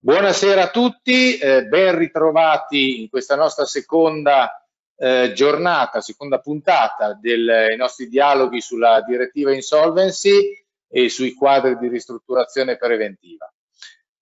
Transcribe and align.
Buonasera 0.00 0.62
a 0.62 0.70
tutti, 0.70 1.38
eh, 1.38 1.64
ben 1.64 1.98
ritrovati 1.98 3.00
in 3.00 3.08
questa 3.08 3.34
nostra 3.34 3.64
seconda 3.64 4.64
eh, 4.96 5.32
giornata, 5.34 6.00
seconda 6.00 6.38
puntata 6.38 7.14
dei 7.14 7.76
nostri 7.76 8.06
dialoghi 8.06 8.60
sulla 8.60 9.02
direttiva 9.02 9.52
insolvency 9.52 10.64
e 10.88 11.08
sui 11.08 11.34
quadri 11.34 11.76
di 11.78 11.88
ristrutturazione 11.88 12.76
preventiva. 12.76 13.52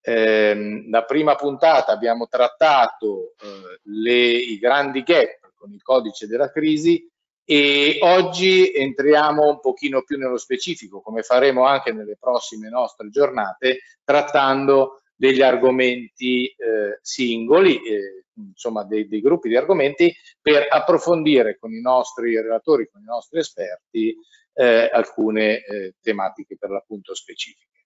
Eh, 0.01 0.87
la 0.89 1.03
prima 1.03 1.35
puntata 1.35 1.91
abbiamo 1.91 2.27
trattato 2.27 3.35
eh, 3.39 3.79
le, 3.83 4.17
i 4.17 4.57
grandi 4.57 5.03
gap 5.03 5.51
con 5.53 5.71
il 5.71 5.83
codice 5.83 6.25
della 6.25 6.49
crisi 6.49 7.07
e 7.45 7.99
oggi 8.01 8.73
entriamo 8.73 9.47
un 9.47 9.59
pochino 9.59 10.01
più 10.01 10.17
nello 10.17 10.37
specifico, 10.37 11.01
come 11.01 11.21
faremo 11.21 11.65
anche 11.65 11.93
nelle 11.93 12.17
prossime 12.19 12.67
nostre 12.67 13.09
giornate, 13.11 13.81
trattando 14.03 15.03
degli 15.17 15.41
argomenti 15.41 16.45
eh, 16.45 16.99
singoli, 17.01 17.75
eh, 17.77 18.25
insomma 18.35 18.83
dei, 18.83 19.07
dei, 19.07 19.19
gruppi 19.19 19.49
di 19.49 19.57
argomenti, 19.57 20.15
per 20.39 20.67
approfondire 20.69 21.57
con 21.57 21.73
i 21.73 21.81
nostri 21.81 22.39
relatori, 22.39 22.87
con 22.89 23.01
i 23.01 23.05
nostri 23.05 23.39
esperti, 23.39 24.15
eh, 24.53 24.89
alcune 24.93 25.65
eh, 25.65 25.95
tematiche 25.99 26.55
per 26.57 26.69
l'appunto 26.69 27.15
specifiche. 27.15 27.85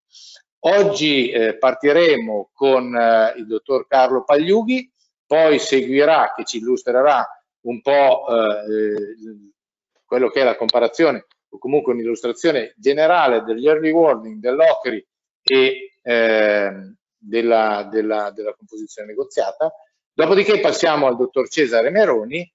Oggi 0.63 1.31
eh, 1.31 1.57
partiremo 1.57 2.51
con 2.53 2.93
eh, 2.95 3.33
il 3.37 3.47
dottor 3.47 3.87
Carlo 3.87 4.23
Pagliughi, 4.23 4.91
poi 5.25 5.57
seguirà, 5.57 6.33
che 6.35 6.43
ci 6.43 6.57
illustrerà 6.57 7.25
un 7.61 7.81
po' 7.81 8.25
quello 10.03 10.29
che 10.29 10.41
è 10.41 10.43
la 10.43 10.57
comparazione 10.57 11.27
o 11.47 11.57
comunque 11.57 11.93
un'illustrazione 11.93 12.73
generale 12.75 13.43
degli 13.43 13.65
early 13.65 13.91
warning, 13.91 14.39
dell'OCRI 14.39 15.07
e 15.41 15.91
eh, 16.01 16.95
della, 17.21 17.87
della, 17.89 18.31
della, 18.31 18.53
composizione 18.53 19.09
negoziata. 19.09 19.71
Dopodiché 20.13 20.59
passiamo 20.59 21.07
al 21.07 21.15
dottor 21.15 21.47
Cesare 21.47 21.91
Meroni 21.91 22.51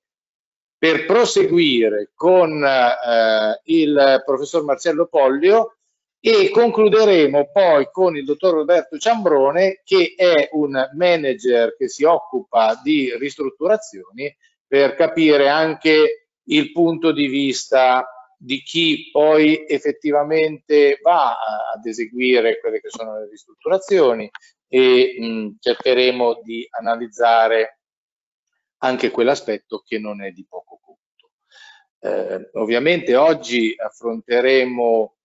per 0.76 1.06
proseguire 1.06 2.10
con 2.14 2.62
eh, 2.62 3.60
il 3.64 4.22
professor 4.24 4.64
Marcello 4.64 5.06
Pollio 5.06 5.76
e 6.20 6.50
concluderemo 6.50 7.50
poi 7.52 7.88
con 7.90 8.16
il 8.16 8.24
dottor 8.24 8.54
Roberto 8.54 8.98
Ciambrone 8.98 9.80
che 9.84 10.14
è 10.16 10.48
un 10.52 10.90
manager 10.94 11.76
che 11.76 11.88
si 11.88 12.04
occupa 12.04 12.78
di 12.82 13.16
ristrutturazioni 13.16 14.34
per 14.66 14.96
capire 14.96 15.48
anche 15.48 16.28
il 16.48 16.72
punto 16.72 17.12
di 17.12 17.26
vista 17.28 18.04
di 18.38 18.60
chi 18.62 19.08
poi 19.10 19.64
effettivamente 19.66 20.98
va 21.02 21.36
ad 21.74 21.84
eseguire 21.86 22.60
quelle 22.60 22.80
che 22.80 22.90
sono 22.90 23.18
le 23.18 23.28
ristrutturazioni 23.30 24.30
e 24.68 25.16
mh, 25.18 25.56
cercheremo 25.60 26.40
di 26.42 26.66
analizzare 26.70 27.80
anche 28.78 29.10
quell'aspetto 29.10 29.82
che 29.84 29.98
non 29.98 30.22
è 30.22 30.30
di 30.30 30.46
poco 30.48 30.80
conto. 30.82 31.30
Eh, 32.00 32.50
ovviamente 32.54 33.16
oggi 33.16 33.74
affronteremo 33.76 35.16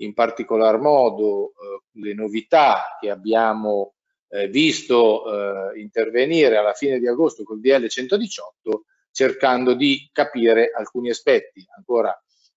in 0.00 0.14
particolar 0.14 0.78
modo 0.78 1.50
eh, 1.50 2.00
le 2.00 2.14
novità 2.14 2.96
che 3.00 3.10
abbiamo 3.10 3.94
eh, 4.28 4.48
visto 4.48 5.72
eh, 5.72 5.80
intervenire 5.80 6.56
alla 6.56 6.74
fine 6.74 6.98
di 6.98 7.08
agosto 7.08 7.42
col 7.44 7.60
DL 7.60 7.88
118 7.88 8.84
cercando 9.10 9.74
di 9.74 10.08
capire 10.12 10.70
alcuni 10.70 11.10
aspetti 11.10 11.64
ancora 11.74 12.16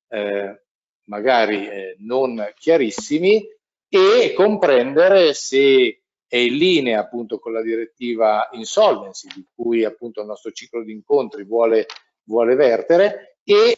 eh, 0.09 0.64
magari 1.06 1.67
eh, 1.67 1.95
non 2.00 2.52
chiarissimi 2.56 3.44
e 3.88 4.34
comprendere 4.36 5.34
se 5.34 6.00
è 6.32 6.38
in 6.38 6.56
linea 6.56 7.02
appunto 7.02 7.40
con 7.40 7.52
la 7.52 7.62
direttiva 7.62 8.48
insolvency 8.54 9.28
di 9.36 9.46
cui 9.53 9.84
appunto 9.84 10.22
il 10.22 10.28
nostro 10.28 10.53
ciclo 10.53 10.81
di 10.81 10.94
incontri 10.94 11.44
vuole, 11.44 11.88
vuole 12.24 12.56
vertere 12.56 13.40
e 13.44 13.78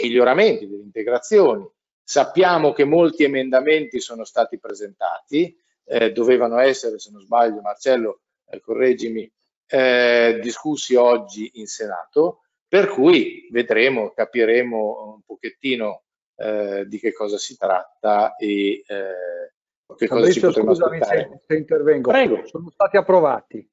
miglioramenti, 0.00 0.68
delle 0.68 0.84
integrazioni. 0.84 1.68
Sappiamo 2.00 2.72
che 2.72 2.84
molti 2.84 3.24
emendamenti 3.24 3.98
sono 3.98 4.22
stati 4.22 4.60
presentati, 4.60 5.52
eh, 5.82 6.12
dovevano 6.12 6.60
essere, 6.60 7.00
se 7.00 7.10
non 7.10 7.20
sbaglio, 7.20 7.60
Marcello, 7.60 8.20
eh, 8.46 8.60
correggimi, 8.60 9.28
eh, 9.66 10.38
discussi 10.40 10.94
oggi 10.94 11.50
in 11.54 11.66
Senato, 11.66 12.42
per 12.68 12.86
cui 12.86 13.48
vedremo, 13.50 14.10
capiremo 14.10 15.14
un 15.14 15.22
pochettino 15.22 16.03
eh, 16.36 16.84
di 16.86 16.98
che 16.98 17.12
cosa 17.12 17.38
si 17.38 17.56
tratta 17.56 18.36
e 18.36 18.82
eh, 18.86 19.52
che 19.96 20.08
cosa 20.08 20.30
ci 20.30 20.40
potremo 20.40 20.74
scusami 20.74 20.98
aspettare. 20.98 21.42
Se, 21.46 21.54
intervengo. 21.54 22.10
Prego. 22.10 22.46
Sono 22.46 22.70
stati 22.70 22.96
approvati. 22.96 23.70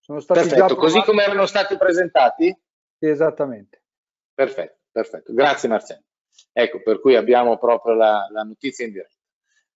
Sono 0.00 0.20
stati 0.20 0.40
perfetto, 0.40 0.66
già 0.66 0.74
così 0.74 1.02
come 1.02 1.22
erano 1.22 1.46
stati 1.46 1.76
presentati? 1.76 2.56
Sì, 2.98 3.06
esattamente. 3.06 3.82
Perfetto, 4.34 4.78
perfetto. 4.90 5.32
Grazie 5.32 5.68
Marcello. 5.68 6.04
Ecco, 6.52 6.82
per 6.82 7.00
cui 7.00 7.14
abbiamo 7.14 7.58
proprio 7.58 7.94
la, 7.94 8.26
la 8.30 8.42
notizia 8.42 8.84
in 8.84 8.92
diretta. 8.92 9.20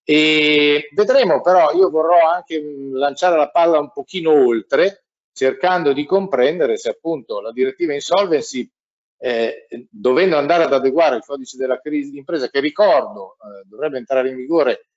E 0.03 0.89
vedremo 0.95 1.41
però, 1.41 1.73
io 1.73 1.91
vorrò 1.91 2.29
anche 2.29 2.61
lanciare 2.93 3.37
la 3.37 3.51
palla 3.51 3.79
un 3.79 3.93
pochino 3.93 4.33
oltre, 4.33 5.05
cercando 5.33 5.93
di 5.93 6.07
comprendere 6.07 6.77
se 6.77 6.91
appunto 6.91 7.41
la 7.41 7.53
direttiva 7.53 7.93
insolvency 7.93 8.71
eh, 9.19 9.67
dovendo 9.91 10.37
andare 10.37 10.65
ad 10.65 10.73
adeguare 10.73 11.17
il 11.17 11.25
codice 11.25 11.57
della 11.57 11.81
crisi 11.81 12.11
d'impresa 12.11 12.49
che 12.49 12.61
ricordo 12.61 13.35
eh, 13.35 13.67
dovrebbe 13.67 13.99
entrare 13.99 14.29
in 14.29 14.37
vigore 14.37 14.89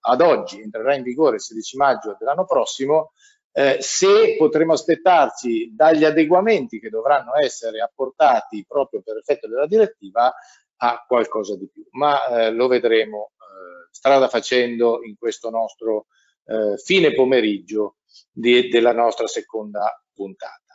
ad 0.00 0.20
oggi 0.20 0.60
entrerà 0.60 0.94
in 0.94 1.02
vigore 1.02 1.36
il 1.36 1.42
16 1.42 1.76
maggio 1.76 2.16
dell'anno 2.18 2.44
prossimo 2.44 3.12
eh, 3.52 3.76
se 3.80 4.36
potremo 4.36 4.72
aspettarci 4.72 5.74
dagli 5.74 6.04
adeguamenti 6.04 6.80
che 6.80 6.88
dovranno 6.88 7.36
essere 7.36 7.80
apportati 7.80 8.64
proprio 8.66 9.02
per 9.02 9.16
effetto 9.18 9.46
della 9.46 9.66
direttiva 9.66 10.32
a 10.80 11.04
qualcosa 11.06 11.56
di 11.56 11.68
più 11.68 11.86
ma 11.92 12.26
eh, 12.26 12.50
lo 12.50 12.66
vedremo 12.66 13.32
eh, 13.36 13.88
strada 13.90 14.28
facendo 14.28 15.00
in 15.04 15.16
questo 15.16 15.50
nostro 15.50 16.06
eh, 16.46 16.76
fine 16.78 17.12
pomeriggio 17.12 17.96
di, 18.30 18.68
della 18.68 18.92
nostra 18.92 19.26
seconda 19.26 20.02
puntata. 20.14 20.67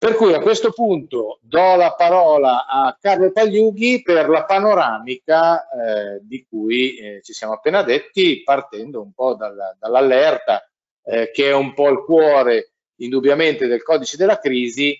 Per 0.00 0.14
cui 0.14 0.32
a 0.32 0.40
questo 0.40 0.72
punto 0.72 1.40
do 1.42 1.74
la 1.76 1.92
parola 1.92 2.64
a 2.64 2.96
Carlo 2.98 3.32
Pagliughi 3.32 4.00
per 4.00 4.30
la 4.30 4.46
panoramica 4.46 5.68
eh, 5.68 6.20
di 6.22 6.46
cui 6.48 6.96
eh, 6.96 7.20
ci 7.22 7.34
siamo 7.34 7.52
appena 7.52 7.82
detti, 7.82 8.42
partendo 8.42 9.02
un 9.02 9.12
po' 9.12 9.34
dal, 9.34 9.76
dall'allerta 9.78 10.66
eh, 11.04 11.30
che 11.30 11.50
è 11.50 11.52
un 11.52 11.74
po' 11.74 11.90
il 11.90 12.02
cuore 12.02 12.72
indubbiamente 13.00 13.66
del 13.66 13.82
codice 13.82 14.16
della 14.16 14.38
crisi 14.38 14.98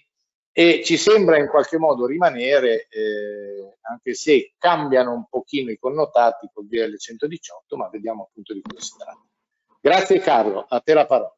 e 0.53 0.83
ci 0.84 0.99
sembra 0.99 1.39
in 1.39 1.47
qualche 1.47 1.78
modo 1.78 2.05
rimanere, 2.05 2.87
eh, 2.91 3.78
anche 3.81 4.12
se 4.12 4.53
cambiano 4.59 5.15
un 5.15 5.25
pochino 5.31 5.71
i 5.71 5.78
connotati 5.78 6.50
col 6.53 6.66
DL 6.66 6.99
118, 6.99 7.75
ma 7.78 7.89
vediamo 7.89 8.25
appunto 8.25 8.53
di 8.53 8.60
cosa 8.60 8.83
si 8.83 8.99
tratta. 8.99 9.27
Grazie 9.81 10.19
Carlo, 10.19 10.66
a 10.69 10.78
te 10.81 10.93
la 10.93 11.06
parola. 11.06 11.34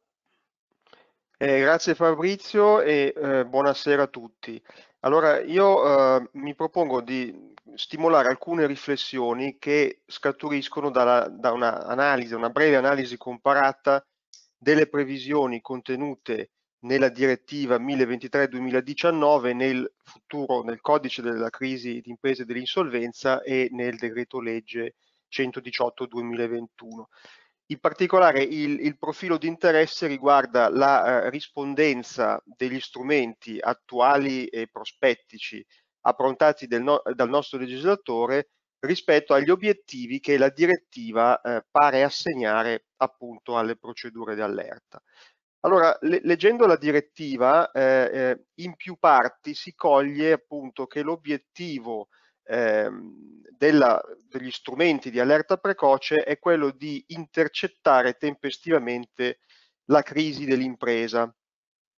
Eh, 1.45 1.59
grazie 1.59 1.93
Fabrizio 1.93 2.79
e 2.79 3.13
eh, 3.13 3.45
buonasera 3.45 4.03
a 4.03 4.07
tutti. 4.07 4.63
Allora, 5.01 5.41
io 5.41 6.15
eh, 6.15 6.29
mi 6.35 6.55
propongo 6.55 7.01
di 7.01 7.53
stimolare 7.75 8.29
alcune 8.29 8.65
riflessioni 8.65 9.57
che 9.59 10.03
scaturiscono 10.05 10.89
dalla, 10.89 11.27
da 11.27 11.51
un'analisi, 11.51 12.33
una 12.33 12.49
breve 12.49 12.77
analisi 12.77 13.17
comparata 13.17 14.07
delle 14.57 14.87
previsioni 14.87 15.59
contenute 15.59 16.51
nella 16.85 17.09
direttiva 17.09 17.75
1023-2019, 17.75 19.53
nel 19.53 19.93
futuro, 20.01 20.63
nel 20.63 20.79
codice 20.79 21.21
della 21.21 21.49
crisi 21.49 21.99
di 21.99 22.09
imprese 22.09 22.43
e 22.43 22.45
dell'insolvenza 22.45 23.41
e 23.41 23.67
nel 23.73 23.97
decreto 23.97 24.39
legge 24.39 24.95
118-2021. 25.29 27.03
In 27.73 27.79
particolare 27.79 28.43
il, 28.43 28.81
il, 28.81 28.99
profilo 28.99 29.39
di 29.39 29.47
interesse 29.47 30.05
riguarda 30.05 30.69
la 30.69 31.23
eh, 31.23 31.29
rispondenza 31.31 32.39
degli 32.45 32.79
strumenti 32.79 33.57
attuali 33.59 34.45
e 34.45 34.67
prospettici 34.67 35.65
approntati 36.01 36.67
no, 36.77 37.01
dal 37.15 37.29
nostro 37.29 37.57
legislatore 37.57 38.49
rispetto 38.81 39.33
agli 39.33 39.49
obiettivi 39.49 40.19
che 40.19 40.37
la 40.37 40.49
direttiva 40.49 41.41
eh, 41.41 41.65
pare 41.71 42.03
assegnare 42.03 42.89
appunto 42.97 43.57
alle 43.57 43.75
procedure 43.75 44.35
di 44.35 44.41
allerta. 44.41 45.01
Allora, 45.61 45.97
le, 46.01 46.19
leggendo 46.21 46.67
la 46.67 46.77
direttiva, 46.77 47.71
eh, 47.71 48.09
eh 48.13 48.45
in 48.61 48.75
più 48.75 48.97
parti 48.99 49.55
si 49.55 49.73
coglie 49.73 50.33
appunto 50.33 50.85
che 50.85 51.01
l'obiettivo 51.01 52.09
ehm, 52.45 53.41
della, 53.57 54.01
degli 54.27 54.51
strumenti 54.51 55.09
di 55.11 55.19
allerta 55.19 55.57
precoce 55.57 56.23
è 56.23 56.39
quello 56.39 56.71
di 56.71 57.03
intercettare 57.09 58.13
tempestivamente 58.13 59.39
la 59.85 60.01
crisi 60.01 60.45
dell'impresa, 60.45 61.33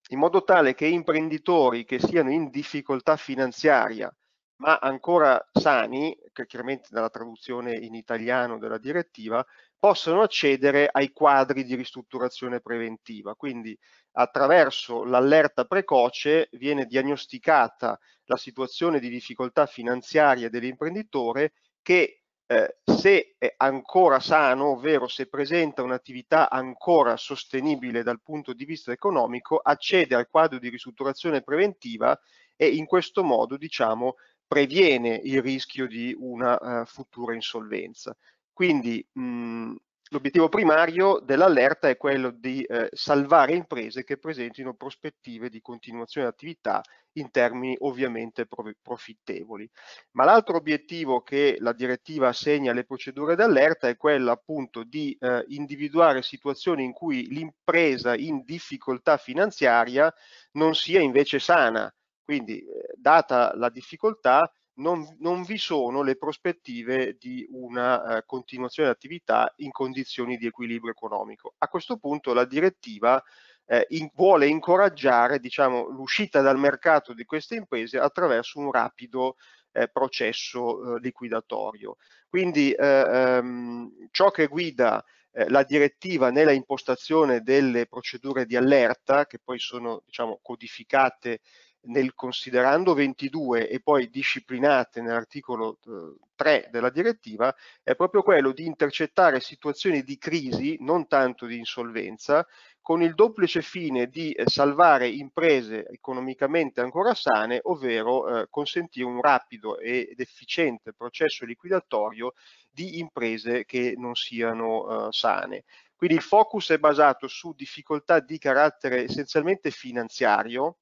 in 0.09 0.19
modo 0.19 0.44
tale 0.44 0.75
che 0.75 0.86
imprenditori 0.86 1.86
che 1.86 2.00
siano 2.00 2.31
in 2.31 2.50
difficoltà 2.50 3.15
finanziaria 3.18 4.13
ma 4.57 4.77
ancora 4.77 5.44
sani, 5.51 6.18
che 6.31 6.45
chiaramente 6.45 6.89
dalla 6.91 7.09
traduzione 7.09 7.75
in 7.75 7.94
italiano 7.94 8.57
della 8.57 8.77
direttiva, 8.77 9.45
possano 9.77 10.21
accedere 10.21 10.88
ai 10.89 11.12
quadri 11.12 11.63
di 11.63 11.75
ristrutturazione 11.75 12.62
preventiva. 12.62 13.36
Quindi 13.36 13.77
attraverso 14.17 15.03
l'allerta 15.03 15.65
precoce 15.65 16.50
viene 16.53 16.85
diagnosticata 16.85 18.00
la 18.25 18.38
situazione 18.38 19.00
di 19.00 19.09
difficoltà 19.09 19.65
finanziaria 19.65 20.50
dell'imprenditore 20.50 21.53
che 21.81 22.21
eh, 22.47 22.77
se 22.83 23.35
è 23.38 23.53
ancora 23.57 24.19
sano, 24.19 24.71
ovvero 24.71 25.07
se 25.07 25.27
presenta 25.27 25.81
un'attività 25.81 26.50
ancora 26.50 27.17
sostenibile 27.17 28.03
dal 28.03 28.21
punto 28.21 28.53
di 28.53 28.65
vista 28.65 28.91
economico, 28.91 29.57
accede 29.57 30.15
al 30.15 30.29
quadro 30.29 30.59
di 30.59 30.69
ristrutturazione 30.69 31.41
preventiva 31.41 32.17
e 32.56 32.67
in 32.67 32.85
questo 32.85 33.23
modo 33.23 33.57
diciamo, 33.57 34.15
previene 34.47 35.19
il 35.23 35.41
rischio 35.41 35.88
di 35.88 36.15
una 36.17 36.81
uh, 36.81 36.85
futura 36.85 37.33
insolvenza. 37.33 38.15
Quindi 38.53 39.06
mh, 39.12 39.73
L'obiettivo 40.10 40.50
primario 40.50 41.19
dell'allerta 41.19 41.90
è 41.90 41.98
quello 41.98 42.30
di 42.30 42.62
eh, 42.62 42.90
salvare 42.92 43.54
imprese 43.54 44.04
che 44.04 44.18
presentino 44.18 44.75
prospettive 44.75 45.50
di 45.50 45.62
continuazione 45.62 46.28
dell'attività 46.28 46.84
in 47.13 47.31
termini 47.31 47.75
ovviamente 47.80 48.48
profittevoli. 48.81 49.68
Ma 50.12 50.25
l'altro 50.25 50.57
obiettivo 50.57 51.22
che 51.22 51.57
la 51.60 51.74
direttiva 51.74 52.28
assegna 52.28 52.72
alle 52.72 52.84
procedure 52.84 53.36
d'allerta 53.36 53.88
è 53.88 53.98
quello 53.98 54.30
appunto 54.30 54.84
di 54.84 55.18
eh, 55.19 55.44
individuare 55.48 56.22
situazioni 56.22 56.84
in 56.84 56.94
cui 56.94 57.28
l'impresa 57.28 58.16
in 58.16 58.44
difficoltà 58.44 59.18
finanziaria 59.18 60.13
non 60.51 60.75
sia 60.75 61.00
invece 61.00 61.40
sana. 61.40 61.92
Quindi, 62.24 62.60
eh, 62.60 62.94
data 62.96 63.56
la 63.56 63.69
difficoltà, 63.69 64.51
non, 64.75 65.16
non, 65.19 65.44
vi 65.44 65.57
sono 65.57 66.01
le 66.01 66.18
prospettive 66.18 67.18
di 67.19 67.48
una 67.51 68.18
eh, 68.18 68.24
continuazione 68.25 68.89
dell'attività 68.89 69.54
in 69.57 69.72
condizioni 69.72 70.38
di 70.38 70.48
equilibrio 70.48 70.92
economico. 70.92 71.54
A 71.60 71.68
questo 71.68 71.98
punto 71.98 72.33
la 72.33 72.45
direttiva 72.45 73.22
eh, 73.66 73.86
in, 73.89 74.10
vuole 74.13 74.48
incoraggiare 74.48 75.39
diciamo, 75.39 75.88
l'uscita 75.88 76.42
dal 76.42 76.60
mercato 76.60 77.13
di 77.13 77.25
queste 77.25 77.56
imprese 77.56 77.98
attraverso 77.98 78.60
un 78.60 78.72
rapido 78.72 79.38
eh, 79.72 79.88
processo 79.88 80.95
eh, 80.95 81.00
liquidatorio. 81.00 81.98
Quindi 82.30 82.72
eh, 82.72 82.86
ehm, 82.86 84.07
ciò 84.12 84.31
che 84.31 84.48
guida 84.48 85.04
eh, 85.31 85.50
la 85.50 85.63
direttiva 85.63 86.30
nella 86.30 86.51
impostazione 86.51 87.42
delle 87.42 87.88
procedure 87.88 88.45
di 88.45 88.56
allerta, 88.56 89.25
che 89.25 89.39
poi 89.44 89.60
sono 89.60 90.01
diciamo, 90.06 90.39
codificate 90.42 91.42
nel 91.88 92.14
considerando 92.14 92.94
22 92.94 93.70
e 93.70 93.80
poi 93.80 94.10
disciplinate 94.10 95.02
nell'articolo 95.02 95.80
eh, 95.86 96.16
3 96.36 96.70
della 96.72 96.90
direttiva 96.90 97.54
è 97.82 97.96
proprio 97.96 98.22
quello 98.22 98.52
di 98.52 98.66
intercettare 98.66 99.40
situazioni 99.40 100.04
di 100.04 100.18
crisi, 100.18 100.78
non 100.82 101.08
tanto 101.08 101.46
di 101.46 101.58
insolvenza, 101.58 102.46
con 102.82 103.02
il 103.02 103.16
duplice 103.16 103.64
fine 103.64 104.08
di 104.08 104.32
eh, 104.32 104.44
salvare 104.48 105.08
imprese 105.08 105.88
economicamente 105.88 106.82
ancora 106.82 107.16
sane, 107.16 107.60
ovvero 107.64 108.28
eh, 108.42 108.48
consentire 108.50 109.08
un 109.08 109.22
rapido 109.22 109.80
ed 109.80 110.20
efficiente 110.20 110.94
processo 110.94 111.46
liquidatorio 111.46 112.34
di 112.70 113.00
imprese 113.00 113.66
che 113.66 113.96
non 113.98 114.14
siano 114.14 115.08
eh, 115.08 115.12
sane. 115.12 115.64
Quindi 115.96 116.18
il 116.18 116.22
focus 116.22 116.72
è 116.72 116.78
basato 116.78 117.28
su 117.28 117.54
difficoltà 117.56 118.20
di 118.20 118.38
carattere 118.38 119.06
essenzialmente 119.06 119.72
finanziario, 119.72 120.78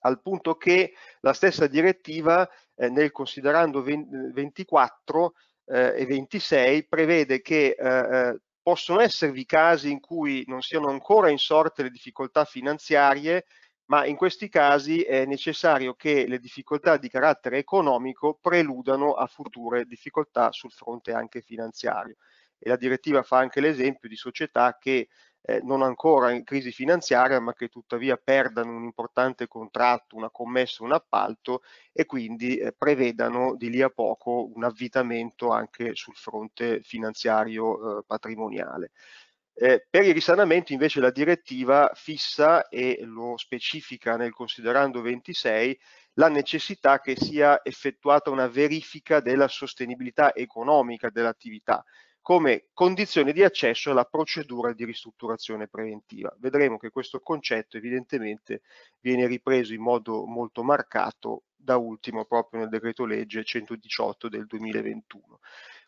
al 0.00 0.20
punto 0.20 0.56
che 0.56 0.94
la 1.20 1.32
stessa 1.32 1.66
direttiva 1.66 2.48
eh, 2.76 2.88
nel 2.88 3.10
considerando 3.10 3.82
20, 3.82 4.32
24 4.32 5.34
eh, 5.66 5.94
e 5.96 6.06
26 6.06 6.86
prevede 6.86 7.40
che 7.40 7.76
eh, 7.78 7.86
eh, 7.88 8.40
possono 8.62 9.00
esservi 9.00 9.44
casi 9.44 9.90
in 9.90 10.00
cui 10.00 10.44
non 10.46 10.62
siano 10.62 10.88
ancora 10.88 11.30
insorte 11.30 11.82
le 11.82 11.90
difficoltà 11.90 12.44
finanziarie, 12.44 13.46
ma 13.86 14.04
in 14.06 14.16
questi 14.16 14.48
casi 14.48 15.02
è 15.02 15.24
necessario 15.24 15.94
che 15.94 16.26
le 16.28 16.38
difficoltà 16.38 16.96
di 16.96 17.08
carattere 17.08 17.58
economico 17.58 18.38
preludano 18.40 19.14
a 19.14 19.26
future 19.26 19.84
difficoltà 19.84 20.52
sul 20.52 20.70
fronte 20.70 21.12
anche 21.12 21.40
finanziario. 21.40 22.16
E 22.58 22.68
la 22.68 22.76
direttiva 22.76 23.22
fa 23.22 23.38
anche 23.38 23.60
l'esempio 23.60 24.08
di 24.08 24.16
società 24.16 24.76
che 24.78 25.08
eh, 25.42 25.60
non 25.62 25.82
ancora 25.82 26.30
in 26.30 26.44
crisi 26.44 26.70
finanziaria, 26.70 27.40
ma 27.40 27.52
che 27.54 27.68
tuttavia 27.68 28.16
perdano 28.16 28.76
un 28.76 28.84
importante 28.84 29.46
contratto, 29.48 30.16
una 30.16 30.30
commessa, 30.30 30.84
un 30.84 30.92
appalto 30.92 31.62
e 31.92 32.06
quindi 32.06 32.58
eh, 32.58 32.72
prevedano 32.72 33.56
di 33.56 33.70
lì 33.70 33.82
a 33.82 33.90
poco 33.90 34.50
un 34.54 34.64
avvitamento 34.64 35.50
anche 35.50 35.94
sul 35.94 36.14
fronte 36.14 36.80
finanziario 36.82 37.98
eh, 37.98 38.04
patrimoniale. 38.06 38.90
Eh, 39.52 39.86
per 39.90 40.04
il 40.04 40.14
risanamento 40.14 40.72
invece 40.72 41.00
la 41.00 41.10
direttiva 41.10 41.90
fissa 41.94 42.68
e 42.68 43.00
lo 43.02 43.36
specifica 43.36 44.16
nel 44.16 44.32
considerando 44.32 45.02
26 45.02 45.78
la 46.14 46.28
necessità 46.28 47.00
che 47.00 47.14
sia 47.16 47.60
effettuata 47.62 48.30
una 48.30 48.46
verifica 48.48 49.20
della 49.20 49.48
sostenibilità 49.48 50.34
economica 50.34 51.10
dell'attività 51.10 51.84
come 52.22 52.68
condizione 52.74 53.32
di 53.32 53.42
accesso 53.42 53.90
alla 53.90 54.04
procedura 54.04 54.72
di 54.72 54.84
ristrutturazione 54.84 55.68
preventiva. 55.68 56.34
Vedremo 56.38 56.76
che 56.78 56.90
questo 56.90 57.20
concetto 57.20 57.76
evidentemente 57.76 58.62
viene 59.00 59.26
ripreso 59.26 59.72
in 59.72 59.80
modo 59.80 60.26
molto 60.26 60.62
marcato 60.62 61.44
da 61.56 61.76
ultimo 61.76 62.24
proprio 62.24 62.60
nel 62.60 62.68
decreto 62.68 63.04
legge 63.04 63.44
118 63.44 64.28
del 64.28 64.46
2021. 64.46 65.40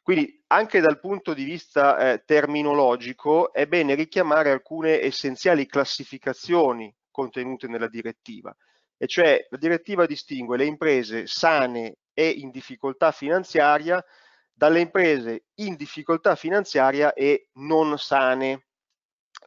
Quindi 0.02 0.42
anche 0.48 0.80
dal 0.80 0.98
punto 0.98 1.32
di 1.32 1.44
vista 1.44 2.12
eh, 2.12 2.24
terminologico 2.24 3.52
è 3.52 3.66
bene 3.66 3.94
richiamare 3.94 4.50
alcune 4.50 5.00
essenziali 5.00 5.66
classificazioni 5.66 6.92
contenute 7.10 7.68
nella 7.68 7.88
direttiva, 7.88 8.54
e 8.96 9.06
cioè 9.06 9.46
la 9.50 9.58
direttiva 9.58 10.06
distingue 10.06 10.56
le 10.56 10.64
imprese 10.64 11.26
sane 11.26 11.98
e 12.14 12.28
in 12.28 12.50
difficoltà 12.50 13.12
finanziaria 13.12 14.04
dalle 14.52 14.80
imprese 14.80 15.44
in 15.56 15.76
difficoltà 15.76 16.36
finanziaria 16.36 17.12
e 17.14 17.48
non 17.54 17.98
sane. 17.98 18.66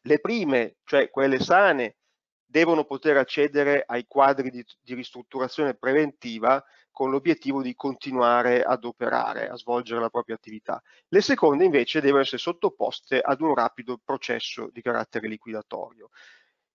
Le 0.01 0.19
prime, 0.19 0.77
cioè 0.83 1.09
quelle 1.09 1.39
sane, 1.39 1.97
devono 2.45 2.85
poter 2.85 3.17
accedere 3.17 3.83
ai 3.85 4.05
quadri 4.07 4.49
di, 4.49 4.63
di 4.81 4.93
ristrutturazione 4.93 5.73
preventiva 5.73 6.63
con 6.91 7.09
l'obiettivo 7.09 7.61
di 7.61 7.75
continuare 7.75 8.63
ad 8.63 8.85
operare, 8.85 9.49
a 9.49 9.57
svolgere 9.57 9.99
la 9.99 10.09
propria 10.09 10.35
attività. 10.35 10.81
Le 11.09 11.21
seconde 11.21 11.65
invece 11.65 11.99
devono 11.99 12.21
essere 12.21 12.37
sottoposte 12.37 13.19
ad 13.19 13.41
un 13.41 13.53
rapido 13.53 13.99
processo 14.01 14.69
di 14.71 14.81
carattere 14.81 15.27
liquidatorio. 15.27 16.09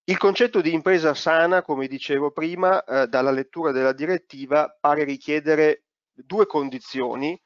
Il 0.04 0.18
concetto 0.18 0.60
di 0.60 0.74
impresa 0.74 1.14
sana, 1.14 1.62
come 1.62 1.86
dicevo 1.86 2.32
prima, 2.32 2.84
eh, 2.84 3.06
dalla 3.06 3.30
lettura 3.30 3.70
della 3.70 3.92
direttiva 3.92 4.76
pare 4.78 5.04
richiedere 5.04 5.84
due 6.12 6.46
condizioni 6.46 7.40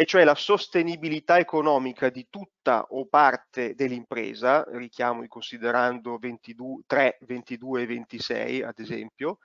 e 0.00 0.04
cioè 0.04 0.22
la 0.22 0.36
sostenibilità 0.36 1.40
economica 1.40 2.08
di 2.08 2.28
tutta 2.30 2.86
o 2.90 3.06
parte 3.06 3.74
dell'impresa, 3.74 4.64
richiamo 4.70 5.24
i 5.24 5.26
considerando 5.26 6.18
22, 6.18 6.82
3, 6.86 7.18
22 7.22 7.82
e 7.82 7.86
26 7.86 8.62
ad 8.62 8.78
esempio, 8.78 9.38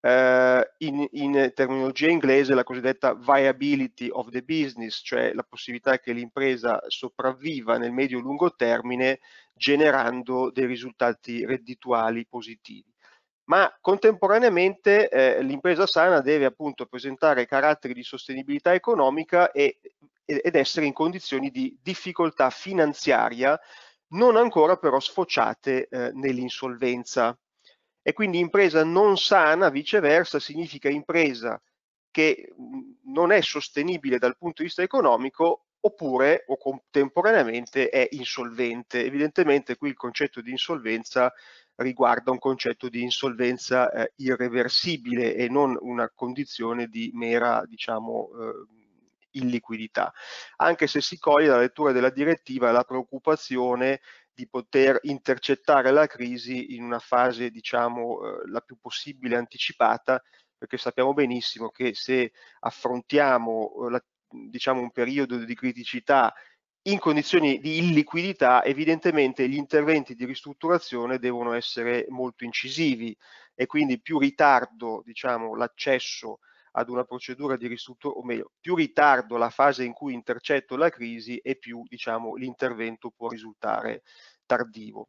eh, 0.00 0.74
in, 0.78 1.08
in, 1.10 1.50
terminologia 1.52 2.08
inglese 2.08 2.54
la 2.54 2.62
cosiddetta 2.62 3.14
viability 3.14 4.08
of 4.08 4.30
the 4.30 4.42
business, 4.42 5.00
cioè 5.02 5.32
la 5.32 5.42
possibilità 5.42 5.98
che 5.98 6.12
l'impresa 6.12 6.80
sopravviva 6.86 7.76
nel 7.76 7.90
medio-lungo 7.90 8.54
termine 8.54 9.18
generando 9.54 10.52
dei 10.52 10.66
risultati 10.66 11.44
reddituali 11.44 12.24
positivi 12.28 12.94
ma 13.46 13.76
contemporaneamente 13.80 15.08
eh, 15.08 15.42
l'impresa 15.42 15.86
sana 15.86 16.20
deve 16.20 16.44
appunto 16.46 16.86
presentare 16.86 17.46
caratteri 17.46 17.94
di 17.94 18.02
sostenibilità 18.02 18.74
economica 18.74 19.50
e, 19.52 19.80
ed 20.24 20.54
essere 20.54 20.86
in 20.86 20.92
condizioni 20.92 21.50
di 21.50 21.76
difficoltà 21.80 22.50
finanziaria 22.50 23.58
non 24.08 24.36
ancora 24.36 24.76
però 24.76 24.98
sfociate 25.00 25.88
eh, 25.88 26.10
nell'insolvenza. 26.12 27.38
E 28.02 28.12
quindi 28.12 28.38
impresa 28.38 28.84
non 28.84 29.16
sana, 29.16 29.68
viceversa, 29.68 30.38
significa 30.38 30.88
impresa 30.88 31.60
che 32.10 32.52
non 33.04 33.32
è 33.32 33.40
sostenibile 33.40 34.18
dal 34.18 34.36
punto 34.36 34.62
di 34.62 34.68
vista 34.68 34.82
economico 34.82 35.65
oppure 35.86 36.44
o 36.48 36.56
contemporaneamente 36.56 37.88
è 37.88 38.08
insolvente. 38.12 39.04
Evidentemente 39.04 39.76
qui 39.76 39.90
il 39.90 39.96
concetto 39.96 40.40
di 40.40 40.50
insolvenza 40.50 41.32
riguarda 41.76 42.30
un 42.30 42.38
concetto 42.38 42.88
di 42.88 43.02
insolvenza 43.02 43.90
eh, 43.90 44.12
irreversibile 44.16 45.34
e 45.34 45.48
non 45.48 45.76
una 45.80 46.10
condizione 46.14 46.86
di 46.88 47.10
mera 47.14 47.62
diciamo, 47.66 48.30
eh, 48.40 49.38
illiquidità, 49.38 50.12
anche 50.56 50.86
se 50.86 51.00
si 51.00 51.18
coglie 51.18 51.46
dalla 51.48 51.60
lettura 51.60 51.92
della 51.92 52.10
direttiva 52.10 52.72
la 52.72 52.84
preoccupazione 52.84 54.00
di 54.32 54.48
poter 54.48 54.98
intercettare 55.02 55.90
la 55.92 56.06
crisi 56.06 56.74
in 56.74 56.82
una 56.82 56.98
fase 56.98 57.50
diciamo 57.50 58.42
eh, 58.42 58.48
la 58.48 58.60
più 58.60 58.76
possibile 58.80 59.36
anticipata 59.36 60.22
perché 60.58 60.78
sappiamo 60.78 61.12
benissimo 61.12 61.68
che 61.70 61.94
se 61.94 62.32
affrontiamo 62.60 63.86
eh, 63.86 63.90
la, 63.90 64.04
diciamo 64.28 64.80
un 64.80 64.90
periodo 64.90 65.38
di 65.38 65.54
criticità 65.54 66.32
in 66.82 66.98
condizioni 66.98 67.58
di 67.58 67.78
illiquidità 67.78 68.62
evidentemente 68.64 69.48
gli 69.48 69.56
interventi 69.56 70.14
di 70.14 70.24
ristrutturazione 70.24 71.18
devono 71.18 71.52
essere 71.52 72.06
molto 72.10 72.44
incisivi 72.44 73.16
e 73.54 73.66
quindi 73.66 74.00
più 74.00 74.18
ritardo 74.18 75.02
diciamo, 75.04 75.56
l'accesso 75.56 76.38
ad 76.72 76.88
una 76.88 77.04
procedura 77.04 77.56
di 77.56 77.66
ristrutturazione, 77.66 78.24
o 78.24 78.28
meglio, 78.28 78.52
più 78.60 78.74
ritardo 78.74 79.36
la 79.36 79.50
fase 79.50 79.82
in 79.82 79.92
cui 79.92 80.12
intercetto 80.12 80.76
la 80.76 80.90
crisi 80.90 81.38
e 81.38 81.56
più 81.56 81.82
diciamo, 81.88 82.34
l'intervento 82.34 83.10
può 83.10 83.28
risultare 83.28 84.02
tardivo. 84.44 85.08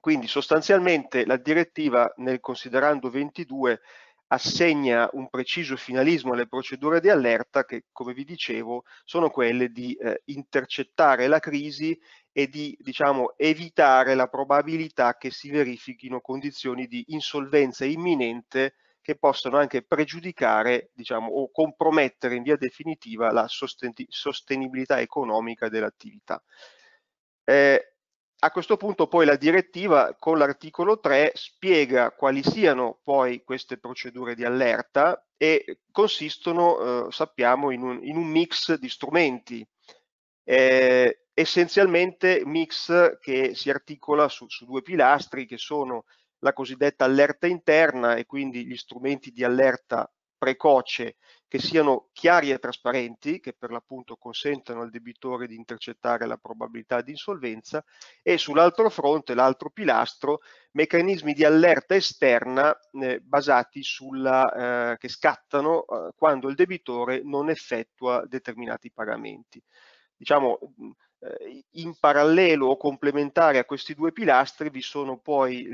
Quindi 0.00 0.26
sostanzialmente 0.26 1.24
la 1.26 1.36
direttiva 1.36 2.12
nel 2.16 2.40
considerando 2.40 3.08
22 3.08 3.80
assegna 4.32 5.08
un 5.12 5.28
preciso 5.28 5.76
finalismo 5.76 6.32
alle 6.32 6.46
procedure 6.46 7.00
di 7.00 7.08
allerta 7.08 7.64
che, 7.64 7.86
come 7.90 8.12
vi 8.12 8.24
dicevo, 8.24 8.84
sono 9.04 9.28
quelle 9.30 9.70
di 9.70 9.94
eh, 9.94 10.22
intercettare 10.26 11.26
la 11.26 11.40
crisi 11.40 11.98
e 12.32 12.48
di 12.48 12.76
diciamo, 12.80 13.34
evitare 13.36 14.14
la 14.14 14.28
probabilità 14.28 15.16
che 15.16 15.30
si 15.30 15.50
verifichino 15.50 16.20
condizioni 16.20 16.86
di 16.86 17.04
insolvenza 17.08 17.84
imminente 17.84 18.74
che 19.02 19.16
possano 19.16 19.56
anche 19.56 19.82
pregiudicare 19.82 20.90
diciamo, 20.94 21.28
o 21.28 21.50
compromettere 21.50 22.36
in 22.36 22.42
via 22.42 22.56
definitiva 22.56 23.32
la 23.32 23.46
sostenibilità 23.48 25.00
economica 25.00 25.68
dell'attività. 25.68 26.40
Eh, 27.44 27.94
a 28.42 28.50
questo 28.50 28.76
punto 28.76 29.06
poi 29.06 29.26
la 29.26 29.36
direttiva 29.36 30.16
con 30.18 30.38
l'articolo 30.38 30.98
3 30.98 31.32
spiega 31.34 32.12
quali 32.12 32.42
siano 32.42 32.98
poi 33.02 33.42
queste 33.44 33.76
procedure 33.78 34.34
di 34.34 34.44
allerta 34.44 35.26
e 35.36 35.80
consistono, 35.90 37.08
eh, 37.08 37.12
sappiamo, 37.12 37.70
in 37.70 37.82
un, 37.82 38.00
in 38.02 38.16
un, 38.16 38.26
mix 38.26 38.74
di 38.74 38.88
strumenti. 38.88 39.66
Eh, 40.42 41.26
essenzialmente 41.34 42.42
mix 42.44 43.18
che 43.20 43.54
si 43.54 43.70
articola 43.70 44.28
su, 44.28 44.48
su 44.48 44.64
due 44.64 44.82
pilastri 44.82 45.46
che 45.46 45.58
sono 45.58 46.04
la 46.38 46.52
cosiddetta 46.52 47.04
allerta 47.04 47.46
interna 47.46 48.16
e 48.16 48.24
quindi 48.24 48.66
gli 48.66 48.76
strumenti 48.76 49.30
di 49.30 49.44
allerta 49.44 50.10
precoce 50.36 51.16
che 51.50 51.58
siano 51.58 52.10
chiari 52.12 52.52
e 52.52 52.60
trasparenti, 52.60 53.40
che 53.40 53.52
per 53.52 53.72
l'appunto 53.72 54.14
consentano 54.14 54.82
al 54.82 54.90
debitore 54.90 55.48
di 55.48 55.56
intercettare 55.56 56.24
la 56.24 56.36
probabilità 56.36 57.00
di 57.00 57.10
insolvenza 57.10 57.84
e 58.22 58.38
sull'altro 58.38 58.88
fronte, 58.88 59.34
l'altro 59.34 59.68
pilastro, 59.68 60.42
meccanismi 60.70 61.32
di 61.32 61.44
allerta 61.44 61.96
esterna 61.96 62.72
eh, 62.92 63.18
basati 63.18 63.82
sulla, 63.82 64.92
eh, 64.92 64.98
che 64.98 65.08
scattano 65.08 65.86
eh, 65.86 66.12
quando 66.14 66.48
il 66.48 66.54
debitore 66.54 67.20
non 67.24 67.50
effettua 67.50 68.24
determinati 68.28 68.92
pagamenti. 68.92 69.60
Diciamo, 70.14 70.56
eh, 71.18 71.64
in 71.72 71.96
parallelo 71.98 72.68
o 72.68 72.76
complementare 72.76 73.58
a 73.58 73.64
questi 73.64 73.94
due 73.94 74.12
pilastri 74.12 74.70
vi 74.70 74.82
sono 74.82 75.18
poi 75.18 75.68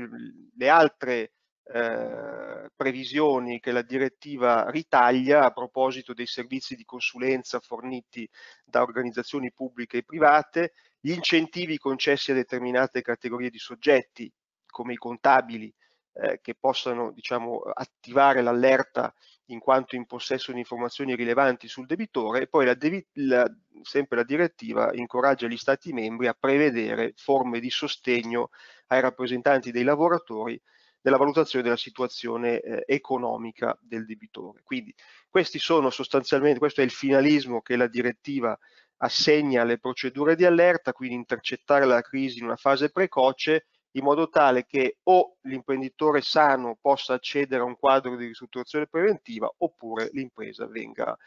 le 0.55 0.69
altre 0.69 1.33
eh, 1.73 2.69
previsioni 2.75 3.59
che 3.59 3.71
la 3.71 3.81
direttiva 3.81 4.69
ritaglia 4.69 5.43
a 5.43 5.51
proposito 5.51 6.13
dei 6.13 6.25
servizi 6.25 6.75
di 6.75 6.85
consulenza 6.85 7.59
forniti 7.59 8.29
da 8.63 8.81
organizzazioni 8.81 9.51
pubbliche 9.51 9.97
e 9.97 10.03
private, 10.03 10.73
gli 10.99 11.11
incentivi 11.11 11.77
concessi 11.77 12.31
a 12.31 12.35
determinate 12.35 13.01
categorie 13.01 13.49
di 13.49 13.59
soggetti 13.59 14.31
come 14.65 14.93
i 14.93 14.97
contabili 14.97 15.73
eh, 16.13 16.39
che 16.41 16.55
possano 16.55 17.11
diciamo, 17.11 17.59
attivare 17.59 18.41
l'allerta 18.41 19.13
in 19.47 19.59
quanto 19.59 19.95
in 19.95 20.05
possesso 20.05 20.51
di 20.51 20.59
informazioni 20.59 21.15
rilevanti 21.15 21.67
sul 21.67 21.85
debitore 21.85 22.41
e 22.41 22.47
poi 22.47 22.65
la, 22.65 22.75
la, 23.13 23.45
sempre 23.81 24.17
la 24.17 24.23
direttiva 24.23 24.93
incoraggia 24.93 25.47
gli 25.47 25.57
Stati 25.57 25.93
membri 25.93 26.27
a 26.27 26.35
prevedere 26.37 27.13
forme 27.15 27.59
di 27.59 27.69
sostegno 27.69 28.49
ai 28.87 29.01
rappresentanti 29.01 29.71
dei 29.71 29.83
lavoratori 29.83 30.59
nella 31.07 31.17
valutazione 31.17 31.63
della 31.63 31.77
situazione 31.77 32.59
eh, 32.59 32.83
economica 32.85 33.77
del 33.81 34.05
debitore. 34.05 34.61
Quindi 34.61 34.93
questi 35.29 35.57
sono 35.57 35.89
sostanzialmente, 35.89 36.59
questo 36.59 36.81
è 36.81 36.83
il 36.83 36.91
finalismo 36.91 37.61
che 37.61 37.77
la 37.77 37.87
direttiva 37.87 38.57
assegna 38.97 39.61
alle 39.61 39.79
procedure 39.79 40.35
di 40.35 40.43
allerta, 40.43 40.91
quindi 40.91 41.15
intercettare 41.15 41.85
la 41.85 42.01
crisi 42.01 42.39
in 42.39 42.45
una 42.45 42.57
fase 42.57 42.91
precoce 42.91 43.67
in 43.91 44.03
modo 44.03 44.27
tale 44.27 44.65
che 44.65 44.97
o 45.03 45.37
l'imprenditore 45.43 46.21
sano 46.21 46.77
possa 46.79 47.13
accedere 47.13 47.61
a 47.61 47.65
un 47.65 47.77
quadro 47.77 48.17
di 48.17 48.27
ristrutturazione 48.27 48.87
preventiva 48.87 49.49
oppure 49.59 50.09
l'impresa 50.11 50.67
venga 50.67 51.17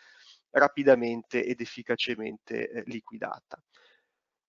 rapidamente 0.51 1.43
ed 1.43 1.61
efficacemente 1.61 2.69
eh, 2.69 2.83
liquidata. 2.85 3.61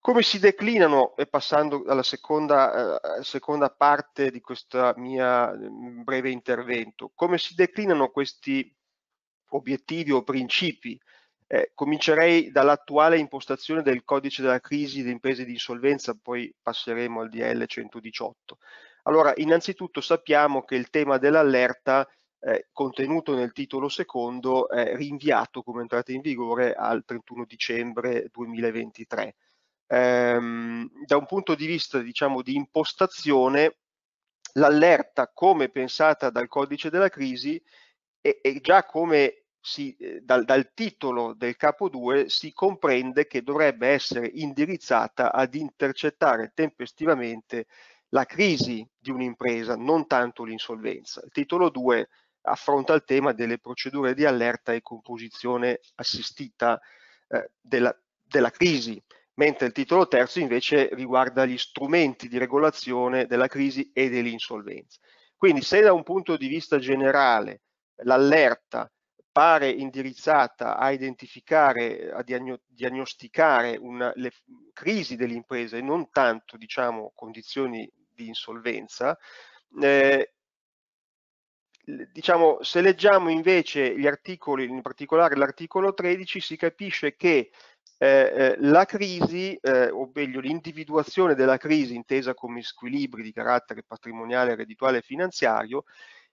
Come 0.02 0.24
si 0.24 0.40
declinano, 0.40 1.16
e 1.16 1.28
passando 1.28 1.84
alla 1.86 2.02
seconda, 2.02 3.00
eh, 3.00 3.24
seconda 3.24 3.70
parte 3.70 4.32
di 4.32 4.42
questo 4.42 4.94
mio 4.98 5.56
mm, 5.56 6.02
breve 6.02 6.32
intervento, 6.32 7.12
come 7.14 7.38
si 7.38 7.54
declinano 7.54 8.10
questi 8.10 8.76
obiettivi 9.50 10.12
o 10.12 10.24
principi 10.24 11.00
eh, 11.46 11.72
comincerei 11.76 12.50
dall'attuale 12.50 13.20
impostazione 13.20 13.84
del 13.84 14.04
codice 14.04 14.42
della 14.42 14.60
crisi 14.60 15.02
delle 15.02 15.12
imprese 15.12 15.46
di 15.46 15.52
insolvenza, 15.52 16.18
poi 16.20 16.52
passeremo 16.60 17.22
al 17.22 17.30
DL 17.30 17.64
118. 17.64 18.58
Allora, 19.04 19.34
innanzitutto 19.36 20.02
sappiamo 20.02 20.64
che 20.64 20.76
il 20.76 20.90
tema 20.90 21.20
dell'allerta 21.20 22.08
eh, 22.40 22.70
contenuto 22.72 23.36
nel 23.36 23.52
titolo 23.52 23.88
secondo 23.88 24.68
è 24.68 24.96
rinviato 24.96 25.62
come 25.62 25.82
entrata 25.82 26.12
in 26.12 26.22
vigore 26.22 26.74
al 26.74 27.04
31 27.06 27.46
dicembre 27.46 28.30
2023. 28.32 29.36
Ehm, 29.94 30.90
da 31.06 31.18
un 31.18 31.26
punto 31.26 31.54
di 31.54 31.66
vista 31.66 32.00
diciamo 32.00 32.42
di 32.42 32.56
impostazione, 32.56 33.80
l'allerta 34.54 35.30
come 35.34 35.70
pensata 35.70 36.30
dal 36.30 36.48
codice 36.48 36.90
della 36.90 37.10
crisi 37.10 37.62
e, 38.22 38.40
già 38.62 38.86
come 38.86 39.44
si, 39.60 39.94
eh, 39.98 40.22
dal, 40.22 40.46
dal, 40.46 40.72
titolo 40.74 41.34
del 41.34 41.58
capo 41.58 41.90
2 41.90 42.30
si 42.30 42.54
comprende 42.54 43.28
che 43.28 43.42
dovrebbe 43.44 43.90
essere 43.90 44.28
indirizzata 44.34 45.34
ad 45.34 45.56
intercettare 45.56 46.52
tempestivamente 46.54 47.68
la 48.10 48.26
crisi 48.26 48.88
di 48.98 49.12
un'impresa, 49.12 49.76
non 49.76 50.08
tanto 50.08 50.46
l'insolvenza. 50.46 51.22
Il 51.24 51.32
titolo 51.32 51.70
2 51.70 52.08
affronta 52.44 52.94
il 52.94 53.04
tema 53.04 53.34
delle 53.34 53.60
procedure 53.60 54.14
di 54.14 54.26
allerta 54.26 54.72
e 54.74 54.82
composizione 54.82 55.80
assistita 55.96 56.80
eh, 57.28 57.52
della, 57.60 57.96
della 58.24 58.52
crisi, 58.52 59.02
mentre 59.42 59.66
il 59.66 59.72
titolo 59.72 60.08
terzo 60.08 60.40
invece 60.40 60.90
riguarda 60.94 61.46
gli 61.46 61.58
strumenti 61.58 62.28
di 62.28 62.38
regolazione 62.38 63.26
della 63.26 63.48
crisi 63.48 63.90
e 63.92 64.08
dell'insolvenza. 64.08 65.00
Quindi 65.36 65.64
se 65.64 65.82
da 65.82 65.94
un 65.94 66.04
punto 66.04 66.38
di 66.38 66.48
vista 66.48 66.78
generale 66.78 67.62
l'allerta 68.04 68.92
pare 69.32 69.72
indirizzata 69.72 70.78
a 70.78 70.92
identificare, 70.92 72.12
a 72.12 72.24
diagnosticare 72.24 73.78
una, 73.78 74.12
le 74.16 74.32
crisi 74.74 75.16
delle 75.16 75.34
imprese 75.34 75.78
e 75.78 75.82
non 75.82 76.12
tanto 76.12 76.56
diciamo, 76.56 77.12
condizioni 77.16 77.92
di 78.14 78.28
insolvenza, 78.28 79.18
eh, 79.82 80.34
diciamo, 82.12 82.62
se 82.62 82.82
leggiamo 82.82 83.30
invece 83.30 83.98
gli 83.98 84.06
articoli, 84.06 84.66
in 84.66 84.82
particolare 84.82 85.36
l'articolo 85.36 85.94
13, 85.94 86.40
si 86.40 86.56
capisce 86.56 87.16
che 87.16 87.52
eh, 87.98 88.08
eh, 88.08 88.56
la 88.62 88.86
crisi, 88.86 89.56
eh, 89.62 89.90
o 89.90 90.10
meglio 90.12 90.40
l'individuazione 90.40 91.36
della 91.36 91.58
crisi 91.58 91.94
intesa 91.94 92.34
come 92.34 92.64
squilibri 92.64 93.22
di 93.22 93.32
carattere 93.32 93.84
patrimoniale, 93.84 94.56
reddituale 94.56 94.98
e 94.98 95.04
finanziario, 95.04 95.84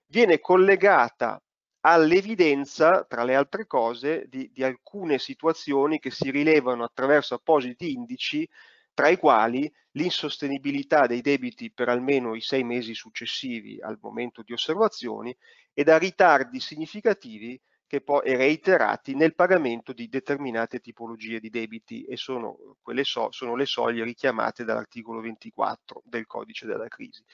viene 0.07 0.41
collegata 0.41 1.43
all'evidenza, 1.81 3.05
tra 3.05 3.23
le 3.23 3.35
altre 3.35 3.67
cose, 3.67 4.27
di, 4.29 4.51
di, 4.53 4.65
alcune 4.65 5.19
situazioni 5.19 5.99
che 5.99 6.11
si 6.11 6.31
rilevano 6.31 6.85
attraverso 6.85 7.35
appositi 7.35 7.93
indici, 7.93 8.49
tra 8.95 9.09
i 9.09 9.19
quali 9.19 9.71
l'insostenibilità 9.93 11.07
dei 11.07 11.21
debiti 11.21 11.71
per 11.71 11.89
almeno 11.89 12.35
i 12.35 12.41
sei 12.41 12.65
mesi 12.65 12.95
successivi 12.95 13.79
al 13.81 13.99
momento 14.01 14.43
di 14.43 14.53
osservazioni 14.53 15.37
e 15.73 15.85
da 15.85 15.99
ritardi 15.99 16.61
significativi 16.61 17.61
che 17.89 18.03
poi 18.03 18.37
reiterati 18.37 19.15
nel 19.15 19.35
pagamento 19.35 19.95
di 19.95 20.09
determinate 20.09 20.79
tipologie 20.79 21.41
di 21.41 21.49
debiti 21.49 22.05
e 22.05 22.17
sono, 22.19 22.77
so, 23.03 23.33
sono 23.33 23.57
le 23.57 23.65
soglie 23.65 24.05
richiamate 24.05 24.63
dall'articolo 24.63 25.23
24 25.23 26.03
del 26.05 26.27
codice 26.27 26.67
della 26.67 26.87
crisi. 26.87 27.25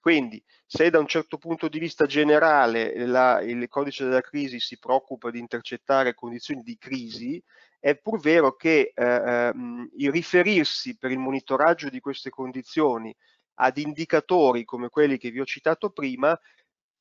Quindi 0.00 0.42
se 0.64 0.88
da 0.88 0.98
un 0.98 1.06
certo 1.06 1.36
punto 1.36 1.68
di 1.68 1.78
vista 1.78 2.06
generale 2.06 3.06
la, 3.06 3.42
il 3.42 3.68
codice 3.68 4.04
della 4.04 4.22
crisi 4.22 4.58
si 4.58 4.78
preoccupa 4.78 5.30
di 5.30 5.38
intercettare 5.38 6.14
condizioni 6.14 6.62
di 6.62 6.78
crisi, 6.78 7.40
è 7.78 7.94
pur 7.94 8.18
vero 8.20 8.56
che 8.56 8.92
eh, 8.94 9.04
ehm, 9.04 9.90
il 9.98 10.10
riferirsi 10.10 10.96
per 10.96 11.10
il 11.10 11.18
monitoraggio 11.18 11.90
di 11.90 12.00
queste 12.00 12.30
condizioni 12.30 13.14
ad 13.56 13.76
indicatori 13.76 14.64
come 14.64 14.88
quelli 14.88 15.18
che 15.18 15.30
vi 15.30 15.40
ho 15.40 15.44
citato 15.44 15.90
prima 15.90 16.38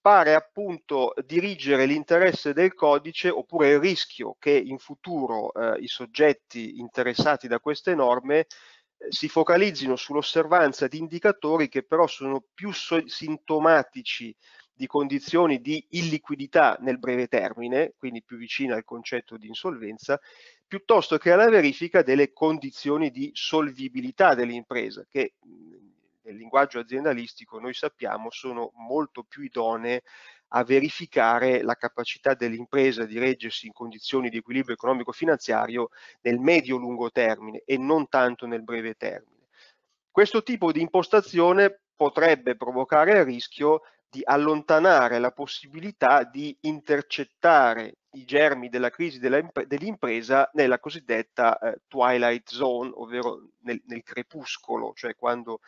pare 0.09 0.33
appunto 0.33 1.13
dirigere 1.23 1.85
l'interesse 1.85 2.51
del 2.51 2.73
codice 2.73 3.29
oppure 3.29 3.73
il 3.73 3.79
rischio 3.79 4.37
che 4.39 4.49
in 4.49 4.79
futuro 4.79 5.53
eh, 5.53 5.81
i 5.81 5.87
soggetti 5.87 6.79
interessati 6.79 7.47
da 7.47 7.59
queste 7.59 7.93
norme 7.93 8.39
eh, 8.39 8.47
si 9.09 9.29
focalizzino 9.29 9.95
sull'osservanza 9.95 10.87
di 10.87 10.97
indicatori 10.97 11.69
che 11.69 11.83
però 11.83 12.07
sono 12.07 12.43
più 12.55 12.71
so 12.71 13.07
sintomatici 13.07 14.35
di 14.73 14.87
condizioni 14.87 15.61
di 15.61 15.85
illiquidità 15.89 16.79
nel 16.79 16.97
breve 16.97 17.27
termine, 17.27 17.93
quindi 17.95 18.23
più 18.23 18.37
vicina 18.37 18.73
al 18.73 18.85
concetto 18.85 19.37
di 19.37 19.45
insolvenza, 19.45 20.19
piuttosto 20.65 21.19
che 21.19 21.31
alla 21.31 21.49
verifica 21.49 22.01
delle 22.01 22.33
condizioni 22.33 23.11
di 23.11 23.29
solvibilità 23.31 24.33
dell'impresa, 24.33 25.05
che 25.07 25.35
nel 26.29 26.37
linguaggio 26.37 26.79
aziendalistico 26.79 27.59
noi 27.59 27.73
sappiamo 27.73 28.29
sono 28.29 28.71
molto 28.75 29.23
più 29.23 29.43
idonee 29.43 30.03
a 30.49 30.63
verificare 30.63 31.61
la 31.61 31.75
capacità 31.75 32.33
dell'impresa 32.33 33.05
di 33.05 33.19
reggersi 33.19 33.67
in 33.67 33.73
condizioni 33.73 34.29
di 34.29 34.37
equilibrio 34.37 34.75
economico-finanziario 34.75 35.89
nel 36.21 36.39
medio-lungo 36.39 37.11
termine 37.11 37.61
e 37.65 37.77
non 37.77 38.07
tanto 38.07 38.45
nel 38.45 38.63
breve 38.63 38.95
termine. 38.95 39.47
Questo 40.09 40.41
tipo 40.41 40.71
di 40.71 40.81
impostazione 40.81 41.81
potrebbe 41.95 42.55
provocare 42.55 43.19
il 43.19 43.25
rischio 43.25 43.81
di 44.09 44.21
allontanare 44.23 45.19
la 45.19 45.31
possibilità 45.31 46.23
di 46.23 46.55
intercettare 46.61 47.97
i 48.13 48.25
germi 48.25 48.69
della 48.69 48.89
crisi 48.89 49.19
dell'impresa 49.19 50.49
nella 50.53 50.79
cosiddetta 50.79 51.59
eh, 51.59 51.81
twilight 51.87 52.49
zone, 52.49 52.89
ovvero 52.95 53.49
nel, 53.61 53.79
nel, 53.85 54.01
crepuscolo, 54.01 54.93
cioè 54.95 55.15
quando 55.15 55.59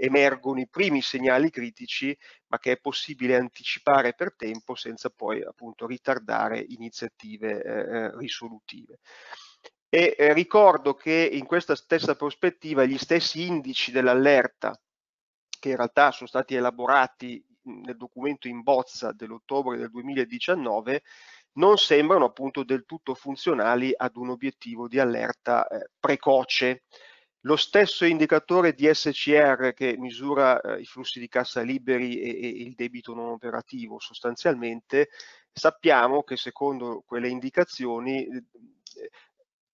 emergono 0.00 0.60
i 0.60 0.68
primi 0.68 1.02
segnali 1.02 1.50
critici, 1.50 2.16
ma 2.48 2.58
che 2.58 2.72
è 2.72 2.80
possibile 2.80 3.36
anticipare 3.36 4.14
per 4.14 4.34
tempo 4.34 4.74
senza 4.74 5.10
poi 5.10 5.42
appunto 5.42 5.86
ritardare 5.86 6.64
iniziative 6.68 7.62
eh, 7.62 7.70
eh 7.70 8.16
risolutive. 8.16 8.98
E 9.88 10.14
eh, 10.16 10.32
ricordo 10.32 10.94
che 10.94 11.28
in 11.32 11.44
questa 11.44 11.74
stessa 11.74 12.14
prospettiva 12.14 12.84
gli 12.84 12.98
stessi 12.98 13.46
indici 13.46 13.90
dell'allerta 13.90 14.80
che 15.60 15.70
in 15.70 15.76
realtà 15.76 16.10
sono 16.10 16.28
stati 16.28 16.54
elaborati 16.54 17.44
nel 17.62 17.96
documento 17.96 18.48
in 18.48 18.62
bozza 18.62 19.12
dell'ottobre 19.12 19.76
del 19.76 19.90
2019 19.90 21.02
non 21.52 21.76
sembrano 21.76 22.26
appunto 22.26 22.62
del 22.62 22.84
tutto 22.86 23.14
funzionali 23.14 23.92
ad 23.94 24.16
un 24.16 24.30
obiettivo 24.30 24.88
di 24.88 24.98
allerta 24.98 25.66
eh, 25.66 25.90
precoce. 25.98 26.84
Lo 27.44 27.56
stesso 27.56 28.04
indicatore 28.04 28.74
di 28.74 28.92
SCR 28.92 29.72
che 29.72 29.96
misura 29.96 30.60
eh, 30.60 30.80
i 30.80 30.84
flussi 30.84 31.18
di 31.20 31.28
cassa 31.28 31.62
liberi 31.62 32.20
e, 32.20 32.28
e, 32.28 32.48
il 32.62 32.74
debito 32.74 33.14
non 33.14 33.28
operativo 33.30 33.98
sostanzialmente, 33.98 35.08
sappiamo 35.52 36.22
che 36.22 36.36
secondo 36.36 37.02
quelle 37.06 37.28
indicazioni 37.28 38.26
eh, 38.26 38.44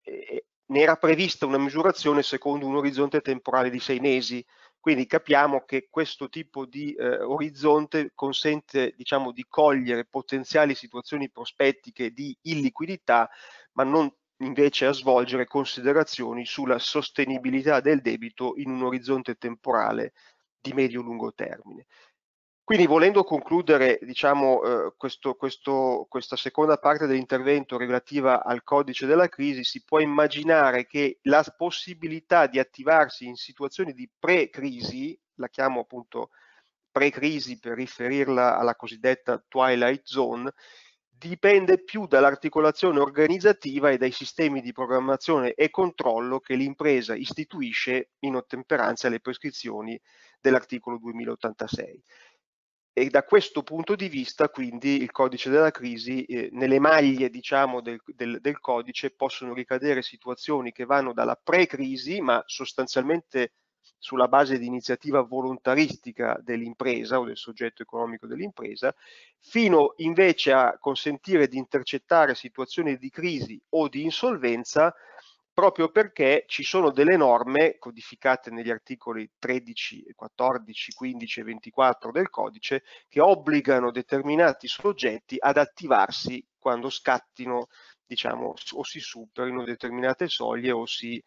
eh 0.03 0.45
ne 0.69 0.81
era 0.81 0.97
prevista 0.97 1.47
una 1.47 1.59
misurazione 1.59 2.23
secondo 2.23 2.67
un 2.67 2.75
orizzonte 2.77 3.21
temporale 3.21 3.71
di 3.71 3.79
sei 3.79 4.01
mesi, 4.01 4.45
quindi 4.81 5.07
capiamo 5.07 5.65
che 5.65 5.89
questo 5.91 6.29
tipo 6.29 6.65
di 6.65 6.93
eh, 6.95 7.21
orizzonte 7.21 8.13
consente 8.15 8.95
diciamo, 8.97 9.33
di 9.33 9.45
cogliere 9.49 10.07
potenziali 10.07 10.75
situazioni 10.75 11.31
prospettiche 11.31 12.11
di 12.13 12.37
illiquidità, 12.43 13.29
ma 13.73 13.85
non 13.85 14.13
invece 14.39 14.87
a 14.87 14.93
svolgere 14.93 15.47
considerazioni 15.47 16.45
sulla 16.45 16.79
sostenibilità 16.79 17.81
del 17.81 18.01
debito 18.01 18.55
in 18.57 18.71
un 18.71 18.83
orizzonte 18.83 19.37
temporale 19.37 20.13
di 20.61 20.73
medio-lungo 20.73 21.33
termine. 21.33 21.87
Quindi 22.67 22.87
volendo 22.87 23.23
concludere 23.23 24.01
diciamo, 24.03 24.63
eh, 24.65 24.95
questo, 24.97 25.35
questo, 25.35 26.07
questa 26.09 26.35
seconda 26.35 26.79
parte 26.79 27.07
dell'intervento 27.07 27.77
relativa 27.77 28.43
al 28.43 28.65
codice 28.65 29.07
della 29.07 29.29
crisi, 29.29 29.63
si 29.63 29.85
può 29.85 30.01
immaginare 30.01 30.85
che 30.85 31.21
la 31.23 31.45
possibilità 31.57 32.49
di 32.49 32.59
attivarsi 32.59 33.27
in 33.27 33.37
situazioni 33.37 33.93
di 33.93 34.11
pre-crisi, 34.19 35.17
la 35.35 35.49
chiamo 35.49 35.83
appunto 35.83 36.31
pre-crisi 36.91 37.61
per 37.61 37.75
riferirla 37.75 38.59
alla 38.59 38.75
cosiddetta 38.75 39.41
twilight 39.47 40.03
zone, 40.03 40.53
dipende 41.19 41.83
più 41.83 42.07
dall'articolazione 42.07 42.99
organizzativa 43.01 43.91
e 43.91 43.97
dai 43.97 44.13
sistemi 44.13 44.61
di 44.61 44.73
programmazione 44.73 45.55
e 45.55 45.71
controllo 45.71 46.41
che 46.41 46.55
l'impresa 46.55 47.15
istituisce 47.15 48.11
in 48.21 48.37
ottemperanza 48.37 49.07
alle 49.07 49.21
prescrizioni 49.21 50.01
dell'articolo 50.41 50.99
2086 50.99 52.03
e 52.99 53.11
da 53.11 53.25
questo 53.25 53.63
punto 53.63 53.95
di 53.95 54.09
vista 54.09 54.49
quindi 54.49 55.03
il 55.03 55.11
codice 55.11 55.51
della 55.51 55.71
crisi, 55.71 56.25
eh, 56.25 56.49
nelle 56.53 56.79
maglie 56.79 57.29
diciamo 57.29 57.83
del, 57.83 58.01
del, 58.07 58.41
del, 58.41 58.59
codice 58.59 59.11
possono 59.11 59.53
ricadere 59.53 60.01
situazioni 60.01 60.73
che 60.73 60.87
vanno 60.87 61.13
dalla 61.13 61.37
pre-crisi 61.37 62.23
ma 62.23 62.43
sostanzialmente 62.47 63.53
sulla 63.99 64.29
base 64.29 64.59
di 64.59 64.67
iniziativa 64.67 65.21
volontaristica 65.23 66.39
dell'impresa 66.43 67.19
o 67.19 67.25
del 67.25 67.37
soggetto 67.37 67.83
economico 67.83 68.27
dell'impresa, 68.27 68.95
fino 69.39 69.95
invece 69.97 70.53
a 70.53 70.77
consentire 70.79 71.49
di 71.49 71.59
intercettare 71.59 72.35
situazioni 72.35 72.97
di 72.97 73.11
crisi 73.11 73.61
o 73.71 73.89
di 73.89 74.03
insolvenza 74.03 74.95
proprio 75.57 75.89
perché 75.89 76.45
ci 76.47 76.63
sono 76.63 76.91
delle 76.91 77.17
norme 77.17 77.79
codificate 77.79 78.51
negli 78.51 78.69
articoli 78.69 79.27
13, 79.39 80.13
14, 80.15 80.93
15 80.93 81.41
e 81.41 81.43
24 81.45 82.11
del 82.13 82.29
codice 82.29 82.85
che 83.09 83.21
obbligano 83.21 83.91
determinati 83.91 84.69
soggetti 84.69 85.37
ad 85.39 85.57
attivarsi 85.57 86.47
quando 86.59 86.91
scattino, 86.91 87.69
diciamo, 88.05 88.53
o 88.73 88.85
si 88.85 89.01
superino 89.01 89.65
determinate 89.65 90.29
soglie 90.29 90.73
o 90.73 90.85
si 90.85 91.25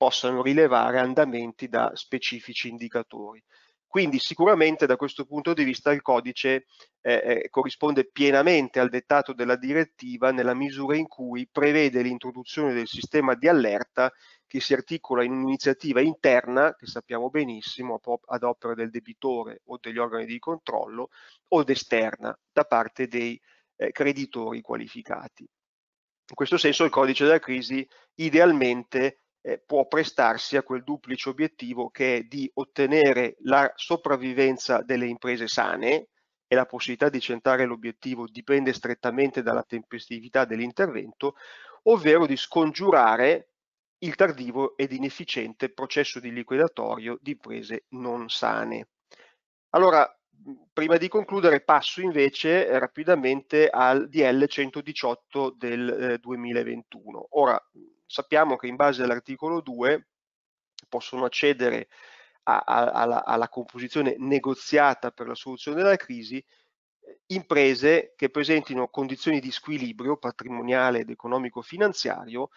possano 0.00 0.40
rilevare 0.40 0.98
andamenti 0.98 1.68
da 1.68 1.90
specifici 1.92 2.68
indicatori. 2.68 3.44
Quindi 3.86 4.18
sicuramente 4.18 4.86
da 4.86 4.96
questo 4.96 5.26
punto 5.26 5.52
di 5.52 5.62
vista 5.62 5.92
il 5.92 6.00
codice 6.00 6.64
eh, 7.02 7.12
eh, 7.42 7.48
corrisponde 7.50 8.08
pienamente 8.10 8.80
al 8.80 8.88
dettato 8.88 9.34
della 9.34 9.56
direttiva 9.56 10.30
nella 10.30 10.54
misura 10.54 10.96
in 10.96 11.06
cui 11.06 11.46
prevede 11.52 12.00
l'introduzione 12.00 12.72
del 12.72 12.86
sistema 12.86 13.34
di 13.34 13.46
allerta 13.46 14.10
che 14.46 14.60
si 14.60 14.72
articola 14.72 15.22
in 15.22 15.32
un'iniziativa 15.32 16.00
interna, 16.00 16.74
che 16.74 16.86
sappiamo 16.86 17.28
benissimo, 17.28 18.00
ad 18.24 18.42
opera 18.42 18.72
del 18.72 18.88
debitore 18.88 19.60
o 19.66 19.76
degli 19.78 19.98
organi 19.98 20.24
di 20.24 20.38
controllo, 20.38 21.10
o 21.48 21.64
esterna 21.66 22.34
da 22.50 22.64
parte 22.64 23.06
dei 23.06 23.38
eh, 23.76 23.92
creditori 23.92 24.62
qualificati. 24.62 25.42
In 25.42 26.36
questo 26.36 26.56
senso 26.56 26.84
il 26.84 26.90
codice 26.90 27.24
della 27.24 27.38
crisi 27.38 27.86
idealmente 28.14 29.19
eh, 29.42 29.58
può 29.58 29.86
prestarsi 29.86 30.56
a 30.56 30.62
quel 30.62 30.84
duplice 30.84 31.28
obiettivo 31.28 31.90
che 31.90 32.16
è 32.16 32.22
di 32.22 32.50
ottenere 32.54 33.36
la 33.42 33.70
sopravvivenza 33.74 34.82
delle 34.82 35.06
imprese 35.06 35.46
sane 35.48 36.08
e 36.46 36.54
la 36.54 36.66
possibilità 36.66 37.08
di 37.08 37.20
centrare 37.20 37.64
l'obiettivo 37.64 38.26
dipende 38.26 38.72
strettamente 38.72 39.42
dalla 39.42 39.62
tempestività 39.62 40.44
dell'intervento, 40.44 41.36
ovvero 41.84 42.26
di 42.26 42.36
scongiurare 42.36 43.50
il 43.98 44.14
tardivo 44.16 44.76
ed 44.76 44.92
inefficiente 44.92 45.72
processo 45.72 46.18
di 46.20 46.32
liquidatorio 46.32 47.18
di 47.20 47.32
imprese 47.32 47.84
non 47.90 48.28
sane. 48.28 48.88
Allora, 49.70 50.12
prima 50.72 50.96
di 50.96 51.08
concludere 51.08 51.60
passo 51.60 52.00
invece 52.00 52.66
eh, 52.66 52.78
rapidamente 52.78 53.68
al 53.68 54.08
DL 54.08 54.46
118 54.46 55.54
del 55.56 55.88
eh, 55.88 56.18
2021. 56.18 57.28
Ora, 57.30 57.62
sappiamo 58.10 58.56
che 58.56 58.66
in 58.66 58.74
base 58.74 59.04
all'articolo 59.04 59.60
2 59.60 60.08
possono 60.88 61.24
accedere 61.24 61.88
a, 62.44 62.58
a, 62.58 62.90
alla, 62.90 63.24
alla, 63.24 63.48
composizione 63.48 64.16
negoziata 64.18 65.12
per 65.12 65.28
la 65.28 65.36
soluzione 65.36 65.76
della 65.76 65.94
crisi 65.94 66.36
eh, 66.38 67.20
imprese 67.26 68.14
che 68.16 68.28
presentino 68.28 68.88
condizioni 68.88 69.38
di 69.38 69.52
squilibrio 69.52 70.16
patrimoniale 70.16 71.00
ed 71.00 71.10
economico-finanziario 71.10 72.48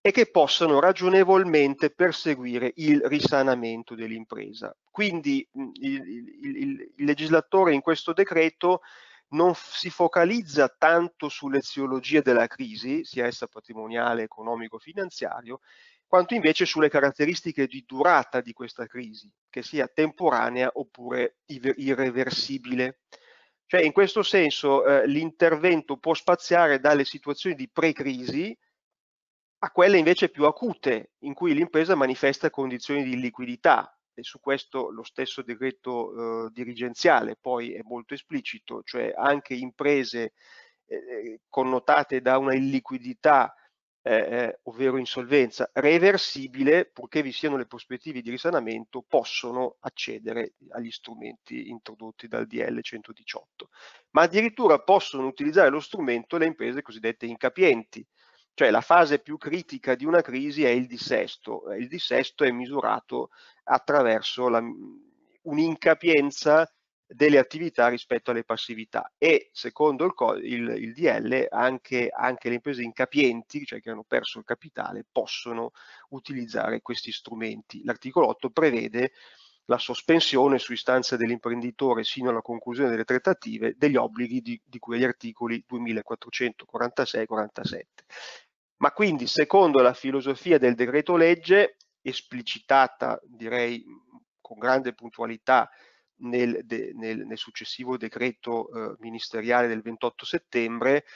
e 0.00 0.10
che 0.10 0.30
possano 0.30 0.80
ragionevolmente 0.80 1.90
perseguire 1.90 2.72
il 2.76 3.02
risanamento 3.04 3.94
dell'impresa. 3.94 4.74
Quindi 4.90 5.46
il, 5.52 5.70
il, 5.74 6.38
il, 6.42 6.92
il 6.96 7.04
legislatore 7.04 7.74
in 7.74 7.82
questo 7.82 8.14
decreto 8.14 8.80
non 9.28 9.54
si 9.54 9.90
focalizza 9.90 10.68
tanto 10.68 11.28
sull'eziologia 11.28 12.20
della 12.20 12.46
crisi, 12.46 13.04
sia 13.04 13.26
essa 13.26 13.46
patrimoniale, 13.46 14.22
economico, 14.22 14.78
finanziario, 14.78 15.60
quanto 16.06 16.34
invece 16.34 16.64
sulle 16.64 16.88
caratteristiche 16.88 17.66
di 17.66 17.82
durata 17.86 18.40
di 18.40 18.52
questa 18.52 18.86
crisi, 18.86 19.30
che 19.50 19.62
sia 19.62 19.88
temporanea 19.88 20.70
oppure 20.74 21.38
irreversibile. 21.46 23.00
Cioè, 23.66 23.80
in 23.80 23.92
questo 23.92 24.22
senso 24.22 24.84
eh, 24.84 25.06
l'intervento 25.08 25.96
può 25.96 26.14
spaziare 26.14 26.78
dalle 26.78 27.04
situazioni 27.04 27.56
di 27.56 27.68
pre-crisi 27.68 28.56
a 29.58 29.70
quelle 29.70 29.96
invece 29.96 30.28
più 30.28 30.44
acute, 30.44 31.12
in 31.20 31.32
cui 31.32 31.54
l'impresa 31.54 31.94
manifesta 31.94 32.50
condizioni 32.50 33.02
di 33.02 33.18
liquidità, 33.18 33.98
e 34.14 34.22
su 34.22 34.40
questo 34.40 34.90
lo 34.90 35.02
stesso 35.02 35.42
decreto 35.42 36.46
eh, 36.46 36.50
dirigenziale 36.52 37.36
poi 37.36 37.74
è 37.74 37.80
molto 37.82 38.14
esplicito, 38.14 38.82
cioè 38.82 39.12
anche 39.16 39.54
imprese 39.54 40.32
eh, 40.86 40.96
eh 40.96 41.40
connotate 41.48 42.20
da 42.20 42.38
una 42.38 42.54
illiquidità 42.54 43.54
eh, 44.06 44.16
eh, 44.16 44.60
ovvero 44.64 44.98
insolvenza 44.98 45.70
reversibile, 45.72 46.84
purché 46.84 47.22
vi 47.22 47.32
siano 47.32 47.56
le 47.56 47.64
prospettive 47.64 48.20
di 48.20 48.28
risanamento, 48.28 49.00
possono 49.00 49.76
accedere 49.80 50.56
agli 50.72 50.90
strumenti 50.90 51.70
introdotti 51.70 52.28
dal 52.28 52.46
DL 52.46 52.80
118, 52.82 53.70
ma 54.10 54.20
addirittura 54.20 54.78
possono 54.78 55.26
utilizzare 55.26 55.70
lo 55.70 55.80
strumento 55.80 56.36
le 56.36 56.44
imprese 56.44 56.82
cosiddette 56.82 57.24
incapienti, 57.24 58.06
cioè 58.54 58.70
la 58.70 58.80
fase 58.80 59.18
più 59.18 59.36
critica 59.36 59.94
di 59.94 60.04
una 60.04 60.22
crisi 60.22 60.64
è 60.64 60.70
il 60.70 60.86
dissesto, 60.86 61.72
il 61.76 61.88
dissesto 61.88 62.44
è 62.44 62.50
misurato 62.50 63.30
attraverso 63.64 64.48
un'incapienza 65.42 66.72
delle 67.06 67.38
attività 67.38 67.88
rispetto 67.88 68.30
alle 68.30 68.44
passività 68.44 69.12
e 69.18 69.50
secondo 69.52 70.04
il, 70.04 70.44
il, 70.44 70.68
il 70.82 70.92
DL 70.94 71.46
anche, 71.50 72.08
anche, 72.10 72.48
le 72.48 72.54
imprese 72.56 72.82
incapienti, 72.82 73.64
cioè 73.66 73.80
che 73.80 73.90
hanno 73.90 74.04
perso 74.04 74.38
il 74.38 74.44
capitale, 74.44 75.04
possono 75.10 75.72
utilizzare 76.10 76.80
questi 76.80 77.12
strumenti. 77.12 77.82
L'articolo 77.84 78.28
8 78.28 78.50
prevede 78.50 79.12
la 79.66 79.78
sospensione 79.78 80.58
su 80.58 80.72
istanza 80.72 81.16
dell'imprenditore 81.16 82.04
sino 82.04 82.30
alla 82.30 82.42
conclusione 82.42 82.90
delle 82.90 83.04
trattative 83.04 83.74
degli 83.76 83.96
obblighi 83.96 84.40
di, 84.42 84.60
di 84.62 84.78
cui 84.78 84.96
agli 84.96 85.04
articoli 85.04 85.64
2446 85.66 87.22
e 87.22 87.26
47. 87.26 88.04
Ma 88.84 88.92
quindi 88.92 89.26
secondo 89.26 89.80
la 89.80 89.94
filosofia 89.94 90.58
del 90.58 90.74
decreto 90.74 91.16
legge, 91.16 91.78
esplicitata 92.02 93.18
direi 93.24 93.82
con 94.42 94.58
grande 94.58 94.92
puntualità 94.92 95.70
nel, 96.16 96.60
de, 96.64 96.92
nel, 96.92 97.24
nel 97.24 97.38
successivo 97.38 97.96
decreto 97.96 98.68
eh, 98.68 98.96
ministeriale 98.98 99.68
del 99.68 99.80
28 99.80 100.26
settembre, 100.26 101.06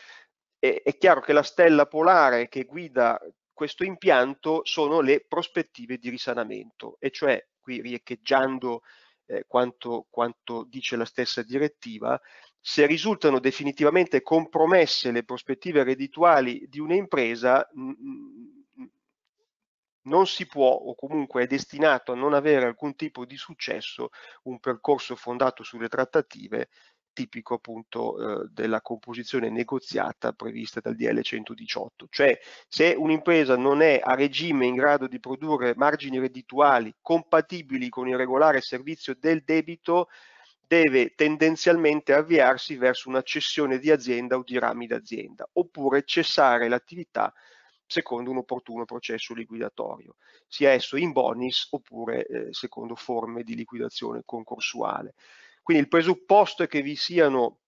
è, 0.59 0.81
è 0.83 0.97
chiaro 0.97 1.21
che 1.21 1.35
la 1.35 1.43
stella 1.43 1.85
polare 1.85 2.49
che 2.49 2.65
guida 2.65 3.21
questo 3.53 3.85
impianto 3.85 4.61
sono 4.65 5.01
le 5.01 5.27
prospettive 5.29 5.99
di 5.99 6.09
risanamento, 6.09 6.97
e 6.99 7.11
cioè 7.11 7.47
qui 7.61 7.83
riecheggiando 7.83 8.81
eh, 9.27 9.45
quanto, 9.47 10.07
quanto 10.09 10.65
dice 10.65 10.97
la 10.97 11.05
stessa 11.05 11.43
direttiva, 11.43 12.19
se 12.69 12.85
risultano 12.85 13.39
definitivamente 13.41 14.21
compromesse 14.21 15.11
le 15.11 15.25
prospettive 15.25 15.85
reddituali 15.85 16.67
di 16.69 16.81
un'impresa, 16.81 17.67
non 20.03 20.27
si 20.27 20.47
può 20.47 20.69
o 20.69 20.95
comunque 20.95 21.45
è 21.45 21.47
destinato 21.47 22.13
a 22.13 22.15
non 22.15 22.35
avere 22.35 22.67
alcun 22.67 22.95
tipo 22.95 23.25
di 23.25 23.39
successo 23.39 24.11
un 24.43 24.61
percorso 24.61 25.17
fondato 25.17 25.63
sulle 25.63 25.89
trattative 25.89 26.69
tipico 27.15 27.55
appunto 27.55 28.43
eh, 28.43 28.49
della 28.53 28.83
composizione 28.83 29.49
negoziata 29.49 30.33
prevista 30.33 30.81
dal 30.81 30.95
DL 30.95 31.23
118, 31.23 32.09
cioè 32.11 32.39
se 32.69 32.95
un'impresa 32.95 33.57
non 33.57 33.81
è 33.81 33.99
a 34.05 34.15
regime 34.15 34.67
in 34.67 34.75
grado 34.75 35.09
di 35.09 35.19
produrre 35.19 35.75
margini 35.75 36.19
reddituali 36.19 36.95
compatibili 37.01 37.89
con 37.89 38.09
il 38.09 38.17
regolare 38.19 38.61
servizio 38.61 39.17
del 39.19 39.43
debito, 39.43 40.09
deve 40.69 41.15
tendenzialmente 41.15 42.13
avviarsi 42.13 42.77
verso 42.77 43.09
una 43.09 43.23
cessione 43.23 43.79
di 43.79 43.91
azienda 43.91 44.37
o 44.37 44.43
di 44.45 44.59
rami 44.59 44.87
d'azienda, 44.87 45.49
oppure 45.55 46.05
cessare 46.05 46.69
l'attività 46.69 47.33
secondo 47.87 48.31
un 48.31 48.37
opportuno 48.37 48.85
processo 48.85 49.33
liquidatorio, 49.33 50.17
sia 50.47 50.73
esso 50.73 50.99
in 50.99 51.13
bonus 51.13 51.69
oppure 51.71 52.27
eh, 52.27 52.49
secondo 52.51 52.95
forme 52.95 53.43
di 53.43 53.55
liquidazione 53.55 54.23
concorsuale. 54.27 55.15
Quindi 55.63 55.85
il 55.85 55.89
presupposto 55.89 56.63
è 56.63 56.69
che 56.69 56.83
vi 56.83 56.97
siano 56.97 57.61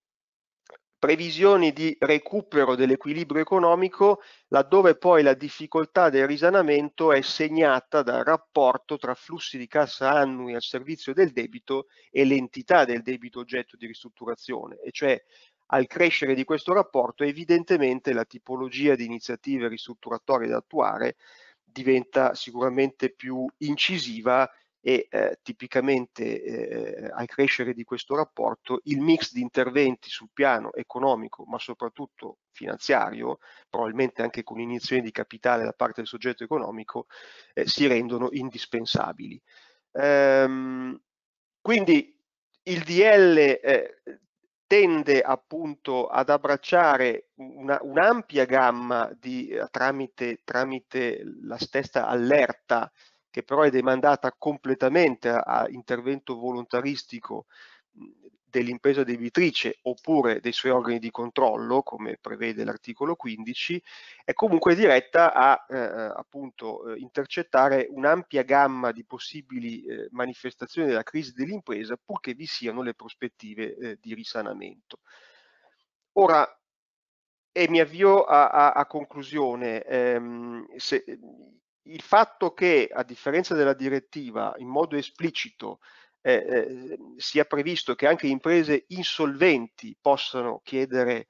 previsioni 1.00 1.72
di 1.72 1.96
recupero 1.98 2.74
dell'equilibrio 2.76 3.40
economico 3.40 4.20
laddove 4.48 4.96
poi 4.96 5.22
la 5.22 5.32
difficoltà 5.32 6.10
del 6.10 6.26
risanamento 6.26 7.10
è 7.10 7.22
segnata 7.22 8.02
dal 8.02 8.22
rapporto 8.22 8.98
tra 8.98 9.14
flussi 9.14 9.56
di 9.56 9.66
cassa 9.66 10.10
annui 10.10 10.54
al 10.54 10.60
servizio 10.60 11.14
del 11.14 11.32
debito 11.32 11.86
e 12.10 12.26
l'entità 12.26 12.84
del 12.84 13.00
debito 13.00 13.40
oggetto 13.40 13.78
di 13.78 13.86
ristrutturazione, 13.86 14.78
e 14.82 14.90
cioè 14.90 15.18
al 15.72 15.86
crescere 15.86 16.34
di 16.34 16.44
questo 16.44 16.74
rapporto 16.74 17.24
evidentemente 17.24 18.12
la 18.12 18.26
tipologia 18.26 18.94
di 18.94 19.06
iniziative 19.06 19.68
ristrutturatorie 19.68 20.48
da 20.48 20.58
attuare 20.58 21.16
diventa 21.64 22.34
sicuramente 22.34 23.10
più 23.10 23.46
incisiva 23.58 24.50
e 24.80 25.08
eh, 25.10 25.38
tipicamente 25.42 26.42
eh, 26.42 27.10
al 27.12 27.26
crescere 27.26 27.74
di 27.74 27.84
questo 27.84 28.16
rapporto 28.16 28.80
il 28.84 29.00
mix 29.00 29.32
di 29.32 29.42
interventi 29.42 30.08
sul 30.08 30.30
piano 30.32 30.72
economico 30.72 31.44
ma 31.44 31.58
soprattutto 31.58 32.38
finanziario, 32.50 33.38
probabilmente 33.68 34.22
anche 34.22 34.42
con 34.42 34.58
iniezioni 34.58 35.02
di 35.02 35.10
capitale 35.10 35.64
da 35.64 35.72
parte 35.72 36.00
del 36.00 36.06
soggetto 36.06 36.44
economico, 36.44 37.06
eh, 37.52 37.66
si 37.66 37.86
rendono 37.86 38.28
indispensabili. 38.32 39.40
Ehm, 39.92 41.00
quindi 41.60 42.16
il 42.62 42.82
DL 42.82 43.36
eh, 43.38 44.02
tende 44.66 45.20
appunto 45.20 46.06
ad 46.06 46.30
abbracciare 46.30 47.30
un'ampia 47.34 48.44
gamma 48.44 49.10
di, 49.18 49.48
eh, 49.48 49.66
tramite, 49.70 50.42
tramite 50.44 51.22
la 51.42 51.58
stessa 51.58 52.06
allerta 52.06 52.90
che 53.30 53.42
però 53.42 53.62
è 53.62 53.70
demandata 53.70 54.34
completamente 54.36 55.28
a, 55.28 55.66
intervento 55.68 56.36
volontaristico 56.36 57.46
dell'impresa 58.50 59.04
debitrice 59.04 59.78
oppure 59.82 60.40
dei 60.40 60.52
suoi 60.52 60.72
organi 60.72 60.98
di 60.98 61.10
controllo, 61.10 61.82
come 61.82 62.18
prevede 62.20 62.64
l'articolo 62.64 63.14
15, 63.14 63.82
è 64.24 64.32
comunque 64.32 64.74
diretta 64.74 65.32
a 65.32 65.64
eh, 65.68 65.76
appunto 65.76 66.92
eh, 66.92 66.98
intercettare 66.98 67.86
un'ampia 67.88 68.42
gamma 68.42 68.90
di 68.90 69.04
possibili 69.04 69.84
eh, 69.84 70.08
manifestazioni 70.10 70.88
della 70.88 71.04
crisi 71.04 71.32
dell'impresa 71.32 71.96
purché 71.96 72.34
vi 72.34 72.46
siano 72.46 72.82
le 72.82 72.94
prospettive 72.94 73.76
eh, 73.76 73.98
di 74.00 74.14
risanamento. 74.14 74.98
Ora, 76.14 76.44
e 77.52 77.68
mi 77.68 77.80
avvio 77.80 78.24
a, 78.24 78.48
a, 78.48 78.72
a 78.72 78.86
conclusione, 78.86 79.82
ehm, 79.84 80.76
se, 80.76 81.04
il 81.84 82.02
fatto 82.02 82.52
che 82.52 82.88
a 82.92 83.02
differenza 83.02 83.54
della 83.54 83.74
direttiva 83.74 84.54
in 84.58 84.68
modo 84.68 84.96
esplicito 84.96 85.80
eh, 86.22 86.34
eh, 86.34 86.98
sia 87.16 87.44
previsto 87.44 87.94
che 87.94 88.06
anche 88.06 88.26
imprese 88.26 88.84
insolventi 88.88 89.96
possano 89.98 90.60
chiedere 90.62 91.28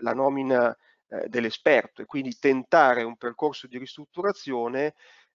la 0.00 0.12
nomina 0.12 0.76
eh, 1.08 1.28
dell'esperto 1.28 2.02
e 2.02 2.06
quindi 2.06 2.38
tentare 2.38 3.02
un 3.02 3.16
percorso 3.16 3.66
di 3.66 3.78
ristrutturazione, 3.78 4.94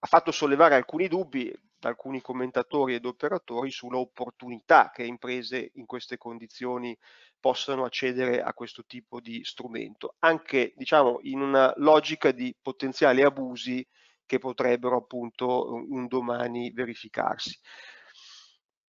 ha 0.00 0.06
fatto 0.06 0.32
sollevare 0.32 0.74
alcuni 0.74 1.08
dubbi 1.08 1.52
da 1.82 1.88
alcuni 1.88 2.20
commentatori 2.20 2.94
ed 2.94 3.04
operatori 3.04 3.72
sull'opportunità 3.72 4.92
che 4.94 5.02
imprese 5.02 5.72
in 5.74 5.84
queste 5.84 6.16
condizioni 6.16 6.96
possano 7.40 7.82
accedere 7.84 8.40
a 8.40 8.54
questo 8.54 8.84
tipo 8.86 9.18
di 9.18 9.42
strumento, 9.42 10.14
anche 10.20 10.74
diciamo 10.76 11.18
in 11.22 11.40
una 11.40 11.72
logica 11.78 12.30
di 12.30 12.54
potenziali 12.62 13.22
abusi 13.22 13.84
che 14.24 14.38
potrebbero 14.38 14.96
appunto 14.96 15.84
un 15.88 16.06
domani 16.06 16.70
verificarsi. 16.70 17.58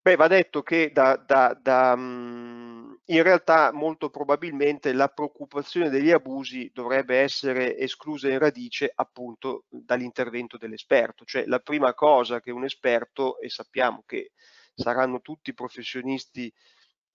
Beh, 0.03 0.17
va 0.17 0.29
detto 0.29 0.63
che 0.63 0.91
da, 0.93 1.17
da, 1.17 1.53
da, 1.61 1.95
mhmm, 1.95 3.01
in 3.07 3.23
realtà 3.23 3.71
molto 3.71 4.09
probabilmente 4.09 4.95
la 4.95 5.09
preoccupazione 5.09 5.91
degli 5.91 6.11
abusi 6.11 6.71
dovrebbe 6.73 7.19
essere 7.19 7.77
esclusa 7.77 8.29
in 8.31 8.39
radice 8.39 8.91
appunto 8.95 9.65
dall'intervento 9.69 10.57
dell'esperto, 10.57 11.25
cioè 11.27 11.45
la 11.47 11.59
prima 11.59 11.93
cosa 11.93 12.41
che 12.41 12.51
un 12.51 12.65
esperto, 12.65 13.39
e 13.41 13.51
sappiamo 13.51 14.03
che 14.07 14.33
saranno 14.75 15.21
tutti 15.21 15.53
professionisti 15.53 16.51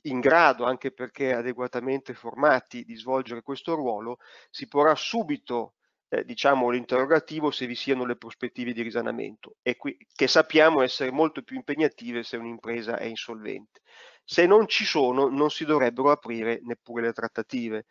in 0.01 0.19
grado, 0.19 0.65
anche 0.65 0.91
perché 0.91 1.33
adeguatamente 1.33 2.13
formati, 2.13 2.83
di 2.83 2.95
svolgere 2.95 3.41
questo 3.41 3.73
ruolo, 3.73 4.17
si 4.51 4.67
porrà 4.67 4.93
subito 4.93 5.74
eh, 6.09 6.23
diciamo 6.23 6.69
l'interrogativo 6.69 7.51
se 7.51 7.65
vi 7.65 7.75
siano 7.75 8.05
le 8.05 8.15
prospettive 8.15 8.73
di 8.73 8.81
risanamento 8.81 9.55
e 9.61 9.75
qui, 9.75 9.97
che 10.13 10.27
sappiamo 10.27 10.81
essere 10.81 11.11
molto 11.11 11.41
più 11.41 11.55
impegnative 11.55 12.23
se 12.23 12.37
un'impresa 12.37 12.97
è 12.97 13.05
insolvente. 13.05 13.81
Se 14.23 14.45
non 14.45 14.67
ci 14.67 14.85
sono 14.85 15.27
non 15.29 15.49
si 15.51 15.65
dovrebbero 15.65 16.11
aprire 16.11 16.59
neppure 16.63 17.03
le 17.03 17.13
trattative 17.13 17.85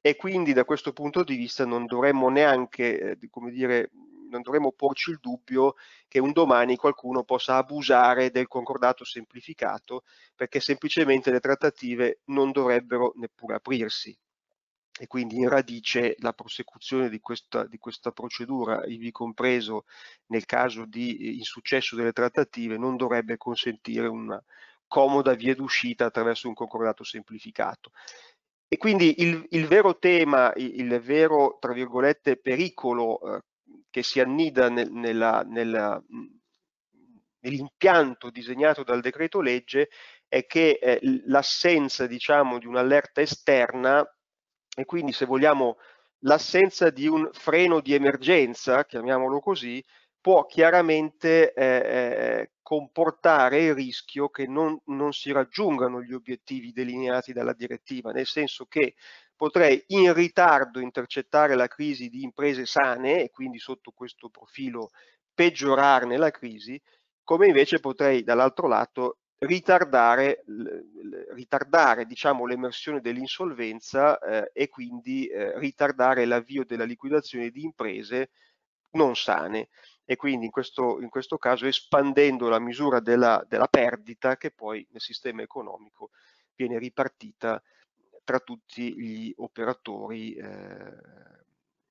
e 0.00 0.16
quindi 0.16 0.52
da 0.52 0.64
questo 0.64 0.92
punto 0.92 1.22
di 1.24 1.36
vista 1.36 1.66
non 1.66 1.86
dovremmo 1.86 2.28
neanche, 2.30 3.18
eh, 3.20 3.28
come 3.30 3.50
dire, 3.50 3.90
non 4.30 4.42
dovremmo 4.42 4.72
porci 4.72 5.10
il 5.10 5.18
dubbio 5.20 5.74
che 6.08 6.20
un 6.20 6.32
domani 6.32 6.76
qualcuno 6.76 7.24
possa 7.24 7.56
abusare 7.56 8.30
del 8.30 8.46
concordato 8.48 9.04
semplificato 9.04 10.04
perché 10.34 10.60
semplicemente 10.60 11.30
le 11.30 11.40
trattative 11.40 12.20
non 12.26 12.50
dovrebbero 12.52 13.12
neppure 13.16 13.56
aprirsi. 13.56 14.16
E 15.00 15.06
quindi 15.06 15.36
in 15.36 15.48
radice 15.48 16.14
la 16.18 16.34
prosecuzione 16.34 17.08
di 17.08 17.20
questa, 17.20 17.64
di 17.64 17.78
questa 17.78 18.12
procedura, 18.12 18.84
ivi 18.84 19.10
compreso 19.10 19.86
nel 20.26 20.44
caso 20.44 20.84
di 20.84 21.16
eh, 21.16 21.30
insuccesso 21.30 21.96
delle 21.96 22.12
trattative, 22.12 22.76
non 22.76 22.98
dovrebbe 22.98 23.38
consentire 23.38 24.08
una 24.08 24.38
comoda 24.86 25.32
via 25.32 25.54
d'uscita 25.54 26.04
attraverso 26.04 26.48
un 26.48 26.54
concordato 26.54 27.02
semplificato. 27.02 27.92
E 28.68 28.76
quindi 28.76 29.22
il, 29.22 29.42
il 29.52 29.66
vero 29.66 29.98
tema, 29.98 30.52
il, 30.56 31.00
vero, 31.00 31.56
tra 31.58 31.72
virgolette, 31.72 32.36
pericolo 32.36 33.20
eh, 33.22 33.40
che 33.88 34.02
si 34.02 34.20
annida 34.20 34.68
nel, 34.68 34.92
nella, 34.92 35.42
nella, 35.46 35.98
nell'impianto 37.40 38.28
disegnato 38.28 38.82
dal 38.82 39.00
decreto 39.00 39.40
legge 39.40 39.88
è 40.28 40.44
che 40.44 40.78
eh, 40.78 40.98
l'assenza, 41.24 42.06
diciamo, 42.06 42.58
di 42.58 42.66
un'allerta 42.66 43.22
esterna 43.22 44.06
e 44.80 44.84
quindi 44.86 45.12
se 45.12 45.26
vogliamo 45.26 45.76
l'assenza 46.20 46.90
di 46.90 47.06
un 47.06 47.28
freno 47.32 47.80
di 47.80 47.92
emergenza, 47.92 48.84
chiamiamolo 48.86 49.40
così, 49.40 49.84
può 50.20 50.46
chiaramente 50.46 51.52
eh, 51.52 51.64
eh, 51.64 52.50
comportare 52.62 53.64
il 53.64 53.74
rischio 53.74 54.28
che 54.30 54.46
non, 54.46 54.78
non, 54.86 55.12
si 55.12 55.32
raggiungano 55.32 56.02
gli 56.02 56.12
obiettivi 56.12 56.72
delineati 56.72 57.32
dalla 57.32 57.52
direttiva, 57.52 58.10
nel 58.10 58.26
senso 58.26 58.66
che 58.66 58.94
potrei 59.36 59.82
in 59.88 60.12
ritardo 60.14 60.80
intercettare 60.80 61.54
la 61.54 61.68
crisi 61.68 62.08
di 62.08 62.22
imprese 62.22 62.64
sane 62.64 63.22
e 63.22 63.30
quindi 63.30 63.58
sotto 63.58 63.90
questo 63.92 64.28
profilo 64.30 64.90
peggiorarne 65.34 66.16
la 66.16 66.30
crisi, 66.30 66.80
come 67.22 67.46
invece 67.46 67.80
potrei 67.80 68.22
dall'altro 68.22 68.66
lato 68.66 69.18
ritardare, 69.40 70.44
ritardare 71.32 72.04
diciamo, 72.04 72.46
l'emersione 72.46 73.00
dell'insolvenza 73.00 74.18
eh, 74.18 74.50
e 74.52 74.68
quindi 74.68 75.26
eh, 75.26 75.58
ritardare 75.58 76.24
l'avvio 76.24 76.64
della 76.64 76.84
liquidazione 76.84 77.50
di 77.50 77.62
imprese 77.62 78.30
non 78.92 79.14
sane 79.16 79.68
e 80.04 80.16
quindi 80.16 80.46
in 80.46 80.50
questo, 80.50 81.00
in 81.00 81.08
questo 81.08 81.38
caso 81.38 81.66
espandendo 81.66 82.48
la 82.48 82.58
misura 82.58 83.00
della, 83.00 83.44
della, 83.48 83.68
perdita 83.68 84.36
che 84.36 84.50
poi 84.50 84.86
nel 84.90 85.00
sistema 85.00 85.42
economico 85.42 86.10
viene 86.54 86.78
ripartita 86.78 87.62
tra 88.24 88.40
tutti 88.40 88.94
gli 88.94 89.32
operatori 89.36 90.34
eh, 90.34 90.96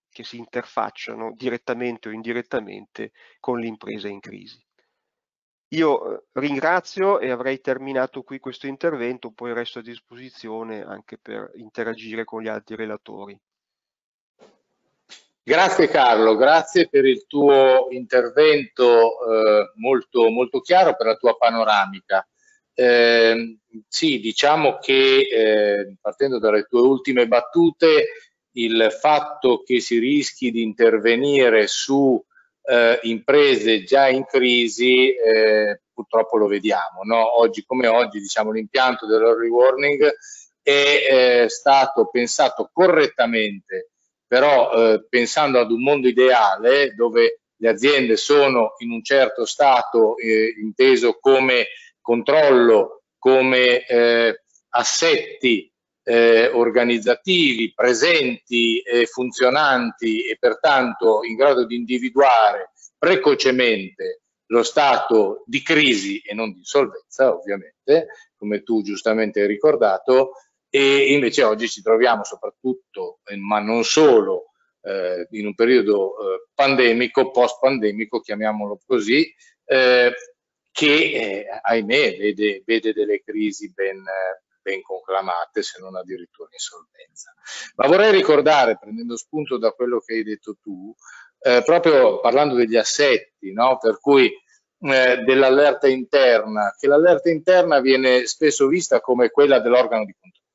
che 0.09 0.23
si 0.23 0.37
interfacciano 0.37 1.33
direttamente 1.35 2.09
o 2.09 2.11
indirettamente 2.11 3.11
con 3.39 3.59
l'impresa 3.59 4.07
in 4.07 4.19
crisi. 4.19 4.61
Io 5.69 6.13
eh, 6.13 6.23
ringrazio 6.33 7.19
e 7.19 7.29
avrei 7.29 7.61
terminato 7.61 8.23
qui 8.23 8.39
questo 8.39 8.67
intervento, 8.67 9.31
poi 9.31 9.53
resto 9.53 9.79
a 9.79 9.83
disposizione 9.83 10.83
anche 10.83 11.17
per 11.21 11.51
interagire 11.55 12.23
con 12.23 12.41
gli 12.41 12.47
altri 12.47 12.75
relatori. 12.75 13.39
Grazie 15.43 15.87
Carlo, 15.87 16.35
grazie 16.35 16.87
per 16.89 17.05
il 17.05 17.25
tuo 17.25 17.87
intervento 17.89 19.19
eh, 19.25 19.71
molto, 19.75 20.29
molto 20.29 20.59
chiaro, 20.59 20.95
per 20.95 21.07
la 21.07 21.15
tua 21.15 21.35
panoramica. 21.37 22.27
Eh, 22.73 23.57
sì, 23.87 24.19
diciamo 24.19 24.77
che 24.77 25.21
eh, 25.21 25.95
partendo 25.99 26.39
dalle 26.39 26.63
tue 26.63 26.81
ultime 26.81 27.27
battute, 27.27 28.09
il 28.53 28.89
fatto 28.91 29.63
che 29.63 29.79
si 29.79 29.97
rischi 29.99 30.51
di 30.51 30.61
intervenire 30.61 31.67
su 31.67 32.23
eh, 32.69 32.99
imprese 33.03 33.83
già 33.83 34.07
in 34.09 34.25
crisi 34.25 35.13
eh, 35.15 35.81
purtroppo 35.91 36.37
lo 36.37 36.47
vediamo. 36.47 37.01
No? 37.03 37.39
Oggi 37.39 37.63
come 37.65 37.87
oggi 37.87 38.19
diciamo, 38.19 38.51
l'impianto 38.51 39.07
dell'early 39.07 39.49
warning 39.49 40.07
è 40.61 41.41
eh, 41.43 41.49
stato 41.49 42.09
pensato 42.09 42.69
correttamente, 42.71 43.89
però 44.27 44.71
eh, 44.71 45.05
pensando 45.09 45.59
ad 45.59 45.71
un 45.71 45.81
mondo 45.81 46.07
ideale 46.07 46.93
dove 46.93 47.41
le 47.55 47.69
aziende 47.69 48.15
sono 48.15 48.75
in 48.77 48.91
un 48.91 49.03
certo 49.03 49.45
stato 49.45 50.15
eh, 50.17 50.53
inteso 50.61 51.17
come 51.19 51.67
controllo, 51.99 53.01
come 53.17 53.85
eh, 53.85 54.43
assetti 54.69 55.69
eh, 56.09 56.47
organizzativi 56.47 57.71
presenti 57.71 58.79
e 58.79 59.05
funzionanti 59.05 60.27
e 60.27 60.37
pertanto 60.39 61.23
in 61.23 61.35
grado 61.35 61.67
di 61.67 61.75
individuare 61.75 62.71
precocemente 62.97 64.21
lo 64.47 64.63
stato 64.63 65.43
di 65.45 65.61
crisi 65.61 66.17
e 66.17 66.33
non 66.33 66.51
di 66.51 66.57
insolvenza, 66.57 67.31
ovviamente, 67.31 68.07
come 68.35 68.63
tu 68.63 68.81
giustamente 68.81 69.41
hai 69.41 69.47
ricordato, 69.47 70.31
e 70.67 71.13
invece 71.13 71.43
oggi 71.43 71.69
ci 71.69 71.83
troviamo 71.83 72.23
soprattutto, 72.23 73.19
eh, 73.25 73.37
ma 73.37 73.59
non 73.59 73.83
solo, 73.83 74.45
eh, 74.81 75.27
in 75.31 75.45
un 75.45 75.53
periodo 75.53 76.13
eh, 76.17 76.47
pandemico, 76.55 77.29
post-pandemico, 77.29 78.19
chiamiamolo 78.19 78.79
così, 78.83 79.31
eh, 79.65 80.11
che 80.71 80.95
eh, 80.95 81.45
ahimè 81.61 82.17
vede, 82.17 82.63
vede, 82.65 82.93
delle 82.93 83.21
crisi 83.21 83.71
ben, 83.71 84.03
ben 84.69 84.81
conclamate, 84.81 85.63
se 85.63 85.79
non 85.79 85.95
addirittura 85.95 86.49
insolvenza. 86.51 87.33
Ma 87.75 87.87
vorrei 87.87 88.11
ricordare, 88.11 88.77
prendendo 88.77 89.17
spunto 89.17 89.57
da 89.57 89.71
quello 89.71 89.99
che 89.99 90.13
hai 90.13 90.23
detto 90.23 90.57
tu, 90.61 90.93
eh, 91.41 91.63
proprio 91.65 92.19
parlando 92.19 92.53
degli 92.53 92.75
assetti, 92.75 93.51
no? 93.51 93.77
per 93.79 93.99
cui 93.99 94.31
eh, 94.81 95.17
dell'allerta 95.25 95.87
interna, 95.87 96.75
che 96.77 96.87
l'allerta 96.87 97.29
interna 97.29 97.79
viene 97.79 98.25
spesso 98.25 98.67
vista 98.67 99.01
come 99.01 99.29
quella 99.29 99.59
dell'organo 99.59 100.05
di 100.05 100.13
controllo. 100.19 100.47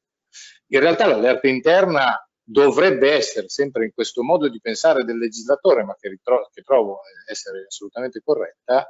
In 0.69 0.81
realtà 0.81 1.07
l'allerta 1.07 1.49
interna 1.49 2.19
dovrebbe 2.47 3.13
essere 3.13 3.49
sempre 3.49 3.85
in 3.85 3.93
questo 3.93 4.23
modo 4.23 4.49
di 4.49 4.61
pensare 4.61 5.05
del 5.05 5.19
legislatore, 5.19 5.83
ma 5.83 5.97
che, 5.99 6.09
ritro- 6.09 6.49
che 6.53 6.63
trovo 6.63 7.01
essere 7.27 7.65
assolutamente 7.67 8.21
corretta, 8.23 8.87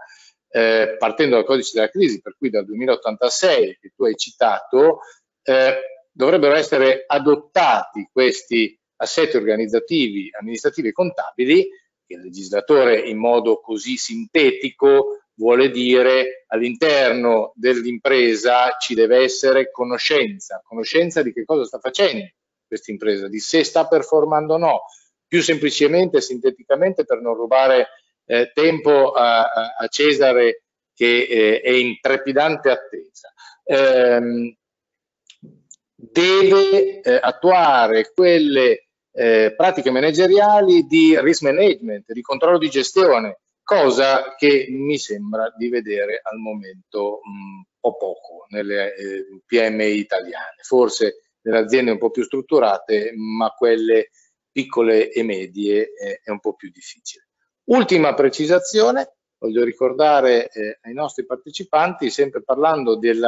eh, 0.56 0.94
partendo 1.00 1.34
dal 1.34 1.44
codice 1.44 1.72
della 1.74 1.90
crisi, 1.90 2.20
per 2.20 2.36
cui 2.38 2.48
dal 2.48 2.64
2086 2.64 3.78
che 3.80 3.92
tu 3.92 4.04
hai 4.04 4.14
citato, 4.14 5.00
eh, 5.42 5.80
dovrebbero 6.12 6.54
essere 6.54 7.02
adottati 7.08 8.08
questi 8.12 8.78
assetti 8.98 9.36
organizzativi, 9.36 10.30
amministrativi 10.38 10.88
e 10.88 10.92
contabili 10.92 11.68
che 12.06 12.14
il 12.14 12.20
legislatore 12.20 13.00
in 13.00 13.18
modo 13.18 13.60
così 13.60 13.96
sintetico 13.96 15.24
vuole 15.34 15.70
dire 15.70 16.44
all'interno 16.46 17.52
dell'impresa 17.56 18.76
ci 18.78 18.94
deve 18.94 19.24
essere 19.24 19.72
conoscenza, 19.72 20.62
conoscenza 20.64 21.20
di 21.22 21.32
che 21.32 21.44
cosa 21.44 21.64
sta 21.64 21.80
facendo 21.80 22.28
questa 22.64 22.92
impresa, 22.92 23.26
di 23.26 23.40
se 23.40 23.64
sta 23.64 23.88
performando 23.88 24.54
o 24.54 24.58
no, 24.58 24.82
più 25.26 25.42
semplicemente, 25.42 26.20
sinteticamente 26.20 27.04
per 27.04 27.20
non 27.20 27.34
rubare 27.34 27.88
eh, 28.26 28.50
tempo 28.52 29.12
a, 29.12 29.74
a, 29.78 29.86
Cesare 29.88 30.62
che 30.94 31.26
eh, 31.28 31.60
è 31.60 31.70
in 31.70 31.98
trepidante 32.00 32.70
attesa. 32.70 33.32
Ehm, 33.64 34.54
deve 35.94 37.00
eh, 37.00 37.18
attuare 37.20 38.12
quelle 38.14 38.88
eh, 39.12 39.54
pratiche 39.56 39.90
manageriali 39.90 40.86
di 40.86 41.18
risk 41.20 41.42
management, 41.42 42.12
di 42.12 42.20
controllo 42.20 42.58
di 42.58 42.68
gestione, 42.68 43.40
cosa 43.62 44.34
che 44.36 44.66
mi 44.68 44.98
sembra 44.98 45.52
di 45.56 45.68
vedere 45.68 46.20
al 46.22 46.38
momento 46.38 47.20
un 47.24 47.64
po' 47.80 47.96
poco 47.96 48.46
nelle 48.48 48.94
eh, 48.94 49.24
PMI 49.46 49.96
italiane, 49.98 50.62
forse 50.62 51.20
nelle 51.42 51.58
aziende 51.58 51.92
un 51.92 51.98
po' 51.98 52.10
più 52.10 52.22
strutturate, 52.22 53.12
ma 53.14 53.50
quelle 53.50 54.10
piccole 54.50 55.10
e 55.10 55.22
medie 55.22 55.92
eh, 55.94 56.20
è 56.22 56.30
un 56.30 56.40
po' 56.40 56.54
più 56.54 56.70
difficile. 56.70 57.23
Ultima 57.66 58.12
precisazione, 58.12 59.16
voglio 59.38 59.64
ricordare 59.64 60.50
eh, 60.50 60.78
ai 60.82 60.92
nostri 60.92 61.24
partecipanti, 61.24 62.10
sempre 62.10 62.42
parlando 62.42 62.96
del 62.96 63.24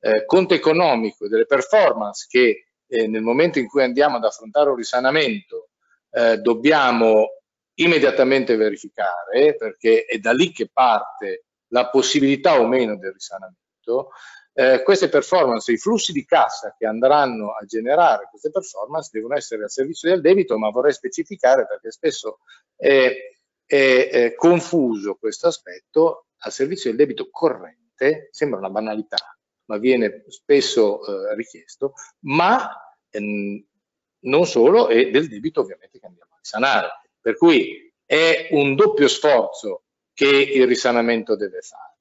eh, 0.00 0.24
conto 0.24 0.54
economico 0.54 1.24
e 1.24 1.28
delle 1.28 1.46
performance 1.46 2.26
che 2.28 2.68
eh, 2.86 3.06
nel 3.06 3.22
momento 3.22 3.58
in 3.58 3.66
cui 3.66 3.82
andiamo 3.82 4.16
ad 4.16 4.24
affrontare 4.24 4.70
un 4.70 4.76
risanamento 4.76 5.70
eh, 6.10 6.38
dobbiamo 6.38 7.26
immediatamente 7.74 8.56
verificare, 8.56 9.54
perché 9.56 10.04
è 10.04 10.18
da 10.18 10.32
lì 10.32 10.52
che 10.52 10.70
parte 10.72 11.44
la 11.68 11.90
possibilità 11.90 12.58
o 12.58 12.66
meno 12.66 12.96
del 12.96 13.12
risanamento, 13.12 14.10
eh, 14.54 14.82
queste 14.82 15.10
performance, 15.10 15.70
i 15.70 15.76
flussi 15.76 16.12
di 16.12 16.24
cassa 16.24 16.74
che 16.78 16.86
andranno 16.86 17.52
a 17.52 17.62
generare 17.66 18.28
queste 18.30 18.50
performance 18.50 19.10
devono 19.12 19.34
essere 19.34 19.64
al 19.64 19.70
servizio 19.70 20.08
del 20.08 20.22
debito, 20.22 20.56
ma 20.56 20.70
vorrei 20.70 20.94
specificare 20.94 21.66
perché 21.66 21.90
spesso 21.90 22.38
eh, 22.76 23.35
è, 23.66 24.08
è 24.10 24.34
confuso 24.34 25.16
questo 25.16 25.48
aspetto 25.48 26.26
al 26.38 26.52
servizio 26.52 26.90
del 26.90 26.98
debito 26.98 27.28
corrente, 27.30 28.28
sembra 28.30 28.58
una 28.58 28.70
banalità, 28.70 29.36
ma 29.66 29.78
viene 29.78 30.24
spesso 30.28 31.04
eh, 31.04 31.34
richiesto, 31.34 31.94
ma 32.20 32.70
ehm, 33.10 33.64
non 34.20 34.46
solo, 34.46 34.88
e 34.88 35.10
del 35.10 35.28
debito 35.28 35.60
ovviamente 35.60 35.98
che 35.98 36.06
andiamo 36.06 36.34
a 36.34 36.38
risanare. 36.38 36.88
Per 37.20 37.36
cui 37.36 37.92
è 38.04 38.48
un 38.52 38.74
doppio 38.76 39.08
sforzo 39.08 39.82
che 40.12 40.28
il 40.28 40.66
risanamento 40.66 41.36
deve 41.36 41.60
fare. 41.60 41.94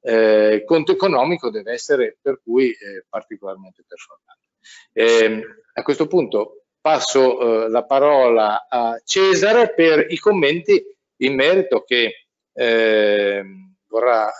Eh, 0.00 0.54
il 0.54 0.64
conto 0.64 0.92
economico 0.92 1.50
deve 1.50 1.72
essere 1.72 2.16
per 2.20 2.40
cui 2.42 2.70
eh, 2.70 3.04
particolarmente 3.08 3.84
performante. 3.86 4.46
Eh, 4.92 5.42
a 5.74 5.82
questo 5.82 6.06
punto 6.06 6.66
passo 6.80 7.64
eh, 7.64 7.68
la 7.68 7.84
parola 7.84 8.66
a 8.68 9.00
Cesare 9.04 9.74
per 9.74 10.06
i 10.10 10.18
commenti 10.18 10.82
in 11.18 11.34
merito 11.34 11.82
che 11.82 12.28
eh, 12.52 13.44
vorrà, 13.86 14.30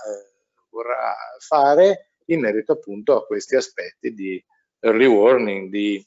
vorrà, 0.71 1.15
fare 1.39 2.13
in 2.27 2.41
merito 2.41 2.73
appunto 2.73 3.17
a 3.17 3.25
questi 3.25 3.57
aspetti 3.57 4.13
di 4.13 4.43
early 4.81 5.07
warning, 5.07 5.71
di 5.71 6.05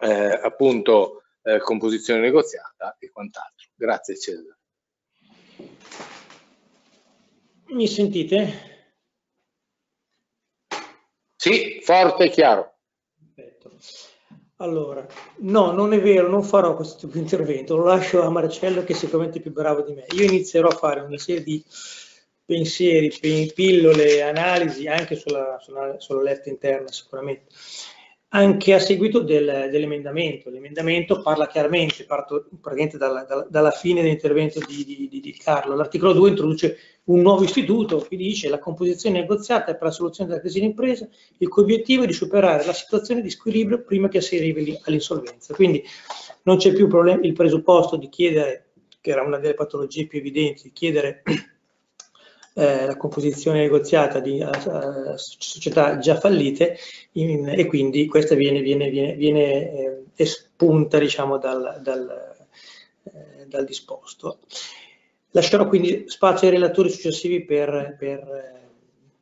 eh, 0.00 0.40
appunto 0.42 1.22
eh, 1.42 1.58
composizione 1.58 2.20
negoziata 2.20 2.96
e 2.98 3.10
quant'altro. 3.10 3.68
Grazie 3.74 4.18
Cesare. 4.18 4.58
Mi 7.68 7.86
sentite? 7.86 8.74
Sì, 11.36 11.80
forte 11.82 12.24
e 12.24 12.30
chiaro. 12.30 12.78
Perfetto. 13.34 13.76
Allora, 14.58 15.06
no, 15.40 15.72
non 15.72 15.92
è 15.92 16.00
vero, 16.00 16.28
non 16.28 16.42
farò 16.42 16.74
questo 16.74 16.96
tipo 16.96 17.12
di 17.12 17.18
intervento, 17.18 17.76
lo 17.76 17.84
lascio 17.84 18.22
a 18.22 18.30
Marcello 18.30 18.84
che 18.84 18.94
è 18.94 18.96
sicuramente 18.96 19.40
più 19.40 19.52
bravo 19.52 19.82
di 19.82 19.92
me. 19.92 20.06
Io 20.14 20.24
inizierò 20.24 20.68
a 20.68 20.76
fare 20.76 21.00
una 21.00 21.18
serie 21.18 21.42
di 21.42 21.62
pensieri, 22.42 23.52
pillole, 23.54 24.22
analisi 24.22 24.86
anche 24.86 25.14
sulla, 25.16 25.58
sulla, 25.60 25.96
sulla 25.98 26.22
letta 26.22 26.48
interna 26.48 26.90
sicuramente 26.90 27.52
anche 28.36 28.74
a 28.74 28.78
seguito 28.78 29.20
del, 29.20 29.68
dell'emendamento. 29.70 30.50
L'emendamento 30.50 31.22
parla 31.22 31.46
chiaramente, 31.46 32.04
parto 32.04 32.46
praticamente 32.60 32.98
dalla, 32.98 33.24
dalla, 33.24 33.46
dalla 33.48 33.70
fine 33.70 34.02
dell'intervento 34.02 34.60
di, 34.60 34.84
di, 34.84 35.08
di, 35.08 35.32
Carlo. 35.32 35.74
L'articolo 35.74 36.12
2 36.12 36.28
introduce 36.28 36.78
un 37.04 37.22
nuovo 37.22 37.44
istituto 37.44 37.98
che 38.06 38.14
dice 38.14 38.50
la 38.50 38.58
composizione 38.58 39.20
negoziata 39.20 39.72
per 39.72 39.84
la 39.84 39.90
soluzione 39.90 40.28
della 40.28 40.42
crisi 40.42 40.60
d'impresa, 40.60 41.08
il 41.38 41.48
cui 41.48 41.62
obiettivo 41.62 42.02
è 42.02 42.06
di 42.06 42.12
superare 42.12 42.66
la 42.66 42.74
situazione 42.74 43.22
di 43.22 43.30
squilibrio 43.30 43.82
prima 43.82 44.08
che 44.08 44.20
si 44.20 44.36
arrivi 44.36 44.78
all'insolvenza. 44.84 45.54
Quindi 45.54 45.82
non 46.42 46.58
c'è 46.58 46.74
più 46.74 46.88
il 47.22 47.32
presupposto 47.32 47.96
di 47.96 48.10
chiedere, 48.10 48.66
che 49.00 49.10
era 49.12 49.22
una 49.22 49.38
delle 49.38 49.54
patologie 49.54 50.06
più 50.06 50.18
evidenti, 50.18 50.64
di 50.64 50.72
chiedere 50.72 51.22
eh, 52.58 52.86
la 52.86 52.96
composizione 52.96 53.60
negoziata 53.60 54.18
di 54.18 54.40
uh, 54.40 55.12
società 55.16 55.98
già 55.98 56.18
fallite 56.18 56.78
in, 57.12 57.46
e 57.48 57.66
quindi 57.66 58.06
questa 58.06 58.34
viene, 58.34 58.62
viene, 58.62 58.88
viene, 58.88 59.12
viene 59.12 59.72
eh, 59.72 60.04
espunta 60.14 60.98
diciamo, 60.98 61.36
dal, 61.36 61.80
dal, 61.82 62.36
eh, 63.02 63.46
dal, 63.46 63.66
disposto. 63.66 64.38
Lascerò 65.32 65.68
quindi 65.68 66.04
spazio 66.06 66.46
ai 66.48 66.54
relatori 66.54 66.88
successivi 66.88 67.44
per, 67.44 67.94
per, 67.98 68.70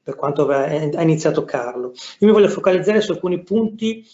per 0.00 0.14
quanto 0.14 0.46
ha 0.46 1.02
iniziato 1.02 1.44
Carlo. 1.44 1.88
Io 2.20 2.28
mi 2.28 2.32
voglio 2.32 2.48
focalizzare 2.48 3.00
su 3.00 3.10
alcuni 3.10 3.42
punti 3.42 4.06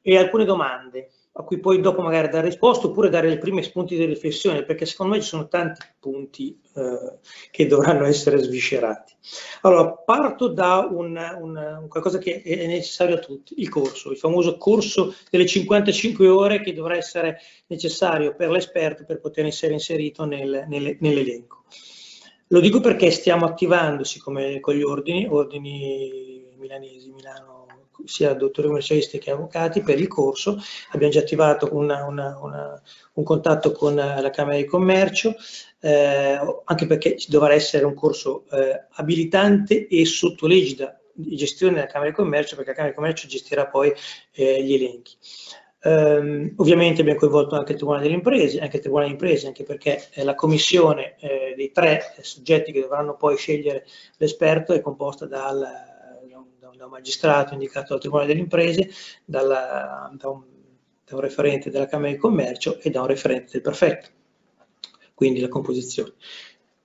e 0.00 0.16
alcune 0.16 0.46
domande 0.46 1.10
a 1.38 1.42
cui 1.42 1.58
poi 1.58 1.80
dopo 1.80 2.00
magari 2.00 2.28
dare 2.28 2.46
risposta 2.46 2.86
oppure 2.86 3.10
dare 3.10 3.30
i 3.30 3.38
primi 3.38 3.62
spunti 3.62 3.94
di 3.94 4.06
riflessione, 4.06 4.64
perché 4.64 4.86
secondo 4.86 5.14
me 5.14 5.20
ci 5.20 5.28
sono 5.28 5.48
tanti 5.48 5.80
punti 6.00 6.58
eh, 6.74 7.18
che 7.50 7.66
dovranno 7.66 8.06
essere 8.06 8.38
sviscerati. 8.38 9.14
Allora, 9.62 9.92
parto 9.92 10.48
da 10.48 10.88
un, 10.90 11.14
un, 11.40 11.78
un 11.82 11.88
qualcosa 11.88 12.16
che 12.18 12.40
è 12.40 12.66
necessario 12.66 13.16
a 13.16 13.18
tutti, 13.18 13.54
il 13.58 13.68
corso, 13.68 14.10
il 14.10 14.16
famoso 14.16 14.56
corso 14.56 15.14
delle 15.30 15.44
55 15.44 16.26
ore 16.26 16.62
che 16.62 16.72
dovrà 16.72 16.96
essere 16.96 17.38
necessario 17.66 18.34
per 18.34 18.50
l'esperto 18.50 19.04
per 19.04 19.20
poter 19.20 19.44
essere 19.44 19.74
inserito 19.74 20.24
nel, 20.24 20.64
nel, 20.68 20.96
nell'elenco. 21.00 21.64
Lo 22.48 22.60
dico 22.60 22.80
perché 22.80 23.10
stiamo 23.10 23.44
attivando, 23.44 24.04
siccome 24.04 24.60
con 24.60 24.74
gli 24.74 24.82
ordini, 24.82 25.26
ordini 25.28 26.54
milanesi, 26.56 27.10
Milano, 27.10 27.55
sia 28.04 28.34
dottori 28.34 28.66
commercialisti 28.68 29.18
che 29.18 29.30
avvocati 29.30 29.80
per 29.80 29.98
il 29.98 30.08
corso. 30.08 30.58
Abbiamo 30.92 31.12
già 31.12 31.20
attivato 31.20 31.68
una, 31.72 32.04
una, 32.04 32.38
una, 32.40 32.82
un 33.14 33.24
contatto 33.24 33.72
con 33.72 33.94
la 33.94 34.30
Camera 34.30 34.56
di 34.56 34.64
Commercio, 34.64 35.34
eh, 35.80 36.38
anche 36.64 36.86
perché 36.86 37.16
dovrà 37.28 37.54
essere 37.54 37.84
un 37.84 37.94
corso 37.94 38.44
eh, 38.50 38.86
abilitante 38.92 39.86
e 39.86 40.04
sotto 40.04 40.46
legida 40.46 40.98
di 41.12 41.36
gestione 41.36 41.74
della 41.74 41.86
Camera 41.86 42.10
di 42.10 42.16
Commercio, 42.16 42.56
perché 42.56 42.70
la 42.70 42.76
Camera 42.76 42.92
di 42.92 43.00
Commercio 43.00 43.26
gestirà 43.26 43.66
poi 43.66 43.92
eh, 44.32 44.62
gli 44.62 44.74
elenchi. 44.74 45.16
Um, 45.82 46.52
ovviamente 46.56 47.02
abbiamo 47.02 47.20
coinvolto 47.20 47.54
anche 47.54 47.70
il 47.70 47.76
Tribunale 47.76 48.02
delle 48.02 48.16
Imprese, 48.16 48.58
anche 48.58 48.76
il 48.76 48.82
Tribunale 48.82 49.08
delle 49.08 49.20
Imprese, 49.22 49.46
anche 49.46 49.62
perché 49.62 50.08
eh, 50.14 50.24
la 50.24 50.34
commissione 50.34 51.14
eh, 51.20 51.54
dei 51.56 51.70
tre 51.70 52.16
soggetti 52.22 52.72
che 52.72 52.80
dovranno 52.80 53.14
poi 53.14 53.36
scegliere 53.36 53.86
l'esperto 54.16 54.72
è 54.72 54.80
composta 54.80 55.26
dal, 55.26 55.64
da 56.26 56.84
un 56.84 56.90
magistrato 56.90 57.54
indicato 57.54 57.88
dal 57.90 58.00
Tribunale 58.00 58.28
delle 58.28 58.40
Imprese, 58.40 58.90
dalla, 59.24 60.10
da, 60.14 60.28
un, 60.28 60.44
da, 61.04 61.14
un, 61.14 61.20
referente 61.20 61.70
della 61.70 61.86
Camera 61.86 62.12
di 62.12 62.18
Commercio 62.18 62.78
e 62.80 62.90
da 62.90 63.00
un 63.00 63.06
referente 63.06 63.52
del 63.52 63.62
prefetto, 63.62 64.08
quindi 65.14 65.40
la 65.40 65.48
composizione. 65.48 66.14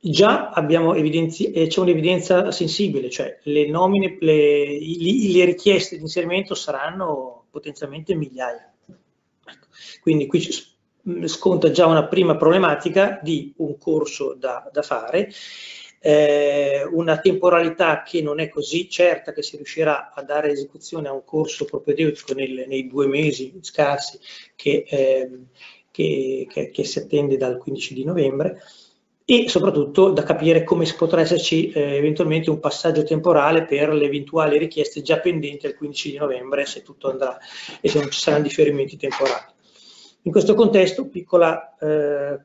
Già 0.03 0.49
abbiamo 0.49 0.95
evidenzi- 0.95 1.51
c'è 1.51 1.79
un'evidenza 1.79 2.51
sensibile, 2.51 3.09
cioè 3.09 3.39
le 3.43 3.67
nomine, 3.69 4.17
le, 4.19 4.79
le 4.79 5.45
richieste 5.45 5.95
di 5.95 6.01
inserimento 6.01 6.55
saranno 6.55 7.45
potenzialmente 7.51 8.15
migliaia. 8.15 8.73
Ecco. 8.87 9.67
Quindi 10.01 10.25
qui 10.25 10.41
sconta 11.25 11.71
già 11.71 11.85
una 11.85 12.07
prima 12.07 12.35
problematica 12.35 13.19
di 13.21 13.53
un 13.57 13.77
corso 13.77 14.33
da, 14.33 14.67
da 14.71 14.81
fare 14.81 15.31
eh, 16.03 16.83
una 16.91 17.19
temporalità 17.19 18.01
che 18.01 18.23
non 18.23 18.39
è 18.39 18.49
così 18.49 18.89
certa 18.89 19.31
che 19.33 19.43
si 19.43 19.55
riuscirà 19.55 20.11
a 20.11 20.23
dare 20.23 20.49
esecuzione 20.49 21.07
a 21.07 21.13
un 21.13 21.23
corso 21.23 21.65
propedeutico 21.65 22.33
nel, 22.33 22.65
nei 22.67 22.87
due 22.87 23.05
mesi 23.05 23.53
scarsi 23.61 24.19
che, 24.55 24.83
eh, 24.87 25.29
che, 25.91 26.47
che, 26.49 26.71
che, 26.71 26.83
si 26.83 26.97
attende 26.97 27.37
dal 27.37 27.57
15 27.57 27.93
di 27.93 28.03
novembre 28.03 28.63
e 29.23 29.47
soprattutto 29.47 30.09
da 30.09 30.23
capire 30.23 30.63
come 30.63 30.91
potrà 30.97 31.21
esserci 31.21 31.69
eh, 31.69 31.97
eventualmente 31.97 32.49
un 32.49 32.59
passaggio 32.59 33.03
temporale 33.03 33.65
per 33.65 33.93
le 33.93 34.05
eventuali 34.05 34.57
richieste 34.57 35.03
già 35.03 35.19
pendenti 35.19 35.67
al 35.67 35.75
15 35.75 36.11
di 36.11 36.17
novembre 36.17 36.65
se 36.65 36.81
tutto 36.81 37.11
andrà 37.11 37.37
e 37.79 37.87
se 37.87 37.99
non 37.99 38.09
ci 38.09 38.19
saranno 38.19 38.43
differimenti 38.43 38.97
temporali. 38.97 39.53
In 40.23 40.31
questo 40.31 40.55
contesto, 40.55 41.07
piccola, 41.07 41.75
eh, 41.77 42.39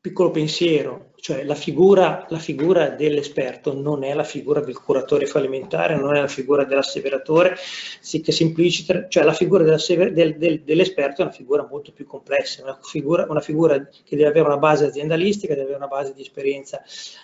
piccolo 0.00 0.30
pensiero, 0.30 1.12
cioè 1.26 1.42
la 1.42 1.56
figura, 1.56 2.24
la 2.28 2.38
figura 2.38 2.90
dell'esperto 2.90 3.74
non 3.74 4.04
è 4.04 4.14
la 4.14 4.22
figura 4.22 4.60
del 4.60 4.80
curatore 4.80 5.26
fallimentare, 5.26 5.96
non 5.96 6.14
è 6.14 6.20
la 6.20 6.28
figura 6.28 6.62
dell'asseveratore, 6.62 7.56
sì 8.00 8.20
che 8.20 8.30
semplicita, 8.30 9.08
cioè 9.08 9.24
la 9.24 9.32
figura 9.32 9.64
del, 9.64 10.36
del, 10.38 10.62
dell'esperto 10.62 11.22
è 11.22 11.24
una 11.24 11.32
figura 11.32 11.66
molto 11.68 11.90
più 11.90 12.06
complessa, 12.06 12.62
una 12.62 12.78
figura, 12.80 13.26
una 13.28 13.40
figura, 13.40 13.76
che 14.04 14.14
deve 14.14 14.28
avere 14.28 14.46
una 14.46 14.58
base 14.58 14.84
aziendalistica, 14.84 15.54
deve 15.54 15.64
avere 15.64 15.78
una 15.78 15.88
base 15.88 16.14
di 16.14 16.22
esperienza 16.22 16.80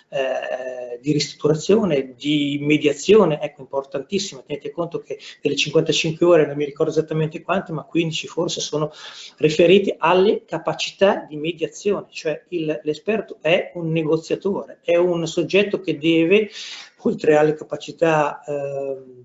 eh, 0.09 0.99
di 0.99 1.13
ristrutturazione, 1.13 2.13
di 2.17 2.57
mediazione, 2.59 3.39
ecco 3.39 3.61
importantissima, 3.61 4.41
tenete 4.45 4.71
conto 4.71 4.99
che 4.99 5.17
delle 5.41 5.55
55 5.55 6.25
ore, 6.25 6.45
non 6.45 6.57
mi 6.57 6.65
ricordo 6.65 6.91
esattamente 6.91 7.41
quante, 7.41 7.71
ma 7.71 7.83
15 7.83 8.27
forse 8.27 8.59
sono 8.59 8.91
riferiti 9.37 9.95
alle 9.97 10.43
capacità 10.43 11.25
di 11.25 11.37
mediazione, 11.37 12.07
cioè 12.09 12.43
l'esperto 12.49 13.37
è 13.39 13.71
un 13.75 13.91
negoziatore, 13.93 14.79
è 14.83 14.97
un 14.97 15.25
soggetto 15.27 15.79
che 15.79 15.97
deve, 15.97 16.49
oltre 16.97 17.35
alle 17.35 17.53
capacità 17.53 18.43
eh, 18.43 19.23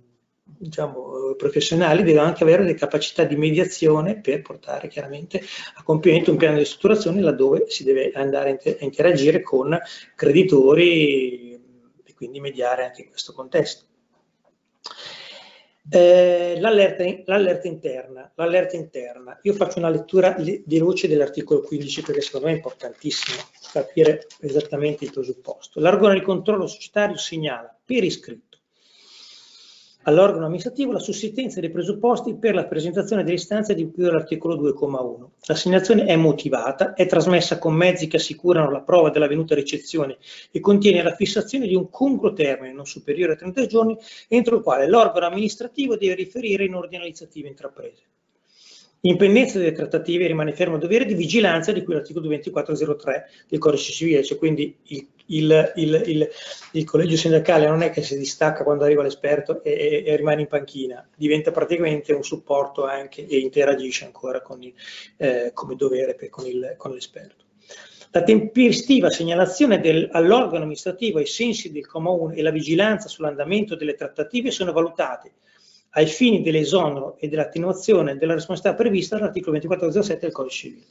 diciamo, 0.58 1.34
professionali, 1.36 2.02
deve 2.02 2.18
anche 2.18 2.42
avere 2.42 2.64
le 2.64 2.74
capacità 2.74 3.24
di 3.24 3.36
mediazione 3.36 4.20
per 4.20 4.42
portare 4.42 4.88
chiaramente 4.88 5.40
a 5.74 5.82
compimento 5.82 6.30
un 6.30 6.36
piano 6.36 6.58
di 6.58 6.64
strutturazione 6.64 7.20
laddove 7.20 7.64
si 7.68 7.84
deve 7.84 8.12
andare 8.14 8.58
a 8.62 8.84
interagire 8.84 9.42
con 9.42 9.78
creditori 10.14 11.52
e 12.04 12.14
quindi 12.14 12.40
mediare 12.40 12.84
anche 12.84 13.02
in 13.02 13.08
questo 13.08 13.32
contesto. 13.32 13.84
Eh, 15.90 16.56
l'allerta 16.60 17.02
interna, 17.02 18.30
l'allerta 18.34 18.76
interna, 18.76 19.38
io 19.42 19.54
faccio 19.54 19.78
una 19.78 19.88
lettura 19.88 20.36
veloce 20.66 21.08
dell'articolo 21.08 21.62
15 21.62 22.02
perché 22.02 22.20
secondo 22.20 22.46
me 22.46 22.52
è 22.52 22.56
importantissimo 22.56 23.40
capire 23.72 24.26
esattamente 24.40 25.04
il 25.04 25.12
presupposto. 25.12 25.80
L'organo 25.80 26.14
di 26.14 26.20
controllo 26.22 26.66
societario 26.66 27.16
segnala 27.16 27.74
per 27.84 28.04
iscritto 28.04 28.47
all'organo 30.08 30.46
amministrativo 30.46 30.90
la 30.90 30.98
sussistenza 30.98 31.60
dei 31.60 31.70
presupposti 31.70 32.34
per 32.34 32.54
la 32.54 32.64
presentazione 32.64 33.24
dell'istanza 33.24 33.74
di 33.74 33.90
cui 33.90 34.06
all'articolo 34.06 34.56
2,1. 34.56 35.28
L'assegnazione 35.42 36.06
è 36.06 36.16
motivata, 36.16 36.94
è 36.94 37.04
trasmessa 37.04 37.58
con 37.58 37.74
mezzi 37.74 38.06
che 38.06 38.16
assicurano 38.16 38.70
la 38.70 38.80
prova 38.80 39.10
dell'avvenuta 39.10 39.54
ricezione 39.54 40.16
e 40.50 40.60
contiene 40.60 41.02
la 41.02 41.14
fissazione 41.14 41.66
di 41.66 41.74
un 41.74 41.90
congruo 41.90 42.32
termine 42.32 42.72
non 42.72 42.86
superiore 42.86 43.34
a 43.34 43.36
30 43.36 43.66
giorni 43.66 43.98
entro 44.28 44.56
il 44.56 44.62
quale 44.62 44.88
l'organo 44.88 45.26
amministrativo 45.26 45.96
deve 45.96 46.14
riferire 46.14 46.64
in 46.64 46.74
ordine 46.74 46.96
alle 46.96 47.08
iniziative 47.08 47.48
intraprese. 47.48 48.02
In 49.02 49.16
pendenza 49.16 49.58
delle 49.58 49.72
trattative 49.72 50.26
rimane 50.26 50.52
fermo 50.52 50.76
a 50.76 50.78
dovere 50.78 51.04
di 51.04 51.14
vigilanza 51.14 51.70
di 51.70 51.84
cui 51.84 51.94
l'articolo 51.94 52.26
2403 52.26 53.30
del 53.48 53.58
codice 53.60 53.92
civile, 53.92 54.24
cioè 54.24 54.38
quindi 54.38 54.76
il, 55.26 55.72
il, 55.76 56.02
il, 56.06 56.28
il, 56.72 56.84
collegio 56.84 57.16
sindacale 57.16 57.68
non 57.68 57.82
è 57.82 57.90
che 57.90 58.02
si 58.02 58.18
distacca 58.18 58.64
quando 58.64 58.84
arriva 58.84 59.02
l'esperto 59.02 59.62
e, 59.62 60.02
e, 60.04 60.16
rimane 60.16 60.40
in 60.40 60.46
panchina, 60.48 61.06
diventa 61.14 61.52
praticamente 61.52 62.12
un 62.12 62.24
supporto 62.24 62.86
anche 62.86 63.26
e 63.26 63.38
interagisce 63.38 64.04
ancora 64.04 64.40
con 64.40 64.60
eh, 65.16 65.50
come 65.52 65.76
dovere 65.76 66.16
con, 66.28 66.44
con 66.76 66.92
l'esperto. 66.92 67.44
La 68.10 68.22
tempestiva 68.22 69.10
segnalazione 69.10 70.08
all'organo 70.10 70.62
amministrativo 70.62 71.18
ai 71.18 71.26
sensi 71.26 71.70
del 71.70 71.86
comma 71.86 72.10
1 72.10 72.32
e 72.32 72.42
la 72.42 72.50
vigilanza 72.50 73.06
sull'andamento 73.06 73.76
delle 73.76 73.94
trattative 73.94 74.50
sono 74.50 74.72
valutate 74.72 75.32
ai 75.90 76.06
fini 76.06 76.42
dell'esonero 76.42 77.16
e 77.18 77.28
dell'attenuazione 77.28 78.16
della 78.16 78.34
responsabilità 78.34 78.82
prevista 78.82 79.16
dall'articolo 79.16 79.52
2407 79.52 80.20
del 80.20 80.32
codice 80.32 80.56
civile. 80.56 80.86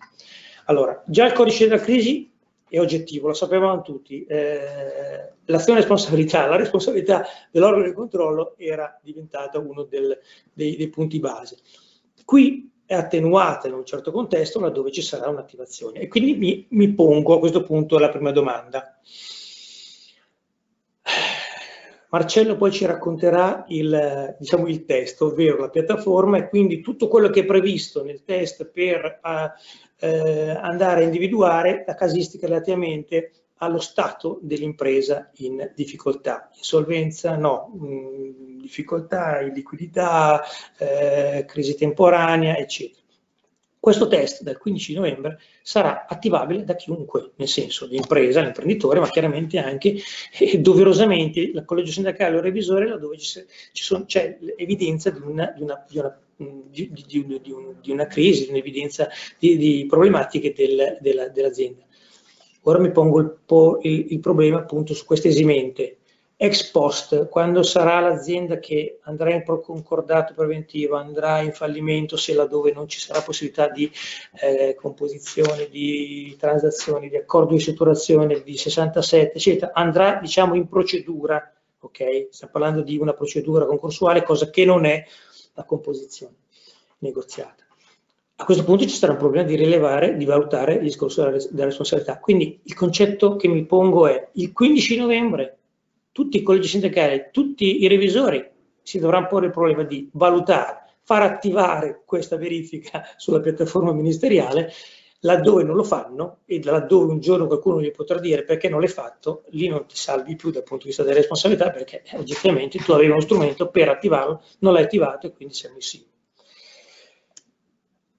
Allora, 0.66 1.04
già 1.08 1.26
il 1.26 1.34
codice 1.34 1.68
della 1.68 1.82
crisi 1.82 2.30
è 2.70 2.80
oggettivo, 2.80 3.28
lo 3.28 3.34
sapevamo 3.34 3.82
tutti, 3.82 4.26
eh, 4.26 5.32
l'azione 5.45 5.80
responsabilità, 5.80 6.45
la 6.48 6.58
responsabilità 6.58 7.26
dell'organo 7.50 7.86
di 7.86 7.93
controllo 7.93 8.56
era 8.58 9.00
diventata 9.02 9.60
uno 9.60 9.84
del, 9.84 10.18
dei, 10.52 10.76
dei 10.76 10.89
punti 10.89 11.20
base. 11.20 11.58
Qui 12.26 12.70
è 12.86 12.93
attenuata 12.93 13.68
in 13.68 13.74
un 13.74 13.86
certo 13.86 14.12
contesto 14.12 14.60
laddove 14.60 14.91
ci 14.91 15.02
sarà 15.02 15.30
un'attivazione 15.30 16.00
e 16.00 16.08
quindi 16.08 16.36
mi, 16.36 16.66
mi 16.70 16.93
pongo 16.93 17.36
a 17.36 17.39
questo 17.39 17.64
punto 17.64 17.98
la 18.00 18.10
prima 18.10 18.32
domanda. 18.32 19.00
Marcello 22.10 22.55
poi 22.55 22.72
ci 22.72 22.86
racconterà 22.86 23.66
il, 23.68 24.36
diciamo, 24.39 24.68
il 24.68 24.86
test, 24.86 25.22
ovvero 25.22 25.60
la 25.60 25.70
piattaforma 25.70 26.38
e 26.38 26.47
quindi 26.47 26.80
tutto 26.80 27.08
quello 27.08 27.30
che 27.30 27.41
è 27.41 27.45
previsto 27.45 28.03
nel 28.03 28.24
test 28.24 28.66
per 28.66 29.20
eh, 29.99 30.49
andare 30.49 31.01
a 31.01 31.03
individuare 31.03 31.84
la 31.86 31.95
casistica 31.95 32.47
relativamente 32.47 33.32
allo 33.58 33.80
stato 33.80 34.39
dell'impresa 34.41 35.32
in 35.38 35.72
difficoltà. 35.76 36.49
Insolvenza 36.55 37.36
no, 37.36 37.74
mh, 37.74 37.88
mm, 37.88 38.60
difficoltà, 38.60 39.41
illiquidità, 39.41 40.43
eh, 40.78 41.45
crisi 41.45 41.76
temporanea, 41.76 42.58
eccetera. 42.58 43.05
Questo 43.88 44.10
test 44.10 44.44
dal 44.44 44.58
15 44.58 44.96
novembre 44.96 45.40
sarà 45.62 46.08
attivabile 46.10 46.66
da 46.66 46.76
chiunque, 46.76 47.32
nel 47.38 47.48
senso 47.48 47.86
l'impresa, 47.86 48.42
l'imprenditore, 48.42 49.00
ma 49.00 49.10
chiaramente 49.10 49.60
anche 49.60 49.96
eh, 50.38 50.60
doverosamente 50.60 51.40
il 51.40 51.64
collegio 51.64 51.94
sindacale 51.94 52.36
o 52.36 52.40
il 52.40 52.44
revisore 52.44 52.86
laddove 52.86 53.16
c'è 53.16 54.38
evidenza 54.58 55.10
di 55.10 55.22
una, 55.22 55.54
di, 55.56 55.62
una, 55.62 55.86
di, 55.90 56.00
una, 56.00 56.20
di, 56.36 56.92
di 57.82 57.92
una, 57.92 58.08
crisi, 58.08 58.44
di 58.44 58.50
un'evidenza 58.50 59.08
di, 59.40 59.86
problematiche 59.88 60.52
del, 60.52 60.98
dell'azienda. 61.00 61.86
Ora 62.64 62.80
mi 62.80 62.92
pongo 62.92 63.22
il, 63.22 63.38
il, 63.84 64.06
il 64.10 64.20
problema 64.20 64.58
appunto 64.58 64.94
su 64.94 65.06
questa 65.06 65.30
esimente 65.30 65.97
ex 66.40 66.70
post, 66.70 67.30
quando 67.30 67.64
sarà 67.64 68.00
l'azienda 68.00 68.60
che 68.60 69.00
andrà 69.02 69.34
in 69.34 69.44
concordato 69.44 70.36
preventivo, 70.36 70.96
andrà 70.96 71.42
in 71.42 71.52
fallimento 71.52 72.16
se 72.16 72.36
laddove 72.36 72.72
non 72.72 72.88
ci 72.88 73.00
sarà 73.00 73.22
possibilità 73.22 73.70
di 73.70 73.92
eh, 74.40 74.76
composizione, 74.80 75.68
di 75.68 76.36
transazioni, 76.40 77.10
di 77.10 77.18
accordo 77.18 77.54
di 77.54 77.60
strutturazione 77.60 78.44
di 78.44 78.56
67, 78.56 79.34
eccetera, 79.36 79.72
andrà 79.74 80.20
diciamo 80.22 80.54
in 80.54 80.68
procedura, 80.68 81.52
ok? 81.80 82.28
Stiamo 82.30 82.54
parlando 82.54 82.84
di 82.84 82.98
una 82.98 83.14
procedura 83.14 83.66
concorsuale, 83.66 84.22
cosa 84.22 84.52
che 84.52 84.64
non 84.64 84.86
è 84.86 85.04
la 85.56 85.64
composizione 85.64 86.36
negoziata. 87.00 87.66
A 88.40 88.46
questo 88.46 88.64
punto 88.64 88.84
ci 88.84 88.96
sarà 88.96 89.14
un 89.14 89.18
problema 89.18 89.48
di 89.48 89.56
rilevare, 89.56 90.16
di 90.16 90.26
valutare 90.26 90.76
il 90.76 90.84
discorso 90.84 91.24
della 91.24 91.66
responsabilità. 91.66 92.20
Quindi 92.20 92.60
il 92.62 92.76
concetto 92.76 93.36
che 93.36 93.48
mi 93.48 93.66
pongo 93.66 94.06
è 94.06 94.30
il 94.34 94.54
15 94.54 94.98
novembre 94.98 95.57
tutti 96.18 96.38
i 96.38 96.41
collegi 96.41 96.68
sindacali, 96.68 97.30
tutti 97.32 97.84
i 97.84 97.88
revisori 97.88 98.43
si 98.82 98.97
dovranno 98.97 99.28
porre 99.28 99.45
il 99.45 99.51
problema 99.51 99.84
di 99.84 100.09
valutare, 100.13 100.95
far 101.03 101.22
attivare 101.22 102.01
questa 102.07 102.38
verifica 102.38 103.03
sulla 103.18 103.39
piattaforma 103.39 103.93
ministeriale, 103.93 104.72
laddove 105.20 105.61
non 105.61 105.76
lo 105.76 105.84
fanno 105.84 106.39
e 106.45 106.59
laddove 106.63 107.11
un 107.11 107.20
giorno 107.20 107.45
qualcuno 107.45 107.84
gli 107.84 107.91
potrà 107.91 108.18
dire 108.18 108.43
perché 108.43 108.68
non 108.68 108.80
l'hai 108.80 108.89
fatto, 108.89 109.43
lì 109.49 109.68
non 109.68 109.86
ti 109.86 109.95
salvi 109.95 110.36
più 110.36 110.49
dal 110.49 110.63
punto 110.63 110.86
di 110.86 110.88
vista 110.88 111.03
della 111.03 111.18
responsabilità 111.18 111.70
perché 111.70 112.01
eh, 112.03 112.18
oggettivamente 112.18 112.80
tu 112.80 112.93
avevi 112.93 113.11
uno 113.11 113.22
strumento 113.22 113.70
per 113.70 113.89
attivarlo, 113.89 114.41
non 114.61 114.74
l'hai 114.74 114.86
attivato 114.86 115.28
e 115.28 115.34
quindi 115.34 115.53
sei 115.53 115.70
ammissivo. 115.70 116.05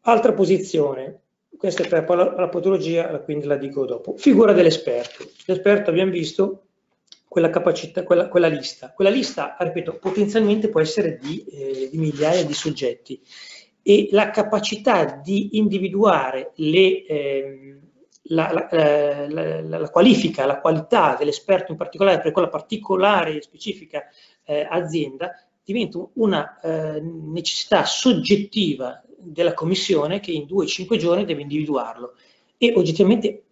Altra 0.02 0.32
posizione, 0.34 1.22
questa 1.56 1.82
è 1.82 1.88
per 1.88 2.08
la 2.16 2.48
patologia, 2.48 3.18
quindi 3.22 3.46
la 3.46 3.56
dico 3.56 3.84
dopo. 3.86 4.16
Figura 4.16 4.52
dell'esperto. 4.52 5.28
L'esperto 5.46 5.90
abbiamo 5.90 6.12
visto 6.12 6.62
quella 7.28 7.50
capacità, 7.50 8.02
quella, 8.02 8.28
quella, 8.28 8.48
lista. 8.48 8.92
Quella 8.92 9.10
lista, 9.10 9.56
ripeto, 9.58 9.98
potenzialmente 9.98 10.68
può 10.68 10.80
essere 10.80 11.18
di, 11.20 11.44
eh, 11.44 11.88
di 11.90 11.98
migliaia 11.98 12.44
di 12.44 12.54
soggetti 12.54 13.20
e 13.82 14.08
la 14.10 14.30
capacità 14.30 15.20
di 15.22 15.56
individuare 15.58 16.52
le, 16.56 17.04
eh, 17.06 17.78
la, 18.24 18.68
la, 18.70 19.28
la, 19.28 19.78
la, 19.78 19.90
qualifica, 19.90 20.46
la 20.46 20.60
qualità 20.60 21.16
dell'esperto 21.18 21.72
in 21.72 21.78
particolare 21.78 22.20
per 22.20 22.32
quella 22.32 22.48
particolare 22.48 23.36
e 23.36 23.42
specifica 23.42 24.04
eh, 24.44 24.66
azienda 24.68 25.32
diventa 25.64 26.06
una 26.14 26.58
eh, 26.60 27.00
necessità 27.00 27.84
soggettiva 27.84 29.02
della 29.18 29.54
commissione 29.54 30.20
che 30.20 30.30
in 30.30 30.46
due 30.46 30.64
o 30.64 30.68
cinque 30.68 30.96
giorni 30.96 31.24
deve 31.24 31.42
individuarlo 31.42 32.14
e 32.56 32.72
oggettivamente 32.74 33.42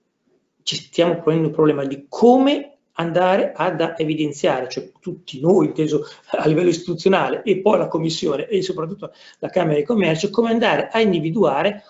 ci 0.63 0.77
stiamo 0.77 1.21
ponendo 1.21 1.49
il 1.49 1.55
problema 1.55 1.85
di 1.85 2.07
come 2.09 2.76
andare 2.97 3.53
ad 3.55 3.95
evidenziare, 3.97 4.69
cioè 4.69 4.91
tutti 5.01 5.41
noi, 5.41 5.67
inteso 5.67 6.05
a 6.31 6.47
livello 6.47 6.69
istituzionale, 6.69 7.43
e 7.43 7.61
poi 7.61 7.79
la 7.79 7.89
Commissione 7.89 8.47
e 8.49 8.63
soprattutto 8.63 9.13
la 9.39 9.49
Camera 9.49 9.79
di 9.79 9.85
Commercio, 9.85 10.31
come 10.31 10.51
andare 10.51 10.89
a 10.91 11.01
individuare 11.01 11.83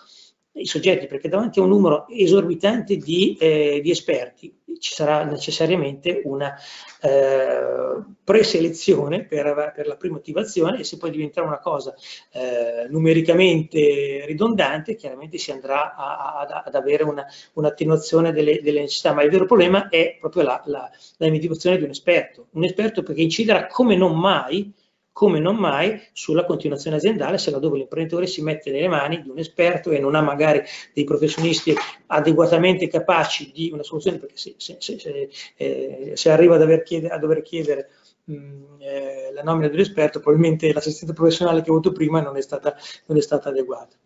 i 0.53 0.67
soggetti, 0.67 1.07
perché 1.07 1.29
davanti 1.29 1.59
a 1.59 1.63
un 1.63 1.69
numero 1.69 2.09
esorbitante 2.09 2.97
di, 2.97 3.37
eh, 3.39 3.81
di 3.83 3.91
esperti 3.91 4.55
ci 4.79 4.93
sarà 4.93 5.25
necessariamente 5.25 6.23
una 6.25 6.55
eh, 7.01 8.03
preselezione 8.25 9.25
per, 9.25 9.73
per, 9.75 9.87
la 9.87 9.97
prima 9.97 10.17
attivazione 10.17 10.81
e 10.81 10.85
se 10.85 10.99
poi 10.99 11.11
diventerà 11.11 11.47
una 11.47 11.59
cosa 11.59 11.95
eh, 12.33 12.87
numericamente 12.89 14.25
ridondante, 14.27 14.97
chiaramente 14.97 15.39
si 15.39 15.51
andrà 15.51 15.95
a, 15.95 16.39
a, 16.41 16.63
ad 16.67 16.75
avere 16.75 17.05
un'attenuazione 17.53 18.29
una 18.29 18.37
delle, 18.37 18.61
delle, 18.61 18.81
necessità, 18.81 19.13
ma 19.13 19.23
il 19.23 19.31
vero 19.31 19.47
problema 19.47 19.89
è 19.89 20.17
proprio 20.19 20.43
la, 20.43 20.63
la, 20.67 20.91
la 21.19 21.27
individuazione 21.27 21.77
di 21.79 21.85
un 21.85 21.91
esperto, 21.91 22.49
un 22.53 22.65
esperto 22.65 23.03
perché 23.03 23.23
inciderà 23.23 23.67
come 23.67 23.97
non 23.97 24.19
mai 24.19 24.73
come 25.17 25.39
non 25.39 25.57
mai 25.57 25.99
sulla 26.13 26.45
continuazione 26.45 26.97
aziendale 26.97 27.39
se 27.39 27.51
laddove 27.51 27.79
l'imprenditore 27.79 28.27
si 28.27 28.43
mette 28.43 28.71
nelle 28.71 28.87
mani 28.87 29.23
di 29.23 29.31
un 29.31 29.39
esperto 29.39 29.91
e 29.91 29.99
non 29.99 30.15
ha 30.15 30.21
magari 30.21 30.61
dei 30.93 31.05
professionisti 31.05 31.75
adeguatamente 32.09 32.87
capaci 32.87 33.51
di 33.51 33.71
una 33.73 33.83
soluzione 33.83 34.19
perché 34.19 34.37
se, 34.37 34.57
se, 34.59 34.77
se, 34.79 35.31
eh, 35.57 36.11
se 36.13 36.31
arriva 36.31 36.57
ad 36.57 36.83
chiedere, 36.83 37.15
a 37.15 37.19
dover 37.19 37.41
chiedere 37.41 37.89
mh, 38.25 38.35
eh, 38.81 39.31
la 39.33 39.43
nomina 39.43 39.69
dell'esperto 39.69 40.21
probabilmente 40.21 40.71
l'assistente 40.71 41.15
professionale 41.15 41.63
che 41.63 41.71
ho 41.71 41.73
avuto 41.73 41.93
prima 41.93 42.21
non 42.21 42.37
è 42.37 42.43
stata, 42.43 42.77
non 43.07 43.17
è 43.17 43.23
stata 43.23 43.49
adeguata. 43.49 43.97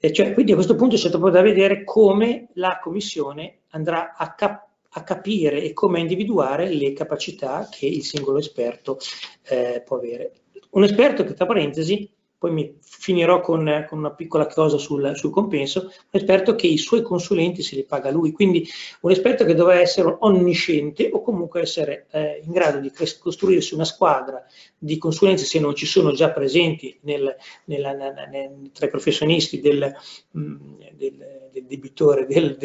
Cioè, 0.00 0.32
quindi 0.32 0.52
a 0.52 0.54
questo 0.54 0.74
punto 0.74 0.96
c'è 0.96 1.10
proprio 1.10 1.32
da 1.32 1.42
vedere 1.42 1.84
come 1.84 2.48
la 2.54 2.78
Commissione 2.82 3.58
andrà 3.72 4.14
a 4.16 4.32
capire 4.32 4.69
a 4.92 5.02
capire 5.02 5.62
e 5.62 5.72
come 5.72 6.00
individuare 6.00 6.68
le 6.72 6.92
capacità 6.92 7.68
che 7.70 7.86
il 7.86 8.02
singolo 8.02 8.38
esperto 8.38 8.98
eh, 9.42 9.82
può 9.84 9.96
avere. 9.96 10.32
Un 10.70 10.84
esperto 10.84 11.24
che, 11.24 11.34
tra 11.34 11.46
parentesi, 11.46 12.08
poi 12.40 12.52
mi 12.52 12.78
finirò 12.80 13.42
con, 13.42 13.84
con 13.86 13.98
una 13.98 14.12
piccola 14.12 14.46
cosa 14.46 14.78
sul, 14.78 15.12
sul, 15.14 15.30
compenso, 15.30 15.80
un 15.82 16.08
esperto 16.18 16.54
che 16.54 16.68
i 16.68 16.78
suoi 16.78 17.02
consulenti 17.02 17.60
se 17.60 17.76
li 17.76 17.84
paga 17.84 18.10
lui, 18.10 18.32
quindi 18.32 18.66
un 19.02 19.10
esperto 19.10 19.44
che 19.44 19.54
doveva 19.54 19.78
essere 19.78 20.16
onnisciente 20.20 21.10
o 21.12 21.20
comunque 21.20 21.60
essere 21.60 22.06
eh, 22.10 22.40
in 22.42 22.50
grado 22.50 22.78
di 22.78 22.90
costruirsi 22.90 23.74
una 23.74 23.84
squadra 23.84 24.42
di 24.78 24.96
consulenze 24.96 25.44
se 25.44 25.60
non 25.60 25.74
ci 25.74 25.84
sono 25.84 26.12
già 26.12 26.30
presenti 26.30 26.98
nel, 27.02 27.36
nella, 27.66 27.92
nel, 27.92 28.70
tra 28.72 28.86
i 28.86 28.90
professionisti 28.90 29.60
del, 29.60 29.94
mm, 30.38 30.56
del, 30.94 31.48
del 31.52 31.64
debitore, 31.66 32.24
del, 32.24 32.56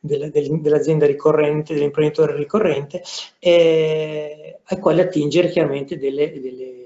dell'azienda 0.00 1.04
ricorrente, 1.04 1.74
dell'imprenditore 1.74 2.34
ricorrente, 2.34 3.02
eh, 3.38 4.60
ai 4.64 4.78
quali 4.78 5.00
attingere 5.02 5.50
chiaramente 5.50 5.98
delle, 5.98 6.32
delle 6.40 6.79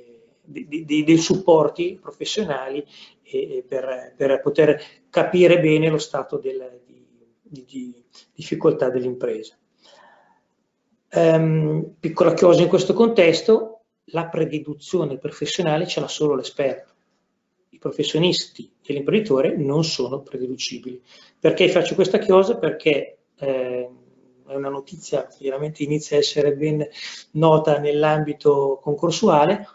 di, 0.45 0.85
di, 0.85 1.05
dei 1.05 1.19
supporti 1.19 1.99
professionali 2.01 2.85
eh, 3.23 3.65
per, 3.67 4.15
per, 4.17 4.41
poter 4.41 4.81
capire 5.11 5.61
bene 5.61 5.89
lo 5.89 5.99
stato 5.99 6.37
del, 6.39 6.81
di, 7.43 7.65
di, 7.65 8.05
difficoltà 8.35 8.91
dell'impresa. 8.91 9.57
Um, 11.13 11.95
piccola 12.01 12.35
cosa 12.35 12.63
in 12.63 12.69
questo 12.69 12.93
contesto, 12.93 13.83
la 14.09 14.27
prededuzione 14.27 15.17
professionale 15.19 15.87
ce 15.87 16.01
l'ha 16.01 16.09
solo 16.09 16.35
l'esperto. 16.35 16.93
i 17.71 17.79
professionisti 17.79 18.71
e 18.83 18.93
l'imprenditore 18.93 19.57
non 19.57 19.85
sono 19.85 20.21
prededucibili. 20.21 21.01
Perché 21.39 21.69
faccio 21.69 21.95
questa 21.95 22.19
chiosa? 22.19 22.57
Perché 22.57 23.19
eh, 23.37 23.89
è 24.47 24.55
una 24.55 24.69
notizia 24.69 25.27
che 25.27 25.39
veramente 25.41 25.83
inizia 25.83 26.17
a 26.17 26.21
essere 26.21 26.55
ben 26.55 26.87
nota 27.33 27.79
nell'ambito 27.79 28.79
concorsuale, 28.83 29.67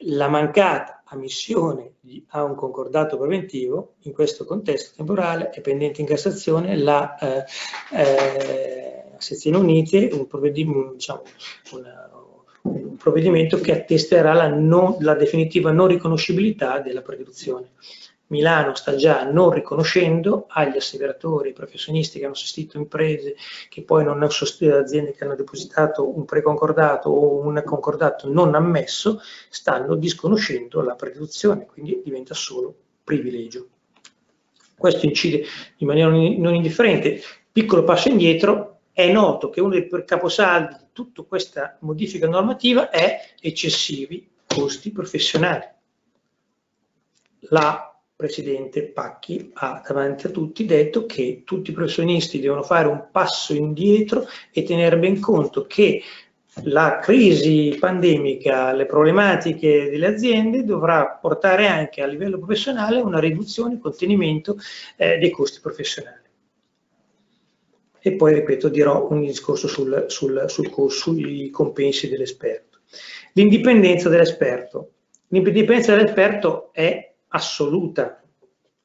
la 0.00 0.28
mancata 0.28 1.02
ammissione 1.06 1.94
a 2.28 2.42
un 2.42 2.54
concordato 2.54 3.16
preventivo 3.16 3.94
in 4.00 4.12
questo 4.12 4.44
contesto 4.44 4.94
temporale 4.96 5.50
è 5.50 5.60
pendente 5.60 6.00
in 6.00 6.06
Cassazione 6.06 6.76
la 6.76 7.16
eh, 7.18 7.44
eh, 7.92 9.04
sezione 9.18 9.56
unite 9.56 10.10
un 10.12 10.26
provvedimento, 10.26 10.92
diciamo, 10.92 11.22
una, 11.72 12.10
un 12.62 12.96
provvedimento 12.96 13.60
che 13.60 13.72
attesterà 13.72 14.32
la, 14.32 14.48
non, 14.48 14.96
la 15.00 15.14
definitiva 15.14 15.70
non 15.70 15.86
riconoscibilità 15.88 16.80
della 16.80 17.02
produzione. 17.02 17.70
Milano 18.28 18.74
sta 18.74 18.96
già 18.96 19.24
non 19.24 19.50
riconoscendo 19.50 20.46
agli 20.48 20.76
asseveratori, 20.76 21.48
ai 21.48 21.54
professionisti 21.54 22.18
che 22.18 22.24
hanno 22.24 22.34
assistito 22.34 22.76
imprese 22.76 23.36
che 23.68 23.82
poi 23.82 24.04
non 24.04 24.16
hanno 24.16 24.30
sostituito 24.30 24.78
aziende 24.80 25.12
che 25.12 25.24
hanno 25.24 25.36
depositato 25.36 26.08
un 26.08 26.24
preconcordato 26.24 27.08
o 27.08 27.38
un 27.38 27.62
concordato 27.64 28.28
non 28.32 28.54
ammesso, 28.54 29.20
stanno 29.48 29.94
disconoscendo 29.94 30.82
la 30.82 30.94
produzione, 30.94 31.66
quindi 31.66 32.00
diventa 32.04 32.34
solo 32.34 32.74
privilegio. 33.04 33.68
Questo 34.76 35.06
incide 35.06 35.44
in 35.78 35.86
maniera 35.86 36.10
non 36.10 36.54
indifferente. 36.54 37.20
Piccolo 37.50 37.84
passo 37.84 38.08
indietro, 38.08 38.80
è 38.92 39.10
noto 39.10 39.50
che 39.50 39.60
uno 39.60 39.70
dei 39.70 39.88
caposaldi 40.04 40.74
di 40.78 40.86
tutta 40.92 41.22
questa 41.22 41.76
modifica 41.80 42.26
normativa 42.26 42.90
è 42.90 43.34
eccessivi 43.40 44.28
costi 44.46 44.90
professionali. 44.90 45.64
La 47.50 47.95
Presidente 48.16 48.84
Pacchi 48.84 49.50
ha 49.52 49.82
davanti 49.86 50.26
a 50.26 50.30
tutti 50.30 50.64
detto 50.64 51.04
che 51.04 51.42
tutti 51.44 51.70
i 51.70 51.74
professionisti 51.74 52.40
devono 52.40 52.62
fare 52.62 52.88
un 52.88 53.08
passo 53.12 53.52
indietro 53.52 54.26
e 54.50 54.62
tenere 54.62 54.98
ben 54.98 55.20
conto 55.20 55.66
che 55.66 56.00
la 56.62 56.98
crisi 57.02 57.76
pandemica, 57.78 58.72
le 58.72 58.86
problematiche 58.86 59.90
delle 59.90 60.06
aziende 60.06 60.64
dovrà 60.64 61.18
portare 61.20 61.66
anche 61.66 62.00
a 62.00 62.06
livello 62.06 62.38
professionale 62.38 63.02
una 63.02 63.18
riduzione 63.18 63.74
e 63.74 63.78
contenimento 63.78 64.56
eh, 64.96 65.18
dei 65.18 65.30
costi 65.30 65.60
professionali. 65.60 66.24
E 68.00 68.12
poi, 68.14 68.32
ripeto, 68.32 68.70
dirò 68.70 69.08
un 69.10 69.20
discorso 69.20 69.68
sul, 69.68 70.06
sul, 70.08 70.44
sul, 70.46 70.90
sui 70.90 71.50
compensi 71.50 72.08
dell'esperto. 72.08 72.78
L'indipendenza 73.34 74.08
dell'esperto. 74.08 74.92
L'indipendenza 75.28 75.94
dell'esperto 75.94 76.72
è 76.72 77.12
assoluta 77.36 78.20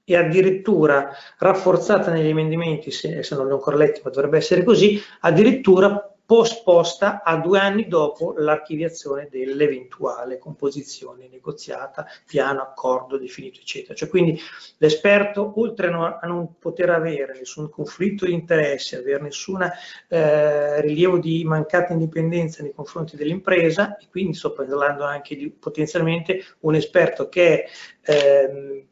e 0.03 0.15
addirittura 0.15 1.11
rafforzata 1.37 2.11
negli 2.11 2.27
emendamenti, 2.27 2.91
se, 2.91 3.23
se 3.23 3.35
non 3.35 3.45
li 3.45 3.51
ho 3.51 3.55
ancora 3.55 3.77
letti, 3.77 4.01
ma 4.03 4.09
dovrebbe 4.09 4.37
essere 4.37 4.63
così, 4.63 5.01
addirittura 5.21 6.10
posposta 6.31 7.23
a 7.23 7.35
due 7.35 7.59
anni 7.59 7.89
dopo 7.89 8.33
l'archiviazione 8.37 9.27
dell'eventuale 9.29 10.37
composizione 10.37 11.27
negoziata, 11.29 12.07
piano, 12.25 12.61
accordo 12.61 13.17
definito, 13.17 13.59
eccetera. 13.59 13.93
Cioè, 13.93 14.07
quindi 14.07 14.39
l'esperto, 14.77 15.59
oltre 15.59 15.87
a 15.89 16.25
non 16.25 16.57
poter 16.57 16.89
avere 16.91 17.33
nessun 17.37 17.69
conflitto 17.69 18.25
di 18.25 18.31
interesse, 18.31 18.99
avere 18.99 19.23
nessun 19.23 19.69
eh, 20.07 20.79
rilievo 20.79 21.17
di 21.17 21.43
mancata 21.43 21.91
indipendenza 21.91 22.63
nei 22.63 22.71
confronti 22.73 23.17
dell'impresa, 23.17 23.97
e 23.97 24.07
quindi 24.09 24.33
sto 24.33 24.53
parlando 24.53 25.03
anche 25.03 25.35
di 25.35 25.49
potenzialmente 25.51 26.45
un 26.61 26.75
esperto 26.75 27.27
che 27.27 27.65
è 27.99 28.49
ehm, 28.49 28.85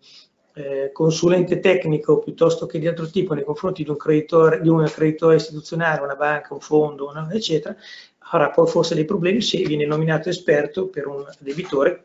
eh, 0.60 0.92
consulente 0.92 1.60
tecnico 1.60 2.20
piuttosto 2.20 2.66
che 2.66 2.80
di 2.80 2.88
altro 2.88 3.08
tipo 3.08 3.34
nei 3.34 3.46
confronti 3.46 3.84
di 3.84 3.90
un 3.90 3.96
creditore, 3.96 4.60
di 4.60 4.68
un 4.68 4.84
creditore 4.94 5.38
istituzionale, 5.38 6.02
una 6.02 6.16
banca, 6.16 6.54
un 6.54 6.60
fondo, 6.60 7.08
una, 7.08 7.28
eccetera, 7.32 7.76
avrà 8.32 8.50
poi 8.50 8.68
forse 8.68 8.94
dei 8.94 9.06
problemi 9.06 9.42
se 9.42 9.62
viene 9.62 9.86
nominato 9.86 10.28
esperto 10.28 10.88
per 10.88 11.08
un 11.08 11.26
debitore 11.40 12.04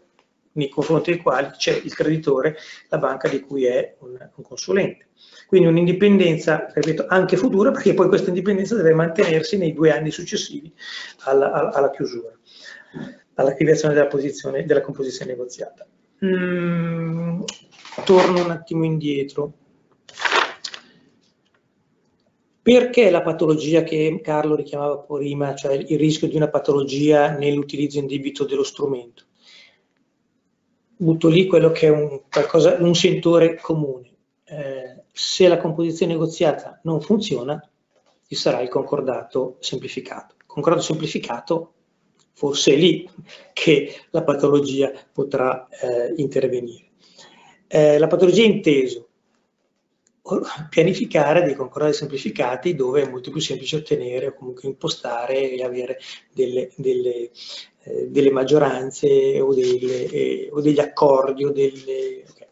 nei 0.53 0.69
confronti 0.69 1.11
del 1.11 1.21
quale 1.21 1.53
c'è 1.57 1.81
il 1.83 1.93
creditore, 1.93 2.57
la 2.91 2.99
banca 2.99 3.29
di 3.29 3.41
cui 3.41 3.65
è 3.65 3.97
un, 3.99 4.17
un 4.33 4.45
consulente. 4.45 5.09
Quindi 5.49 5.67
un'indipendenza, 5.67 6.71
ripeto, 6.73 7.07
anche 7.09 7.37
futura, 7.37 7.73
perché 7.73 7.93
poi 7.93 8.07
questa 8.07 8.29
indipendenza 8.29 8.77
deve 8.77 8.95
mantenersi 8.95 9.57
nei 9.57 9.73
due 9.73 9.91
anni 9.91 10.13
successivi 10.13 10.73
alla, 11.25 11.51
alla, 11.51 11.73
alla 11.73 11.91
chiusura, 11.91 12.31
all'attivazione 13.35 13.95
della, 13.95 14.09
della 14.65 14.81
composizione 14.81 15.33
negoziata. 15.33 15.85
Mm, 16.25 17.43
torno 18.05 18.43
un 18.43 18.51
attimo 18.51 18.85
indietro. 18.85 19.53
Perché 22.63 23.11
la 23.11 23.21
patologia 23.21 23.83
che 23.83 24.21
Carlo 24.23 24.55
richiamava 24.55 24.99
prima, 24.99 25.55
cioè 25.55 25.75
il 25.75 25.99
rischio 25.99 26.29
di 26.29 26.37
una 26.37 26.49
patologia 26.49 27.37
nell'utilizzo 27.37 27.99
in 27.99 28.07
debito 28.07 28.45
dello 28.45 28.63
strumento? 28.63 29.25
Butto 30.97 31.29
lì 31.29 31.47
quello 31.47 31.71
che 31.73 31.89
è 31.89 31.91
un, 31.91 32.23
qualcosa, 32.31 32.77
un 32.81 32.95
sentore 32.95 33.61
comune. 33.61 34.11
Eh, 34.45 35.03
se 35.13 35.47
la 35.47 35.59
composizione 35.59 36.13
negoziata 36.13 36.81
non 36.85 37.03
funziona, 37.03 37.63
ci 38.27 38.35
sarà 38.35 38.61
il 38.61 38.69
concordato 38.71 39.57
semplificato. 39.61 40.35
Il 40.39 40.47
concordato 40.47 40.85
semplificato 40.85 41.73
forse 42.33 42.73
è 42.73 42.77
lì 42.77 43.09
che 43.53 43.95
la 44.11 44.23
patologia 44.23 44.91
potrà 45.13 45.69
eh, 45.69 46.15
intervenire. 46.17 46.93
Eh, 47.75 47.99
la 47.99 48.07
patologia 48.07 48.45
inteso, 48.45 49.09
pianificare 50.71 51.43
dei 51.43 51.57
concordati 51.57 51.97
semplificati 51.97 52.77
dove 52.77 53.03
è 53.03 53.11
molto 53.11 53.33
più 53.33 53.41
semplice 53.41 53.79
ottenere 53.79 54.29
o 54.29 54.35
comunque 54.35 54.69
impostare 54.69 55.51
e 55.51 55.61
avere 55.65 55.99
delle, 56.33 56.71
delle, 56.77 57.33
eh, 57.83 58.07
delle 58.11 58.31
maggioranze 58.31 59.41
o, 59.41 59.53
delle, 59.53 60.05
eh, 60.05 60.49
o, 60.53 60.61
degli 60.61 60.79
accordi. 60.79 61.43
O 61.43 61.51
delle, 61.51 62.23
okay. 62.31 62.47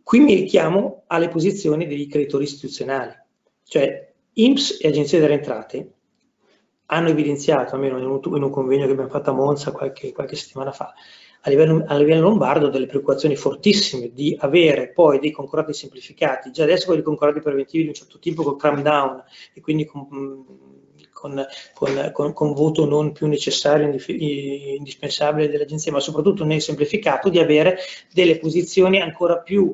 Qui 0.00 0.20
mi 0.20 0.34
richiamo 0.36 1.02
alle 1.08 1.26
posizioni 1.26 1.88
degli 1.88 2.06
creditori 2.06 2.44
istituzionali, 2.44 3.20
cioè 3.64 4.12
IMSS 4.34 4.78
e 4.80 4.86
Agenzia 4.86 5.18
delle 5.18 5.34
Entrate 5.34 5.90
hanno 6.86 7.08
evidenziato, 7.08 7.74
almeno 7.74 7.98
in 7.98 8.06
un, 8.06 8.20
in 8.36 8.42
un 8.44 8.50
convegno 8.50 8.86
che 8.86 8.92
abbiamo 8.92 9.10
fatto 9.10 9.30
a 9.30 9.34
Monza 9.34 9.72
qualche, 9.72 10.12
qualche 10.12 10.36
settimana 10.36 10.70
fa, 10.70 10.94
a 11.46 11.50
livello, 11.50 11.84
a 11.86 11.96
livello, 11.96 12.22
lombardo 12.22 12.68
delle 12.68 12.86
preoccupazioni 12.86 13.36
fortissime 13.36 14.10
di 14.12 14.36
avere 14.40 14.90
poi 14.90 15.20
dei 15.20 15.30
concorrati 15.30 15.72
semplificati, 15.72 16.50
già 16.50 16.64
adesso 16.64 16.86
con 16.86 16.98
i 16.98 17.02
concorrati 17.02 17.40
preventivi 17.40 17.84
di 17.84 17.88
un 17.88 17.94
certo 17.94 18.18
tipo 18.18 18.42
col 18.42 18.56
cram 18.56 18.82
down 18.82 19.22
e 19.54 19.60
quindi 19.60 19.84
con, 19.84 20.44
con, 21.12 21.46
con, 22.12 22.32
con 22.32 22.52
voto 22.52 22.84
non 22.84 23.12
più 23.12 23.28
necessario, 23.28 23.86
indispensabile 23.86 25.48
dell'agenzia, 25.48 25.92
ma 25.92 26.00
soprattutto 26.00 26.44
nel 26.44 26.60
semplificato 26.60 27.28
di 27.28 27.38
avere 27.38 27.78
delle 28.12 28.38
posizioni 28.38 29.00
ancora 29.00 29.38
più 29.38 29.72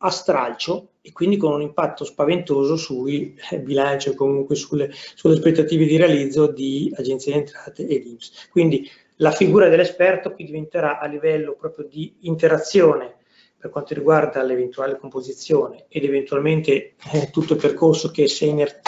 a 0.00 0.10
stralcio 0.10 0.90
e 1.00 1.12
quindi 1.12 1.38
con 1.38 1.52
un 1.52 1.62
impatto 1.62 2.04
spaventoso 2.04 2.76
sui 2.76 3.34
eh, 3.50 3.60
bilanci 3.60 4.10
o 4.10 4.14
comunque 4.14 4.54
sulle, 4.54 4.90
sulle 5.14 5.34
aspettative 5.34 5.86
di 5.86 5.96
realizzo 5.96 6.48
di 6.48 6.92
agenzie 6.94 7.32
di 7.32 7.38
entrate 7.38 7.86
e 7.86 8.00
di 8.00 8.10
IMSS. 8.10 8.48
Quindi 8.50 8.90
la 9.16 9.30
figura 9.30 9.68
dell'esperto 9.68 10.32
qui 10.32 10.44
diventerà 10.44 10.98
a 10.98 11.06
livello 11.06 11.54
proprio 11.54 11.86
di 11.86 12.16
interazione 12.20 13.16
per 13.58 13.70
quanto 13.70 13.94
riguarda 13.94 14.42
l'eventuale 14.42 14.98
composizione 14.98 15.86
ed 15.88 16.04
eventualmente 16.04 16.94
eh, 17.12 17.30
tutto 17.30 17.54
il 17.54 17.58
percorso 17.58 18.10
che 18.10 18.28
si 18.28 18.46
è 18.46 18.80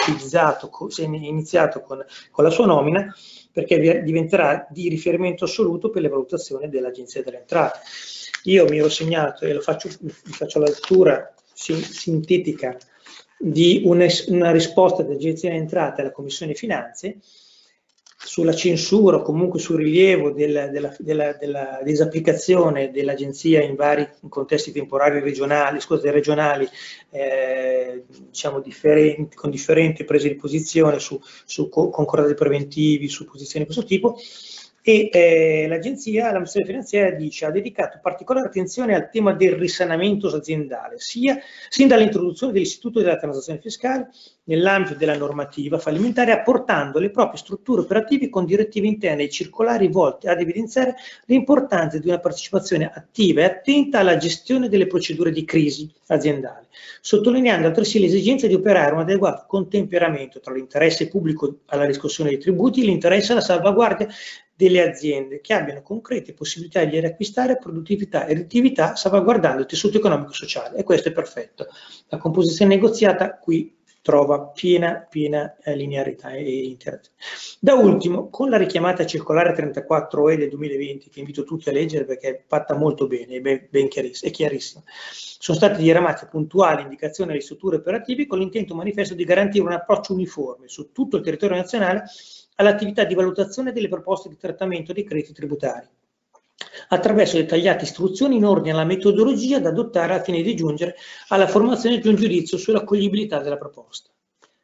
si 0.89 1.01
è 1.01 1.05
iniziato 1.05 1.81
con, 1.81 2.05
con 2.31 2.43
la 2.43 2.49
sua 2.49 2.65
nomina, 2.65 3.13
perché 3.51 3.79
diventerà 4.03 4.67
di 4.69 4.87
riferimento 4.87 5.45
assoluto 5.45 5.89
per 5.89 6.03
le 6.03 6.09
valutazioni 6.09 6.69
dell'Agenzia 6.69 7.23
delle 7.23 7.39
Entrate. 7.39 7.79
Io 8.43 8.65
mi 8.65 8.77
ero 8.77 8.89
segnato 8.89 9.45
e 9.45 9.53
lo 9.53 9.59
faccio, 9.59 9.89
faccio 9.89 10.59
la 10.59 10.67
lettura 10.67 11.33
sintetica 11.53 12.77
di 13.37 13.81
una, 13.85 14.05
una 14.27 14.51
risposta 14.51 15.01
dell'Agenzia 15.03 15.49
delle 15.49 15.61
Entrate 15.61 16.01
alla 16.01 16.11
Commissione 16.11 16.53
Finanze 16.53 17.17
sulla 18.21 18.53
censura 18.53 19.17
o 19.17 19.21
comunque 19.21 19.59
sul 19.59 19.77
rilievo 19.77 20.31
della, 20.31 20.67
della, 20.67 20.93
della, 20.99 21.33
della 21.33 21.79
disapplicazione 21.83 22.91
dell'agenzia 22.91 23.63
in 23.63 23.75
vari 23.75 24.07
contesti 24.27 24.73
temporali 24.73 25.21
regionali, 25.21 25.79
scusate, 25.79 26.11
regionali, 26.11 26.67
eh, 27.11 28.03
diciamo 28.29 28.59
differenti, 28.59 29.35
con 29.35 29.49
differenti 29.49 30.03
prese 30.03 30.27
di 30.27 30.35
posizione 30.35 30.99
su, 30.99 31.19
su 31.45 31.69
concordati 31.69 32.33
preventivi, 32.33 33.07
su 33.07 33.23
posizioni 33.25 33.65
di 33.65 33.71
questo 33.71 33.89
tipo, 33.89 34.17
e 34.81 35.09
eh, 35.11 35.65
l'agenzia, 35.67 36.25
l'amministrazione 36.25 36.67
finanziaria 36.67 37.15
dice 37.17 37.45
ha 37.45 37.51
dedicato 37.51 37.99
particolare 38.01 38.47
attenzione 38.47 38.95
al 38.95 39.09
tema 39.09 39.33
del 39.33 39.53
risanamento 39.53 40.27
aziendale, 40.27 40.99
sia 40.99 41.37
sin 41.69 41.87
dall'introduzione 41.87 42.53
dell'istituto 42.53 42.99
della 42.99 43.17
transazione 43.17 43.59
fiscale 43.59 44.09
nell'ambito 44.45 44.95
della 44.95 45.17
normativa 45.17 45.77
fallimentare, 45.77 46.31
apportando 46.31 46.99
le 46.99 47.11
proprie 47.11 47.37
strutture 47.39 47.81
operative 47.81 48.29
con 48.29 48.45
direttive 48.45 48.87
interne 48.87 49.23
e 49.23 49.29
circolari 49.29 49.87
volte 49.89 50.29
ad 50.29 50.39
evidenziare 50.41 50.95
l'importanza 51.25 51.99
di 51.99 52.07
una 52.07 52.19
partecipazione 52.19 52.89
attiva 52.91 53.41
e 53.41 53.45
attenta 53.45 53.99
alla 53.99 54.17
gestione 54.17 54.69
delle 54.69 54.87
procedure 54.87 55.31
di 55.31 55.45
crisi 55.45 55.91
aziendale, 56.07 56.67
sottolineando 57.01 57.67
altresì 57.67 57.99
l'esigenza 57.99 58.47
di 58.47 58.55
operare 58.55 58.93
un 58.93 59.01
adeguato 59.01 59.45
contemperamento 59.47 60.39
tra 60.39 60.53
l'interesse 60.53 61.07
pubblico 61.07 61.59
alla 61.67 61.85
riscossione 61.85 62.31
dei 62.31 62.39
tributi 62.39 62.81
e 62.81 62.85
l'interesse 62.85 63.33
alla 63.33 63.41
salvaguardia 63.41 64.07
delle 64.59 64.81
aziende 64.81 65.39
che 65.39 65.53
abbiano 65.53 65.81
concrete 65.81 66.33
possibilità 66.33 66.83
di 66.83 66.99
riacquistare 66.99 67.57
produttività 67.57 68.25
e 68.25 68.33
redditività 68.33 68.93
salvaguardando 68.93 69.61
il 69.61 69.65
tessuto 69.65 69.99
economico 69.99 70.31
e 70.31 70.35
sociale 70.35 70.77
e 70.77 70.83
questo 70.83 71.07
è 71.07 71.13
perfetto. 71.13 71.67
La 72.09 72.17
composizione 72.17 72.75
negoziata 72.75 73.37
qui 73.37 73.73
trova 74.01 74.47
piena, 74.47 75.07
piena 75.09 75.55
eh, 75.63 75.77
linearità 75.77 76.31
e 76.31 76.65
interazione. 76.65 77.17
Da 77.57 77.75
ultimo, 77.75 78.29
con 78.29 78.49
la 78.49 78.57
richiamata 78.57 79.05
circolare 79.05 79.53
34E 79.53 80.35
del 80.35 80.49
2020, 80.49 81.09
che 81.09 81.19
invito 81.19 81.45
tutti 81.45 81.69
a 81.69 81.71
leggere 81.71 82.03
perché 82.03 82.29
è 82.29 82.43
fatta 82.45 82.75
molto 82.75 83.07
bene, 83.07 83.35
è 83.35 83.39
ben, 83.39 83.65
ben 83.69 83.87
chiarissima, 83.87 84.29
è 84.29 84.33
chiarissima, 84.33 84.83
sono 84.85 85.57
state 85.57 85.81
diramate 85.81 86.27
puntuali 86.29 86.81
indicazioni 86.81 87.31
alle 87.31 87.39
strutture 87.39 87.77
operative 87.77 88.27
con 88.27 88.39
l'intento 88.39 88.75
manifesto 88.75 89.13
di 89.13 89.23
garantire 89.23 89.63
un 89.63 89.71
approccio 89.71 90.11
uniforme 90.11 90.67
su 90.67 90.91
tutto 90.91 91.15
il 91.15 91.23
territorio 91.23 91.55
nazionale 91.55 92.03
all'attività 92.59 93.05
di 93.05 93.15
valutazione 93.15 93.71
delle 93.71 93.87
proposte 93.87 94.29
di 94.29 94.37
trattamento 94.37 94.93
dei 94.93 95.05
crediti 95.05 95.33
tributari, 95.33 95.87
attraverso 96.89 97.37
dettagliate 97.37 97.85
istruzioni 97.85 98.35
in 98.35 98.45
ordine 98.45 98.71
alla 98.71 98.83
metodologia 98.83 99.59
da 99.59 99.69
adottare 99.69 100.13
al 100.13 100.23
fine 100.23 100.41
di 100.41 100.55
giungere 100.55 100.95
alla 101.29 101.47
formazione 101.47 101.99
di 101.99 102.07
un 102.07 102.15
giudizio 102.15 102.57
sull'accoglibilità 102.57 103.39
della 103.39 103.57
proposta. 103.57 104.09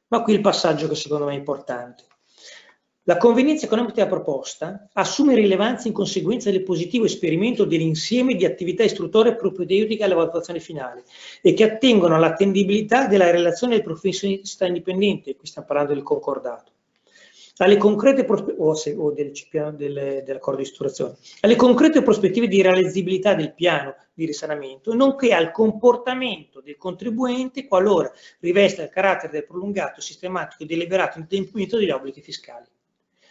Ma 0.07 0.21
qui 0.21 0.33
il 0.33 0.41
passaggio 0.41 0.87
che 0.87 0.95
secondo 0.95 1.25
me 1.25 1.33
è 1.33 1.37
importante. 1.37 2.03
La 3.07 3.17
convenienza 3.17 3.67
economica 3.67 4.03
della 4.03 4.07
proposta 4.07 4.89
assume 4.93 5.35
rilevanza 5.35 5.87
in 5.87 5.93
conseguenza 5.93 6.49
del 6.49 6.63
positivo 6.63 7.05
esperimento 7.05 7.63
dell'insieme 7.63 8.33
di 8.33 8.45
attività 8.45 8.83
istruttorie 8.83 9.35
propedeutiche 9.35 10.03
alla 10.03 10.15
valutazione 10.15 10.59
finale 10.59 11.03
e 11.43 11.53
che 11.53 11.63
attengono 11.63 12.15
all'attendibilità 12.15 13.05
della 13.05 13.29
relazione 13.29 13.75
del 13.75 13.83
professionista 13.83 14.65
indipendente, 14.65 15.35
qui 15.35 15.47
stiamo 15.47 15.67
parlando 15.67 15.93
del 15.93 16.01
concordato, 16.01 16.71
alle 17.58 17.78
concrete 17.78 18.26
o, 18.28 19.12
del, 19.12 19.32
del, 19.76 20.39
alle 21.41 21.56
concrete 21.56 22.01
prospettive 22.01 22.47
di 22.47 22.62
realizzabilità 22.62 23.34
del 23.34 23.53
piano 23.53 23.95
di 24.14 24.26
risanamento, 24.26 24.93
nonché 24.93 25.34
al 25.34 25.51
comportamento 25.51 26.62
del 26.62 26.78
contribuente 26.78 27.68
qualora 27.68 28.12
rivesta 28.39 28.84
il 28.84 28.89
carattere 28.89 29.32
del 29.32 29.45
prolungato, 29.45 30.01
sistematico 30.01 30.64
e 30.64 30.66
deliberato 30.66 31.18
inadempimento 31.18 31.78
degli 31.78 31.91
obblighi 31.91 32.22
fiscali. 32.22 32.66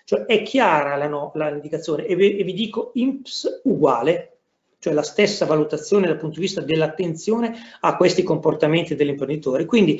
Cioè 0.04 0.26
è 0.26 0.42
chiara 0.42 0.96
la, 0.96 1.60
e, 2.06 2.14
vi, 2.14 2.36
e 2.36 2.44
vi 2.44 2.52
dico 2.52 2.90
INPS 2.94 3.62
uguale, 3.64 4.36
cioè 4.78 4.92
la 4.92 5.02
stessa 5.02 5.46
valutazione 5.46 6.06
dal 6.06 6.18
punto 6.18 6.34
di 6.34 6.42
vista 6.42 6.60
dell'attenzione 6.60 7.56
a 7.80 7.96
questi 7.96 8.22
comportamenti 8.22 8.94
dell'imprenditore. 8.94 9.64
Quindi 9.64 9.98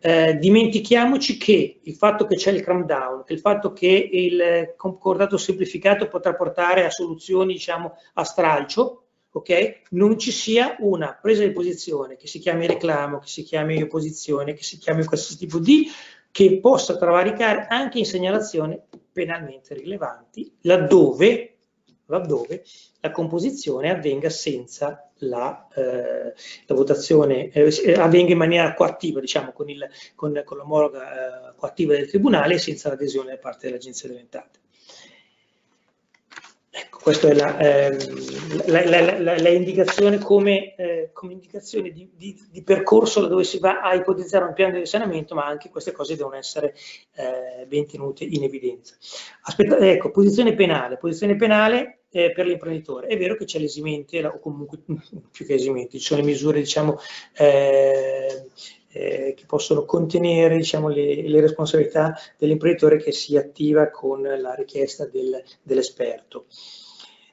eh, 0.00 0.36
dimentichiamoci 0.36 1.36
che 1.36 1.80
il 1.82 1.94
fatto 1.94 2.26
che 2.26 2.36
c'è 2.36 2.50
il 2.52 2.62
cram 2.62 2.84
down, 2.84 3.24
il 3.28 3.40
fatto 3.40 3.72
che 3.72 4.08
il 4.12 4.74
concordato 4.76 5.36
semplificato 5.36 6.08
potrà 6.08 6.34
portare 6.34 6.84
a 6.84 6.90
soluzioni 6.90 7.54
diciamo 7.54 7.96
a 8.14 8.24
stralcio, 8.24 9.04
ok? 9.30 9.82
Non 9.90 10.18
ci 10.18 10.30
sia 10.30 10.76
una 10.80 11.18
presa 11.20 11.44
di 11.44 11.52
posizione 11.52 12.16
che 12.16 12.26
si 12.26 12.38
chiami 12.38 12.66
reclamo, 12.66 13.18
che 13.18 13.28
si 13.28 13.42
chiami 13.42 13.82
opposizione, 13.82 14.54
che 14.54 14.62
si 14.62 14.78
chiami 14.78 15.04
qualsiasi 15.04 15.38
tipo 15.38 15.58
di 15.58 15.88
che 16.30 16.60
possa 16.60 16.98
travalicare 16.98 17.66
anche 17.68 17.98
in 17.98 18.04
segnalazioni 18.04 18.78
penalmente 19.10 19.72
rilevanti 19.72 20.58
laddove 20.62 21.55
laddove 22.06 22.64
la 23.00 23.10
composizione 23.10 23.90
avvenga 23.90 24.30
senza 24.30 25.10
la, 25.20 25.66
eh, 25.74 26.34
la 26.66 26.74
votazione, 26.74 27.50
eh, 27.50 27.92
avvenga 27.94 28.32
in 28.32 28.38
maniera 28.38 28.74
coattiva, 28.74 29.20
diciamo, 29.20 29.52
con, 29.52 29.68
il, 29.68 29.86
con, 30.14 30.42
con 30.44 30.56
l'omologa 30.56 31.50
eh, 31.50 31.54
coattiva 31.56 31.94
del 31.94 32.08
Tribunale 32.08 32.54
e 32.54 32.58
senza 32.58 32.88
l'adesione 32.88 33.30
da 33.30 33.38
parte 33.38 33.66
dell'Agenzia 33.66 34.08
delle 34.08 34.20
Entrate. 34.20 34.58
Ecco, 36.78 36.98
questa 36.98 37.28
è 37.28 37.32
la, 37.32 37.58
ehm, 37.58 38.66
la, 38.66 38.84
la, 38.84 39.38
la 39.40 39.48
indicazione 39.48 40.18
come, 40.18 40.74
eh, 40.74 41.08
come 41.14 41.32
indicazione 41.32 41.90
di, 41.90 42.10
di, 42.14 42.38
di, 42.50 42.62
percorso 42.62 43.26
dove 43.26 43.44
si 43.44 43.58
va 43.58 43.80
a 43.80 43.94
ipotizzare 43.94 44.44
un 44.44 44.52
piano 44.52 44.74
di 44.74 44.80
risanamento, 44.80 45.34
ma 45.34 45.46
anche 45.46 45.70
queste 45.70 45.92
cose 45.92 46.16
devono 46.16 46.36
essere 46.36 46.74
eh, 47.14 47.64
ben 47.64 47.86
tenute 47.86 48.24
in 48.24 48.42
evidenza. 48.42 48.94
Aspetta, 49.44 49.78
ecco, 49.78 50.10
posizione 50.10 50.54
penale. 50.54 50.98
Posizione 50.98 51.36
penale 51.36 51.95
eh, 52.10 52.32
per 52.32 52.46
l'imprenditore. 52.46 53.08
È 53.08 53.16
vero 53.16 53.36
che 53.36 53.44
c'è 53.44 53.58
l'esimente, 53.58 54.24
o 54.24 54.38
comunque 54.38 54.78
più 55.30 55.46
che 55.46 55.54
esimenti, 55.54 55.98
ci 55.98 56.06
sono 56.06 56.20
le 56.20 56.26
misure, 56.26 56.60
diciamo, 56.60 56.98
eh, 57.36 58.48
eh, 58.88 59.34
che 59.36 59.44
possono 59.46 59.84
contenere 59.84 60.56
diciamo, 60.56 60.88
le, 60.88 61.28
le, 61.28 61.40
responsabilità 61.40 62.16
dell'imprenditore 62.38 62.96
che 62.96 63.12
si 63.12 63.36
attiva 63.36 63.90
con 63.90 64.22
la 64.22 64.54
richiesta 64.54 65.06
del, 65.06 65.42
dell'esperto. 65.62 66.46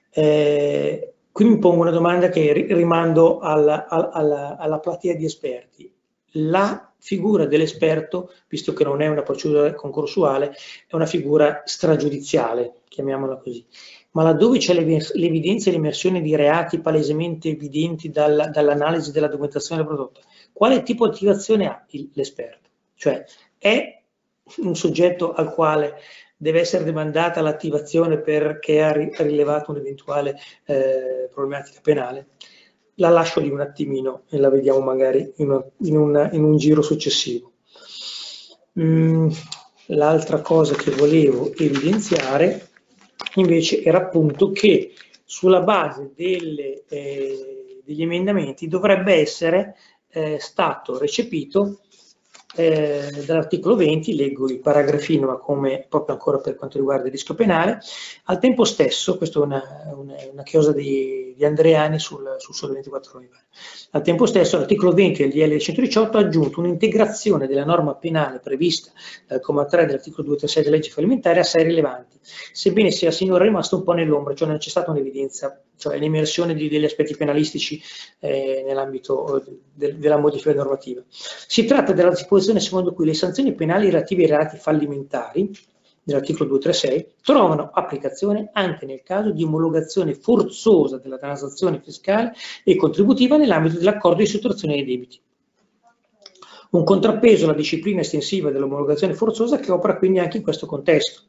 Eh, 0.09 1.13
qui 1.31 1.45
mi 1.45 1.57
pongo 1.57 1.81
una 1.81 1.91
domanda 1.91 2.29
che 2.29 2.51
rimando 2.51 3.39
alla, 3.39 3.87
alla, 3.87 4.57
alla 4.57 4.79
platea 4.79 5.15
di 5.15 5.25
esperti. 5.25 5.91
La 6.33 6.92
figura 7.03 7.45
dell'esperto, 7.45 8.31
visto 8.47 8.71
che 8.71 8.85
non 8.85 9.01
è 9.01 9.07
una 9.07 9.23
procedura 9.23 9.73
concorsuale, 9.73 10.55
è 10.87 10.95
una 10.95 11.05
figura 11.05 11.63
stragiudiziale, 11.65 12.75
chiamiamola 12.87 13.35
così. 13.39 13.65
Ma 14.11 14.23
laddove 14.23 14.57
c'è 14.57 14.73
l'evidenza 14.73 15.69
e 15.69 15.73
l'emersione 15.73 16.21
di 16.21 16.33
reati 16.33 16.79
palesemente 16.79 17.49
evidenti 17.49 18.09
dalla, 18.09 18.47
dall'analisi 18.47 19.11
della 19.11 19.27
documentazione 19.27 19.81
del 19.81 19.93
prodotto, 19.93 20.21
quale 20.53 20.81
tipo 20.83 21.05
di 21.09 21.15
attivazione 21.15 21.67
ha 21.67 21.85
l'esperto? 22.13 22.69
Cioè, 22.95 23.25
è 23.57 24.01
un 24.59 24.75
soggetto 24.75 25.33
al 25.33 25.53
quale 25.53 25.95
deve 26.37 26.61
essere 26.61 26.85
demandata 26.85 27.41
l'attivazione 27.41 28.19
perché 28.19 28.81
ha 28.81 28.93
rilevato 28.93 29.71
un'eventuale 29.71 30.37
eh, 30.65 31.29
problematica 31.33 31.81
penale. 31.81 32.27
La 32.95 33.09
lascio 33.09 33.39
lì 33.39 33.49
un 33.49 33.61
attimino 33.61 34.23
e 34.29 34.37
la 34.37 34.49
vediamo 34.49 34.79
magari 34.79 35.33
in, 35.37 35.49
una, 35.49 35.63
in, 35.77 35.97
una, 35.97 36.31
in 36.31 36.43
un 36.43 36.57
giro 36.57 36.81
successivo. 36.81 37.51
Mm, 38.79 39.29
L'altra 39.87 40.41
cosa 40.41 40.75
che 40.75 40.91
volevo 40.91 41.51
evidenziare 41.55 42.69
invece 43.35 43.83
era 43.83 43.97
appunto 43.97 44.51
che 44.51 44.93
sulla 45.25 45.61
base 45.61 46.11
delle, 46.15 46.83
eh, 46.87 47.81
degli 47.83 48.01
emendamenti 48.01 48.67
dovrebbe 48.67 49.15
essere 49.15 49.75
eh, 50.09 50.37
stato 50.39 50.97
recepito 50.97 51.79
eh, 52.55 53.23
dall'articolo 53.25 53.75
20, 53.75 54.15
leggo 54.15 54.49
i 54.49 54.59
paragrafino, 54.59 55.27
ma 55.27 55.37
come 55.37 55.85
proprio 55.89 56.15
ancora 56.15 56.37
per 56.37 56.55
quanto 56.55 56.77
riguarda 56.77 57.05
il 57.07 57.11
rischio 57.11 57.33
penale, 57.33 57.79
al 58.25 58.39
tempo 58.39 58.63
stesso, 58.63 59.17
questa 59.17 59.39
è 59.39 59.43
una, 59.43 59.63
una, 59.95 60.15
una 60.31 60.43
chiosa 60.43 60.71
di, 60.71 61.22
di 61.35 61.45
Andreani 61.45 61.99
sul, 61.99 62.35
sul 62.37 62.53
Sole 62.53 62.73
24 62.73 63.17
ore, 63.17 63.29
al 63.91 64.01
tempo 64.01 64.25
stesso 64.25 64.57
l'articolo 64.57 64.91
20 64.91 65.27
del 65.27 65.31
DL 65.31 65.57
118 65.57 66.17
ha 66.17 66.21
aggiunto 66.21 66.59
un'integrazione 66.59 67.47
della 67.47 67.65
norma 67.65 67.95
penale 67.95 68.39
prevista 68.39 68.91
dal 69.27 69.39
comma 69.41 69.65
3 69.65 69.85
dell'articolo 69.85 70.27
236 70.27 70.63
della 70.63 70.75
legge 70.75 70.89
fallimentare 70.89 71.39
assai 71.39 71.63
rilevanti, 71.63 72.17
sebbene 72.21 72.91
sia 72.91 73.11
sinora 73.11 73.43
rimasto 73.43 73.77
un 73.77 73.83
po' 73.83 73.93
nell'ombra, 73.93 74.33
cioè 74.33 74.47
non 74.47 74.57
c'è 74.57 74.69
stata 74.69 74.91
un'evidenza 74.91 75.63
cioè 75.75 75.97
l'immersione 75.97 76.53
degli 76.55 76.85
aspetti 76.85 77.15
penalistici 77.15 77.81
eh, 78.19 78.63
nell'ambito 78.65 79.37
eh, 79.37 79.59
de, 79.73 79.97
della 79.97 80.17
modifica 80.17 80.53
normativa. 80.53 81.01
Si 81.09 81.65
tratta 81.65 81.93
della 81.93 82.09
disposizione 82.09 82.59
secondo 82.59 82.93
cui 82.93 83.05
le 83.05 83.13
sanzioni 83.13 83.53
penali 83.53 83.89
relative 83.89 84.23
ai 84.23 84.29
reati 84.29 84.57
fallimentari 84.57 85.51
dell'articolo 86.03 86.49
236 86.49 87.15
trovano 87.23 87.71
applicazione 87.73 88.49
anche 88.53 88.85
nel 88.85 89.01
caso 89.03 89.31
di 89.31 89.43
omologazione 89.43 90.13
forzosa 90.13 90.97
della 90.97 91.17
transazione 91.17 91.81
fiscale 91.81 92.33
e 92.63 92.75
contributiva 92.75 93.37
nell'ambito 93.37 93.77
dell'accordo 93.77 94.17
di 94.17 94.27
sottrazione 94.27 94.75
dei 94.75 94.85
debiti. 94.85 95.21
Un 96.71 96.83
contrappeso 96.83 97.45
alla 97.45 97.53
disciplina 97.53 98.01
estensiva 98.01 98.49
dell'omologazione 98.49 99.13
forzosa 99.13 99.59
che 99.59 99.71
opera 99.71 99.97
quindi 99.97 100.19
anche 100.19 100.37
in 100.37 100.43
questo 100.43 100.65
contesto. 100.65 101.21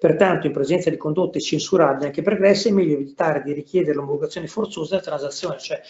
Pertanto, 0.00 0.46
in 0.46 0.52
presenza 0.52 0.90
di 0.90 0.96
condotte 0.96 1.40
censurabili 1.40 2.06
anche 2.06 2.22
pregresse, 2.22 2.70
è 2.70 2.72
meglio 2.72 2.94
evitare 2.94 3.42
di 3.42 3.52
richiedere 3.52 3.94
l'omologazione 3.94 4.46
forzosa 4.46 4.96
della 4.96 5.06
transazione. 5.06 5.58
Cioè, 5.58 5.80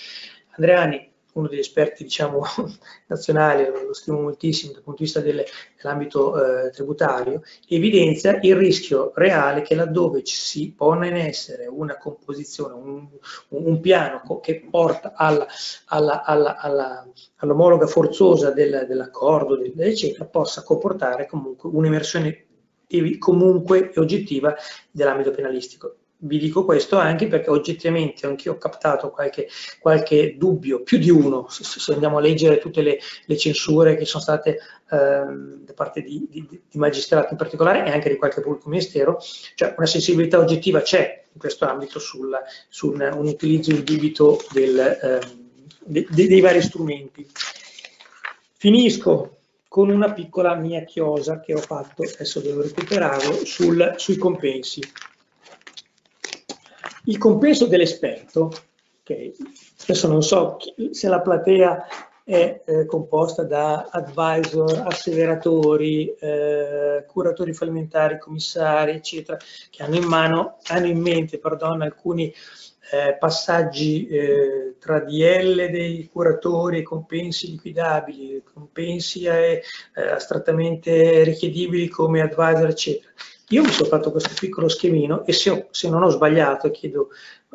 Andreani, 0.56 1.09
uno 1.34 1.48
degli 1.48 1.58
esperti 1.58 2.02
diciamo, 2.04 2.42
nazionali, 3.06 3.66
lo 3.66 3.92
stimo 3.92 4.20
moltissimo 4.20 4.72
dal 4.72 4.82
punto 4.82 4.98
di 4.98 5.04
vista 5.04 5.20
dell'ambito 5.20 6.66
eh, 6.66 6.70
tributario, 6.70 7.42
evidenzia 7.68 8.38
il 8.40 8.56
rischio 8.56 9.12
reale 9.14 9.62
che 9.62 9.74
laddove 9.74 10.22
ci 10.24 10.36
si 10.36 10.72
pone 10.76 11.08
in 11.08 11.16
essere 11.16 11.66
una 11.66 11.96
composizione, 11.96 12.74
un, 12.74 13.08
un 13.48 13.80
piano 13.80 14.22
che 14.40 14.66
porta 14.68 15.12
alla, 15.14 15.46
alla, 15.86 16.24
alla, 16.24 17.08
all'omologa 17.36 17.86
forzosa 17.86 18.50
del, 18.50 18.86
dell'accordo, 18.88 19.58
eccetera, 19.78 20.24
possa 20.24 20.62
comportare 20.62 21.26
comunque 21.26 21.70
un'emersione 21.72 22.46
comunque 23.18 23.92
oggettiva 23.96 24.54
dell'ambito 24.90 25.30
penalistico. 25.30 25.99
Vi 26.22 26.38
dico 26.38 26.66
questo 26.66 26.98
anche 26.98 27.28
perché 27.28 27.48
oggettivamente 27.48 28.26
anch'io 28.26 28.52
ho 28.52 28.58
captato 28.58 29.10
qualche, 29.10 29.48
qualche, 29.78 30.36
dubbio, 30.36 30.82
più 30.82 30.98
di 30.98 31.08
uno, 31.08 31.46
se, 31.48 31.64
se, 31.64 31.92
andiamo 31.94 32.18
a 32.18 32.20
leggere 32.20 32.58
tutte 32.58 32.82
le, 32.82 32.98
le 33.24 33.36
censure 33.38 33.96
che 33.96 34.04
sono 34.04 34.22
state 34.22 34.58
ehm, 34.90 35.64
da 35.64 35.72
parte 35.72 36.02
di, 36.02 36.26
di, 36.28 36.46
di, 36.46 36.78
magistrati 36.78 37.28
in 37.30 37.38
particolare 37.38 37.86
e 37.86 37.90
anche 37.90 38.10
di 38.10 38.16
qualche 38.16 38.42
pubblico 38.42 38.68
ministero, 38.68 39.18
cioè 39.54 39.74
una 39.78 39.86
sensibilità 39.86 40.38
oggettiva 40.38 40.82
c'è 40.82 41.24
in 41.32 41.38
questo 41.40 41.64
ambito 41.64 41.98
sul, 41.98 42.38
su 42.68 42.90
un, 42.90 43.10
utilizzo 43.14 43.70
indebito 43.70 44.44
del, 44.52 44.78
ehm, 44.78 45.48
de, 45.86 46.06
dei 46.10 46.40
vari 46.40 46.60
strumenti. 46.60 47.26
Finisco 48.58 49.38
con 49.68 49.88
una 49.88 50.12
piccola 50.12 50.54
mia 50.54 50.82
chiosa 50.84 51.40
che 51.40 51.54
ho 51.54 51.60
fatto, 51.60 52.02
adesso 52.02 52.40
devo 52.40 52.60
recuperarlo, 52.60 53.46
sul, 53.46 53.94
sui 53.96 54.16
compensi. 54.16 54.82
Il 57.04 57.18
compenso 57.18 57.66
dell'esperto, 57.66 58.52
okay, 59.00 59.34
adesso 59.82 60.08
non 60.08 60.22
so 60.22 60.58
se 60.90 61.08
la 61.08 61.20
platea 61.20 61.86
è 62.22 62.62
eh, 62.64 62.86
composta 62.86 63.42
da 63.42 63.88
advisor, 63.90 64.84
asseveratori, 64.86 66.14
eh, 66.14 67.04
curatori 67.08 67.52
fallimentari, 67.52 68.18
commissari, 68.18 68.92
eccetera, 68.92 69.36
che 69.68 69.82
hanno 69.82 69.96
in 69.96 70.04
mano, 70.04 70.58
hanno 70.68 70.86
in 70.86 71.00
mente, 71.00 71.38
pardon, 71.38 71.82
alcuni 71.82 72.32
eh, 72.92 73.16
passaggi 73.18 74.06
eh, 74.06 74.76
tra 74.78 75.00
DL 75.00 75.70
dei 75.70 76.08
curatori 76.12 76.82
compensi 76.82 77.50
liquidabili, 77.50 78.42
compensi 78.52 79.24
eh, 79.24 79.62
astrattamente 79.94 81.22
richiedibili 81.22 81.88
come 81.88 82.20
advisor, 82.20 82.68
eccetera. 82.68 83.10
Io 83.52 83.62
mi 83.64 83.70
sono 83.70 83.88
fatto 83.88 84.12
questo 84.12 84.30
piccolo 84.38 84.68
schemino 84.68 85.24
e 85.26 85.32
se, 85.32 85.50
ho, 85.50 85.66
se 85.72 85.88
non 85.88 86.04
ho 86.04 86.08
sbagliato, 86.08 86.70
chiedo 86.70 87.08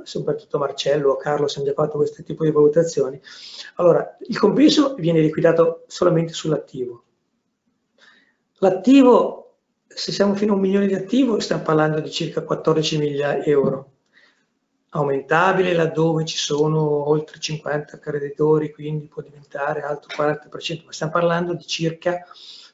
soprattutto 0.04 0.58
a 0.58 0.60
Marcello 0.60 1.12
o 1.12 1.14
a 1.14 1.18
Carlo 1.18 1.48
se 1.48 1.60
hanno 1.60 1.70
già 1.70 1.74
fatto 1.74 1.96
questo 1.96 2.22
tipo 2.22 2.44
di 2.44 2.52
valutazioni, 2.52 3.20
allora 3.76 4.18
il 4.28 4.38
compenso 4.38 4.96
viene 4.96 5.22
liquidato 5.22 5.86
solamente 5.88 6.34
sull'attivo. 6.34 7.04
L'attivo, 8.58 9.56
se 9.88 10.12
siamo 10.12 10.36
fino 10.36 10.52
a 10.52 10.56
un 10.56 10.62
milione 10.62 10.88
di 10.88 10.96
attivo, 10.96 11.40
stiamo 11.40 11.62
parlando 11.62 12.02
di 12.02 12.12
circa 12.12 12.44
14 12.44 12.98
mila 12.98 13.42
euro. 13.44 13.92
Aumentabile 14.90 15.74
laddove 15.74 16.26
ci 16.26 16.38
sono 16.38 17.08
oltre 17.08 17.40
50 17.40 18.00
creditori, 18.00 18.74
quindi 18.74 19.08
può 19.08 19.22
diventare 19.22 19.82
altro 19.82 20.14
40%, 20.14 20.84
ma 20.86 20.92
stiamo 20.92 21.14
parlando 21.14 21.54
di 21.54 21.66
circa 21.66 22.26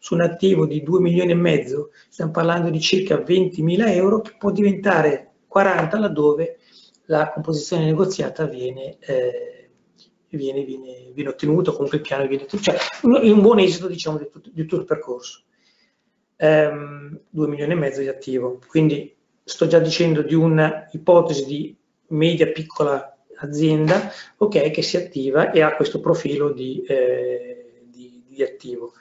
su 0.01 0.15
un 0.15 0.21
attivo 0.21 0.65
di 0.65 0.81
2 0.81 0.99
milioni 0.99 1.29
e 1.29 1.35
mezzo 1.35 1.91
stiamo 2.09 2.31
parlando 2.31 2.71
di 2.71 2.81
circa 2.81 3.17
20 3.17 3.61
mila 3.61 3.93
euro 3.93 4.21
che 4.21 4.33
può 4.35 4.49
diventare 4.49 5.33
40 5.45 5.99
laddove 5.99 6.57
la 7.05 7.29
composizione 7.31 7.85
negoziata 7.85 8.45
viene, 8.45 8.97
eh, 8.99 9.69
viene, 10.29 10.63
viene, 10.63 11.11
viene 11.13 11.29
ottenuta, 11.29 11.71
comunque 11.71 11.97
il 11.97 12.03
piano 12.03 12.25
viene 12.25 12.45
ottenuto, 12.45 12.71
cioè 12.71 12.79
un, 13.03 13.41
buon 13.41 13.59
esito 13.59 13.87
diciamo, 13.87 14.17
di, 14.17 14.27
tutto, 14.31 14.49
di 14.51 14.61
tutto 14.63 14.77
il 14.77 14.85
percorso. 14.85 15.43
Um, 16.37 17.19
2 17.29 17.47
milioni 17.47 17.73
e 17.73 17.75
mezzo 17.75 17.99
di 17.99 18.07
attivo, 18.07 18.59
quindi 18.67 19.15
sto 19.43 19.67
già 19.67 19.77
dicendo 19.77 20.23
di 20.23 20.33
un'ipotesi 20.33 21.45
di 21.45 21.77
media 22.07 22.47
piccola 22.47 23.19
azienda 23.35 24.11
okay, 24.37 24.71
che 24.71 24.81
si 24.81 24.97
attiva 24.97 25.51
e 25.51 25.61
ha 25.61 25.75
questo 25.75 25.99
profilo 25.99 26.51
di, 26.51 26.81
eh, 26.87 27.83
di, 27.85 28.23
di 28.27 28.41
attivo 28.41 28.93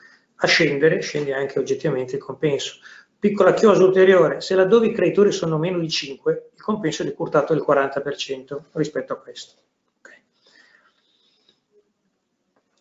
a 0.43 0.47
scendere, 0.47 1.01
scende 1.01 1.33
anche 1.33 1.59
oggettivamente 1.59 2.17
il 2.17 2.23
compenso. 2.23 2.79
Piccola 3.19 3.53
chiosa 3.53 3.85
ulteriore, 3.85 4.41
se 4.41 4.55
laddove 4.55 4.87
i 4.87 4.93
creditori 4.95 5.31
sono 5.31 5.59
meno 5.59 5.79
di 5.79 5.91
5, 5.91 6.51
il 6.55 6.63
compenso 6.63 7.03
è 7.03 7.05
decurtato 7.05 7.53
del 7.53 7.65
40% 7.67 8.59
rispetto 8.73 9.13
a 9.13 9.17
questo. 9.17 9.55
Okay. 9.99 10.23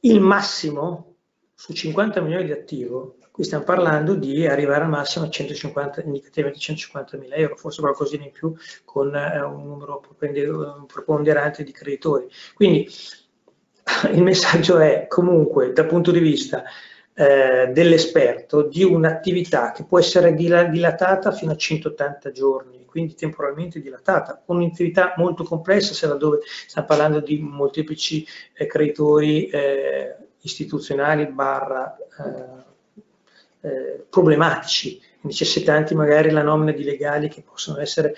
Il 0.01 0.22
massimo 0.22 1.16
su 1.53 1.74
50 1.74 2.22
milioni 2.22 2.45
di 2.45 2.53
attivo, 2.53 3.18
qui 3.32 3.43
stiamo 3.43 3.66
parlando 3.66 4.16
di 4.16 4.47
arrivare 4.47 4.86
al 4.86 4.89
massimo 4.89 5.26
a 5.26 5.30
150, 5.30 6.03
indicativamente 6.03 6.62
150 6.62 7.18
mila 7.18 7.36
euro, 7.36 7.57
forse 7.57 7.82
qualcosina 7.82 8.24
in 8.24 8.32
più 8.32 8.55
con 8.86 9.14
eh, 9.14 9.41
un 9.41 9.68
numero 9.68 10.01
preponderante 10.88 11.66
di 11.66 11.74
creditori. 11.74 12.30
Quindi 12.53 12.88
il 14.14 14.24
messaggio 14.24 14.78
è 14.78 15.07
comunque 15.10 15.74
dal 15.74 15.88
punto 15.88 16.12
di 16.12 16.20
vista 16.20 16.64
eh, 17.20 17.72
dell'esperto 17.74 18.61
di 18.61 18.82
un'attività 18.82 19.74
che 19.74 19.84
può 19.84 19.99
essere 19.99 20.34
dilatata 20.34 21.34
fino 21.34 21.51
a 21.51 21.57
180 21.57 22.32
giorni, 22.32 22.86
quindi 22.86 23.13
temporalmente 23.13 23.82
dilatata, 23.82 24.41
un'attività 24.45 25.15
molto 25.17 25.43
complessa 25.43 25.93
se 25.93 26.07
laddove 26.07 26.39
stiamo 26.65 26.88
parlando 26.88 27.20
di 27.20 27.38
molteplici 27.38 28.26
eh, 28.53 28.67
creditori 28.67 29.49
eh, 29.49 30.15
istituzionali 30.43 31.28
barra 31.28 31.97
eh, 31.97 33.67
eh, 33.67 34.05
problematici, 34.09 35.01
necessitanti 35.24 35.93
magari 35.95 36.30
la 36.30 36.41
nomina 36.41 36.72
di 36.72 36.86
legali 36.86 37.28
che 37.28 37.41
possono 37.41 37.82
essere 37.82 38.15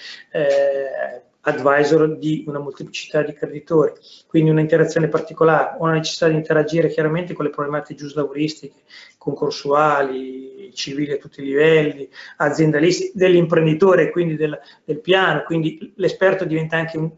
advisor 1.42 2.18
di 2.18 2.44
una 2.48 2.60
molteplicità 2.60 3.24
di 3.24 3.34
creditori, 3.34 3.94
quindi 4.28 4.50
un'interazione 4.50 5.08
particolare, 5.08 5.78
una 5.80 5.94
necessità 5.94 6.28
di 6.28 6.36
interagire 6.36 6.90
chiaramente 6.90 7.34
con 7.34 7.46
le 7.46 7.52
problematiche 7.52 8.00
giuslauristiche, 8.00 8.82
concorsuali, 9.18 10.72
civili 10.74 11.14
a 11.14 11.18
tutti 11.18 11.42
i 11.42 11.46
livelli, 11.46 12.10
aziendalisti, 12.38 13.12
dell'imprenditore, 13.14 14.12
quindi 14.12 14.36
del, 14.36 14.58
del, 14.84 15.00
piano, 15.00 15.44
quindi 15.44 15.94
l'esperto 15.96 16.46
diventa 16.46 16.78
anche 16.78 16.98
un, 16.98 17.12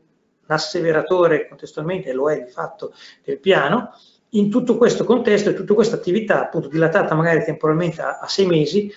asseveratore 0.48 1.48
contestualmente, 1.48 2.10
e 2.10 2.14
lo 2.14 2.30
è 2.30 2.44
di 2.44 2.52
fatto, 2.52 2.94
del 3.24 3.40
piano, 3.40 3.92
in 4.30 4.50
tutto 4.50 4.78
questo 4.78 5.04
contesto 5.04 5.50
e 5.50 5.54
tutta 5.54 5.74
questa 5.74 5.96
attività, 5.96 6.42
appunto 6.42 6.68
dilatata 6.68 7.14
magari 7.14 7.44
temporalmente 7.44 8.02
a, 8.02 8.20
a 8.20 8.28
sei 8.28 8.46
mesi, 8.46 8.92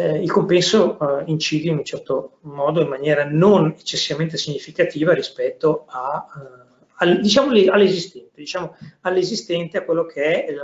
eh, 0.00 0.22
il 0.22 0.30
compenso 0.30 0.98
eh, 0.98 1.24
incide 1.26 1.68
in 1.68 1.76
un 1.78 1.84
certo 1.84 2.38
modo 2.42 2.80
in 2.80 2.88
maniera 2.88 3.24
non 3.24 3.74
eccessivamente 3.78 4.38
significativa 4.38 5.12
rispetto 5.12 5.84
a, 5.88 6.26
eh, 6.36 6.84
al, 6.96 7.20
diciamo, 7.20 7.50
all'esistente, 7.50 8.30
diciamo, 8.34 8.76
all'esistente 9.02 9.76
a 9.76 9.84
quello 9.84 10.06
che 10.06 10.46
è 10.46 10.54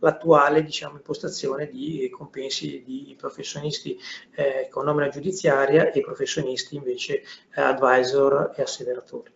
l'attuale 0.00 0.64
diciamo, 0.64 0.96
impostazione 0.96 1.68
di 1.68 2.08
compensi 2.10 2.82
di 2.84 3.14
professionisti 3.16 3.96
eh, 4.34 4.68
con 4.68 4.84
nomina 4.84 5.08
giudiziaria 5.08 5.92
e 5.92 6.00
professionisti 6.00 6.74
invece 6.74 7.22
eh, 7.54 7.60
advisor 7.60 8.52
e 8.56 8.62
asseveratori. 8.62 9.30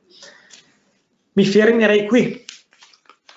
Mi 1.32 1.44
fermerei 1.44 2.06
qui 2.06 2.44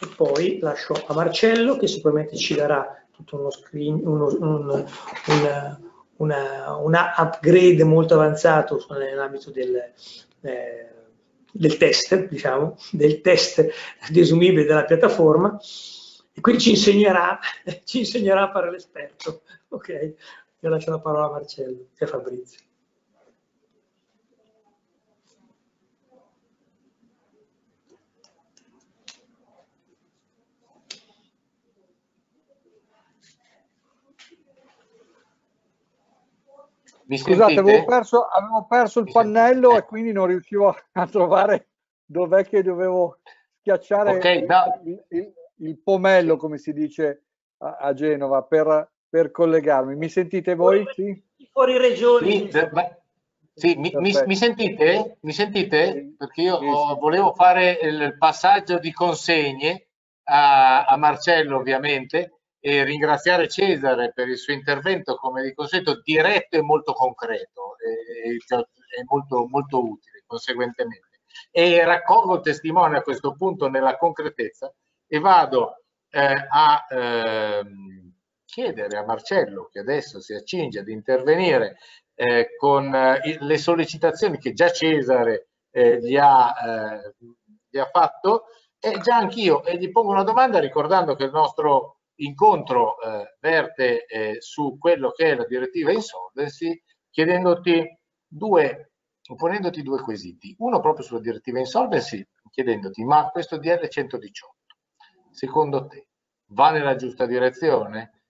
e 0.02 0.08
poi 0.16 0.60
lascio 0.60 0.94
a 1.06 1.14
Marcello 1.14 1.78
che 1.78 1.88
sicuramente 1.88 2.36
ci 2.38 2.56
darà 2.56 3.06
tutto 3.12 3.38
uno 3.38 3.52
screen, 3.52 4.00
uno, 4.02 4.28
un, 4.40 4.70
un, 4.70 5.89
una, 6.20 6.76
una 6.78 7.14
upgrade 7.18 7.84
molto 7.84 8.14
avanzato 8.14 8.86
nell'ambito 8.90 9.52
del, 9.52 9.94
eh, 10.42 10.90
del 11.52 11.78
test, 11.78 12.28
diciamo, 12.28 12.78
del 12.92 13.22
test 13.22 13.70
desumibile 14.10 14.66
della 14.66 14.86
piattaforma 14.86 15.60
e 16.34 16.42
quindi 16.42 16.62
ci 16.62 16.70
insegnerà, 16.72 17.40
ci 17.84 18.00
insegnerà 18.00 18.44
a 18.44 18.52
fare 18.52 18.72
l'esperto. 18.72 19.42
Ok, 19.70 20.14
io 20.60 20.70
lascio 20.70 20.92
la 20.92 21.00
parola 21.00 21.26
a 21.28 21.32
Marcello 21.32 21.88
e 21.98 22.06
a 22.06 22.08
Fabrizio. 22.08 22.69
Mi 37.10 37.18
Scusate, 37.18 37.58
avevo 37.58 37.86
perso, 37.86 38.22
avevo 38.22 38.68
perso, 38.68 39.00
il 39.00 39.06
Mi 39.06 39.12
pannello 39.12 39.70
sentite? 39.70 39.78
e 39.78 39.88
quindi 39.88 40.12
non 40.12 40.28
riuscivo 40.28 40.76
a 40.94 41.08
trovare 41.08 41.70
dov'è 42.06 42.46
che 42.46 42.62
dovevo 42.62 43.18
schiacciare 43.58 44.12
okay, 44.12 44.46
no. 44.46 44.80
il, 44.86 45.06
il, 45.10 45.34
il, 45.58 45.80
pomello, 45.80 46.38
come 46.38 46.60
si 46.60 46.72
dice 46.72 47.24
a, 47.58 47.78
a 47.78 47.94
Genova, 47.96 48.44
per, 48.44 48.92
per, 49.10 49.32
collegarmi. 49.32 49.96
Mi 49.96 50.08
sentite 50.08 50.54
voi? 50.54 50.86
Sì? 50.94 51.20
Fuori 51.52 51.80
regioni. 51.80 52.48
Sì, 52.52 52.60
sì 53.56 53.76
mi, 53.76 53.92
mi, 53.96 54.14
mi, 54.28 54.36
sentite? 54.36 55.18
Mi 55.22 55.32
sentite? 55.34 56.14
Perché 56.16 56.42
io 56.44 56.58
oh, 56.58 56.96
volevo 56.96 57.34
fare 57.34 57.80
il 57.82 58.18
passaggio 58.20 58.78
di 58.78 58.92
consegne 58.92 59.88
a, 60.26 60.86
a 60.86 60.96
Marcello 60.96 61.58
ovviamente 61.58 62.39
e 62.60 62.84
ringraziare 62.84 63.48
Cesare 63.48 64.12
per 64.14 64.28
il 64.28 64.38
suo 64.38 64.54
intervento 64.54 65.16
come 65.16 65.44
di 65.44 65.54
consueto 65.54 66.02
diretto 66.02 66.58
e 66.58 66.62
molto 66.62 66.94
concreto 66.94 67.78
e, 67.78 68.32
e 68.32 69.04
molto, 69.08 69.48
molto 69.48 69.80
utile 69.80 70.24
conseguentemente. 70.26 71.22
E 71.52 71.84
raccolgo 71.84 72.36
il 72.36 72.42
testimone 72.42 72.98
a 72.98 73.02
questo 73.02 73.34
punto 73.34 73.70
nella 73.70 73.98
concretezza 73.98 74.74
e 75.08 75.20
vado 75.20 75.84
eh, 76.10 76.46
a 76.50 76.86
eh, 76.90 77.62
chiedere 78.46 78.98
a 78.98 79.06
Marcello, 79.06 79.70
che 79.72 79.80
adesso 79.80 80.20
si 80.20 80.34
accinge 80.34 80.80
ad 80.80 80.88
intervenire 80.88 81.78
eh, 82.16 82.56
con 82.58 82.94
eh, 82.94 83.38
le 83.40 83.58
sollecitazioni 83.58 84.38
che 84.38 84.54
già 84.54 84.72
Cesare 84.72 85.50
eh, 85.72 86.00
gli 86.00 86.18
ha, 86.18 86.54
eh, 86.66 87.16
gli, 87.70 87.78
ha, 87.78 87.90
fatto, 87.92 88.46
e 88.80 89.00
già 89.02 89.18
anch'io 89.18 89.64
e 89.64 89.78
gli 89.78 89.92
pongo 89.92 90.12
una 90.12 90.24
domanda 90.24 90.60
ricordando 90.60 91.16
che 91.16 91.26
il 91.26 91.32
nostro 91.32 91.99
incontro 92.20 93.00
eh, 93.02 93.36
verte 93.40 94.06
eh, 94.06 94.38
su 94.40 94.78
quello 94.78 95.12
che 95.12 95.32
è 95.32 95.36
la 95.36 95.46
direttiva 95.46 95.92
insolvency, 95.92 96.82
chiedendoti 97.10 97.86
due, 98.26 98.92
ponendoti 99.36 99.82
due 99.82 100.02
quesiti. 100.02 100.56
Uno 100.60 100.80
proprio 100.80 101.06
sulla 101.06 101.20
direttiva 101.20 101.60
insolvency, 101.60 102.26
chiedendoti, 102.50 103.04
ma 103.04 103.30
questo 103.30 103.58
DL 103.58 103.88
118, 103.88 104.56
secondo 105.32 105.88
te, 105.88 106.08
va 106.52 106.72
nella 106.72 106.96
giusta 106.96 107.26
direzione? 107.26 108.24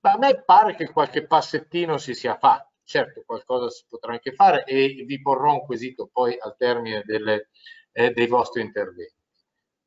Ma 0.00 0.12
a 0.12 0.18
me 0.18 0.42
pare 0.42 0.74
che 0.74 0.90
qualche 0.90 1.26
passettino 1.26 1.96
si 1.96 2.14
sia 2.14 2.36
fatto. 2.36 2.70
Certo, 2.84 3.22
qualcosa 3.24 3.70
si 3.70 3.84
potrà 3.88 4.12
anche 4.12 4.32
fare 4.32 4.64
e 4.64 5.04
vi 5.06 5.20
porrò 5.22 5.52
un 5.52 5.64
quesito 5.64 6.10
poi 6.12 6.36
al 6.38 6.56
termine 6.56 7.02
delle, 7.04 7.48
eh, 7.92 8.10
dei 8.10 8.26
vostri 8.26 8.60
interventi. 8.60 9.21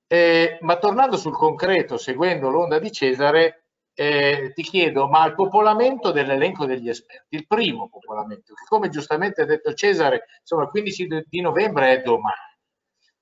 Eh, 0.08 0.58
ma 0.62 0.78
tornando 0.78 1.18
sul 1.18 1.36
concreto, 1.36 1.98
seguendo 1.98 2.50
l'onda 2.50 2.80
di 2.80 2.92
Cesare, 2.92 3.66
eh, 3.94 4.52
ti 4.54 4.62
chiedo, 4.62 5.08
ma 5.08 5.26
il 5.26 5.34
popolamento 5.36 6.12
dell'elenco 6.12 6.66
degli 6.66 6.90
esperti, 6.90 7.36
il 7.36 7.48
primo 7.48 7.90
popolamento, 7.90 8.54
che 8.54 8.66
come 8.68 8.90
giustamente 8.90 9.42
ha 9.42 9.46
detto 9.46 9.74
Cesare, 9.74 10.26
insomma 10.42 10.64
il 10.64 10.70
15 10.70 11.26
di 11.28 11.42
novembre 11.42 11.94
è 11.94 12.02
domani, 12.02 12.36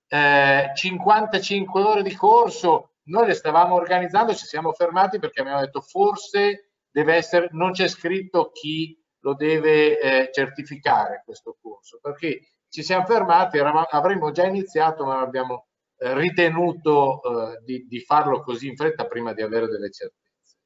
eh, 0.07 0.71
55 0.73 1.81
ore 1.81 2.01
di 2.03 2.15
corso, 2.15 2.95
noi 3.05 3.27
le 3.27 3.34
stavamo 3.34 3.75
organizzando, 3.75 4.34
ci 4.34 4.45
siamo 4.45 4.73
fermati 4.73 5.19
perché 5.19 5.41
abbiamo 5.41 5.59
detto 5.59 5.81
forse 5.81 6.71
deve 6.89 7.15
essere, 7.15 7.49
non 7.51 7.71
c'è 7.71 7.88
scritto 7.88 8.51
chi 8.51 8.97
lo 9.19 9.36
deve 9.36 9.99
eh, 9.99 10.29
certificare 10.31 11.21
questo 11.25 11.57
corso, 11.61 11.99
perché 12.01 12.41
ci 12.69 12.84
siamo 12.84 13.05
fermati, 13.05 13.57
eravamo, 13.57 13.86
avremmo 13.89 14.31
già 14.31 14.45
iniziato 14.45 15.05
ma 15.05 15.19
abbiamo 15.19 15.67
ritenuto 16.14 17.22
eh, 17.24 17.62
di, 17.64 17.88
di, 17.88 17.99
farlo 18.01 18.41
così 18.41 18.68
in 18.68 18.76
fretta 18.76 19.06
prima 19.06 19.34
di 19.34 19.41
avere 19.41 19.68
delle 19.68 19.89
certezze. 19.89 20.58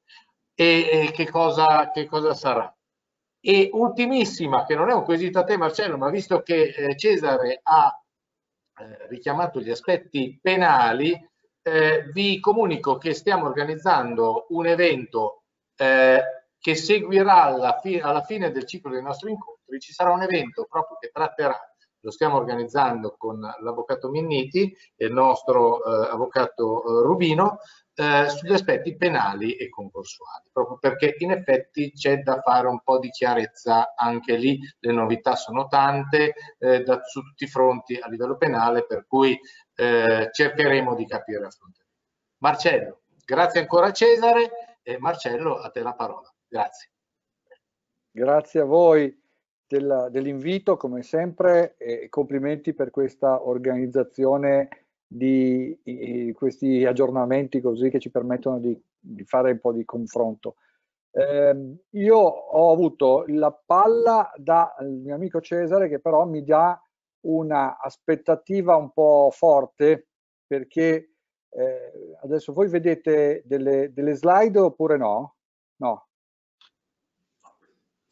E, 0.56 0.90
e 0.92 1.12
che, 1.12 1.30
cosa, 1.30 1.92
che, 1.92 2.06
cosa, 2.08 2.34
sarà? 2.34 2.76
E 3.40 3.70
ultimissima, 3.74 4.66
che 4.66 4.76
non 4.76 4.90
è 4.90 4.94
un 4.94 5.04
quesito 5.04 5.40
a 5.40 5.44
te 5.44 5.58
Marcello, 5.58 5.98
ma 5.98 6.10
visto 6.10 6.42
che 6.42 6.74
eh, 6.76 6.98
Cesare 6.98 7.60
ha 7.62 8.04
eh, 8.80 9.08
richiamato 9.10 9.60
gli 9.60 9.70
aspetti 9.70 10.40
penali, 10.42 11.14
eh, 11.62 12.10
vi 12.14 12.40
comunico 12.40 12.98
che 12.98 13.14
stiamo 13.14 13.46
organizzando 13.46 14.48
un 14.50 14.66
evento 14.66 15.44
eh, 15.76 16.22
che 16.60 16.76
seguirà 16.76 17.44
alla, 17.44 17.80
fi 17.80 18.00
alla 18.00 18.24
fine 18.24 18.52
del 18.52 18.66
ciclo 18.66 18.92
dei 18.92 19.02
nostri 19.02 19.32
incontri. 19.32 19.80
Ci 19.80 19.94
sarà 19.94 20.12
un 20.12 20.24
evento 20.24 20.66
proprio 20.70 20.98
che 20.98 21.12
tratterà 21.14 21.60
lo 22.08 22.14
stiamo 22.14 22.38
organizzando 22.38 23.16
con 23.18 23.42
l'avvocato 23.42 24.10
Minniti 24.10 24.74
e 24.96 25.06
il 25.08 25.12
nostro 25.12 25.84
eh, 25.84 26.10
avvocato 26.10 26.82
eh, 26.82 27.04
Rubino 27.06 27.60
eh, 27.96 28.30
sugli 28.30 28.54
aspetti 28.54 28.96
penali 28.96 29.58
e 29.58 29.68
concorsuali, 29.68 30.48
proprio 30.54 30.78
perché 30.78 31.16
in 31.18 31.32
effetti 31.32 31.92
c'è 31.92 32.20
da 32.20 32.40
fare 32.40 32.68
un 32.68 32.82
po' 32.82 32.98
di 32.98 33.10
chiarezza 33.10 33.94
anche 33.94 34.38
lì, 34.38 34.58
le 34.80 34.94
novità 34.94 35.36
sono 35.36 35.68
tante 35.68 36.34
eh, 36.60 36.82
da, 36.84 37.02
su 37.04 37.22
tutti 37.24 37.44
i 37.44 37.50
fronti 37.50 37.98
a 37.98 38.08
livello 38.08 38.38
penale, 38.38 38.86
per 38.86 39.06
cui 39.06 39.38
eh, 39.76 40.30
cercheremo 40.32 40.96
di 40.96 41.06
capire 41.06 41.46
a 41.46 41.50
fronte. 41.50 41.88
Marcello, 42.38 43.02
grazie 43.26 43.60
ancora 43.60 43.88
a 43.88 43.92
Cesare 43.92 44.80
e 44.82 44.98
Marcello 44.98 45.58
a 45.58 45.70
te 45.72 45.82
la 45.82 45.94
parola. 45.94 46.34
Grazie. 46.48 46.92
Grazie 48.12 48.62
a 48.62 48.66
voi 48.66 49.26
del, 49.68 50.08
dell'invito 50.12 50.78
come 50.78 51.04
sempre 51.04 51.76
e 51.78 52.08
complimenti 52.10 52.74
per 52.74 52.90
questa 52.90 53.46
organizzazione 53.46 54.70
di, 55.06 55.78
di 55.84 56.34
questi 56.36 56.86
aggiornamenti 56.86 57.62
così 57.62 57.90
che 57.90 58.00
ci 58.00 58.10
permettono 58.10 58.60
di, 58.60 58.80
di 59.00 59.24
fare 59.24 59.52
un 59.52 59.60
po' 59.60 59.72
di 59.72 59.86
confronto. 59.86 60.56
Eh, 61.12 61.76
io 61.92 62.18
ho 62.18 62.72
avuto 62.72 63.26
la 63.28 63.52
palla 63.52 64.32
dal 64.36 65.00
mio 65.02 65.16
amico 65.16 65.42
Cesare 65.42 65.88
che 65.88 66.00
però 66.00 66.26
mi 66.26 66.44
dà 66.44 66.80
una 67.22 67.80
aspettativa 67.80 68.76
un 68.76 68.92
po' 68.92 69.30
forte 69.32 70.08
perché 70.46 71.14
eh, 71.50 72.18
adesso 72.22 72.54
voi 72.54 72.68
vedete 72.68 73.42
delle, 73.46 73.92
delle 73.94 74.14
slide 74.14 74.60
oppure 74.60 74.98
no? 74.98 75.36
No, 75.78 76.07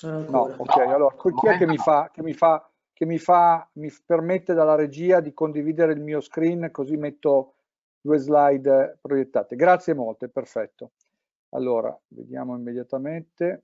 No, 0.05 0.53
ok, 0.57 0.77
allora 0.77 1.15
chi 1.15 1.47
è 1.47 1.57
che 1.57 1.65
mi 1.65 1.77
fa, 1.77 2.09
che 2.11 2.21
mi 2.21 2.33
fa, 2.33 2.69
che 2.93 3.05
mi 3.05 3.17
fa, 3.17 3.67
mi 3.73 3.91
permette 4.05 4.53
dalla 4.53 4.75
regia 4.75 5.19
di 5.19 5.33
condividere 5.33 5.93
il 5.93 6.01
mio 6.01 6.21
screen 6.21 6.69
così 6.71 6.95
metto 6.95 7.53
due 8.01 8.17
slide 8.17 8.99
proiettate. 9.01 9.55
Grazie 9.55 9.93
molte, 9.93 10.29
perfetto. 10.29 10.91
Allora, 11.49 11.97
vediamo 12.09 12.55
immediatamente. 12.55 13.63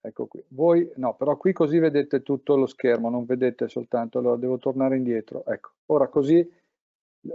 Ecco 0.00 0.26
qui. 0.26 0.44
Voi, 0.48 0.92
no, 0.96 1.14
però 1.14 1.36
qui 1.36 1.52
così 1.52 1.78
vedete 1.78 2.22
tutto 2.22 2.56
lo 2.56 2.66
schermo, 2.66 3.08
non 3.08 3.24
vedete 3.24 3.68
soltanto, 3.68 4.18
allora 4.18 4.36
devo 4.36 4.58
tornare 4.58 4.96
indietro. 4.96 5.44
Ecco, 5.46 5.70
ora 5.86 6.08
così 6.08 6.46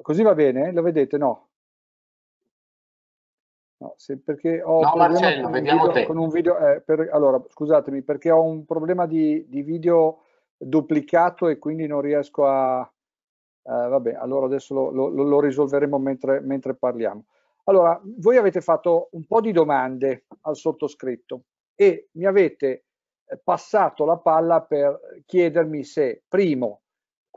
Così 0.02 0.24
va 0.24 0.34
bene? 0.34 0.72
Lo 0.72 0.82
vedete? 0.82 1.18
No. 1.18 1.48
No, 3.78 3.94
se, 3.96 4.18
perché 4.18 4.62
ho 4.62 4.82
no, 4.82 4.94
Marcello, 4.96 5.44
con 5.44 5.52
vediamo 5.52 5.88
video, 5.88 5.94
te. 5.94 6.06
Con 6.06 6.18
un 6.18 6.30
video, 6.30 6.58
eh, 6.58 6.82
per, 6.82 7.10
allora, 7.12 7.42
scusatemi, 7.48 8.02
perché 8.02 8.30
ho 8.30 8.44
un 8.44 8.66
problema 8.66 9.06
di, 9.06 9.46
di 9.48 9.62
video 9.62 10.24
duplicato 10.58 11.48
e 11.48 11.58
quindi 11.58 11.88
non 11.88 12.02
riesco 12.02 12.46
a... 12.46 12.82
Eh, 12.82 12.90
vabbè, 13.88 14.16
allora 14.16 14.48
adesso 14.48 14.74
lo, 14.74 14.90
lo, 14.90 15.08
lo 15.10 15.40
risolveremo 15.40 15.98
mentre, 15.98 16.42
mentre, 16.42 16.76
parliamo. 16.76 17.26
Allora, 17.66 18.00
voi 18.18 18.36
avete 18.36 18.60
fatto 18.62 19.10
un 19.12 19.26
po' 19.26 19.40
di 19.40 19.52
domande 19.54 20.26
al 20.42 20.58
sottoscritto 20.58 21.44
e 21.76 22.10
mi 22.14 22.26
avete 22.26 22.84
eh, 23.26 23.40
passato 23.42 24.04
la 24.04 24.18
palla 24.18 24.62
per 24.62 25.22
chiedermi 25.26 25.84
se, 25.86 26.24
primo, 26.28 26.82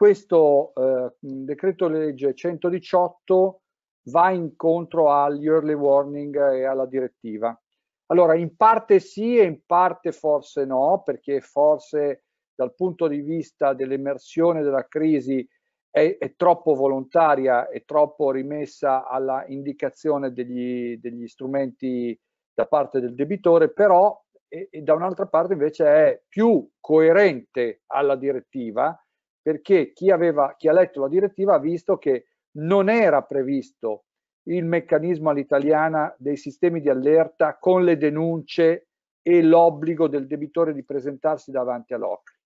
questo 0.02 0.72
eh, 0.74 1.14
decreto 1.20 1.86
legge 1.86 2.34
118 2.34 3.60
va 4.06 4.30
incontro 4.30 5.12
agli 5.12 5.46
early 5.46 5.74
warning 5.74 6.34
e 6.54 6.64
alla 6.64 6.86
direttiva. 6.86 7.56
Allora, 8.06 8.34
in 8.34 8.56
parte 8.56 8.98
sì 8.98 9.38
e 9.38 9.44
in 9.44 9.60
parte 9.64 10.10
forse 10.10 10.64
no, 10.64 11.02
perché 11.04 11.40
forse 11.40 12.24
dal 12.52 12.74
punto 12.74 13.06
di 13.06 13.20
vista 13.20 13.74
dell'emersione 13.74 14.62
della 14.62 14.88
crisi 14.88 15.48
è, 15.88 16.16
è, 16.18 16.34
troppo 16.34 16.74
volontaria, 16.74 17.68
è 17.68 17.84
troppo 17.84 18.32
rimessa 18.32 19.06
alla 19.06 19.44
indicazione 19.46 20.32
degli, 20.32 20.96
degli 20.96 21.28
strumenti 21.28 22.20
da 22.52 22.66
parte 22.66 22.98
del 22.98 23.14
debitore, 23.14 23.70
però 23.70 24.20
e, 24.48 24.66
e 24.68 24.82
da 24.82 24.94
un'altra 24.94 25.28
parte 25.28 25.52
invece 25.52 25.86
è 25.86 26.22
più 26.26 26.68
coerente 26.80 27.82
alla 27.86 28.16
direttiva 28.16 28.96
perché 29.42 29.92
chi, 29.92 30.10
aveva, 30.10 30.54
chi 30.56 30.68
ha 30.68 30.72
letto 30.72 31.00
la 31.00 31.08
direttiva 31.08 31.54
ha 31.54 31.58
visto 31.58 31.98
che 31.98 32.26
non 32.52 32.88
era 32.88 33.22
previsto 33.22 34.04
il 34.44 34.64
meccanismo 34.64 35.30
all'italiana 35.30 36.14
dei 36.18 36.36
sistemi 36.36 36.80
di 36.80 36.88
allerta 36.88 37.58
con 37.58 37.84
le 37.84 37.96
denunce 37.96 38.88
e 39.22 39.42
l'obbligo 39.42 40.08
del 40.08 40.26
debitore 40.26 40.72
di 40.72 40.84
presentarsi 40.84 41.50
davanti 41.50 41.94
all'OCRI. 41.94 42.36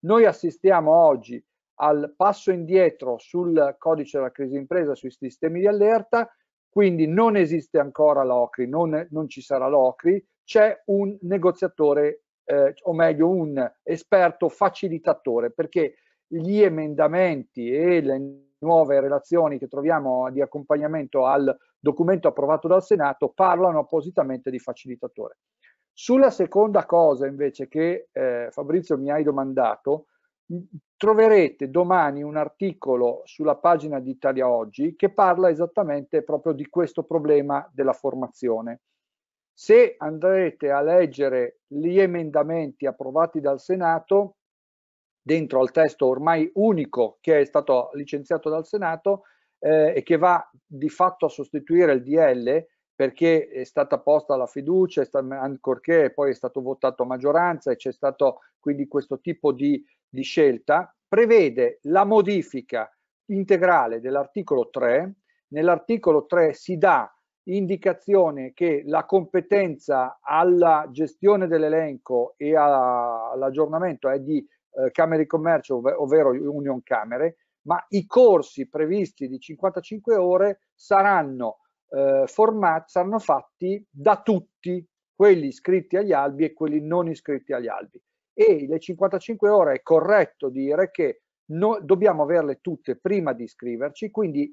Noi 0.00 0.24
assistiamo 0.24 0.92
oggi 0.92 1.42
al 1.76 2.12
passo 2.16 2.50
indietro 2.50 3.18
sul 3.18 3.76
codice 3.78 4.18
della 4.18 4.30
crisi 4.30 4.54
d'impresa, 4.54 4.94
sui 4.94 5.10
sistemi 5.10 5.60
di 5.60 5.66
allerta, 5.66 6.28
quindi 6.68 7.06
non 7.06 7.36
esiste 7.36 7.78
ancora 7.78 8.24
l'OCRI, 8.24 8.68
non, 8.68 9.06
non 9.10 9.28
ci 9.28 9.40
sarà 9.40 9.68
l'OCRI, 9.68 10.24
c'è 10.44 10.82
un 10.86 11.16
negoziatore, 11.22 12.24
eh, 12.44 12.74
o 12.82 12.92
meglio 12.92 13.28
un 13.28 13.72
esperto 13.82 14.48
facilitatore, 14.48 15.50
perché 15.50 15.94
gli 16.40 16.60
emendamenti 16.60 17.70
e 17.70 18.00
le 18.00 18.44
nuove 18.58 19.00
relazioni 19.00 19.58
che 19.58 19.68
troviamo 19.68 20.30
di 20.30 20.40
accompagnamento 20.40 21.26
al 21.26 21.56
documento 21.78 22.28
approvato 22.28 22.66
dal 22.66 22.82
Senato 22.82 23.28
parlano 23.28 23.80
appositamente 23.80 24.50
di 24.50 24.58
facilitatore. 24.58 25.38
Sulla 25.92 26.30
seconda 26.30 26.86
cosa 26.86 27.26
invece 27.26 27.68
che 27.68 28.08
eh, 28.10 28.48
Fabrizio 28.50 28.98
mi 28.98 29.10
hai 29.12 29.22
domandato, 29.22 30.06
troverete 30.96 31.70
domani 31.70 32.22
un 32.22 32.36
articolo 32.36 33.22
sulla 33.24 33.56
pagina 33.56 34.00
di 34.00 34.10
Italia 34.10 34.48
Oggi 34.48 34.96
che 34.96 35.10
parla 35.10 35.50
esattamente 35.50 36.22
proprio 36.22 36.52
di 36.52 36.66
questo 36.66 37.04
problema 37.04 37.68
della 37.72 37.92
formazione. 37.92 38.80
Se 39.52 39.94
andrete 39.96 40.70
a 40.70 40.80
leggere 40.80 41.60
gli 41.68 41.98
emendamenti 42.00 42.86
approvati 42.86 43.40
dal 43.40 43.60
Senato, 43.60 44.36
dentro 45.26 45.60
al 45.60 45.70
testo 45.70 46.06
ormai 46.06 46.50
unico 46.56 47.16
che 47.22 47.40
è 47.40 47.44
stato 47.46 47.88
licenziato 47.94 48.50
dal 48.50 48.66
Senato 48.66 49.22
eh, 49.58 49.94
e 49.96 50.02
che 50.02 50.18
va 50.18 50.46
di 50.66 50.90
fatto 50.90 51.24
a 51.24 51.30
sostituire 51.30 51.94
il 51.94 52.02
DL, 52.02 52.66
perché 52.94 53.48
è 53.48 53.64
stata 53.64 53.98
posta 53.98 54.36
la 54.36 54.46
fiducia, 54.46 55.00
è 55.00 55.08
ancorché 55.30 56.12
poi 56.12 56.30
è 56.30 56.34
stato 56.34 56.60
votato 56.60 57.02
a 57.02 57.06
maggioranza 57.06 57.70
e 57.70 57.76
c'è 57.76 57.90
stato 57.90 58.40
quindi 58.60 58.86
questo 58.86 59.18
tipo 59.18 59.52
di, 59.52 59.82
di 60.06 60.22
scelta, 60.22 60.94
prevede 61.08 61.78
la 61.84 62.04
modifica 62.04 62.94
integrale 63.30 64.00
dell'articolo 64.00 64.68
3. 64.68 65.14
Nell'articolo 65.48 66.26
3 66.26 66.52
si 66.52 66.76
dà 66.76 67.10
indicazione 67.44 68.52
che 68.52 68.82
la 68.86 69.06
competenza 69.06 70.18
alla 70.20 70.86
gestione 70.90 71.46
dell'elenco 71.46 72.34
e 72.36 72.54
all'aggiornamento 72.56 74.08
è 74.08 74.20
di 74.20 74.46
eh, 74.76 74.90
Camere 74.90 75.22
di 75.22 75.28
Commercio, 75.28 75.76
ov 75.76 75.86
ovvero 75.98 76.30
Union 76.30 76.82
Camere, 76.82 77.36
ma 77.62 77.82
i 77.90 78.06
corsi 78.06 78.68
previsti 78.68 79.28
di 79.28 79.38
55 79.38 80.16
ore 80.16 80.60
saranno 80.74 81.60
eh, 81.90 82.24
formati, 82.26 82.84
saranno 82.88 83.18
fatti 83.18 83.84
da 83.90 84.20
tutti, 84.22 84.86
quelli 85.14 85.46
iscritti 85.46 85.96
agli 85.96 86.12
albi 86.12 86.44
e 86.44 86.52
quelli 86.52 86.80
non 86.80 87.08
iscritti 87.08 87.52
agli 87.52 87.68
albi. 87.68 88.02
E 88.32 88.66
le 88.66 88.80
55 88.80 89.48
ore 89.48 89.74
è 89.74 89.82
corretto 89.82 90.48
dire 90.48 90.90
che 90.90 91.22
no, 91.52 91.78
dobbiamo 91.80 92.24
averle 92.24 92.58
tutte 92.60 92.96
prima 92.96 93.32
di 93.32 93.44
iscriverci, 93.44 94.10
quindi 94.10 94.52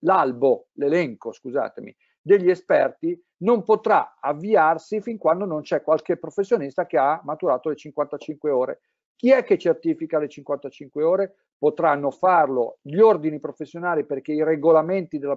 l'albo, 0.00 0.68
l'elenco, 0.72 1.32
scusatemi, 1.32 1.94
degli 2.20 2.50
esperti 2.50 3.20
non 3.38 3.62
potrà 3.62 4.16
avviarsi 4.20 5.00
fin 5.00 5.16
quando 5.16 5.44
non 5.44 5.62
c'è 5.62 5.82
qualche 5.82 6.16
professionista 6.16 6.86
che 6.86 6.98
ha 6.98 7.20
maturato 7.24 7.68
le 7.68 7.76
55 7.76 8.50
ore. 8.50 8.80
Chi 9.18 9.32
è 9.32 9.42
che 9.42 9.58
certifica 9.58 10.20
le 10.20 10.28
55 10.28 11.02
ore? 11.02 11.34
Potranno 11.58 12.12
farlo 12.12 12.78
gli 12.82 13.00
ordini 13.00 13.40
professionali 13.40 14.06
perché 14.06 14.30
i 14.32 14.44
regolamenti 14.44 15.18
della, 15.18 15.36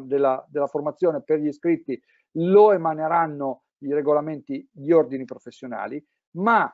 della, 0.00 0.44
della 0.50 0.66
formazione 0.66 1.22
per 1.22 1.38
gli 1.38 1.46
iscritti 1.46 2.02
lo 2.32 2.72
emaneranno 2.72 3.62
i 3.84 3.92
regolamenti 3.92 4.68
gli 4.72 4.90
ordini 4.90 5.24
professionali, 5.24 6.04
ma 6.32 6.68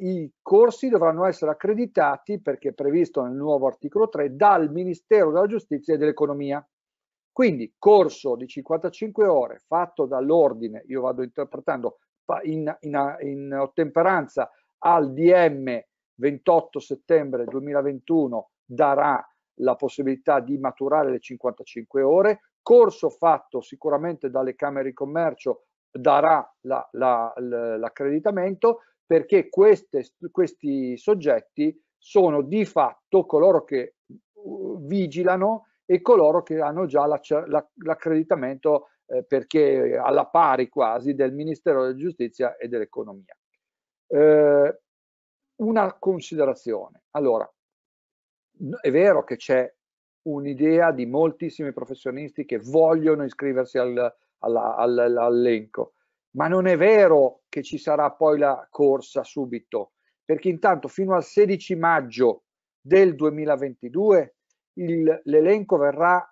i 0.00 0.32
corsi 0.42 0.88
dovranno 0.88 1.26
essere 1.26 1.52
accreditati 1.52 2.40
perché 2.40 2.70
è 2.70 2.74
previsto 2.74 3.22
nel 3.22 3.34
nuovo 3.34 3.68
articolo 3.68 4.08
3 4.08 4.34
dal 4.34 4.68
Ministero 4.72 5.30
della 5.30 5.46
Giustizia 5.46 5.94
e 5.94 5.96
dell'Economia. 5.96 6.66
Quindi 7.30 7.72
corso 7.78 8.34
di 8.34 8.48
55 8.48 9.26
ore 9.28 9.62
fatto 9.64 10.06
dall'ordine, 10.06 10.82
io 10.88 11.02
vado 11.02 11.22
interpretando 11.22 11.98
in, 12.42 12.74
in, 12.80 13.16
in 13.20 13.52
ottemperanza 13.54 14.50
al 14.84 15.12
DM 15.12 15.78
28 16.14 16.80
settembre 16.80 17.44
2021 17.44 18.50
darà 18.64 19.24
la 19.56 19.74
possibilità 19.74 20.40
di 20.40 20.58
maturare 20.58 21.10
le 21.10 21.20
55 21.20 22.02
ore, 22.02 22.40
corso 22.62 23.10
fatto 23.10 23.60
sicuramente 23.60 24.30
dalle 24.30 24.54
Camere 24.54 24.88
di 24.88 24.94
Commercio 24.94 25.64
darà 25.90 26.48
l'accreditamento 26.62 26.88
la, 26.92 27.78
la, 27.78 28.72
perché 29.04 29.48
queste, 29.50 30.06
questi 30.30 30.96
soggetti 30.96 31.78
sono 31.98 32.42
di 32.42 32.64
fatto 32.64 33.26
coloro 33.26 33.64
che 33.64 33.96
vigilano 34.78 35.66
e 35.84 36.00
coloro 36.00 36.42
che 36.42 36.60
hanno 36.60 36.86
già 36.86 37.06
l'accreditamento 37.06 38.88
eh, 39.06 39.24
perché 39.24 39.96
alla 39.96 40.26
pari 40.26 40.68
quasi 40.68 41.14
del 41.14 41.32
Ministero 41.32 41.82
della 41.82 41.96
Giustizia 41.96 42.56
e 42.56 42.68
dell'Economia. 42.68 43.36
Eh, 44.12 44.80
una 45.62 45.96
considerazione. 45.98 47.04
Allora, 47.12 47.50
è 48.82 48.90
vero 48.90 49.24
che 49.24 49.36
c'è 49.36 49.74
un'idea 50.24 50.92
di 50.92 51.06
moltissimi 51.06 51.72
professionisti 51.72 52.44
che 52.44 52.58
vogliono 52.58 53.24
iscriversi 53.24 53.78
al, 53.78 54.14
alla, 54.40 54.76
all, 54.76 54.98
all'elenco, 54.98 55.94
ma 56.32 56.46
non 56.46 56.66
è 56.66 56.76
vero 56.76 57.44
che 57.48 57.62
ci 57.62 57.78
sarà 57.78 58.10
poi 58.12 58.38
la 58.38 58.66
corsa 58.70 59.24
subito, 59.24 59.92
perché 60.22 60.50
intanto 60.50 60.88
fino 60.88 61.14
al 61.14 61.24
16 61.24 61.74
maggio 61.76 62.44
del 62.80 63.14
2022 63.14 64.34
l'elenco 64.74 65.78
verrà 65.78 66.22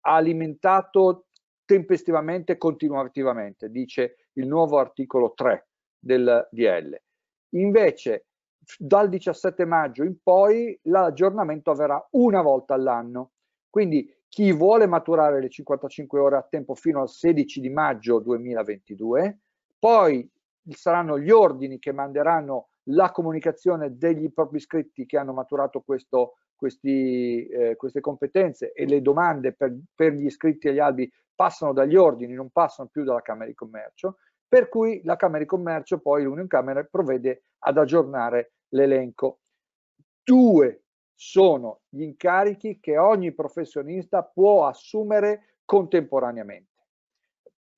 alimentato 0.00 1.28
tempestivamente 1.64 2.52
e 2.52 2.58
continuativamente, 2.58 3.70
dice 3.70 4.28
il 4.34 4.46
nuovo 4.46 4.78
articolo 4.78 5.32
3 5.32 5.68
del 5.98 6.46
DL. 6.50 7.00
Invece 7.54 8.26
dal 8.78 9.08
17 9.08 9.64
maggio 9.64 10.04
in 10.04 10.16
poi 10.22 10.78
l'aggiornamento 10.82 11.70
avverrà 11.70 12.06
una 12.12 12.42
volta 12.42 12.74
all'anno. 12.74 13.32
Quindi 13.68 14.08
chi 14.28 14.52
vuole 14.52 14.86
maturare 14.86 15.40
le 15.40 15.48
55 15.48 16.18
ore 16.18 16.36
a 16.36 16.46
tempo 16.48 16.74
fino 16.74 17.00
al 17.00 17.08
16 17.08 17.60
di 17.60 17.68
maggio 17.68 18.18
2022, 18.20 19.38
poi 19.78 20.28
saranno 20.70 21.18
gli 21.18 21.30
ordini 21.30 21.78
che 21.78 21.92
manderanno 21.92 22.68
la 22.86 23.10
comunicazione 23.10 23.96
degli 23.96 24.32
propri 24.32 24.56
iscritti 24.56 25.06
che 25.06 25.18
hanno 25.18 25.32
maturato 25.32 25.80
questo, 25.80 26.36
questi, 26.56 27.46
eh, 27.46 27.76
queste 27.76 28.00
competenze 28.00 28.72
e 28.72 28.86
le 28.86 29.02
domande 29.02 29.52
per, 29.52 29.76
per 29.94 30.12
gli 30.12 30.24
iscritti 30.24 30.68
agli 30.68 30.78
albi 30.78 31.10
passano 31.34 31.72
dagli 31.72 31.96
ordini, 31.96 32.34
non 32.34 32.50
passano 32.50 32.88
più 32.88 33.04
dalla 33.04 33.22
Camera 33.22 33.46
di 33.46 33.54
Commercio 33.54 34.16
per 34.52 34.68
cui 34.68 35.00
la 35.04 35.16
Camera 35.16 35.38
di 35.38 35.46
Commercio, 35.46 36.00
poi 36.00 36.24
l'Union 36.24 36.46
Camera, 36.46 36.84
provvede 36.84 37.44
ad 37.60 37.78
aggiornare 37.78 38.52
l'elenco. 38.74 39.38
Due 40.22 40.82
sono 41.14 41.80
gli 41.88 42.02
incarichi 42.02 42.78
che 42.78 42.98
ogni 42.98 43.32
professionista 43.32 44.22
può 44.22 44.66
assumere 44.66 45.60
contemporaneamente. 45.64 46.68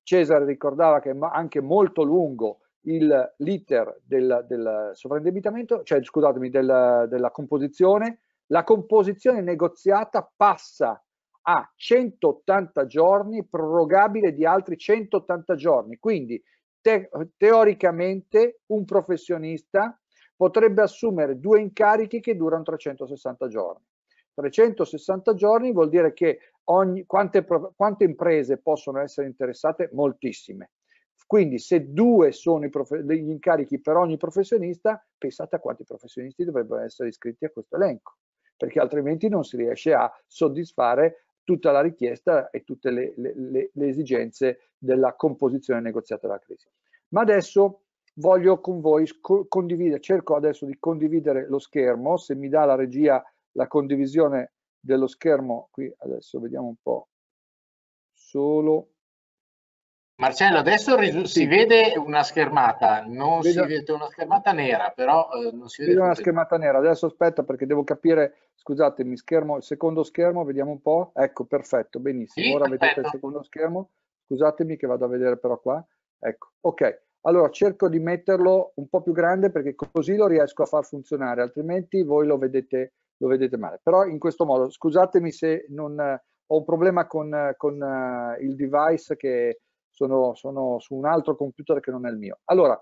Cesare 0.03 0.43
ricordava 0.43 0.99
che 0.99 1.11
è 1.11 1.17
anche 1.17 1.61
molto 1.61 2.03
lungo 2.03 2.59
l'iter 2.81 4.01
del, 4.03 4.43
del 4.45 4.89
sovraindebitamento, 4.95 5.81
cioè 5.83 6.03
scusatemi, 6.03 6.49
del, 6.49 7.05
della 7.07 7.31
composizione. 7.31 8.19
La 8.47 8.65
composizione 8.65 9.39
negoziata 9.39 10.29
passa 10.35 11.01
a 11.43 11.71
180 11.73 12.85
giorni, 12.85 13.45
prorogabile 13.47 14.33
di 14.33 14.45
altri 14.45 14.77
180 14.77 15.55
giorni. 15.55 15.97
Quindi 15.97 16.43
te 16.85 17.09
teoricamente 17.35 18.59
un 18.67 18.85
professionista 18.85 19.99
potrebbe 20.35 20.83
assumere 20.83 21.39
due 21.39 21.59
incarichi 21.59 22.19
che 22.19 22.35
durano 22.35 22.61
360 22.61 23.47
giorni. 23.47 23.83
360 24.35 25.33
giorni 25.33 25.71
vuol 25.71 25.89
dire 25.89 26.13
che 26.13 26.51
ogni, 26.65 27.03
quante, 27.07 27.43
quante 27.75 28.03
imprese 28.03 28.59
possono 28.59 28.99
essere 28.99 29.25
interessate? 29.25 29.89
Moltissime. 29.93 30.73
Quindi 31.25 31.57
se 31.57 31.91
due 31.91 32.31
sono 32.31 32.67
gli 32.67 33.31
incarichi 33.31 33.81
per 33.81 33.95
ogni 33.95 34.17
professionista, 34.17 35.03
pensate 35.17 35.55
a 35.55 35.59
quanti 35.59 35.85
professionisti 35.85 36.43
dovrebbero 36.43 36.81
essere 36.81 37.09
iscritti 37.09 37.45
a 37.45 37.49
questo 37.49 37.77
elenco, 37.77 38.17
perché 38.55 38.79
altrimenti 38.79 39.27
non 39.27 39.43
si 39.43 39.57
riesce 39.57 39.91
a 39.91 40.11
soddisfare 40.27 41.24
tutta 41.45 41.71
la 41.71 41.79
richiesta 41.79 42.49
e 42.49 42.65
tutte 42.65 42.91
le, 42.91 43.13
le, 43.15 43.69
le 43.71 43.87
esigenze 43.87 44.71
della 44.77 45.13
composizione 45.13 45.79
negoziata 45.79 46.27
della 46.27 46.39
crisi. 46.39 46.67
Ma 47.09 47.21
adesso 47.21 47.83
voglio 48.15 48.59
con 48.59 48.81
voi 48.81 49.07
condividere, 49.47 50.01
cerco 50.01 50.35
adesso 50.35 50.65
di 50.65 50.77
condividere 50.77 51.47
lo 51.47 51.59
schermo, 51.59 52.17
se 52.17 52.35
mi 52.35 52.49
dà 52.49 52.65
la 52.65 52.75
regia 52.75 53.23
la 53.51 53.67
condivisione 53.67 54.53
dello 54.77 55.07
schermo, 55.07 55.69
qui 55.71 55.93
adesso 55.99 56.39
vediamo 56.39 56.67
un 56.67 56.75
po' 56.81 57.09
solo 58.11 58.94
Marcello, 60.17 60.59
adesso 60.59 60.97
sì. 60.97 61.25
si 61.25 61.45
vede 61.45 61.93
una 61.97 62.23
schermata, 62.23 63.03
non 63.05 63.41
Vedo... 63.41 63.63
si 63.63 63.67
vede 63.67 63.91
una 63.91 64.07
schermata 64.07 64.53
nera, 64.53 64.93
però 64.95 65.27
eh, 65.31 65.51
non 65.51 65.67
si 65.67 65.81
vede. 65.81 65.93
Vedo 65.93 66.05
una 66.05 66.15
schermata 66.15 66.57
nera, 66.57 66.77
adesso 66.77 67.07
aspetta 67.07 67.43
perché 67.43 67.65
devo 67.65 67.83
capire, 67.83 68.51
scusatemi, 68.53 69.17
schermo, 69.17 69.57
il 69.57 69.63
secondo 69.63 70.03
schermo, 70.03 70.45
vediamo 70.45 70.71
un 70.71 70.81
po'. 70.81 71.11
Ecco, 71.13 71.43
perfetto, 71.43 71.99
benissimo. 71.99 72.45
Sì, 72.45 72.53
Ora 72.53 72.69
perfetto. 72.69 72.85
vedete 72.85 72.99
il 73.01 73.11
secondo 73.11 73.43
schermo. 73.43 73.89
Scusatemi 74.27 74.77
che 74.77 74.87
vado 74.87 75.03
a 75.03 75.09
vedere 75.09 75.37
però 75.37 75.59
qua. 75.59 75.85
Ecco, 76.17 76.51
ok. 76.61 77.01
Allora 77.21 77.49
cerco 77.49 77.89
di 77.89 77.99
metterlo 77.99 78.71
un 78.75 78.87
po' 78.87 79.01
più 79.01 79.11
grande 79.11 79.51
perché 79.51 79.75
così 79.75 80.15
lo 80.15 80.27
riesco 80.27 80.63
a 80.63 80.67
far 80.67 80.85
funzionare, 80.85 81.41
altrimenti 81.41 82.03
voi 82.03 82.25
lo 82.25 82.37
vedete, 82.37 82.93
lo 83.17 83.27
vedete 83.27 83.57
male. 83.57 83.81
Però 83.83 84.05
in 84.05 84.19
questo 84.19 84.45
modo, 84.45 84.69
scusatemi 84.69 85.31
se 85.31 85.65
non 85.69 85.99
ho 85.99 86.57
un 86.57 86.63
problema 86.63 87.05
con, 87.07 87.53
con 87.57 87.81
uh, 87.81 88.41
il 88.41 88.55
device 88.55 89.17
che 89.17 89.59
sono, 89.95 90.35
sono 90.35 90.77
su 90.79 90.93
un 90.93 91.05
altro 91.05 91.35
computer 91.35 91.79
che 91.79 91.89
non 91.89 92.05
è 92.05 92.09
il 92.09 92.17
mio. 92.17 92.39
Allora, 92.45 92.79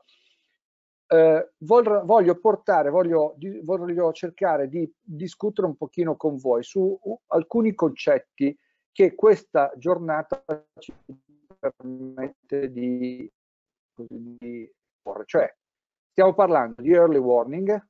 eh, 1.07 1.51
voglio 1.59 2.39
portare, 2.39 2.89
voglio, 2.89 3.35
voglio, 3.61 4.11
cercare 4.11 4.67
di 4.67 4.91
discutere 4.99 5.67
un 5.67 5.75
pochino 5.75 6.15
con 6.15 6.37
voi 6.37 6.63
su 6.63 6.99
alcuni 7.27 7.75
concetti 7.75 8.57
che 8.91 9.13
questa 9.13 9.71
giornata 9.77 10.43
ci 10.79 10.91
permette 11.59 12.71
di, 12.71 13.31
di 13.95 14.71
porre. 15.01 15.23
Cioè, 15.25 15.55
stiamo 16.09 16.33
parlando 16.33 16.81
di 16.81 16.91
early 16.91 17.19
warning, 17.19 17.87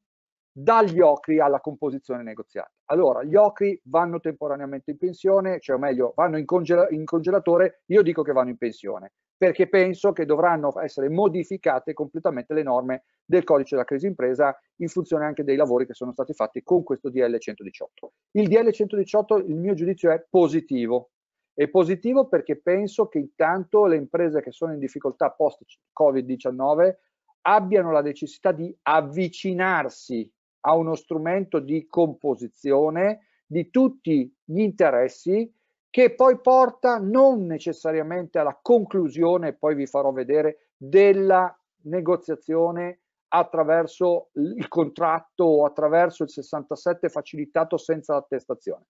dagli 0.51 0.99
ocri 0.99 1.39
alla 1.39 1.61
composizione 1.61 2.24
negoziata. 2.24 2.72
Allora, 2.88 3.23
gli 3.23 3.36
ocri 3.36 3.79
vanno 3.86 4.19
temporaneamente 4.19 4.91
in 4.91 4.97
pensione, 4.97 5.59
cioè 5.59 5.77
o 5.77 5.79
meglio, 5.79 6.13
vanno 6.15 6.38
in, 6.38 6.45
congela 6.45 6.88
in 6.89 7.05
congelatore, 7.05 7.84
io 7.88 8.01
dico 8.01 8.23
che 8.23 8.34
vanno 8.34 8.49
in 8.49 8.57
pensione, 8.57 9.13
perché 9.38 9.69
penso 9.69 10.11
che 10.11 10.25
dovranno 10.25 10.77
essere 10.81 11.09
modificate 11.09 11.93
completamente 11.93 12.53
le 12.53 12.63
norme 12.63 13.03
del 13.25 13.45
codice 13.45 13.75
della 13.75 13.88
crisi 13.88 14.07
impresa 14.07 14.57
in 14.77 14.89
funzione 14.89 15.25
anche 15.25 15.43
dei 15.43 15.55
lavori 15.55 15.86
che 15.86 15.93
sono 15.93 16.11
stati 16.11 16.34
fatti 16.34 16.61
con 16.61 16.84
questo 16.84 17.09
DL 17.09 17.38
118. 17.38 18.13
Il 18.31 18.49
DL 18.49 18.69
118, 18.69 19.38
il 19.38 19.55
mio 19.55 19.73
giudizio 19.73 20.11
è 20.11 20.23
positivo. 20.29 21.11
È 21.53 21.67
positivo 21.69 22.27
perché 22.27 22.59
penso 22.59 23.07
che 23.07 23.19
intanto 23.19 23.86
le 23.86 23.95
imprese 23.95 24.41
che 24.41 24.51
sono 24.51 24.73
in 24.73 24.79
difficoltà 24.79 25.29
post 25.31 25.61
Covid-19 25.97 26.95
abbiano 27.41 27.91
la 27.91 28.01
necessità 28.01 28.51
di 28.51 28.75
avvicinarsi 28.81 30.29
a 30.66 30.76
uno 30.76 30.95
strumento 30.95 31.59
di 31.59 31.88
composizione 31.88 33.28
di 33.45 33.70
tutti 33.70 34.34
gli 34.43 34.59
interessi 34.59 35.51
che 35.89 36.16
poi 36.16 36.39
porta 36.39 36.97
non 36.97 37.45
necessariamente 37.45 38.39
alla 38.39 38.57
conclusione, 38.59 39.53
poi 39.53 39.76
vi 39.76 39.86
farò 39.86 40.11
vedere, 40.11 40.70
della 40.76 41.55
negoziazione 41.84 43.01
attraverso 43.28 44.30
il 44.34 44.68
contratto 44.68 45.43
o 45.43 45.66
attraverso 45.66 46.24
il 46.24 46.30
67 46.30 47.09
facilitato 47.09 47.78
senza 47.78 48.16
attestazione. 48.16 48.86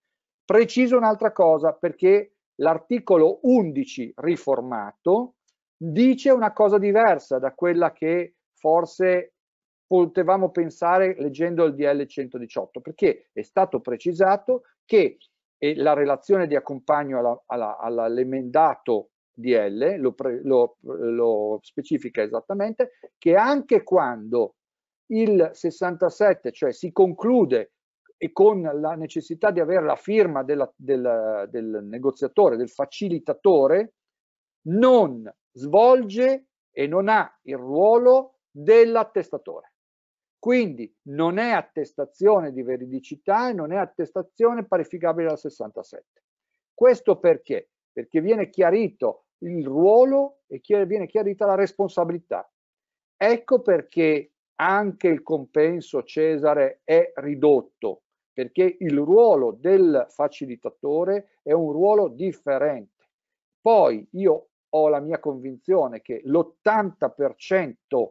Preciso 0.45 0.97
un'altra 0.97 1.31
cosa 1.31 1.73
perché 1.73 2.35
l'articolo 2.55 3.39
11 3.43 4.13
riformato 4.17 5.35
dice 5.75 6.29
una 6.29 6.53
cosa 6.53 6.77
diversa 6.77 7.39
da 7.39 7.53
quella 7.53 7.91
che 7.91 8.35
forse 8.53 9.32
potevamo 9.93 10.49
pensare 10.49 11.15
leggendo 11.19 11.65
il 11.65 11.75
DL 11.75 12.07
118, 12.07 12.81
perché 12.81 13.29
è 13.31 13.43
stato 13.43 13.79
precisato 13.79 14.63
che 14.85 15.17
la 15.75 15.93
relazione 15.93 16.47
di 16.47 16.55
accompagno 16.55 17.43
all'emendato 17.45 19.11
DL 19.31 19.97
lo, 19.99 20.15
lo, 20.41 20.77
lo 20.81 21.59
specifica 21.61 22.23
esattamente, 22.23 22.93
che 23.19 23.35
anche 23.35 23.83
quando 23.83 24.55
il 25.11 25.51
67, 25.53 26.51
cioè 26.51 26.71
si 26.73 26.91
conclude 26.91 27.73
e 28.17 28.31
con 28.31 28.61
la 28.61 28.95
necessità 28.95 29.51
di 29.51 29.59
avere 29.59 29.85
la 29.85 29.95
firma 29.95 30.43
della, 30.43 30.71
del, 30.75 31.47
del 31.51 31.81
negoziatore, 31.83 32.57
del 32.57 32.69
facilitatore, 32.69 33.93
non 34.69 35.31
svolge 35.51 36.47
e 36.71 36.87
non 36.87 37.09
ha 37.09 37.31
il 37.43 37.57
ruolo 37.57 38.39
dell'attestatore. 38.49 39.72
Quindi 40.43 40.93
non 41.03 41.37
è 41.37 41.51
attestazione 41.51 42.51
di 42.51 42.63
veridicità 42.63 43.47
e 43.47 43.53
non 43.53 43.71
è 43.71 43.77
attestazione 43.77 44.65
parificabile 44.65 45.29
al 45.29 45.39
67. 45.39 46.21
Questo 46.73 47.17
perché? 47.17 47.69
Perché 47.93 48.19
viene 48.19 48.49
chiarito 48.49 49.27
il 49.37 49.65
ruolo 49.65 50.41
e 50.47 50.59
viene 50.85 51.07
chiarita 51.07 51.45
la 51.45 51.55
responsabilità. 51.55 52.45
Ecco 53.15 53.61
perché 53.61 54.33
anche 54.55 55.07
il 55.07 55.23
compenso 55.23 56.03
Cesare 56.03 56.81
è 56.83 57.13
ridotto, 57.15 58.01
perché 58.33 58.75
il 58.79 58.97
ruolo 58.97 59.55
del 59.57 60.07
facilitatore 60.09 61.39
è 61.41 61.53
un 61.53 61.71
ruolo 61.71 62.09
differente. 62.09 63.05
Poi 63.61 64.05
io 64.11 64.49
ho 64.67 64.89
la 64.89 64.99
mia 64.99 65.19
convinzione 65.19 66.01
che 66.01 66.21
l'80% 66.25 68.09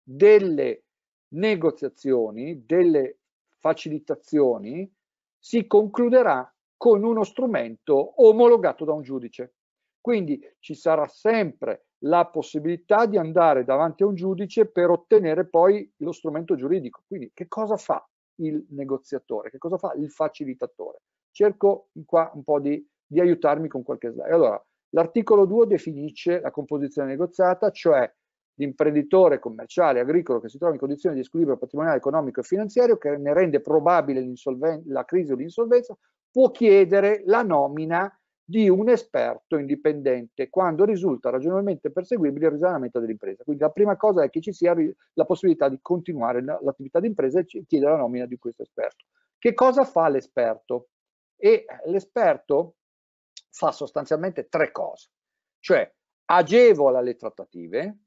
delle 0.00 0.84
negoziazioni, 1.32 2.64
delle 2.64 3.18
facilitazioni, 3.58 4.90
si 5.38 5.66
concluderà 5.66 6.52
con 6.76 7.04
uno 7.04 7.22
strumento 7.22 8.22
omologato 8.22 8.84
da 8.84 8.92
un 8.92 9.02
giudice. 9.02 9.54
Quindi 10.00 10.40
ci 10.58 10.74
sarà 10.74 11.06
sempre 11.06 11.86
la 12.04 12.26
possibilità 12.26 13.06
di 13.06 13.16
andare 13.16 13.64
davanti 13.64 14.02
a 14.02 14.06
un 14.06 14.14
giudice 14.14 14.66
per 14.66 14.90
ottenere 14.90 15.46
poi 15.46 15.88
lo 15.98 16.10
strumento 16.10 16.56
giuridico. 16.56 17.02
Quindi 17.06 17.30
che 17.32 17.46
cosa 17.46 17.76
fa 17.76 18.04
il 18.40 18.66
negoziatore? 18.70 19.50
Che 19.50 19.58
cosa 19.58 19.78
fa 19.78 19.92
il 19.94 20.10
facilitatore? 20.10 21.02
Cerco 21.30 21.90
qua 22.04 22.30
un 22.34 22.42
po' 22.42 22.58
di, 22.58 22.84
di 23.06 23.20
aiutarmi 23.20 23.68
con 23.68 23.84
qualche 23.84 24.10
slide. 24.10 24.30
Allora, 24.30 24.60
l'articolo 24.90 25.46
2 25.46 25.66
definisce 25.68 26.40
la 26.40 26.50
composizione 26.50 27.08
negoziata, 27.08 27.70
cioè 27.70 28.12
l'imprenditore 28.54 29.38
commerciale 29.38 30.00
agricolo 30.00 30.40
che 30.40 30.48
si 30.48 30.58
trova 30.58 30.74
in 30.74 30.78
condizioni 30.78 31.16
di 31.16 31.24
squilibrio 31.24 31.56
patrimoniale, 31.56 31.98
economico 31.98 32.40
e 32.40 32.44
finanziario 32.44 32.98
che 32.98 33.16
ne 33.16 33.32
rende 33.32 33.60
probabile 33.60 34.24
la 34.86 35.04
crisi 35.04 35.32
o 35.32 35.36
l'insolvenza, 35.36 35.96
può 36.30 36.50
chiedere 36.50 37.22
la 37.26 37.42
nomina 37.42 38.14
di 38.44 38.68
un 38.68 38.88
esperto 38.88 39.56
indipendente 39.56 40.50
quando 40.50 40.84
risulta 40.84 41.30
ragionevolmente 41.30 41.90
perseguibile 41.90 42.46
il 42.46 42.52
risanamento 42.52 43.00
dell'impresa. 43.00 43.44
Quindi 43.44 43.62
la 43.62 43.70
prima 43.70 43.96
cosa 43.96 44.24
è 44.24 44.30
che 44.30 44.40
ci 44.40 44.52
sia 44.52 44.74
la 45.14 45.24
possibilità 45.24 45.68
di 45.68 45.78
continuare 45.80 46.42
l'attività 46.42 47.00
d'impresa 47.00 47.38
e 47.38 47.44
chiedere 47.44 47.92
la 47.92 47.98
nomina 47.98 48.26
di 48.26 48.36
questo 48.38 48.62
esperto. 48.62 49.06
Che 49.38 49.54
cosa 49.54 49.84
fa 49.84 50.08
l'esperto? 50.08 50.88
E 51.36 51.64
l'esperto 51.86 52.76
fa 53.50 53.72
sostanzialmente 53.72 54.48
tre 54.48 54.70
cose, 54.70 55.08
cioè 55.58 55.90
agevola 56.26 57.00
le 57.00 57.16
trattative, 57.16 57.98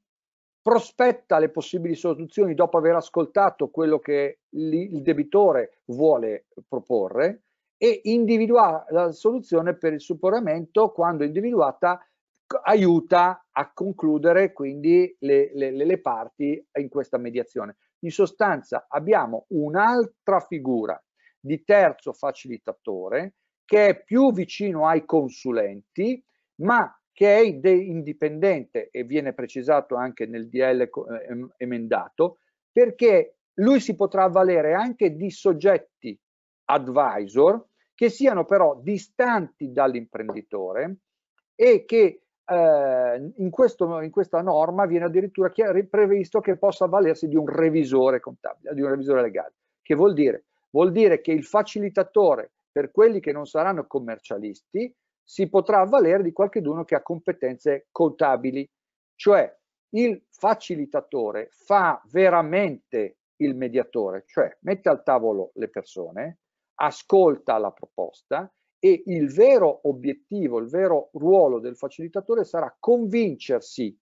prospetta 0.66 1.38
le 1.38 1.50
possibili 1.50 1.94
soluzioni 1.94 2.52
dopo 2.52 2.76
aver 2.76 2.96
ascoltato 2.96 3.68
quello 3.68 4.00
che 4.00 4.40
il 4.48 5.00
debitore 5.00 5.78
vuole 5.84 6.48
proporre 6.66 7.44
e 7.76 8.00
individua 8.02 8.84
la 8.88 9.12
soluzione 9.12 9.76
per 9.76 9.92
il 9.92 10.00
supporramento 10.00 10.90
quando 10.90 11.22
individuata 11.22 12.04
aiuta 12.64 13.46
a 13.48 13.72
concludere 13.72 14.52
quindi 14.52 15.14
le, 15.20 15.52
le, 15.54 15.70
le 15.70 16.00
parti 16.00 16.60
in 16.80 16.88
questa 16.88 17.16
mediazione. 17.16 17.76
In 18.00 18.10
sostanza 18.10 18.86
abbiamo 18.88 19.44
un'altra 19.50 20.40
figura 20.40 21.00
di 21.38 21.62
terzo 21.62 22.12
facilitatore 22.12 23.34
che 23.64 23.86
è 23.86 24.02
più 24.02 24.32
vicino 24.32 24.88
ai 24.88 25.04
consulenti 25.04 26.20
ma 26.62 26.92
che 27.16 27.34
è 27.34 27.40
indipendente 27.40 28.90
e 28.90 29.04
viene 29.04 29.32
precisato 29.32 29.94
anche 29.94 30.26
nel 30.26 30.50
DL 30.50 30.82
eh, 30.82 30.90
emendato, 31.56 32.40
perché 32.70 33.36
lui 33.54 33.80
si 33.80 33.94
potrà 33.94 34.24
avvalere 34.24 34.74
anche 34.74 35.16
di 35.16 35.30
soggetti 35.30 36.14
advisor 36.66 37.68
che 37.94 38.10
siano 38.10 38.44
però 38.44 38.78
distanti 38.82 39.72
dall'imprenditore 39.72 40.96
e 41.54 41.86
che 41.86 42.20
eh, 42.44 43.32
in, 43.36 43.48
questo, 43.48 44.02
in, 44.02 44.10
questa 44.10 44.42
norma 44.42 44.84
viene 44.84 45.06
addirittura 45.06 45.50
previsto 45.88 46.40
che 46.40 46.58
possa 46.58 46.84
avvalersi 46.84 47.28
di 47.28 47.36
un 47.36 47.46
revisore 47.48 48.20
contabile, 48.20 48.74
di 48.74 48.82
un 48.82 48.90
revisore 48.90 49.22
legale. 49.22 49.54
Che 49.80 49.94
vuol 49.94 50.12
dire? 50.12 50.44
Vuol 50.68 50.92
dire 50.92 51.22
che 51.22 51.32
il 51.32 51.44
facilitatore 51.44 52.50
per 52.70 52.90
quelli 52.90 53.20
che 53.20 53.32
non 53.32 53.46
saranno 53.46 53.86
commercialisti 53.86 54.94
si 55.28 55.48
potrà 55.48 55.80
avvalere 55.80 56.22
di 56.22 56.30
qualcuno 56.30 56.84
che 56.84 56.94
ha 56.94 57.02
competenze 57.02 57.88
contabili, 57.90 58.68
cioè 59.16 59.52
il 59.90 60.24
facilitatore 60.30 61.48
fa 61.50 62.00
veramente 62.10 63.18
il 63.38 63.56
mediatore, 63.56 64.22
cioè 64.26 64.56
mette 64.60 64.88
al 64.88 65.02
tavolo 65.02 65.50
le 65.54 65.68
persone, 65.68 66.38
ascolta 66.76 67.58
la 67.58 67.72
proposta 67.72 68.50
e 68.78 69.02
il 69.06 69.32
vero 69.32 69.80
obiettivo, 69.88 70.58
il 70.58 70.68
vero 70.68 71.10
ruolo 71.14 71.58
del 71.58 71.76
facilitatore 71.76 72.44
sarà 72.44 72.74
convincersi 72.78 73.98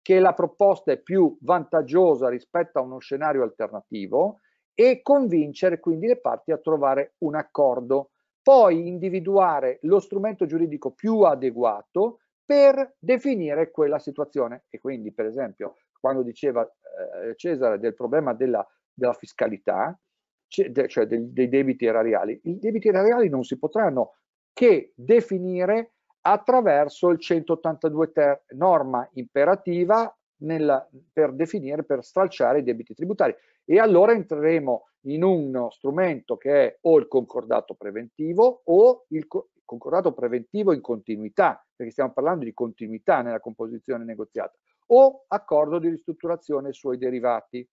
che 0.00 0.20
la 0.20 0.34
proposta 0.34 0.92
è 0.92 1.00
più 1.00 1.36
vantaggiosa 1.40 2.28
rispetto 2.28 2.78
a 2.78 2.82
uno 2.82 2.98
scenario 2.98 3.42
alternativo 3.42 4.38
e 4.72 5.02
convincere 5.02 5.80
quindi 5.80 6.06
le 6.06 6.20
parti 6.20 6.52
a 6.52 6.58
trovare 6.58 7.14
un 7.18 7.34
accordo 7.34 8.10
poi 8.50 8.88
individuare 8.88 9.78
lo 9.82 10.00
strumento 10.00 10.44
giuridico 10.44 10.90
più 10.90 11.20
adeguato 11.20 12.18
per 12.44 12.96
definire 12.98 13.70
quella 13.70 14.00
situazione. 14.00 14.64
E 14.70 14.80
quindi, 14.80 15.12
per 15.12 15.26
esempio, 15.26 15.76
quando 16.00 16.24
diceva 16.24 16.64
eh, 16.64 17.36
Cesare 17.36 17.78
del 17.78 17.94
problema 17.94 18.34
della, 18.34 18.66
della 18.92 19.12
fiscalità, 19.12 19.96
cioè 20.48 21.06
dei, 21.06 21.32
dei 21.32 21.48
debiti 21.48 21.86
erariali, 21.86 22.40
i 22.42 22.58
debiti 22.58 22.88
erariali 22.88 23.28
non 23.28 23.44
si 23.44 23.56
potranno 23.56 24.14
che 24.52 24.94
definire 24.96 25.92
attraverso 26.22 27.10
il 27.10 27.20
182 27.20 28.10
ter, 28.10 28.42
norma 28.56 29.08
imperativa 29.12 30.12
nella, 30.38 30.84
per 31.12 31.34
definire, 31.34 31.84
per 31.84 32.02
stralciare 32.02 32.58
i 32.58 32.64
debiti 32.64 32.94
tributari. 32.94 33.32
E 33.64 33.78
allora 33.78 34.10
entreremo 34.10 34.88
in 35.04 35.22
uno 35.22 35.70
strumento 35.70 36.36
che 36.36 36.66
è 36.66 36.78
o 36.82 36.98
il 36.98 37.08
concordato 37.08 37.74
preventivo 37.74 38.62
o 38.64 39.06
il 39.08 39.26
concordato 39.64 40.12
preventivo 40.12 40.72
in 40.72 40.80
continuità, 40.80 41.64
perché 41.74 41.92
stiamo 41.92 42.12
parlando 42.12 42.44
di 42.44 42.52
continuità 42.52 43.22
nella 43.22 43.40
composizione 43.40 44.04
negoziata, 44.04 44.56
o 44.86 45.24
accordo 45.28 45.78
di 45.78 45.88
ristrutturazione 45.88 46.72
sui 46.72 46.98
derivati. 46.98 47.68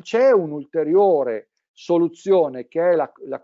C'è 0.00 0.30
un'ulteriore 0.32 1.50
soluzione 1.72 2.66
che 2.68 2.90
è 2.90 2.94
la, 2.94 3.10
la, 3.26 3.40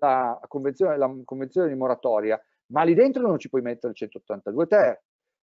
la, 0.00 0.40
convenzione, 0.48 0.96
la, 0.96 1.14
convenzione, 1.24 1.68
di 1.68 1.74
moratoria, 1.74 2.40
ma 2.66 2.82
lì 2.82 2.94
dentro 2.94 3.22
non 3.22 3.38
ci 3.38 3.48
puoi 3.48 3.62
mettere 3.62 3.92
il 3.92 3.98
182 3.98 4.66
ter. 4.66 5.02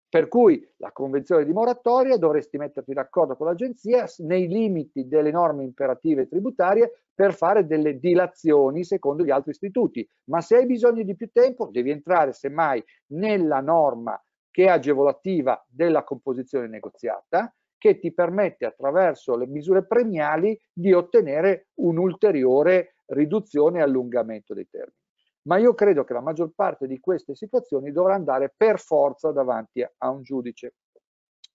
Per 0.08 0.28
cui 0.28 0.64
la 0.76 0.92
convenzione 0.92 1.44
di 1.44 1.52
moratoria 1.52 2.16
dovresti 2.16 2.56
metterti 2.58 2.92
d'accordo 2.92 3.36
con 3.36 3.46
l'agenzia 3.46 4.06
nei 4.18 4.46
limiti 4.46 5.08
delle 5.08 5.32
norme 5.32 5.64
imperative 5.64 6.28
tributarie 6.28 7.00
per 7.12 7.34
fare 7.34 7.66
delle 7.66 7.98
dilazioni 7.98 8.84
secondo 8.84 9.24
gli 9.24 9.30
altri 9.30 9.50
istituti. 9.50 10.08
Ma 10.30 10.40
se 10.40 10.56
hai 10.56 10.66
bisogno 10.66 11.02
di 11.02 11.16
più 11.16 11.30
tempo, 11.32 11.68
devi 11.72 11.90
entrare 11.90 12.32
semmai 12.32 12.82
nella 13.12 13.60
norma 13.60 14.20
che 14.50 14.64
è 14.64 14.68
agevolativa 14.68 15.62
della 15.68 16.04
composizione 16.04 16.68
negoziata 16.68 17.52
che 17.76 17.98
ti 17.98 18.12
permette 18.12 18.64
attraverso 18.64 19.36
le 19.36 19.46
misure 19.46 19.84
premiali 19.84 20.58
di 20.72 20.92
ottenere 20.92 21.68
un'ulteriore 21.74 22.94
riduzione 23.06 23.78
e 23.78 23.82
allungamento 23.82 24.54
dei 24.54 24.68
termini. 24.68 25.05
Ma 25.46 25.58
io 25.58 25.74
credo 25.74 26.04
che 26.04 26.12
la 26.12 26.20
maggior 26.20 26.50
parte 26.54 26.86
di 26.86 26.98
queste 26.98 27.34
situazioni 27.34 27.92
dovrà 27.92 28.14
andare 28.14 28.52
per 28.54 28.80
forza 28.80 29.30
davanti 29.30 29.82
a 29.82 30.10
un 30.10 30.22
giudice. 30.22 30.74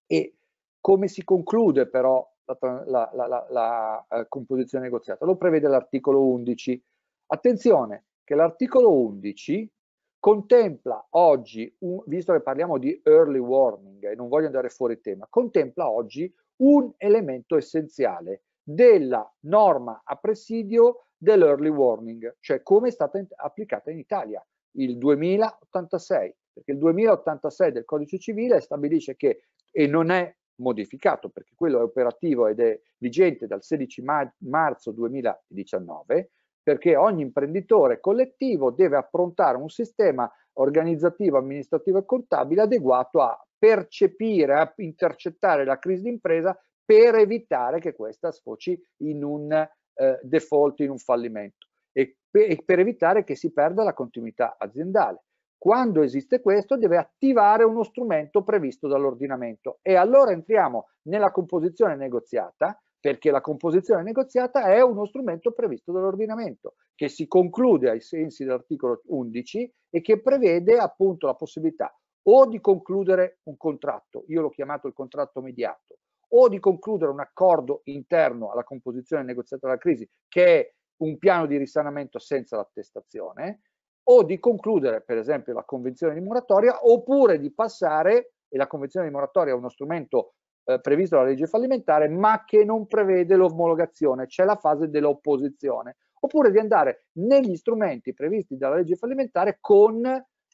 E 0.05 0.35
come 0.79 1.07
si 1.07 1.23
conclude 1.23 1.87
però 1.87 2.27
la, 2.45 3.09
la, 3.13 3.27
la, 3.27 3.47
la, 3.49 4.05
eh, 4.09 4.25
composizione 4.27 4.85
negoziata? 4.85 5.25
Lo 5.25 5.35
prevede 5.35 5.67
l'articolo 5.67 6.25
11. 6.25 6.83
Attenzione 7.27 8.05
che 8.23 8.35
l'articolo 8.35 8.97
11 8.97 9.71
contempla 10.19 11.07
oggi, 11.11 11.75
visto 12.05 12.31
che 12.33 12.41
parliamo 12.41 12.77
di 12.77 12.99
early 13.03 13.39
warning 13.39 14.05
e 14.05 14.15
non 14.15 14.27
voglio 14.29 14.45
andare 14.45 14.69
fuori 14.69 15.01
tema, 15.01 15.27
contempla 15.29 15.89
oggi 15.89 16.33
un 16.57 16.93
elemento 16.97 17.57
essenziale 17.57 18.43
della 18.63 19.29
norma 19.41 20.01
a 20.03 20.15
presidio 20.15 21.05
dell'early 21.17 21.69
warning, 21.69 22.37
cioè 22.39 22.61
come 22.63 22.87
è 22.87 22.91
stata 22.91 23.23
applicata 23.35 23.91
in 23.91 23.99
Italia, 23.99 24.45
il 24.75 24.97
2086, 24.97 26.35
perché 26.53 26.71
il 26.71 26.77
2086 26.77 27.71
del 27.71 27.85
codice 27.85 28.17
civile 28.17 28.59
stabilisce 28.59 29.15
che, 29.15 29.43
e 29.71 29.87
non 29.87 30.09
è 30.09 30.33
modificato 30.55 31.29
perché 31.29 31.53
quello 31.55 31.79
è 31.79 31.83
operativo 31.83 32.47
ed 32.47 32.59
è 32.59 32.79
vigente 32.97 33.47
dal 33.47 33.63
16 33.63 34.03
marzo 34.39 34.91
2019, 34.91 36.31
perché 36.63 36.95
ogni 36.95 37.23
imprenditore 37.23 37.99
collettivo 37.99 38.71
deve 38.71 38.97
approntare 38.97 39.57
un 39.57 39.69
sistema 39.69 40.31
organizzativo, 40.53 41.37
amministrativo 41.37 41.99
e 41.99 42.05
contabile 42.05 42.61
adeguato 42.61 43.21
a 43.21 43.45
percepire, 43.57 44.55
a 44.55 44.71
intercettare 44.77 45.65
la 45.65 45.79
crisi 45.79 46.03
d'impresa 46.03 46.57
per 46.83 47.15
evitare 47.15 47.79
che 47.79 47.93
questa 47.93 48.31
sfoci 48.31 48.79
in 48.97 49.23
un 49.23 49.51
eh, 49.51 50.19
default, 50.23 50.79
in 50.79 50.89
un 50.89 50.97
fallimento 50.97 51.67
e 51.91 52.17
per, 52.29 52.49
e 52.49 52.63
per 52.63 52.79
evitare 52.79 53.23
che 53.23 53.35
si 53.35 53.51
perda 53.51 53.83
la 53.83 53.93
continuità 53.93 54.55
aziendale. 54.57 55.23
Quando 55.57 56.01
esiste 56.01 56.41
questo 56.41 56.75
deve 56.75 56.97
attivare 56.97 57.63
uno 57.63 57.83
strumento 57.83 58.43
previsto 58.43 58.87
dall'ordinamento 58.87 59.77
e 59.83 59.95
allora 59.95 60.31
entriamo 60.31 60.87
nella 61.03 61.31
composizione 61.31 61.95
negoziata 61.95 62.81
perché 62.99 63.31
la 63.31 63.41
composizione 63.41 64.03
negoziata 64.03 64.65
è 64.65 64.81
uno 64.81 65.05
strumento 65.05 65.51
previsto 65.51 65.91
dall'ordinamento 65.91 66.75
che 66.95 67.09
si 67.09 67.27
conclude 67.27 67.89
ai 67.89 68.01
sensi 68.01 68.43
dell'articolo 68.43 69.01
11 69.05 69.73
e 69.89 70.01
che 70.01 70.21
prevede 70.21 70.77
appunto 70.77 71.25
la 71.27 71.35
possibilità 71.35 71.95
o 72.23 72.47
di 72.47 72.59
concludere 72.59 73.39
un 73.43 73.57
contratto, 73.57 74.23
io 74.27 74.41
l'ho 74.41 74.49
chiamato 74.49 74.87
il 74.87 74.93
contratto 74.93 75.41
mediato, 75.41 75.97
o 76.33 76.47
di 76.49 76.59
concludere 76.59 77.11
un 77.11 77.19
accordo 77.19 77.81
interno 77.85 78.51
alla 78.51 78.63
composizione 78.63 79.23
negoziata 79.23 79.67
della 79.67 79.79
crisi, 79.79 80.07
che 80.27 80.45
è 80.45 80.73
un 80.97 81.17
piano 81.17 81.45
di 81.45 81.57
risanamento 81.57 82.19
senza 82.19 82.57
l'attestazione, 82.57 83.61
o 84.03 84.23
di 84.23 84.39
concludere 84.39 85.01
per 85.01 85.17
esempio 85.17 85.53
la 85.53 85.63
convenzione 85.63 86.13
di 86.13 86.21
moratoria, 86.21 86.79
oppure 86.83 87.39
di 87.39 87.53
passare, 87.53 88.33
e 88.47 88.57
la 88.57 88.67
convenzione 88.67 89.07
di 89.07 89.13
moratoria 89.13 89.53
è 89.53 89.55
uno 89.55 89.69
strumento 89.69 90.33
eh, 90.65 90.79
previsto 90.79 91.15
dalla 91.15 91.29
legge 91.29 91.47
fallimentare, 91.47 92.09
ma 92.09 92.43
che 92.45 92.63
non 92.65 92.87
prevede 92.87 93.35
l'omologazione, 93.35 94.25
c'è 94.25 94.43
la 94.43 94.57
fase 94.57 94.89
dell'opposizione, 94.89 95.97
oppure 96.19 96.51
di 96.51 96.59
andare 96.59 97.07
negli 97.13 97.55
strumenti 97.55 98.13
previsti 98.13 98.57
dalla 98.57 98.75
legge 98.75 98.95
fallimentare 98.95 99.57
con 99.59 100.01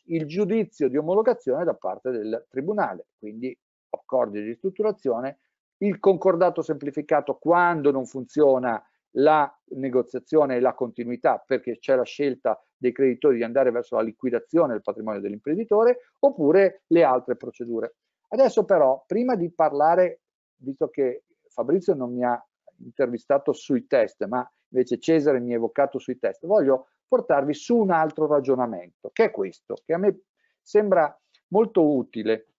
il 0.10 0.26
giudizio 0.26 0.88
di 0.88 0.98
omologazione 0.98 1.66
da 1.66 1.74
parte 1.74 2.12
del 2.12 2.46
tribunale, 2.50 3.08
quindi 3.18 3.58
accordi 3.90 4.40
di 4.40 4.48
ristrutturazione, 4.48 5.40
il 5.80 6.00
concordato 6.00 6.62
semplificato 6.62 7.36
quando 7.36 7.92
non 7.92 8.06
funziona 8.06 8.82
la 9.12 9.52
negoziazione 9.70 10.56
e 10.56 10.60
la 10.60 10.74
continuità 10.74 11.44
perché 11.46 11.80
c'è 11.80 11.96
la 11.96 12.04
scelta 12.04 12.62
dei 12.76 12.92
creditori 12.92 13.38
di 13.38 13.44
andare 13.44 13.72
verso 13.72 13.96
la 13.96 14.02
liquidazione 14.02 14.74
del 14.74 14.82
patrimonio 14.82 15.20
dell'imprenditore 15.20 16.12
oppure 16.20 16.84
le 16.88 17.04
altre 17.04 17.36
procedure. 17.36 17.96
Adesso 18.30 18.66
però, 18.66 19.04
prima 19.08 19.36
di 19.36 19.52
parlare, 19.52 20.22
visto 20.58 20.90
che 20.90 21.24
Fabrizio 21.50 21.94
non 21.94 22.14
mi 22.14 22.24
ha 22.24 22.40
intervistato 22.80 23.54
sui 23.54 23.88
test, 23.88 24.26
ma 24.26 24.48
invece 24.70 25.00
Cesare 25.00 25.40
mi 25.40 25.54
ha 25.54 25.56
evocato 25.56 25.98
sui 25.98 26.20
test, 26.20 26.46
voglio 26.46 26.90
portarvi 27.08 27.54
su 27.54 27.78
un 27.78 27.92
altro 27.92 28.28
ragionamento, 28.28 29.10
che 29.14 29.26
è 29.26 29.32
questo, 29.32 29.76
che 29.86 29.94
a 29.94 29.98
me 29.98 30.24
sembra 30.62 31.18
molto 31.48 31.96
utile, 31.96 32.50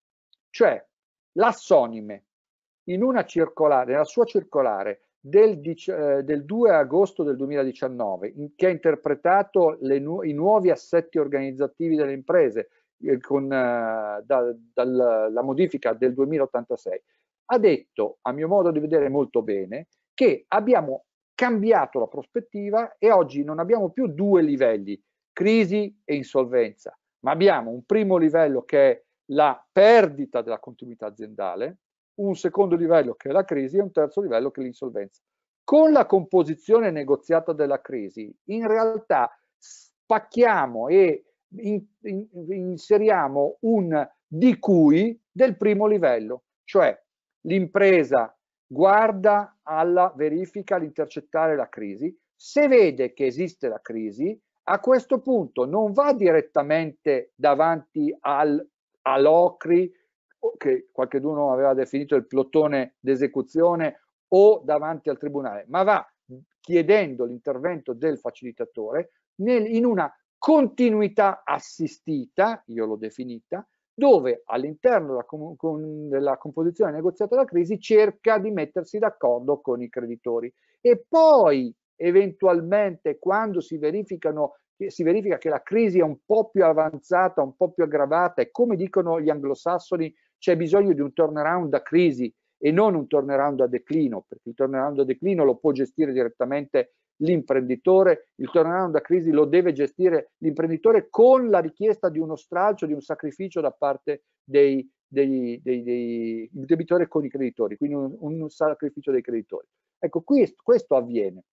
cioè 0.50 0.82
l'assonime 1.32 2.27
in 2.88 3.02
una 3.02 3.24
circolare, 3.24 3.92
nella 3.92 4.04
sua 4.04 4.24
circolare 4.24 5.02
del, 5.20 5.60
eh, 5.60 6.22
del 6.22 6.44
2 6.44 6.70
agosto 6.70 7.22
del 7.22 7.36
2019, 7.36 8.32
in, 8.36 8.54
che 8.54 8.66
ha 8.66 8.70
interpretato 8.70 9.78
nu 9.80 10.22
i 10.22 10.32
nuovi 10.32 10.70
assetti 10.70 11.18
organizzativi 11.18 11.96
delle 11.96 12.12
imprese, 12.12 12.68
eh, 13.00 13.18
con 13.18 13.44
eh, 13.44 14.22
da, 14.24 14.54
dalla 14.72 15.42
modifica 15.42 15.92
del 15.92 16.14
2086, 16.14 17.02
ha 17.50 17.58
detto, 17.58 18.18
a 18.22 18.32
mio 18.32 18.48
modo 18.48 18.70
di 18.70 18.80
vedere 18.80 19.08
molto 19.08 19.42
bene, 19.42 19.88
che 20.14 20.44
abbiamo 20.48 21.04
cambiato 21.34 22.00
la 22.00 22.08
prospettiva 22.08 22.96
e 22.98 23.10
oggi 23.12 23.44
non 23.44 23.58
abbiamo 23.58 23.90
più 23.90 24.08
due 24.08 24.42
livelli, 24.42 25.00
crisi 25.32 25.96
e 26.04 26.16
insolvenza, 26.16 26.98
ma 27.20 27.30
abbiamo 27.30 27.70
un 27.70 27.84
primo 27.84 28.16
livello 28.16 28.62
che 28.62 28.90
è 28.90 29.02
la 29.30 29.64
perdita 29.70 30.42
della 30.42 30.58
continuità 30.58 31.06
aziendale, 31.06 31.78
un 32.18 32.34
secondo 32.36 32.76
livello 32.76 33.14
che 33.14 33.28
è 33.28 33.32
la 33.32 33.44
crisi 33.44 33.76
e 33.76 33.82
un 33.82 33.92
terzo 33.92 34.20
livello 34.20 34.50
che 34.50 34.60
è 34.60 34.64
l'insolvenza. 34.64 35.20
Con 35.64 35.92
la 35.92 36.06
composizione 36.06 36.90
negoziata 36.90 37.52
della 37.52 37.80
crisi, 37.80 38.34
in 38.44 38.66
realtà 38.66 39.30
spacchiamo 39.56 40.88
e 40.88 41.24
in, 41.56 41.84
in, 42.02 42.26
inseriamo 42.48 43.58
un 43.60 44.08
di 44.26 44.58
cui 44.58 45.18
del 45.30 45.56
primo 45.56 45.86
livello, 45.86 46.44
cioè 46.64 46.98
l'impresa 47.42 48.34
guarda 48.66 49.58
alla 49.62 50.12
verifica, 50.14 50.76
all'intercettare 50.76 51.56
la 51.56 51.68
crisi, 51.68 52.16
se 52.34 52.68
vede 52.68 53.12
che 53.14 53.26
esiste 53.26 53.68
la 53.68 53.80
crisi, 53.80 54.38
a 54.70 54.80
questo 54.80 55.20
punto 55.20 55.64
non 55.64 55.92
va 55.92 56.12
direttamente 56.12 57.32
davanti 57.34 58.14
al, 58.20 58.64
all'OCRI, 59.02 59.90
che 60.56 60.88
qualcuno 60.92 61.52
aveva 61.52 61.74
definito 61.74 62.14
il 62.14 62.26
plotone 62.26 62.96
d'esecuzione, 63.00 64.00
o 64.28 64.60
davanti 64.64 65.08
al 65.08 65.18
tribunale, 65.18 65.64
ma 65.68 65.82
va 65.82 66.06
chiedendo 66.60 67.24
l'intervento 67.24 67.94
del 67.94 68.18
facilitatore 68.18 69.12
nel, 69.36 69.66
in 69.74 69.84
una 69.84 70.12
continuità 70.36 71.42
assistita, 71.44 72.62
io 72.66 72.86
l'ho 72.86 72.96
definita, 72.96 73.66
dove 73.92 74.42
all'interno 74.44 75.08
della, 75.08 75.24
com 75.24 76.08
della, 76.08 76.36
composizione 76.36 76.92
negoziata 76.92 77.34
della 77.34 77.46
crisi 77.46 77.80
cerca 77.80 78.38
di 78.38 78.50
mettersi 78.50 78.98
d'accordo 78.98 79.60
con 79.60 79.82
i 79.82 79.88
creditori 79.88 80.52
e 80.80 81.04
poi 81.08 81.74
eventualmente 81.96 83.18
quando 83.18 83.60
si, 83.60 83.76
si 83.76 85.02
verifica 85.02 85.38
che 85.38 85.48
la 85.48 85.62
crisi 85.62 85.98
è 85.98 86.02
un 86.02 86.18
po' 86.24 86.48
più 86.48 86.64
avanzata, 86.64 87.42
un 87.42 87.56
po' 87.56 87.72
più 87.72 87.82
aggravata 87.82 88.40
e 88.40 88.52
come 88.52 88.76
dicono 88.76 89.20
gli 89.20 89.30
anglosassoni 89.30 90.14
c'è 90.38 90.56
bisogno 90.56 90.92
di 90.92 91.00
un 91.00 91.12
turnaround 91.12 91.68
da 91.68 91.82
crisi 91.82 92.32
e 92.58 92.70
non 92.70 92.94
un 92.94 93.06
turnaround 93.06 93.60
a 93.60 93.66
declino, 93.66 94.24
perché 94.26 94.48
il 94.48 94.54
turnaround 94.54 95.00
a 95.00 95.04
declino 95.04 95.44
lo 95.44 95.56
può 95.56 95.72
gestire 95.72 96.12
direttamente 96.12 96.94
l'imprenditore, 97.18 98.30
il 98.36 98.50
turnaround 98.50 98.92
da 98.92 99.00
crisi 99.00 99.30
lo 99.30 99.44
deve 99.44 99.72
gestire 99.72 100.32
l'imprenditore 100.38 101.08
con 101.10 101.50
la 101.50 101.58
richiesta 101.60 102.08
di 102.08 102.18
uno 102.18 102.36
stralcio, 102.36 102.86
di 102.86 102.92
un 102.92 103.00
sacrificio 103.00 103.60
da 103.60 103.70
parte 103.70 104.24
dei, 104.42 104.88
dei, 105.06 105.60
dei, 105.62 105.82
dei 105.82 106.48
debitori 106.52 107.08
con 107.08 107.24
i 107.24 107.28
creditori, 107.28 107.76
quindi 107.76 107.96
un, 107.96 108.16
un 108.18 108.50
sacrificio 108.50 109.10
dei 109.10 109.22
creditori. 109.22 109.66
Ecco, 109.98 110.20
qui, 110.22 110.54
questo 110.62 110.96
avviene. 110.96 111.44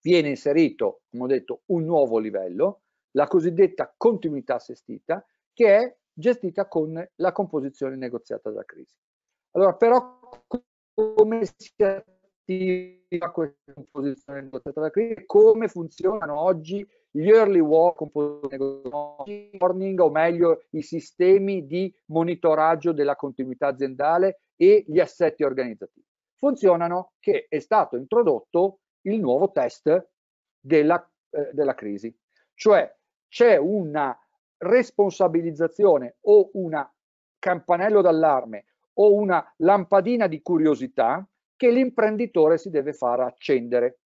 Viene 0.00 0.30
inserito, 0.30 1.02
come 1.10 1.24
ho 1.24 1.26
detto, 1.28 1.62
un 1.66 1.84
nuovo 1.84 2.18
livello, 2.18 2.80
la 3.12 3.28
cosiddetta 3.28 3.92
continuità 3.96 4.56
assistita, 4.56 5.24
che 5.52 5.76
è 5.76 5.96
gestita 6.12 6.66
con 6.68 7.08
la 7.16 7.32
composizione 7.32 7.96
negoziata 7.96 8.50
della 8.50 8.64
crisi. 8.64 8.94
Allora, 9.52 9.74
però, 9.74 10.18
come 10.94 11.44
si 11.44 11.72
attiva 11.82 13.30
questa 13.30 13.72
composizione 13.74 14.42
negoziata 14.42 14.80
della 14.80 14.92
crisi? 14.92 15.24
Come 15.26 15.68
funzionano 15.68 16.38
oggi 16.38 16.86
gli 17.10 17.28
early 17.28 17.60
warning, 17.60 18.90
o 20.00 20.10
meglio 20.10 20.64
i 20.70 20.82
sistemi 20.82 21.66
di 21.66 21.94
monitoraggio 22.06 22.92
della 22.92 23.16
continuità 23.16 23.68
aziendale 23.68 24.40
e 24.56 24.84
gli 24.86 24.98
assetti 24.98 25.44
organizzativi? 25.44 26.06
Funzionano 26.36 27.12
che 27.20 27.46
è 27.48 27.58
stato 27.58 27.96
introdotto 27.96 28.80
il 29.02 29.20
nuovo 29.20 29.50
test 29.50 30.08
della, 30.58 31.06
eh, 31.30 31.50
della 31.52 31.74
crisi, 31.74 32.16
cioè 32.54 32.90
c'è 33.28 33.56
una 33.56 34.16
responsabilizzazione 34.62 36.16
o 36.22 36.50
una 36.54 36.90
campanello 37.38 38.00
d'allarme 38.00 38.66
o 38.94 39.14
una 39.14 39.44
lampadina 39.58 40.26
di 40.26 40.42
curiosità 40.42 41.26
che 41.56 41.70
l'imprenditore 41.70 42.58
si 42.58 42.70
deve 42.70 42.92
far 42.92 43.20
accendere. 43.20 44.00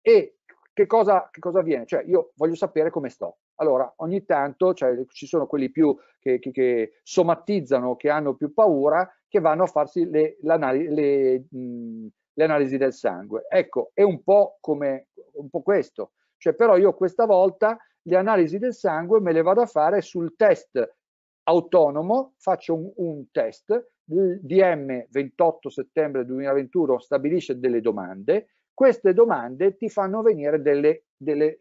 E 0.00 0.38
che 0.72 0.86
cosa, 0.86 1.28
che 1.30 1.40
cosa 1.40 1.58
avviene? 1.58 1.86
Cioè 1.86 2.04
io 2.06 2.32
voglio 2.36 2.54
sapere 2.54 2.90
come 2.90 3.08
sto. 3.08 3.38
Allora, 3.56 3.92
ogni 3.96 4.24
tanto 4.24 4.72
cioè, 4.72 5.04
ci 5.08 5.26
sono 5.26 5.46
quelli 5.46 5.70
più 5.70 5.96
che, 6.20 6.38
che, 6.38 6.50
che, 6.52 7.00
somatizzano, 7.02 7.96
che 7.96 8.08
hanno 8.08 8.34
più 8.34 8.54
paura, 8.54 9.10
che 9.26 9.40
vanno 9.40 9.64
a 9.64 9.66
farsi 9.66 10.08
le, 10.08 10.38
le, 10.40 11.44
mh, 11.50 12.06
le 12.32 12.44
analisi 12.44 12.76
del 12.76 12.92
sangue. 12.92 13.46
Ecco, 13.48 13.90
è 13.92 14.02
un 14.02 14.22
po' 14.22 14.58
come 14.60 15.08
un 15.32 15.50
po' 15.50 15.62
questo. 15.62 16.12
Cioè, 16.36 16.54
però 16.54 16.76
io 16.76 16.94
questa 16.94 17.26
volta 17.26 17.76
le 18.08 18.16
analisi 18.16 18.58
del 18.58 18.74
sangue 18.74 19.20
me 19.20 19.32
le 19.32 19.42
vado 19.42 19.60
a 19.60 19.66
fare 19.66 20.00
sul 20.00 20.34
test 20.34 20.96
autonomo, 21.44 22.34
faccio 22.38 22.74
un, 22.74 22.90
un 22.96 23.30
test, 23.30 23.90
il 24.10 24.40
DM 24.42 25.06
28 25.10 25.68
settembre 25.68 26.24
2021 26.24 26.98
stabilisce 26.98 27.58
delle 27.58 27.80
domande, 27.80 28.48
queste 28.72 29.12
domande 29.12 29.76
ti 29.76 29.90
fanno 29.90 30.22
venire 30.22 30.62
delle, 30.62 31.04
delle 31.16 31.58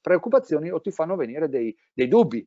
preoccupazioni 0.00 0.70
o 0.70 0.80
ti 0.80 0.90
fanno 0.90 1.16
venire 1.16 1.48
dei, 1.48 1.76
dei 1.92 2.08
dubbi. 2.08 2.46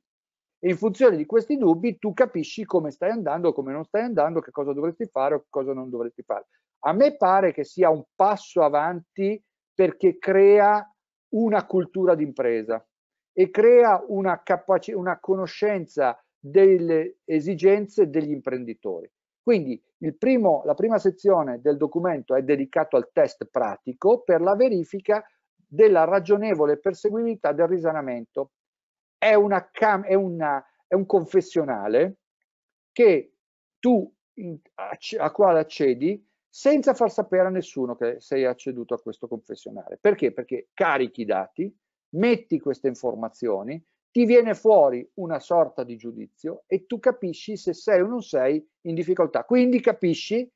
E 0.57 0.69
in 0.69 0.77
funzione 0.77 1.17
di 1.17 1.25
questi 1.25 1.57
dubbi 1.57 1.99
tu 1.99 2.13
capisci 2.13 2.65
come 2.65 2.89
stai 2.89 3.11
andando, 3.11 3.53
come 3.53 3.71
non 3.71 3.83
stai 3.83 4.03
andando, 4.03 4.39
che 4.39 4.51
cosa 4.51 4.73
dovresti 4.73 5.05
fare 5.05 5.35
o 5.35 5.45
cosa 5.49 5.73
non 5.73 5.89
dovresti 5.89 6.23
fare. 6.23 6.47
A 6.85 6.93
me 6.93 7.17
pare 7.17 7.51
che 7.51 7.63
sia 7.63 7.89
un 7.89 8.03
passo 8.15 8.63
avanti 8.63 9.39
perché 9.73 10.17
crea 10.17 10.87
una 11.33 11.65
cultura 11.65 12.15
d'impresa 12.15 12.83
e 13.37 13.49
crea 13.49 14.01
una, 14.07 14.41
una 14.93 15.19
conoscenza 15.19 16.17
delle 16.39 17.17
esigenze 17.25 18.09
degli 18.09 18.31
imprenditori. 18.31 19.11
Quindi 19.43 19.81
primo, 20.17 20.61
la 20.63 20.73
prima 20.73 20.97
sezione 20.99 21.59
del 21.59 21.75
documento 21.75 22.33
è 22.33 22.43
dedicato 22.43 22.95
al 22.95 23.09
test 23.11 23.45
pratico 23.51 24.21
per 24.21 24.39
la 24.39 24.55
verifica 24.55 25.21
della 25.67 26.05
ragionevole 26.05 26.77
perseguibilità 26.77 27.51
del 27.51 27.67
risanamento. 27.67 28.51
È, 29.17 29.33
una, 29.33 29.69
è, 29.71 30.13
una, 30.13 30.65
è 30.87 30.93
un 30.93 31.05
confessionale 31.05 32.19
che 32.93 33.33
tu 33.79 34.09
a 35.17 35.31
quale 35.31 35.59
accedi 35.59 36.25
senza 36.47 36.93
far 36.93 37.11
sapere 37.11 37.47
a 37.47 37.49
nessuno 37.49 37.97
che 37.97 38.21
sei 38.21 38.45
acceduto 38.45 38.93
a 38.93 39.01
questo 39.01 39.27
confessionale. 39.27 39.97
Perché? 39.99 40.31
Perché 40.31 40.69
carichi 40.73 41.21
i 41.21 41.25
dati, 41.25 41.77
metti 42.09 42.59
queste 42.59 42.87
informazioni, 42.87 43.83
ti 44.11 44.25
viene 44.25 44.53
fuori 44.53 45.05
una 45.15 45.39
sorta 45.39 45.83
di 45.83 45.97
giudizio 45.97 46.63
e 46.67 46.85
tu 46.85 46.99
capisci 46.99 47.57
se 47.57 47.73
sei 47.73 48.01
o 48.01 48.07
non 48.07 48.21
sei 48.21 48.65
in 48.81 48.95
difficoltà. 48.95 49.43
Quindi 49.43 49.81
capisci 49.81 50.49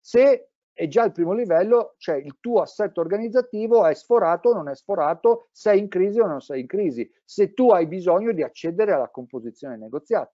se 0.00 0.50
è 0.72 0.88
già 0.88 1.04
il 1.04 1.12
primo 1.12 1.32
livello, 1.32 1.94
cioè 1.98 2.16
il 2.16 2.36
tuo 2.38 2.60
assetto 2.60 3.00
organizzativo 3.00 3.86
è 3.86 3.94
sforato 3.94 4.50
o 4.50 4.54
non 4.54 4.68
è 4.68 4.74
sforato, 4.74 5.48
sei 5.50 5.78
in 5.78 5.88
crisi 5.88 6.20
o 6.20 6.26
non 6.26 6.40
sei 6.40 6.60
in 6.60 6.66
crisi, 6.66 7.10
se 7.24 7.54
tu 7.54 7.70
hai 7.70 7.86
bisogno 7.86 8.32
di 8.32 8.42
accedere 8.42 8.92
alla 8.92 9.08
composizione 9.08 9.76
negoziata 9.76 10.32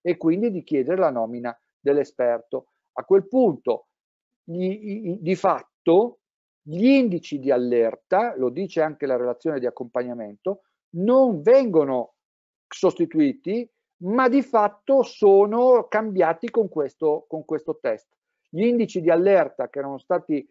e 0.00 0.16
quindi 0.16 0.50
di 0.50 0.62
chiedere 0.64 0.96
la 0.96 1.10
nomina 1.10 1.54
dell'esperto. 1.78 2.72
A 2.92 3.04
quel 3.04 3.28
punto, 3.28 3.88
di, 4.42 5.18
di 5.20 5.34
fatto, 5.34 6.20
gli 6.62 6.86
indici 6.86 7.38
di 7.38 7.50
allerta, 7.50 8.34
lo 8.36 8.48
dice 8.48 8.82
anche 8.82 9.06
la 9.06 9.16
relazione 9.16 9.58
di 9.58 9.66
accompagnamento, 9.66 10.62
non 10.94 11.42
vengono 11.42 12.14
sostituiti, 12.68 13.68
ma 14.04 14.28
di 14.28 14.42
fatto 14.42 15.02
sono 15.02 15.86
cambiati 15.88 16.50
con 16.50 16.68
questo, 16.68 17.24
con 17.28 17.44
questo 17.44 17.78
test. 17.80 18.08
Gli 18.48 18.64
indici 18.64 19.00
di 19.00 19.10
allerta 19.10 19.68
che 19.68 19.78
erano 19.78 19.98
stati 19.98 20.46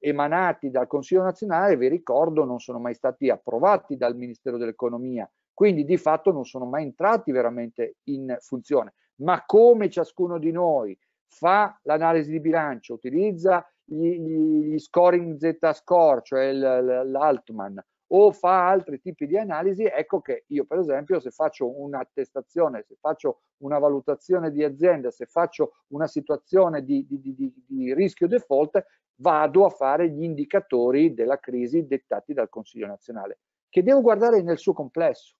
emanati 0.00 0.70
dal 0.70 0.86
Consiglio 0.86 1.22
nazionale, 1.22 1.76
vi 1.76 1.88
ricordo, 1.88 2.44
non 2.44 2.58
sono 2.58 2.78
mai 2.78 2.94
stati 2.94 3.30
approvati 3.30 3.96
dal 3.96 4.16
Ministero 4.16 4.58
dell'Economia, 4.58 5.30
quindi 5.54 5.84
di 5.84 5.96
fatto 5.96 6.32
non 6.32 6.44
sono 6.44 6.66
mai 6.66 6.84
entrati 6.84 7.32
veramente 7.32 7.96
in 8.04 8.36
funzione. 8.40 8.94
Ma 9.16 9.44
come 9.44 9.90
ciascuno 9.90 10.38
di 10.38 10.52
noi 10.52 10.96
fa 11.26 11.78
l'analisi 11.82 12.30
di 12.30 12.40
bilancio, 12.40 12.94
utilizza 12.94 13.64
gli, 13.88 14.18
gli 14.18 14.78
scoring 14.78 15.38
Z-score, 15.38 16.20
cioè 16.22 16.52
l'Altman, 16.52 17.82
o 18.10 18.32
fa 18.32 18.68
altri 18.68 19.00
tipi 19.00 19.26
di 19.26 19.36
analisi, 19.36 19.84
ecco 19.84 20.20
che 20.20 20.44
io 20.48 20.64
per 20.64 20.78
esempio 20.78 21.20
se 21.20 21.30
faccio 21.30 21.78
un'attestazione, 21.80 22.82
se 22.86 22.96
faccio 23.00 23.40
una 23.58 23.78
valutazione 23.78 24.50
di 24.50 24.64
azienda, 24.64 25.10
se 25.10 25.26
faccio 25.26 25.82
una 25.88 26.06
situazione 26.06 26.82
di, 26.84 27.06
di, 27.06 27.20
di, 27.20 27.52
di, 27.66 27.94
rischio 27.94 28.26
default, 28.26 28.84
vado 29.16 29.64
a 29.64 29.70
fare 29.70 30.08
gli 30.10 30.22
indicatori 30.22 31.12
della 31.12 31.38
crisi 31.38 31.86
dettati 31.86 32.32
dal 32.32 32.48
Consiglio 32.48 32.86
nazionale, 32.86 33.40
che 33.68 33.82
devo 33.82 34.00
guardare 34.00 34.42
nel 34.42 34.58
suo 34.58 34.72
complesso. 34.72 35.34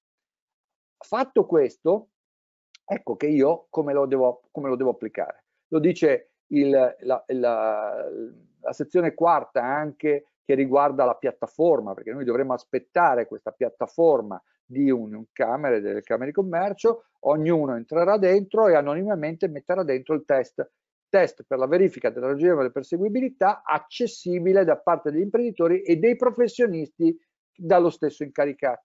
Fatto 0.98 1.46
questo, 1.46 2.08
ecco 2.84 3.16
che 3.16 3.28
io 3.28 3.66
come 3.70 3.92
lo 3.92 4.06
devo, 4.06 4.42
come 4.50 4.68
lo 4.68 4.76
devo 4.76 4.90
applicare. 4.90 5.44
Lo 5.68 5.78
dice 5.78 6.32
il, 6.48 6.70
la, 6.70 7.24
la, 7.26 8.08
la 8.60 8.72
sezione 8.72 9.14
quarta 9.14 9.62
anche 9.62 10.26
che 10.44 10.54
riguarda 10.54 11.04
la 11.04 11.14
piattaforma, 11.14 11.92
perché 11.92 12.12
noi 12.12 12.24
dovremmo 12.24 12.54
aspettare 12.54 13.26
questa 13.26 13.50
piattaforma 13.50 14.42
di 14.64 14.90
un, 14.90 15.24
camere, 15.32 15.80
delle 15.80 16.02
camere 16.02 16.28
di 16.28 16.34
commercio, 16.34 17.04
ognuno 17.20 17.76
entrerà 17.76 18.16
dentro 18.16 18.68
e 18.68 18.74
anonimamente 18.74 19.48
metterà 19.48 19.82
dentro 19.82 20.14
il 20.14 20.24
test, 20.24 20.70
test 21.08 21.44
per 21.46 21.58
la 21.58 21.66
verifica 21.66 22.10
della 22.10 22.28
ragionevole 22.28 22.70
perseguibilità 22.70 23.62
accessibile 23.64 24.64
da 24.64 24.76
parte 24.76 25.10
degli 25.10 25.22
imprenditori 25.22 25.82
e 25.82 25.96
dei 25.96 26.16
professionisti 26.16 27.18
dallo 27.54 27.90
stesso 27.90 28.22
incaricato. 28.22 28.84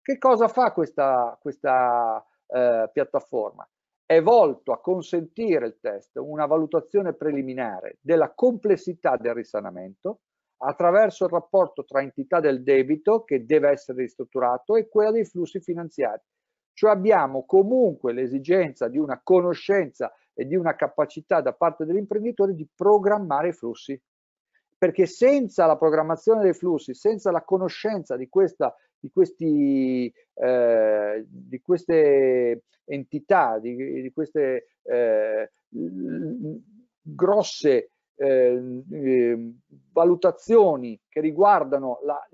Che 0.00 0.18
cosa 0.18 0.48
fa 0.48 0.72
questa, 0.72 1.36
questa 1.40 2.24
eh, 2.46 2.88
piattaforma? 2.92 3.68
È 4.06 4.22
volto 4.22 4.70
a 4.70 4.80
consentire 4.80 5.66
il 5.66 5.78
test 5.80 6.16
una 6.16 6.46
valutazione 6.46 7.12
preliminare 7.14 7.98
della 8.00 8.32
complessità 8.32 9.16
del 9.16 9.34
risanamento 9.34 10.20
attraverso 10.58 11.24
il 11.24 11.32
rapporto 11.32 11.84
tra 11.84 12.00
entità 12.00 12.38
del 12.38 12.62
debito 12.62 13.24
che 13.24 13.44
deve 13.44 13.70
essere 13.70 14.02
ristrutturato 14.02 14.76
e 14.76 14.88
quella 14.88 15.10
dei 15.10 15.24
flussi 15.24 15.60
finanziari. 15.60 16.22
Cioè 16.72 16.92
abbiamo 16.92 17.44
comunque 17.44 18.12
l'esigenza 18.12 18.86
di 18.86 18.96
una 18.96 19.20
conoscenza 19.22 20.12
e 20.32 20.46
di 20.46 20.54
una 20.54 20.76
capacità 20.76 21.40
da 21.40 21.52
parte 21.52 21.84
dell'imprenditore 21.84 22.54
di 22.54 22.68
programmare 22.74 23.48
i 23.48 23.52
flussi. 23.52 24.00
Perché 24.78 25.06
senza 25.06 25.66
la 25.66 25.76
programmazione 25.76 26.42
dei 26.42 26.52
flussi, 26.52 26.94
senza 26.94 27.30
la 27.30 27.42
conoscenza 27.42 28.16
di 28.16 28.28
questa 28.28 28.74
di, 29.06 29.10
questi, 29.12 30.12
eh, 30.34 31.24
di 31.28 31.60
queste 31.60 32.62
entità, 32.84 33.58
di, 33.58 34.02
di 34.02 34.12
queste 34.12 34.66
eh, 34.82 35.50
grosse 37.02 37.90
eh, 38.18 39.52
valutazioni 39.92 40.98
che 41.08 41.20
riguardano 41.20 42.00
la, 42.04 42.28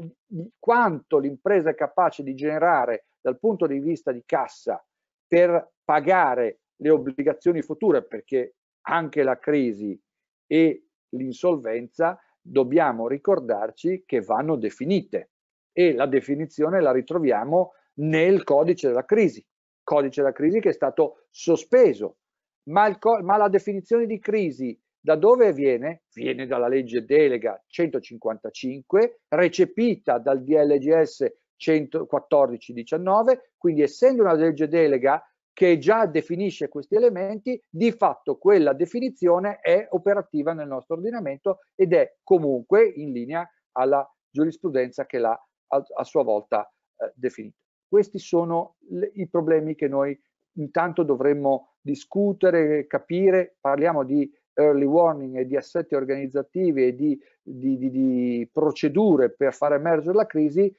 quanto 0.58 1.18
l'impresa 1.18 1.70
è 1.70 1.74
capace 1.74 2.22
di 2.22 2.34
generare 2.34 3.06
dal 3.20 3.38
punto 3.38 3.66
di 3.66 3.78
vista 3.78 4.12
di 4.12 4.22
cassa 4.24 4.84
per 5.26 5.72
pagare 5.84 6.60
le 6.76 6.90
obbligazioni 6.90 7.62
future, 7.62 8.04
perché 8.04 8.56
anche 8.82 9.22
la 9.22 9.38
crisi 9.38 10.00
e 10.46 10.86
l'insolvenza 11.10 12.18
dobbiamo 12.40 13.06
ricordarci 13.06 14.02
che 14.04 14.20
vanno 14.20 14.56
definite 14.56 15.31
e 15.72 15.94
la 15.94 16.06
definizione 16.06 16.80
la 16.80 16.92
ritroviamo 16.92 17.72
nel 17.94 18.44
codice 18.44 18.88
della 18.88 19.04
crisi, 19.04 19.44
codice 19.82 20.20
della 20.20 20.32
crisi 20.32 20.60
che 20.60 20.70
è 20.70 20.72
stato 20.72 21.26
sospeso, 21.30 22.18
ma, 22.64 22.86
il, 22.86 22.98
ma 23.22 23.36
la 23.36 23.48
definizione 23.48 24.06
di 24.06 24.18
crisi 24.18 24.78
da 25.00 25.16
dove 25.16 25.52
viene? 25.52 26.02
Viene 26.14 26.46
dalla 26.46 26.68
legge 26.68 27.04
delega 27.04 27.60
155, 27.66 29.22
recepita 29.28 30.18
dal 30.18 30.44
DLGS 30.44 31.26
114-19, 31.58 33.38
quindi 33.56 33.82
essendo 33.82 34.22
una 34.22 34.34
legge 34.34 34.68
delega 34.68 35.24
che 35.52 35.78
già 35.78 36.06
definisce 36.06 36.68
questi 36.68 36.94
elementi, 36.94 37.60
di 37.68 37.92
fatto 37.92 38.36
quella 38.36 38.72
definizione 38.72 39.58
è 39.60 39.86
operativa 39.90 40.52
nel 40.52 40.68
nostro 40.68 40.94
ordinamento 40.94 41.58
ed 41.74 41.92
è 41.92 42.16
comunque 42.22 42.86
in 42.86 43.12
linea 43.12 43.46
alla 43.72 44.08
giurisprudenza 44.30 45.04
che 45.04 45.18
l'ha 45.18 45.38
a, 45.80 46.04
sua 46.04 46.22
volta 46.22 46.70
eh, 46.96 47.12
definita. 47.14 47.56
Questi 47.88 48.18
sono 48.18 48.76
le, 48.88 49.10
i 49.14 49.28
problemi 49.28 49.74
che 49.74 49.88
noi 49.88 50.18
intanto 50.56 51.02
dovremmo 51.02 51.74
discutere, 51.80 52.86
capire, 52.86 53.56
parliamo 53.60 54.04
di 54.04 54.30
early 54.54 54.84
warning 54.84 55.36
e 55.36 55.46
di 55.46 55.56
assetti 55.56 55.94
organizzativi 55.94 56.86
e 56.86 56.94
di, 56.94 57.18
di, 57.42 57.78
di, 57.78 57.90
di 57.90 58.48
procedure 58.52 59.30
per 59.30 59.54
far 59.54 59.72
emergere 59.72 60.14
la 60.14 60.26
crisi, 60.26 60.74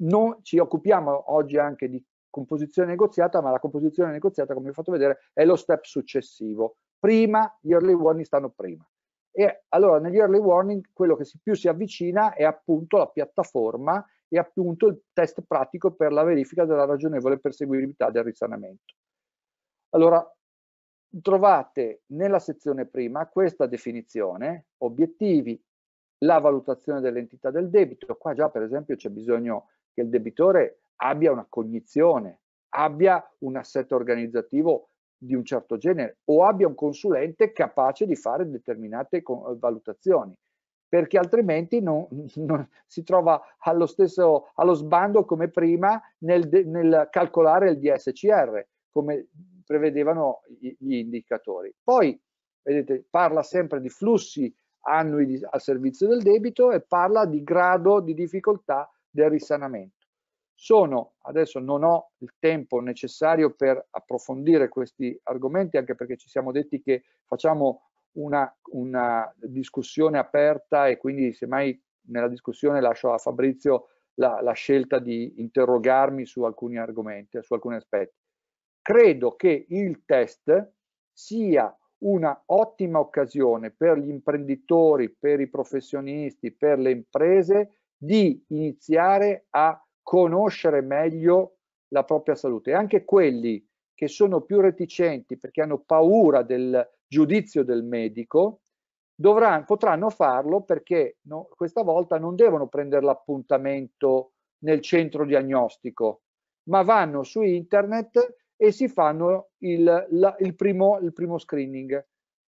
non 0.00 0.38
ci 0.42 0.58
occupiamo 0.58 1.32
oggi 1.32 1.58
anche 1.58 1.88
di 1.88 2.04
composizione 2.30 2.88
negoziata, 2.88 3.40
ma 3.40 3.50
la 3.50 3.58
composizione 3.58 4.12
negoziata, 4.12 4.52
come 4.52 4.66
vi 4.66 4.70
ho 4.70 4.74
fatto 4.74 4.92
vedere, 4.92 5.18
è 5.32 5.44
lo 5.44 5.56
step 5.56 5.84
successivo. 5.84 6.76
Prima, 6.98 7.56
gli 7.60 7.72
early 7.72 7.92
warning 7.92 8.24
stanno 8.24 8.50
prima. 8.50 8.86
E 9.38 9.62
allora 9.68 10.00
negli 10.00 10.16
early 10.16 10.38
warning 10.38 10.84
quello 10.92 11.14
che 11.14 11.24
più 11.40 11.54
si 11.54 11.68
avvicina 11.68 12.34
è 12.34 12.42
appunto 12.42 12.96
la 12.96 13.06
piattaforma 13.06 14.04
e 14.26 14.36
appunto 14.36 14.88
il 14.88 15.00
test 15.12 15.42
pratico 15.46 15.92
per 15.92 16.10
la 16.10 16.24
verifica 16.24 16.64
della 16.64 16.84
ragionevole 16.84 17.38
perseguibilità 17.38 18.10
del 18.10 18.24
risanamento. 18.24 18.94
Allora, 19.90 20.28
trovate 21.22 22.02
nella 22.06 22.40
sezione 22.40 22.86
prima 22.86 23.28
questa 23.28 23.66
definizione, 23.66 24.70
obiettivi, 24.78 25.64
la 26.24 26.40
valutazione 26.40 27.00
dell'entità 27.00 27.52
del 27.52 27.70
debito. 27.70 28.16
Qua 28.16 28.34
già 28.34 28.50
per 28.50 28.62
esempio 28.62 28.96
c'è 28.96 29.08
bisogno 29.08 29.68
che 29.94 30.00
il 30.00 30.08
debitore 30.08 30.80
abbia 30.96 31.30
una 31.30 31.46
cognizione, 31.48 32.40
abbia 32.70 33.24
un 33.42 33.54
assetto 33.54 33.94
organizzativo 33.94 34.87
di 35.18 35.34
un 35.34 35.44
certo 35.44 35.76
genere 35.76 36.18
o 36.26 36.44
abbia 36.44 36.68
un 36.68 36.74
consulente 36.74 37.52
capace 37.52 38.06
di 38.06 38.14
fare 38.14 38.48
determinate 38.48 39.22
valutazioni 39.58 40.32
perché 40.88 41.18
altrimenti 41.18 41.80
non, 41.80 42.06
non 42.36 42.66
si 42.86 43.02
trova 43.02 43.40
allo 43.58 43.86
stesso 43.86 44.50
allo 44.54 44.74
sbando 44.74 45.24
come 45.24 45.48
prima 45.48 46.00
nel, 46.18 46.48
nel 46.66 47.08
calcolare 47.10 47.70
il 47.70 47.78
DSCR 47.78 48.66
come 48.90 49.28
prevedevano 49.64 50.40
gli 50.58 50.94
indicatori. 50.94 51.72
Poi, 51.82 52.18
vedete, 52.62 53.04
parla 53.08 53.42
sempre 53.42 53.80
di 53.80 53.90
flussi 53.90 54.52
annui 54.86 55.26
di, 55.26 55.40
al 55.48 55.60
servizio 55.60 56.08
del 56.08 56.22
debito 56.22 56.72
e 56.72 56.80
parla 56.80 57.26
di 57.26 57.44
grado 57.44 58.00
di 58.00 58.14
difficoltà 58.14 58.90
del 59.10 59.28
risanamento. 59.28 59.97
Sono, 60.60 61.14
adesso 61.20 61.60
non 61.60 61.84
ho 61.84 62.14
il 62.18 62.34
tempo 62.40 62.80
necessario 62.80 63.54
per 63.54 63.86
approfondire 63.90 64.68
questi 64.68 65.16
argomenti, 65.22 65.76
anche 65.76 65.94
perché 65.94 66.16
ci 66.16 66.28
siamo 66.28 66.50
detti 66.50 66.80
che 66.82 67.04
facciamo 67.26 67.82
una, 68.16 68.52
una 68.72 69.32
discussione 69.36 70.18
aperta 70.18 70.88
e 70.88 70.96
quindi 70.96 71.32
semmai 71.32 71.80
nella 72.08 72.26
discussione 72.26 72.80
lascio 72.80 73.12
a 73.12 73.18
Fabrizio 73.18 73.90
la, 74.14 74.40
la 74.40 74.50
scelta 74.50 74.98
di 74.98 75.34
interrogarmi 75.36 76.26
su 76.26 76.42
alcuni 76.42 76.76
argomenti, 76.76 77.40
su 77.40 77.54
alcuni 77.54 77.76
aspetti. 77.76 78.16
Credo 78.82 79.36
che 79.36 79.64
il 79.68 80.02
test 80.04 80.72
sia 81.12 81.72
una 81.98 82.42
ottima 82.46 82.98
occasione 82.98 83.70
per 83.70 83.98
gli 83.98 84.08
imprenditori, 84.08 85.08
per 85.08 85.38
i 85.38 85.48
professionisti, 85.48 86.50
per 86.50 86.80
le 86.80 86.90
imprese 86.90 87.82
di 87.96 88.44
iniziare 88.48 89.46
a 89.50 89.80
conoscere 90.08 90.80
meglio 90.80 91.58
la 91.88 92.02
propria 92.02 92.34
salute. 92.34 92.70
E 92.70 92.74
anche 92.74 93.04
quelli 93.04 93.62
che 93.92 94.08
sono 94.08 94.40
più 94.40 94.58
reticenti 94.58 95.36
perché 95.36 95.60
hanno 95.60 95.80
paura 95.80 96.40
del 96.40 96.82
giudizio 97.06 97.62
del 97.62 97.84
medico, 97.84 98.60
dovranno, 99.14 99.64
potranno 99.66 100.08
farlo 100.08 100.62
perché 100.62 101.18
no, 101.26 101.50
questa 101.54 101.82
volta 101.82 102.18
non 102.18 102.36
devono 102.36 102.68
prendere 102.68 103.04
l'appuntamento 103.04 104.32
nel 104.60 104.80
centro 104.80 105.26
diagnostico, 105.26 106.22
ma 106.70 106.80
vanno 106.80 107.22
su 107.22 107.42
internet 107.42 108.36
e 108.56 108.72
si 108.72 108.88
fanno 108.88 109.50
il, 109.58 110.06
la, 110.08 110.34
il, 110.38 110.54
primo, 110.54 110.98
il 111.00 111.12
primo 111.12 111.36
screening. 111.36 112.06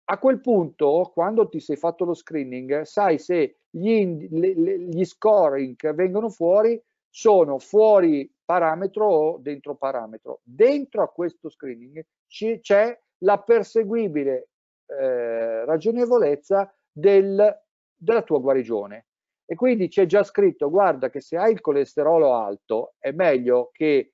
A 0.05 0.17
quel 0.19 0.39
punto, 0.39 1.11
quando 1.13 1.49
ti 1.49 1.59
sei 1.59 1.75
fatto 1.75 2.05
lo 2.05 2.13
screening, 2.13 2.83
sai 2.83 3.17
se 3.17 3.57
gli, 3.69 4.05
gli 4.05 5.03
scoring 5.03 5.75
che 5.75 5.91
vengono 5.91 6.29
fuori 6.29 6.81
sono 7.13 7.59
fuori 7.59 8.33
parametro 8.43 9.05
o 9.05 9.37
dentro 9.37 9.75
parametro. 9.75 10.39
Dentro 10.43 11.03
a 11.03 11.09
questo 11.09 11.49
screening 11.49 12.03
c'è 12.27 12.99
la 13.19 13.39
perseguibile 13.39 14.49
eh, 14.85 15.65
ragionevolezza 15.65 16.73
del, 16.89 17.61
della 17.95 18.21
tua 18.23 18.39
guarigione. 18.39 19.07
E 19.45 19.55
quindi 19.55 19.89
c'è 19.89 20.05
già 20.05 20.23
scritto, 20.23 20.69
guarda 20.69 21.09
che 21.09 21.19
se 21.19 21.35
hai 21.35 21.51
il 21.51 21.59
colesterolo 21.59 22.33
alto 22.33 22.93
è 22.97 23.11
meglio 23.11 23.69
che 23.73 24.13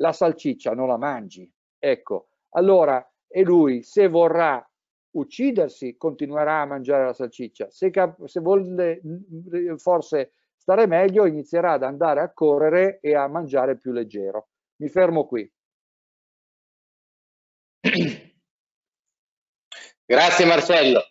la 0.00 0.12
salciccia 0.12 0.74
non 0.74 0.88
la 0.88 0.96
mangi. 0.96 1.48
Ecco, 1.78 2.30
allora, 2.50 3.08
e 3.28 3.42
lui 3.44 3.84
se 3.84 4.08
vorrà 4.08 4.68
uccidersi 5.12 5.96
continuerà 5.96 6.62
a 6.62 6.66
mangiare 6.66 7.04
la 7.04 7.12
salciccia, 7.12 7.70
se, 7.70 7.92
se 8.24 8.40
vuole 8.40 9.00
forse 9.76 10.32
stare 10.64 10.86
meglio 10.86 11.26
inizierà 11.26 11.72
ad 11.72 11.82
andare 11.82 12.22
a 12.22 12.32
correre 12.32 12.98
e 13.02 13.14
a 13.14 13.28
mangiare 13.28 13.76
più 13.76 13.92
leggero. 13.92 14.48
Mi 14.76 14.88
fermo 14.88 15.26
qui. 15.26 15.46
Grazie 20.06 20.44
Marcello. 20.46 21.02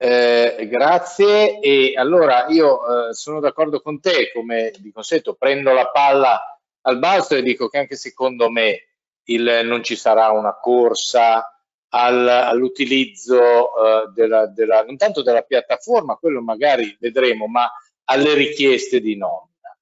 Eh, 0.00 0.68
grazie 0.70 1.58
e 1.58 1.94
allora 1.96 2.46
io 2.46 3.08
eh, 3.08 3.14
sono 3.14 3.40
d'accordo 3.40 3.80
con 3.80 3.98
te 3.98 4.30
come 4.32 4.70
di 4.78 4.92
consueto 4.92 5.34
prendo 5.34 5.72
la 5.72 5.90
palla 5.90 6.40
al 6.82 7.00
balzo 7.00 7.34
e 7.34 7.42
dico 7.42 7.66
che 7.68 7.78
anche 7.78 7.96
secondo 7.96 8.48
me 8.48 8.90
il, 9.24 9.62
non 9.64 9.82
ci 9.82 9.96
sarà 9.96 10.30
una 10.30 10.56
corsa 10.56 11.44
al, 11.88 12.28
all'utilizzo 12.28 13.40
uh, 13.40 14.12
della, 14.12 14.46
della, 14.46 14.84
non 14.84 14.96
tanto 14.96 15.22
della 15.22 15.42
piattaforma, 15.42 16.16
quello 16.16 16.42
magari 16.42 16.96
vedremo, 17.00 17.46
ma 17.46 17.68
alle 18.10 18.34
richieste 18.34 19.00
di 19.00 19.16
nomina, 19.16 19.76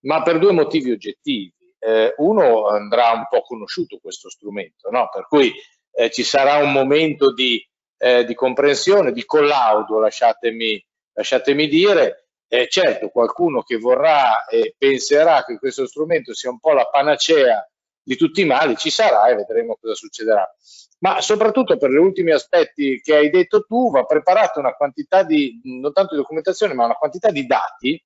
ma 0.00 0.22
per 0.22 0.38
due 0.38 0.52
motivi 0.52 0.92
oggettivi. 0.92 1.52
Eh, 1.78 2.14
uno 2.18 2.68
andrà 2.68 3.10
un 3.10 3.26
po' 3.28 3.42
conosciuto 3.42 3.98
questo 4.00 4.30
strumento, 4.30 4.88
no? 4.90 5.08
per 5.12 5.26
cui 5.26 5.52
eh, 5.92 6.10
ci 6.10 6.22
sarà 6.22 6.58
un 6.58 6.70
momento 6.70 7.32
di, 7.32 7.64
eh, 7.98 8.24
di 8.24 8.34
comprensione, 8.34 9.12
di 9.12 9.24
collaudo, 9.24 9.98
lasciatemi, 9.98 10.84
lasciatemi 11.12 11.66
dire, 11.66 12.18
certo, 12.68 13.08
qualcuno 13.08 13.62
che 13.62 13.78
vorrà 13.78 14.44
e 14.44 14.74
penserà 14.76 15.42
che 15.42 15.58
questo 15.58 15.86
strumento 15.86 16.34
sia 16.34 16.50
un 16.50 16.60
po' 16.60 16.74
la 16.74 16.84
panacea 16.84 17.66
di 18.02 18.14
tutti 18.14 18.42
i 18.42 18.44
mali 18.44 18.76
ci 18.76 18.90
sarà 18.90 19.28
e 19.28 19.36
vedremo 19.36 19.76
cosa 19.80 19.94
succederà. 19.94 20.46
Ma 21.02 21.20
soprattutto 21.20 21.76
per 21.76 21.90
gli 21.90 21.96
ultimi 21.96 22.30
aspetti 22.30 23.00
che 23.00 23.16
hai 23.16 23.30
detto 23.30 23.64
tu, 23.64 23.90
va 23.90 24.04
preparata 24.04 24.60
una 24.60 24.74
quantità 24.74 25.24
di, 25.24 25.60
non 25.64 25.92
tanto 25.92 26.14
di 26.14 26.20
documentazione, 26.20 26.74
ma 26.74 26.84
una 26.84 26.94
quantità 26.94 27.30
di 27.30 27.44
dati 27.44 28.02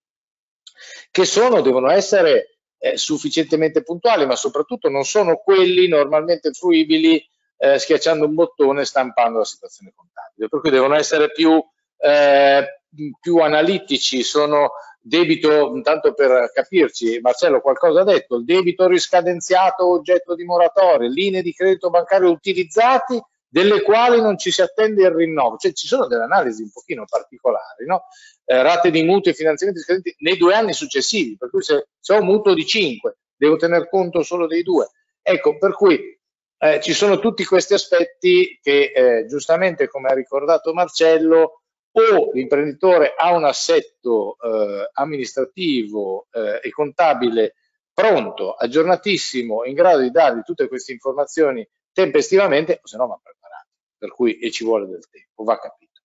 che 1.10 1.24
sono, 1.24 1.60
devono 1.60 1.90
essere 1.90 2.58
eh, 2.78 2.96
sufficientemente 2.96 3.82
puntuali, 3.82 4.24
ma 4.24 4.34
soprattutto 4.34 4.88
non 4.88 5.04
sono 5.04 5.36
quelli 5.36 5.88
normalmente 5.88 6.52
fruibili 6.52 7.22
eh, 7.58 7.78
schiacciando 7.78 8.24
un 8.26 8.34
bottone 8.34 8.82
e 8.82 8.86
stampando 8.86 9.38
la 9.38 9.44
situazione 9.44 9.92
contabile, 9.94 10.48
per 10.48 10.60
cui 10.60 10.70
devono 10.70 10.94
essere 10.94 11.30
più 11.30 11.62
eh, 11.98 12.80
più 13.20 13.38
analitici 13.38 14.22
sono 14.22 14.72
debito, 15.06 15.72
intanto 15.74 16.14
per 16.14 16.50
capirci, 16.52 17.20
Marcello 17.20 17.60
qualcosa 17.60 18.00
ha 18.00 18.04
detto, 18.04 18.36
il 18.36 18.44
debito 18.44 18.88
riscadenziato 18.88 19.88
oggetto 19.88 20.34
di 20.34 20.44
moratoria, 20.44 21.08
linee 21.08 21.42
di 21.42 21.52
credito 21.52 21.90
bancario 21.90 22.30
utilizzati 22.30 23.22
delle 23.48 23.82
quali 23.82 24.20
non 24.20 24.36
ci 24.36 24.50
si 24.50 24.62
attende 24.62 25.02
il 25.02 25.12
rinnovo, 25.12 25.56
cioè 25.56 25.72
ci 25.72 25.86
sono 25.86 26.06
delle 26.08 26.24
analisi 26.24 26.62
un 26.62 26.70
pochino 26.70 27.04
particolari, 27.08 27.86
no? 27.86 28.04
eh, 28.44 28.60
rate 28.62 28.90
di 28.90 29.04
mutuo 29.04 29.30
e 29.30 29.34
finanziamenti 29.34 29.80
scadenti 29.80 30.14
nei 30.18 30.36
due 30.36 30.54
anni 30.54 30.72
successivi, 30.72 31.36
per 31.36 31.50
cui 31.50 31.62
se, 31.62 31.86
se 32.00 32.12
ho 32.12 32.18
un 32.18 32.26
mutuo 32.26 32.52
di 32.52 32.66
5 32.66 33.16
devo 33.36 33.56
tener 33.56 33.88
conto 33.88 34.22
solo 34.22 34.46
dei 34.46 34.62
due. 34.62 34.90
Ecco, 35.22 35.56
per 35.56 35.72
cui 35.74 36.18
eh, 36.58 36.80
ci 36.80 36.92
sono 36.92 37.20
tutti 37.20 37.44
questi 37.44 37.74
aspetti 37.74 38.58
che 38.60 38.92
eh, 38.94 39.26
giustamente, 39.26 39.88
come 39.88 40.08
ha 40.08 40.14
ricordato 40.14 40.72
Marcello, 40.72 41.62
o 41.98 42.30
l'imprenditore 42.32 43.14
ha 43.16 43.34
un 43.34 43.44
assetto 43.44 44.36
eh, 44.40 44.90
amministrativo 44.92 46.26
eh, 46.30 46.60
e 46.62 46.70
contabile 46.70 47.54
pronto, 47.92 48.52
aggiornatissimo, 48.52 49.64
in 49.64 49.74
grado 49.74 50.02
di 50.02 50.10
dargli 50.10 50.42
tutte 50.42 50.68
queste 50.68 50.92
informazioni 50.92 51.66
tempestivamente, 51.92 52.80
o 52.82 52.86
se 52.86 52.98
no 52.98 53.06
va 53.06 53.18
preparato, 53.22 53.68
per 53.96 54.10
cui 54.10 54.38
e 54.38 54.50
ci 54.50 54.64
vuole 54.64 54.86
del 54.86 55.08
tempo, 55.08 55.42
va 55.42 55.58
capito. 55.58 56.02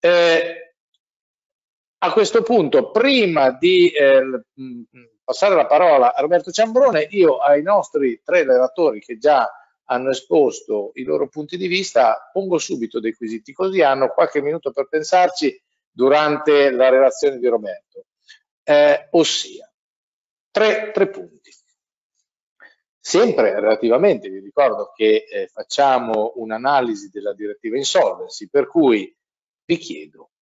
Eh, 0.00 0.74
a 1.98 2.12
questo 2.12 2.42
punto, 2.42 2.90
prima 2.90 3.50
di 3.50 3.90
eh, 3.90 4.44
passare 5.22 5.54
la 5.54 5.66
parola 5.66 6.14
a 6.14 6.20
Roberto 6.22 6.50
Ciambrone, 6.50 7.06
io 7.10 7.36
ai 7.36 7.60
nostri 7.60 8.22
tre 8.24 8.44
relatori 8.44 9.00
che 9.00 9.18
già 9.18 9.46
hanno 9.90 10.10
esposto 10.10 10.90
i 10.94 11.02
loro 11.02 11.28
punti 11.28 11.56
di 11.56 11.66
vista, 11.66 12.28
pongo 12.32 12.58
subito 12.58 13.00
dei 13.00 13.14
quesiti, 13.14 13.52
così 13.52 13.82
hanno 13.82 14.08
qualche 14.08 14.42
minuto 14.42 14.70
per 14.70 14.88
pensarci 14.88 15.60
durante 15.90 16.70
la 16.70 16.88
relazione 16.88 17.38
di 17.38 17.46
Roberto. 17.46 18.06
Eh, 18.62 19.08
ossia, 19.12 19.70
tre, 20.50 20.90
tre, 20.92 21.08
punti. 21.08 21.50
Sempre 23.00 23.54
relativamente, 23.58 24.28
vi 24.28 24.40
ricordo 24.40 24.92
che 24.94 25.24
eh, 25.26 25.48
facciamo 25.48 26.32
un'analisi 26.36 27.08
della 27.08 27.32
direttiva 27.32 27.78
insolvency, 27.78 28.48
per 28.48 28.66
cui 28.68 29.14
vi 29.64 29.76
chiedo, 29.78 30.32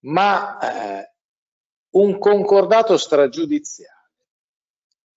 ma 0.00 1.00
eh, 1.00 1.12
un 1.92 2.18
concordato 2.18 2.98
stragiudiziale, 2.98 4.10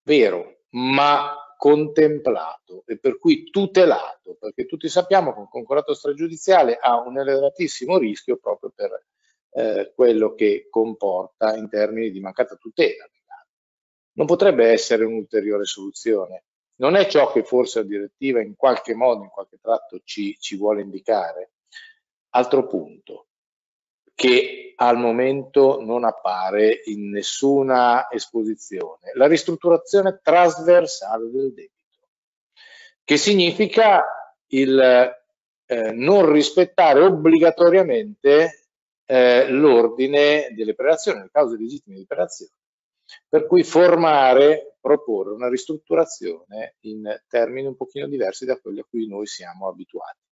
vero, 0.03 0.61
ma 0.69 1.46
contemplato 1.57 2.84
e 2.85 2.97
per 2.97 3.17
cui 3.17 3.49
tutelato, 3.49 4.38
perché 4.39 4.65
tutti 4.65 4.88
sappiamo 4.88 5.34
che 5.34 5.39
un 5.39 5.49
concordato 5.49 5.93
stragiudiziale 5.93 6.77
ha 6.77 7.01
un 7.01 7.17
elevatissimo 7.19 7.97
rischio 7.97 8.38
proprio 8.38 8.71
per 8.73 9.05
eh, 9.51 9.91
quello 9.93 10.35
che 10.35 10.67
comporta 10.69 11.55
in 11.55 11.67
termini 11.67 12.11
di 12.11 12.19
mancata 12.19 12.55
tutela. 12.55 13.09
Non 14.13 14.25
potrebbe 14.25 14.67
essere 14.67 15.03
un'ulteriore 15.03 15.65
soluzione. 15.65 16.45
Non 16.77 16.95
è 16.95 17.05
ciò 17.07 17.31
che 17.31 17.43
forse 17.43 17.79
la 17.79 17.85
direttiva 17.85 18.41
in 18.41 18.55
qualche 18.55 18.95
modo, 18.95 19.23
in 19.23 19.29
qualche 19.29 19.59
tratto 19.61 20.01
ci, 20.03 20.38
ci 20.39 20.55
vuole 20.55 20.81
indicare. 20.81 21.51
Altro 22.29 22.67
punto, 22.67 23.26
che 24.18 24.73
al 24.77 24.98
momento 24.98 25.80
non 25.80 26.03
appare 26.03 26.81
in 26.85 27.11
nessuna 27.11 28.10
esposizione, 28.10 29.11
la 29.14 29.27
ristrutturazione 29.27 30.22
trasversale 30.23 31.30
del 31.30 31.53
debito, 31.53 32.07
che 33.03 33.18
significa 33.18 34.03
il 34.48 35.15
eh, 35.68 35.91
non 35.91 36.31
rispettare 36.31 37.02
obbligatoriamente 37.02 38.69
eh, 39.06 39.52
l'ordine 39.52 40.52
delle 40.56 40.73
prelazioni, 40.73 41.22
le 41.22 41.30
cause 41.31 41.56
legittime 41.56 41.98
di 41.98 42.07
prelazione, 42.07 42.53
per 43.30 43.45
cui 43.45 43.61
formare, 43.61 44.77
proporre 44.81 45.34
una 45.34 45.48
ristrutturazione 45.49 46.77
in 46.85 47.22
termini 47.27 47.68
un 47.68 47.76
pochino 47.76 48.07
diversi 48.07 48.45
da 48.45 48.57
quelli 48.57 48.80
a 48.80 48.85
cui 48.89 49.07
noi 49.07 49.27
siamo 49.27 49.68
abituati. 49.68 50.26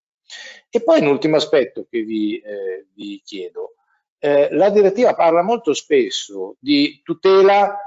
E 0.71 0.81
poi 0.81 1.01
un 1.01 1.07
ultimo 1.07 1.35
aspetto 1.35 1.85
che 1.87 2.01
vi, 2.01 2.39
eh, 2.39 2.87
vi 2.93 3.21
chiedo. 3.23 3.74
Eh, 4.25 4.47
la 4.53 4.71
direttiva 4.71 5.13
parla 5.13 5.43
molto 5.43 5.75
spesso 5.75 6.55
di 6.59 6.99
tutela 7.03 7.77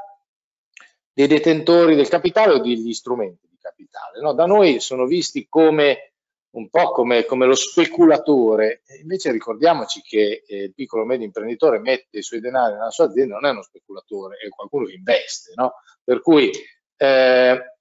dei 1.12 1.26
detentori 1.26 1.96
del 1.96 2.06
capitale 2.06 2.52
o 2.52 2.58
degli 2.60 2.92
strumenti 2.92 3.48
di 3.50 3.58
capitale. 3.60 4.20
No? 4.20 4.34
Da 4.34 4.46
noi 4.46 4.78
sono 4.78 5.04
visti 5.06 5.48
come 5.48 6.12
un 6.50 6.70
po' 6.70 6.92
come, 6.92 7.24
come 7.24 7.44
lo 7.44 7.56
speculatore, 7.56 8.82
invece 9.00 9.32
ricordiamoci 9.32 10.00
che 10.00 10.44
eh, 10.46 10.62
il 10.62 10.74
piccolo 10.74 11.04
medio 11.04 11.26
imprenditore 11.26 11.80
mette 11.80 12.18
i 12.18 12.22
suoi 12.22 12.38
denari 12.38 12.74
nella 12.74 12.90
sua 12.90 13.06
azienda, 13.06 13.34
non 13.34 13.46
è 13.46 13.50
uno 13.50 13.62
speculatore, 13.62 14.36
è 14.36 14.48
qualcuno 14.48 14.84
che 14.84 14.92
investe. 14.92 15.54
No? 15.56 15.72
Per 16.04 16.20
cui, 16.20 16.52
eh, 16.98 17.74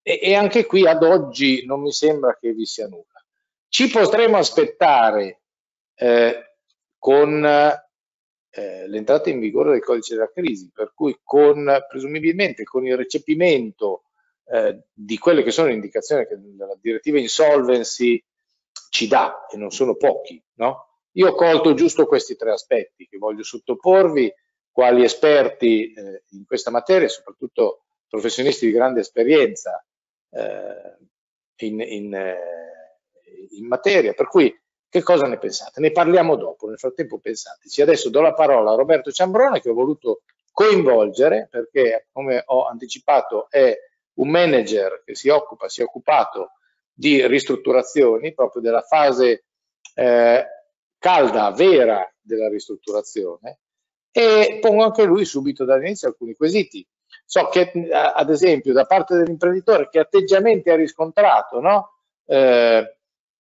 e, 0.00 0.20
e 0.22 0.34
anche 0.36 0.66
qui 0.66 0.86
ad 0.86 1.02
oggi 1.02 1.66
non 1.66 1.80
mi 1.80 1.90
sembra 1.90 2.36
che 2.38 2.52
vi 2.52 2.64
sia 2.64 2.86
nulla. 2.86 3.24
Ci 3.66 3.88
potremo 3.88 4.36
aspettare 4.36 5.40
eh, 5.96 6.54
con 6.96 7.44
eh, 8.50 8.88
l'entrata 8.88 9.30
in 9.30 9.40
vigore 9.40 9.72
del 9.72 9.82
codice 9.82 10.14
della 10.14 10.30
crisi, 10.30 10.70
per 10.72 10.92
cui 10.94 11.18
con, 11.22 11.70
presumibilmente 11.88 12.64
con 12.64 12.86
il 12.86 12.96
recepimento 12.96 14.04
eh, 14.50 14.84
di 14.92 15.18
quelle 15.18 15.42
che 15.42 15.50
sono 15.50 15.68
le 15.68 15.74
indicazioni 15.74 16.26
che 16.26 16.38
la 16.56 16.76
direttiva 16.80 17.18
insolvency 17.18 18.22
ci 18.90 19.06
dà, 19.06 19.46
e 19.50 19.56
non 19.56 19.70
sono 19.70 19.96
pochi, 19.96 20.42
no? 20.54 20.86
Io 21.12 21.28
ho 21.28 21.34
colto 21.34 21.74
giusto 21.74 22.06
questi 22.06 22.36
tre 22.36 22.52
aspetti 22.52 23.06
che 23.08 23.18
voglio 23.18 23.42
sottoporvi 23.42 24.32
quali 24.70 25.02
esperti 25.02 25.92
eh, 25.92 26.22
in 26.30 26.44
questa 26.46 26.70
materia, 26.70 27.08
soprattutto 27.08 27.84
professionisti 28.08 28.66
di 28.66 28.72
grande 28.72 29.00
esperienza 29.00 29.84
eh, 30.30 30.96
in, 31.66 31.80
in, 31.80 32.14
eh, 32.14 32.38
in 33.50 33.66
materia, 33.66 34.12
per 34.12 34.28
cui 34.28 34.56
che 34.88 35.02
cosa 35.02 35.26
ne 35.26 35.38
pensate? 35.38 35.80
Ne 35.80 35.92
parliamo 35.92 36.36
dopo, 36.36 36.66
nel 36.66 36.78
frattempo 36.78 37.18
pensateci. 37.18 37.82
Adesso 37.82 38.08
do 38.10 38.20
la 38.20 38.34
parola 38.34 38.72
a 38.72 38.76
Roberto 38.76 39.10
Ciambrone 39.10 39.60
che 39.60 39.68
ho 39.70 39.74
voluto 39.74 40.22
coinvolgere 40.52 41.48
perché, 41.50 42.08
come 42.10 42.42
ho 42.46 42.66
anticipato, 42.66 43.48
è 43.50 43.76
un 44.14 44.28
manager 44.28 45.02
che 45.04 45.14
si 45.14 45.28
occupa, 45.28 45.68
si 45.68 45.80
è 45.80 45.84
occupato 45.84 46.52
di 46.92 47.24
ristrutturazioni, 47.26 48.34
proprio 48.34 48.62
della 48.62 48.82
fase 48.82 49.44
eh, 49.94 50.46
calda, 50.98 51.52
vera 51.52 52.12
della 52.20 52.48
ristrutturazione 52.48 53.60
e 54.10 54.58
pongo 54.60 54.82
anche 54.82 55.04
lui 55.04 55.24
subito 55.24 55.64
dall'inizio 55.64 56.08
alcuni 56.08 56.34
quesiti. 56.34 56.84
So 57.24 57.48
che 57.48 57.70
ad 57.92 58.30
esempio 58.30 58.72
da 58.72 58.84
parte 58.84 59.16
dell'imprenditore 59.16 59.88
che 59.88 59.98
atteggiamenti 59.98 60.70
ha 60.70 60.74
riscontrato, 60.74 61.60
no? 61.60 61.92
eh, 62.26 62.97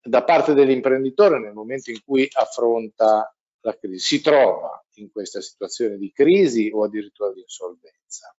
da 0.08 0.24
parte 0.24 0.54
dell'imprenditore 0.54 1.40
nel 1.40 1.54
momento 1.54 1.92
in 1.92 2.02
cui 2.04 2.28
affronta 2.32 3.34
la 3.62 3.78
crisi, 3.78 4.00
si 4.00 4.22
trova 4.22 4.84
in 4.96 5.12
questa 5.12 5.42
situazione 5.42 5.98
di 5.98 6.12
crisi 6.12 6.72
o 6.74 6.84
addirittura 6.84 7.32
di 7.34 7.42
insolvenza. 7.42 8.34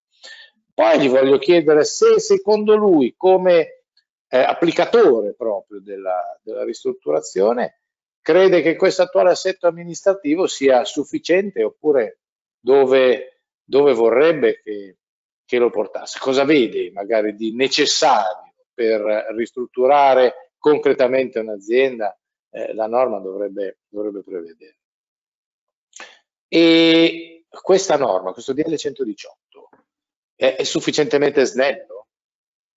Poi 0.72 1.00
gli 1.00 1.08
voglio 1.08 1.38
chiedere 1.38 1.84
se 1.84 2.20
secondo 2.20 2.76
lui 2.76 3.14
come 3.16 3.82
eh, 4.28 4.38
applicatore 4.38 5.34
proprio 5.34 5.80
della, 5.80 6.38
della, 6.42 6.64
ristrutturazione 6.64 7.80
crede 8.20 8.60
che 8.60 8.76
questo 8.76 9.02
attuale 9.02 9.30
assetto 9.30 9.66
amministrativo 9.66 10.46
sia 10.46 10.84
sufficiente 10.84 11.62
oppure 11.62 12.20
dove, 12.60 13.40
dove 13.64 13.92
vorrebbe 13.94 14.60
che, 14.62 14.98
che 15.44 15.58
lo 15.58 15.70
portasse, 15.70 16.18
cosa 16.20 16.44
vede 16.44 16.90
magari 16.92 17.34
di 17.34 17.54
necessario 17.54 18.52
per 18.72 19.00
ristrutturare 19.34 20.47
concretamente 20.58 21.38
un'azienda, 21.38 22.18
eh, 22.50 22.74
la 22.74 22.86
norma 22.86 23.18
dovrebbe, 23.18 23.78
dovrebbe 23.88 24.22
prevedere. 24.22 24.78
E 26.48 27.44
questa 27.48 27.96
norma, 27.96 28.32
questo 28.32 28.52
DL 28.52 28.74
118, 28.74 29.68
è, 30.34 30.56
è 30.56 30.64
sufficientemente 30.64 31.44
snello 31.44 32.08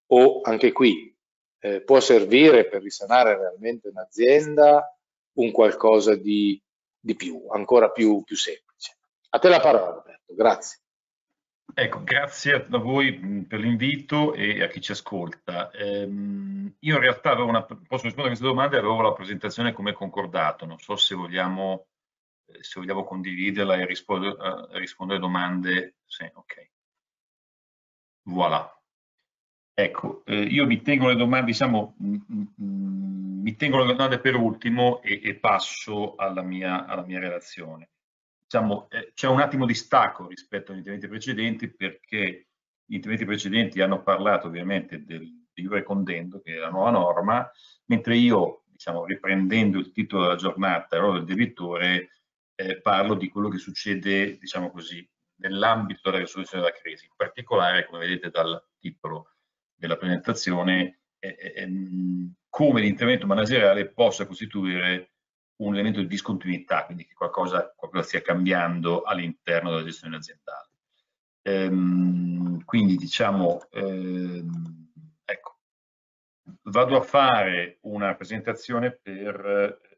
o 0.08 0.42
anche 0.42 0.72
qui 0.72 1.16
eh, 1.60 1.82
può 1.82 2.00
servire 2.00 2.68
per 2.68 2.82
risanare 2.82 3.38
realmente 3.38 3.88
un'azienda 3.88 4.98
un 5.34 5.52
qualcosa 5.52 6.16
di, 6.16 6.62
di 7.00 7.16
più, 7.16 7.46
ancora 7.50 7.92
più, 7.92 8.24
più 8.24 8.36
semplice. 8.36 8.98
A 9.30 9.40
te 9.40 9.48
la 9.48 9.60
parola 9.60 9.92
Roberto, 9.92 10.34
grazie. 10.34 10.80
Ecco, 11.74 12.04
grazie 12.04 12.66
a 12.70 12.78
voi 12.78 13.46
per 13.48 13.60
l'invito 13.60 14.34
e 14.34 14.64
a 14.64 14.68
chi 14.68 14.82
ci 14.82 14.92
ascolta. 14.92 15.72
Ehm, 15.72 16.76
io 16.80 16.96
in 16.96 17.00
realtà 17.00 17.32
avevo 17.32 17.48
una, 17.48 17.64
posso 17.64 18.04
rispondere 18.04 18.24
a 18.24 18.28
queste 18.30 18.46
domande, 18.46 18.78
avevo 18.78 19.02
la 19.02 19.14
presentazione 19.14 19.72
come 19.72 19.94
concordato, 19.94 20.66
non 20.66 20.78
so 20.80 20.96
se 20.96 21.16
vogliamo, 21.16 21.88
eh, 22.48 22.64
se 22.64 22.80
vogliamo 22.80 23.04
condividerla 23.04 23.76
e 23.78 23.86
rispondere, 23.86 24.34
uh, 24.34 24.78
rispondere 24.78 25.20
a 25.20 25.22
domande. 25.22 25.96
Sì, 26.06 26.30
ok. 26.34 26.70
Voilà. 28.24 28.76
Ecco, 29.74 30.24
eh, 30.26 30.42
io 30.44 30.66
mi 30.66 30.82
tengo 30.82 31.08
le 31.08 31.16
domande, 31.16 31.46
diciamo, 31.48 31.96
mh, 31.98 32.16
mh, 32.56 33.42
mi 33.42 33.56
tengo 33.56 33.78
le 33.80 33.86
domande 33.94 34.20
per 34.20 34.36
ultimo 34.36 35.02
e, 35.02 35.22
e 35.24 35.36
passo 35.36 36.16
alla 36.16 36.42
mia, 36.42 36.86
alla 36.86 37.04
mia 37.04 37.20
relazione 37.20 37.90
diciamo, 38.52 38.90
eh, 38.90 39.12
c'è 39.14 39.28
un 39.28 39.40
attimo 39.40 39.66
di 39.66 39.74
stacco 39.74 40.28
rispetto 40.28 40.72
agli 40.72 40.80
interventi 40.80 41.08
precedenti 41.08 41.70
perché 41.70 42.48
gli 42.84 42.96
interventi 42.96 43.26
precedenti 43.26 43.80
hanno 43.80 44.04
parlato 44.04 44.48
ovviamente 44.48 45.06
del 45.06 45.40
di 45.54 45.64
Jure 45.64 45.84
Condendo, 45.84 46.40
che 46.40 46.54
è 46.54 46.58
la 46.58 46.70
nuova 46.70 46.92
norma, 46.92 47.52
mentre 47.86 48.16
io, 48.16 48.64
diciamo, 48.68 49.06
riprendendo 49.06 49.78
il 49.78 49.92
titolo 49.92 50.24
della 50.24 50.36
giornata, 50.36 50.96
il 50.96 51.02
ruolo 51.02 51.18
del 51.18 51.28
debitore, 51.28 52.10
eh, 52.56 52.82
parlo 52.82 53.16
di 53.16 53.30
quello 53.30 53.50
che 53.50 53.58
succede, 53.58 54.38
diciamo 54.38 54.72
così, 54.72 55.08
nell'ambito 55.42 56.00
della 56.04 56.20
risoluzione 56.20 56.64
della 56.64 56.76
crisi. 56.76 57.06
In 57.06 57.14
particolare, 57.16 57.86
come 57.86 58.00
vedete 58.00 58.30
dal 58.30 58.64
titolo 58.80 59.36
della 59.76 59.98
presentazione, 59.98 61.02
eh, 61.20 61.36
eh, 61.38 61.70
come 62.50 62.82
l'intervento 62.82 63.28
manageriale 63.28 63.92
possa 63.92 64.26
costituire 64.26 65.12
un 65.66 65.74
elemento 65.74 66.00
di 66.00 66.08
discontinuità, 66.08 66.86
quindi 66.86 67.06
che 67.06 67.14
qualcosa, 67.14 67.74
qualcosa 67.76 68.04
stia 68.04 68.22
cambiando 68.22 69.04
all'interno 69.04 69.70
della 69.70 69.84
gestione 69.84 70.18
aziendale. 70.18 70.70
Ehm, 71.44 72.64
quindi 72.66 72.96
diciamo, 72.96 73.68
ehm, 73.72 74.90
ecco, 75.24 75.58
vado 76.64 76.98
a 76.98 77.02
fare 77.02 77.78
una 77.82 78.16
presentazione 78.16 78.92
per 78.92 79.80
eh, 79.82 79.92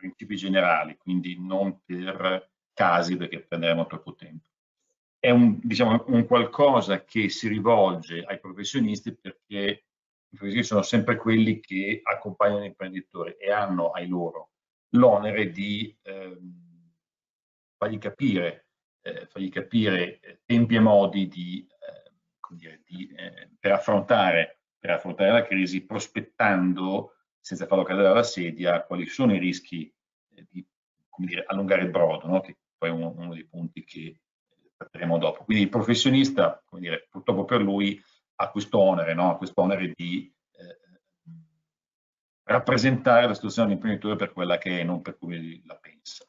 principi 0.00 0.36
generali, 0.36 0.96
quindi 0.96 1.36
non 1.38 1.82
per 1.84 2.50
casi 2.72 3.16
perché 3.16 3.40
prenderemo 3.40 3.86
troppo 3.86 4.14
tempo. 4.14 4.46
È 5.18 5.30
un, 5.30 5.58
diciamo, 5.62 6.04
un 6.06 6.26
qualcosa 6.26 7.04
che 7.04 7.28
si 7.28 7.48
rivolge 7.48 8.24
ai 8.24 8.40
professionisti 8.40 9.14
perché 9.14 9.84
i 10.32 10.36
professionisti 10.36 10.72
sono 10.72 10.82
sempre 10.82 11.16
quelli 11.16 11.60
che 11.60 12.00
accompagnano 12.02 12.60
l'imprenditore 12.60 13.36
e 13.36 13.50
hanno 13.52 13.90
ai 13.90 14.08
loro 14.08 14.49
l'onere 14.90 15.50
di 15.50 15.96
ehm, 16.02 16.92
fargli 17.76 17.98
capire, 17.98 18.68
eh, 19.02 19.26
fargli 19.26 19.48
capire 19.48 20.20
eh, 20.20 20.40
tempi 20.44 20.74
e 20.74 20.80
modi 20.80 21.28
di, 21.28 21.66
eh, 21.66 22.54
dire, 22.54 22.82
di, 22.84 23.12
eh, 23.16 23.50
per, 23.58 23.72
affrontare, 23.72 24.60
per 24.78 24.90
affrontare 24.90 25.30
la 25.30 25.42
crisi 25.42 25.84
prospettando 25.84 27.14
senza 27.40 27.66
farlo 27.66 27.84
cadere 27.84 28.08
alla 28.08 28.22
sedia 28.22 28.84
quali 28.84 29.06
sono 29.06 29.34
i 29.34 29.38
rischi 29.38 29.92
eh, 30.34 30.46
di 30.50 30.66
dire, 31.16 31.44
allungare 31.46 31.82
il 31.82 31.90
brodo, 31.90 32.26
no? 32.26 32.40
che 32.40 32.56
poi 32.76 32.90
è 32.90 32.92
uno, 32.92 33.14
uno, 33.16 33.34
dei 33.34 33.46
punti 33.46 33.84
che 33.84 34.00
eh, 34.00 34.18
tratteremo 34.76 35.18
dopo. 35.18 35.44
Quindi 35.44 35.64
il 35.64 35.70
professionista, 35.70 36.62
dire, 36.72 37.06
purtroppo 37.10 37.44
per 37.44 37.60
lui, 37.60 38.00
ha 38.36 38.50
questo 38.50 38.78
onere, 38.78 39.14
no? 39.14 39.36
questo 39.36 39.60
onere 39.60 39.92
di 39.94 40.32
rappresentare 42.50 43.26
la 43.26 43.34
situazione 43.34 43.68
dell'imprenditore 43.68 44.16
per 44.16 44.32
quella 44.32 44.58
che 44.58 44.80
è, 44.80 44.82
non 44.82 45.02
per 45.02 45.16
come 45.18 45.60
la 45.64 45.76
pensa. 45.76 46.24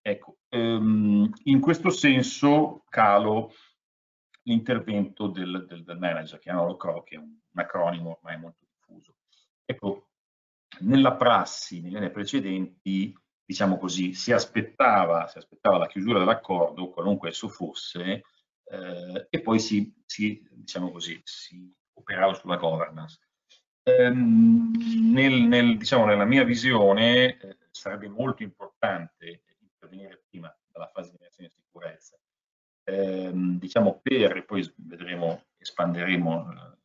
Ecco, 0.00 0.38
ehm, 0.48 1.30
in 1.44 1.60
questo 1.60 1.90
senso 1.90 2.84
calo 2.88 3.52
l'intervento 4.42 5.26
del, 5.26 5.66
del, 5.68 5.82
del, 5.82 5.98
manager, 5.98 6.38
chiamiamolo 6.38 6.76
CRO, 6.76 7.02
che 7.02 7.16
è 7.16 7.18
un, 7.18 7.36
un 7.50 7.60
acronimo 7.60 8.10
ormai 8.12 8.38
molto 8.38 8.64
diffuso. 8.66 9.16
Ecco, 9.64 10.10
nella 10.80 11.16
prassi, 11.16 11.80
negli 11.80 11.96
anni 11.96 12.10
precedenti, 12.10 13.12
diciamo 13.44 13.78
così, 13.78 14.14
si 14.14 14.32
aspettava, 14.32 15.26
si 15.26 15.38
aspettava 15.38 15.76
la 15.76 15.88
chiusura 15.88 16.20
dell'accordo, 16.20 16.90
qualunque 16.90 17.30
esso 17.30 17.48
fosse, 17.48 18.22
eh, 18.64 19.26
e 19.28 19.40
poi 19.40 19.58
si, 19.58 19.92
si, 20.06 20.40
diciamo 20.52 20.90
così, 20.92 21.20
si 21.24 21.70
operava 21.94 22.32
sulla 22.34 22.56
governance. 22.56 23.27
Ehm, 23.88 24.70
nel, 25.12 25.32
nel, 25.42 25.78
diciamo, 25.78 26.04
nella 26.04 26.26
mia 26.26 26.44
visione 26.44 27.38
eh, 27.38 27.56
sarebbe 27.70 28.08
molto 28.08 28.42
importante 28.42 29.44
intervenire 29.60 30.24
prima 30.28 30.54
dalla 30.70 30.90
fase 30.92 31.10
di 31.10 31.16
mediazione 31.18 31.50
di 31.54 31.62
sicurezza, 31.62 32.18
ehm, 32.84 33.58
diciamo 33.58 34.00
per, 34.02 34.44
poi 34.44 34.70
vedremo, 34.76 35.44
espanderemo 35.56 36.52
eh, 36.52 36.76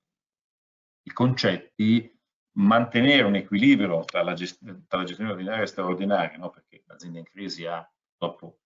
i 1.03 1.11
concetti, 1.11 2.17
mantenere 2.55 3.23
un 3.23 3.35
equilibrio 3.35 4.05
tra 4.05 4.23
la, 4.23 4.33
gest 4.33 4.59
tra 4.87 4.99
la 4.99 5.03
gestione 5.03 5.31
ordinaria 5.31 5.63
e 5.63 5.67
straordinaria, 5.67 6.37
no? 6.37 6.51
perché 6.51 6.83
l'azienda 6.85 7.19
in 7.19 7.25
crisi 7.25 7.65
ha 7.65 7.85
dopo 8.17 8.59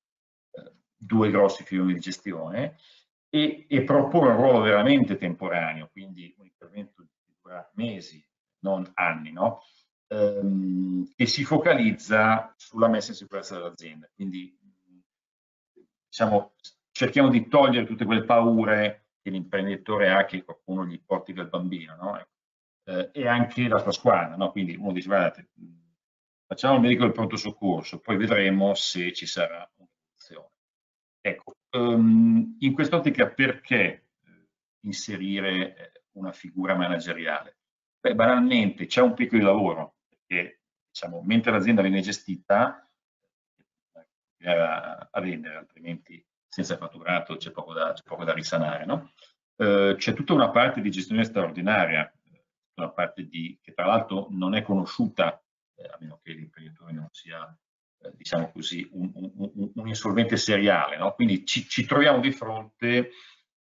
eh, 0.52 0.74
due 0.96 1.32
grossi 1.32 1.64
filoni 1.64 1.94
di 1.94 2.00
gestione, 2.00 2.78
e, 3.30 3.66
e, 3.68 3.84
proporre 3.84 4.30
un 4.30 4.38
ruolo 4.38 4.62
veramente 4.62 5.18
temporaneo, 5.18 5.90
quindi 5.92 6.34
un 6.38 6.46
intervento 6.46 6.97
dura 7.48 7.72
mesi, 7.76 8.24
non 8.60 8.90
anni, 8.96 9.32
no? 9.32 9.62
ehm, 10.08 11.14
che 11.16 11.26
si 11.26 11.44
focalizza 11.44 12.54
sulla 12.58 12.88
messa 12.88 13.12
in 13.12 13.18
sicurezza 13.18 13.56
dell'azienda. 13.56 14.10
Quindi 14.14 14.56
diciamo, 16.10 16.54
cerchiamo 16.92 17.30
di 17.30 17.48
togliere 17.48 17.86
tutte 17.86 18.06
quelle 18.06 18.24
paure 18.24 19.06
che 19.22 19.30
l'imprenditore 19.30 20.12
ha 20.12 20.26
che 20.26 20.44
qualcuno 20.44 20.86
gli 20.86 21.02
porti 21.04 21.34
del 21.34 21.50
bambino, 21.50 21.96
no? 21.96 22.18
ecco 22.18 22.36
eh, 22.86 23.10
e 23.12 23.28
anche 23.28 23.68
la 23.68 23.80
sua 23.80 23.92
squadra. 23.92 24.36
No? 24.36 24.52
Quindi 24.52 24.76
uno 24.76 24.94
dice, 24.94 25.08
guardate, 25.08 25.50
facciamo 26.46 26.76
il 26.76 26.82
medico 26.82 27.04
del 27.04 27.12
pronto 27.12 27.36
soccorso, 27.36 28.00
poi 28.00 28.18
vedremo 28.18 28.74
se 28.74 29.14
ci 29.14 29.26
sarà 29.26 29.70
un'evoluzione. 29.76 30.56
Ecco, 31.22 31.58
um, 31.72 32.56
in 32.60 32.74
quest'ottica 32.74 33.30
perché 33.30 33.76
eh, 33.76 34.48
inserire 34.86 35.76
eh, 35.76 35.92
una 36.18 36.32
figura 36.32 36.76
manageriale? 36.76 37.58
Beh, 38.00 38.16
banalmente 38.16 38.86
c'è 38.86 39.02
un 39.02 39.14
picco 39.14 39.38
di 39.38 39.44
lavoro, 39.44 39.98
perché 40.08 40.62
diciamo, 40.90 41.22
mentre 41.22 41.52
l'azienda 41.52 41.82
viene 41.82 42.02
gestita, 42.02 42.90
eh, 44.40 44.50
a, 44.50 45.10
a 45.12 45.22
vendere, 45.22 45.58
altrimenti 45.58 46.24
senza 46.48 46.78
fatturato 46.78 47.38
c'è 47.38 47.52
poco 47.52 47.74
da, 47.74 47.94
poco 48.04 48.24
da 48.24 48.34
risanare. 48.34 48.86
No? 48.86 49.12
Eh, 49.56 49.96
c'è 49.98 50.14
tutta 50.14 50.34
una 50.34 50.50
parte 50.52 50.82
di 50.82 50.92
gestione 50.92 51.24
straordinaria 51.24 52.12
una 52.78 52.92
parte 52.92 53.28
di, 53.28 53.58
che 53.62 53.74
tra 53.74 53.86
l'altro 53.86 54.28
non 54.32 54.56
è 54.56 54.62
conosciuta, 54.62 55.44
eh, 55.76 55.86
a 55.86 55.98
meno 56.00 56.20
che 56.24 56.34
l'imprenditore 56.34 56.94
non 56.94 57.08
sia, 57.12 57.46
eh, 58.04 58.12
diciamo 58.16 58.52
così, 58.52 58.88
un, 58.94 59.12
un, 59.14 59.72
un, 59.76 59.88
insolvente 59.88 60.38
seriale. 60.38 60.98
No? 60.98 61.14
Quindi 61.14 61.46
ci, 61.46 61.68
ci, 61.68 61.86
troviamo 61.86 62.20
di 62.20 62.32
fronte 62.32 63.12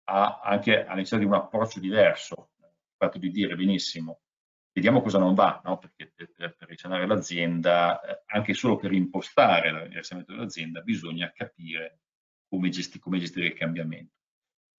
a, 0.05 0.39
anche 0.43 0.85
all'inizio 0.85 1.17
di 1.17 1.25
un 1.25 1.33
approccio 1.33 1.79
diverso, 1.79 2.51
il 2.59 2.95
fatto 2.97 3.17
di 3.17 3.31
dire 3.31 3.55
benissimo, 3.55 4.21
vediamo 4.73 5.01
cosa 5.01 5.19
non 5.19 5.33
va, 5.33 5.61
no? 5.63 5.77
perché 5.77 6.11
per, 6.13 6.31
per, 6.35 6.67
risanare 6.67 7.05
l'azienda, 7.05 8.01
eh, 8.01 8.23
anche 8.27 8.53
solo 8.53 8.77
per 8.77 8.91
impostare 8.93 9.69
il 9.69 10.25
dell'azienda, 10.25 10.81
bisogna 10.81 11.31
capire 11.31 11.99
come, 12.47 12.69
gesti, 12.69 12.99
come 12.99 13.19
gestire 13.19 13.47
il 13.47 13.53
cambiamento. 13.53 14.15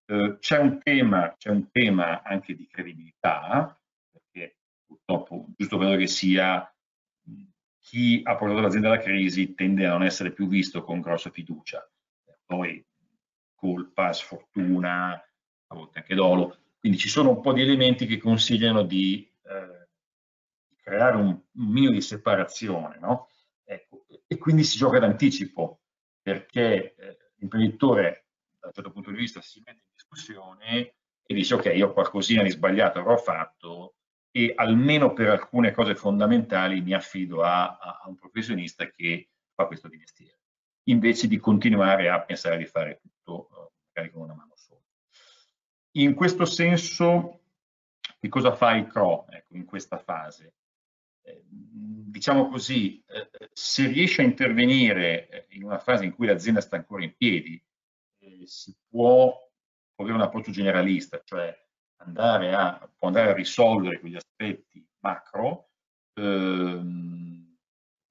Eh, 0.06 0.36
c'è 0.40 0.58
un, 0.58 0.80
un 0.82 1.70
tema 1.70 2.22
anche 2.22 2.54
di 2.54 2.66
credibilità, 2.66 3.76
purtroppo, 4.92 5.46
giusto 5.56 5.76
quello 5.76 5.96
che 5.96 6.06
sia, 6.06 6.70
chi 7.78 8.20
ha 8.24 8.36
portato 8.36 8.60
l'azienda 8.60 8.88
alla 8.88 8.98
crisi 8.98 9.54
tende 9.54 9.86
a 9.86 9.90
non 9.90 10.04
essere 10.04 10.32
più 10.32 10.46
visto 10.46 10.82
con 10.82 11.00
grossa 11.00 11.30
fiducia. 11.30 11.86
Poi 12.44 12.84
colpa, 13.62 14.12
sfortuna, 14.12 15.12
a 15.12 15.74
volte 15.74 16.00
anche 16.00 16.16
dolo. 16.16 16.56
Quindi 16.80 16.98
ci 16.98 17.08
sono 17.08 17.30
un 17.30 17.40
po' 17.40 17.52
di 17.52 17.62
elementi 17.62 18.06
che 18.06 18.18
consigliano 18.18 18.82
di, 18.82 19.24
eh, 19.44 19.88
creare 20.82 21.16
un, 21.16 21.26
un, 21.26 21.66
minimo 21.70 21.92
di 21.92 22.00
separazione, 22.00 22.98
no? 22.98 23.28
ecco, 23.62 24.04
e 24.26 24.36
quindi 24.36 24.64
si 24.64 24.78
gioca 24.78 24.98
d'anticipo, 24.98 25.80
perché 26.20 26.96
eh, 26.96 27.16
l'imprenditore 27.36 28.26
da 28.58 28.66
un 28.66 28.72
certo 28.72 28.90
punto 28.90 29.10
di 29.10 29.16
vista 29.16 29.40
si 29.40 29.62
mette 29.64 29.82
in 29.86 29.92
discussione 29.94 30.94
e 31.24 31.34
dice 31.34 31.54
ok, 31.54 31.72
io 31.72 31.92
qualcosina 31.92 32.42
di 32.42 32.50
sbagliato 32.50 32.98
avrò 32.98 33.16
fatto, 33.16 33.94
e 34.32 34.52
almeno 34.56 35.12
per 35.12 35.28
alcune 35.28 35.70
cose 35.70 35.94
fondamentali 35.94 36.80
mi 36.80 36.94
affido 36.94 37.42
a, 37.42 37.76
a, 37.78 38.00
a 38.02 38.08
un 38.08 38.16
professionista 38.16 38.90
che 38.90 39.28
fa 39.54 39.66
questo 39.66 39.86
di 39.86 39.98
mestiere, 39.98 40.40
invece 40.84 41.28
di 41.28 41.38
continuare 41.38 42.08
a 42.08 42.20
pensare 42.22 42.56
di 42.56 42.64
fare 42.64 42.98
tutto 43.00 43.48
uh, 43.50 43.72
magari 43.88 44.12
con 44.12 44.22
una 44.22 44.34
mano 44.34 44.54
sola. 44.56 44.80
In 45.92 46.14
questo 46.14 46.44
senso, 46.44 47.40
che 48.18 48.28
cosa 48.28 48.54
fa 48.54 48.74
il 48.76 48.86
CRO 48.86 49.26
ecco, 49.28 49.56
in 49.56 49.64
questa 49.64 49.98
fase? 49.98 50.54
Eh, 51.22 51.44
diciamo 51.46 52.48
così, 52.48 53.02
eh, 53.06 53.30
se 53.52 53.86
riesce 53.86 54.22
a 54.22 54.24
intervenire 54.24 55.28
eh, 55.28 55.46
in 55.50 55.64
una 55.64 55.78
fase 55.78 56.04
in 56.04 56.14
cui 56.14 56.26
l'azienda 56.26 56.60
sta 56.60 56.76
ancora 56.76 57.04
in 57.04 57.14
piedi, 57.16 57.62
si 58.44 58.74
può 58.88 59.36
avere 59.96 60.14
un 60.14 60.22
approccio 60.22 60.50
generalista, 60.50 61.20
cioè 61.24 61.54
andare 61.96 62.54
a, 62.54 62.90
può 62.96 63.08
andare 63.08 63.30
a 63.30 63.34
risolvere 63.34 64.00
quegli 64.00 64.16
aspetti 64.16 64.84
macro, 65.00 65.70
ehm, 66.14 67.56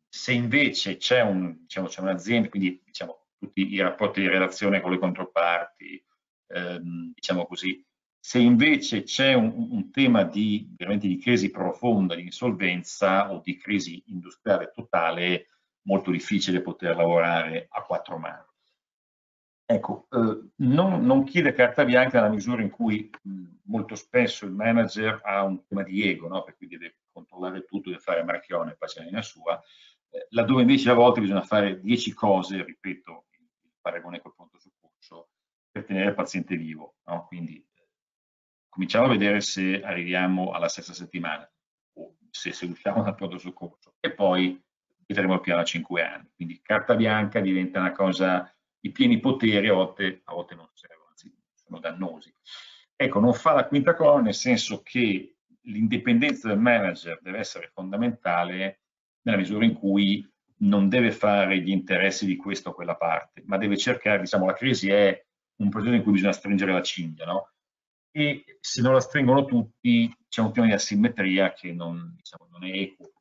se 0.08 0.34
invece 0.34 0.98
c'è 0.98 1.22
un, 1.22 1.62
diciamo, 1.62 1.90
un'azienda, 2.00 2.50
quindi 2.50 2.82
diciamo, 2.84 3.28
tutti 3.38 3.74
i 3.74 3.80
rapporti 3.80 4.22
di 4.22 4.28
relazione 4.28 4.82
con 4.82 4.92
le 4.92 5.00
controparti, 5.00 6.06
ehm, 6.54 7.12
diciamo 7.14 7.46
così, 7.46 7.84
se 8.20 8.40
invece 8.40 9.04
c'è 9.04 9.34
un, 9.34 9.68
un, 9.72 9.92
tema 9.92 10.24
di, 10.24 10.72
veramente 10.78 11.08
di 11.08 11.18
crisi 11.18 11.50
profonda, 11.50 12.14
di 12.14 12.22
insolvenza 12.22 13.32
o 13.32 13.42
di 13.44 13.58
crisi 13.58 14.04
industriale 14.08 14.72
totale, 14.72 15.48
molto 15.84 16.12
difficile 16.12 16.62
poter 16.62 16.96
lavorare 16.96 17.68
a 17.70 17.82
quattro 17.82 18.18
mani. 18.20 18.46
Ecco, 19.66 20.08
eh, 20.12 20.50
non, 20.58 21.04
non, 21.04 21.24
chiede 21.24 21.54
carta 21.54 21.86
bianca 21.86 22.20
nella 22.20 22.34
misura 22.34 22.62
in 22.62 22.70
cui 22.70 23.10
mh, 23.24 23.44
molto 23.64 23.96
spesso 23.96 24.46
il 24.46 24.52
manager 24.52 25.22
ha 25.24 25.44
un 25.44 25.66
tema 25.66 25.82
di 25.82 26.08
ego, 26.08 26.28
no? 26.28 26.44
per 26.44 26.58
cui 26.58 26.68
deve 26.68 26.98
controllare 27.12 27.64
tutto, 27.64 27.90
deve 27.90 28.02
fare 28.02 28.24
marchione, 28.24 28.76
poi 28.78 28.90
la 29.10 29.22
sua, 29.22 29.60
eh, 30.10 30.28
laddove 30.32 30.62
invece 30.62 30.90
a 30.90 30.94
volte 30.94 31.22
bisogna 31.22 31.42
fare 31.42 31.80
dieci 31.80 32.14
cose, 32.14 32.64
ripeto, 32.64 33.26
il 33.32 33.72
paragone 33.82 34.22
col 34.22 34.34
soccorso, 34.36 34.61
per 35.72 35.86
tenere 35.86 36.10
il 36.10 36.16
paziente 36.16 36.56
vivo. 36.56 36.98
No? 37.06 37.26
Quindi 37.28 37.66
cominciamo 38.70 39.06
a 39.06 39.10
vedere 39.10 39.42
se 39.42 39.82
arriviamo 39.82 40.52
alla 40.52 40.68
stessa 40.68 40.94
settimana 40.94 41.50
o 41.94 42.16
se, 42.30 42.52
se 42.52 42.66
usciamo 42.66 43.04
dal 43.04 43.16
pronto 43.16 43.38
soccorso 43.38 43.96
e 44.00 44.14
poi 44.14 44.62
vedremo 45.06 45.36
il 45.36 45.42
piano 45.42 45.62
a 45.62 45.66
5 45.66 46.04
anni. 46.04 46.32
Quindi 46.36 46.62
carta 46.62 46.96
bianca 46.96 47.40
diventa 47.40 47.80
una 47.80 47.92
cosa, 47.92 48.54
i 48.82 48.92
pieni 48.92 49.20
poteri 49.20 49.68
a 49.68 49.74
volte, 49.74 50.22
a 50.26 50.34
volte 50.34 50.56
non 50.56 50.70
servono, 50.74 51.10
anzi 51.10 51.34
sono 51.54 51.80
dannosi. 51.80 52.34
Ecco, 52.96 53.20
non 53.20 53.34
fa 53.34 53.54
la 53.54 53.66
quinta 53.66 53.96
colonna 53.96 54.24
nel 54.24 54.34
senso 54.34 54.82
che 54.84 55.36
l'indipendenza 55.64 56.48
del 56.48 56.60
manager 56.60 57.20
deve 57.22 57.40
essere 57.40 57.70
fondamentale 57.74 58.82
nella 59.24 59.38
misura 59.38 59.66
in 59.66 59.74
cui 59.74 60.28
non 60.62 60.90
deve 60.90 61.12
fare 61.12 61.60
gli 61.60 61.70
interessi 61.72 62.26
di 62.26 62.36
questa 62.36 62.70
o 62.70 62.74
quella 62.74 62.96
parte, 62.96 63.42
ma 63.46 63.58
deve 63.58 63.78
cercare, 63.78 64.22
diciamo, 64.22 64.46
la 64.46 64.54
crisi 64.54 64.90
è 64.90 65.26
un 65.62 65.70
progetto 65.70 65.96
in 65.96 66.04
cui 66.04 66.14
bisogna 66.14 66.34
stringere 66.34 66.74
la 66.74 66.82
cinghia, 66.82 67.26
no? 67.26 67.52
E 68.12 68.58
se 68.60 68.82
non 68.82 68.94
la 68.94 69.00
stringono 69.00 69.46
tutti 69.46 70.14
c'è 70.28 70.42
un 70.42 70.52
piano 70.52 70.68
di 70.68 70.74
asimmetria 70.74 71.54
che 71.54 71.72
non, 71.72 72.14
diciamo, 72.16 72.48
non 72.52 72.66
è 72.66 72.72
equo 72.72 73.12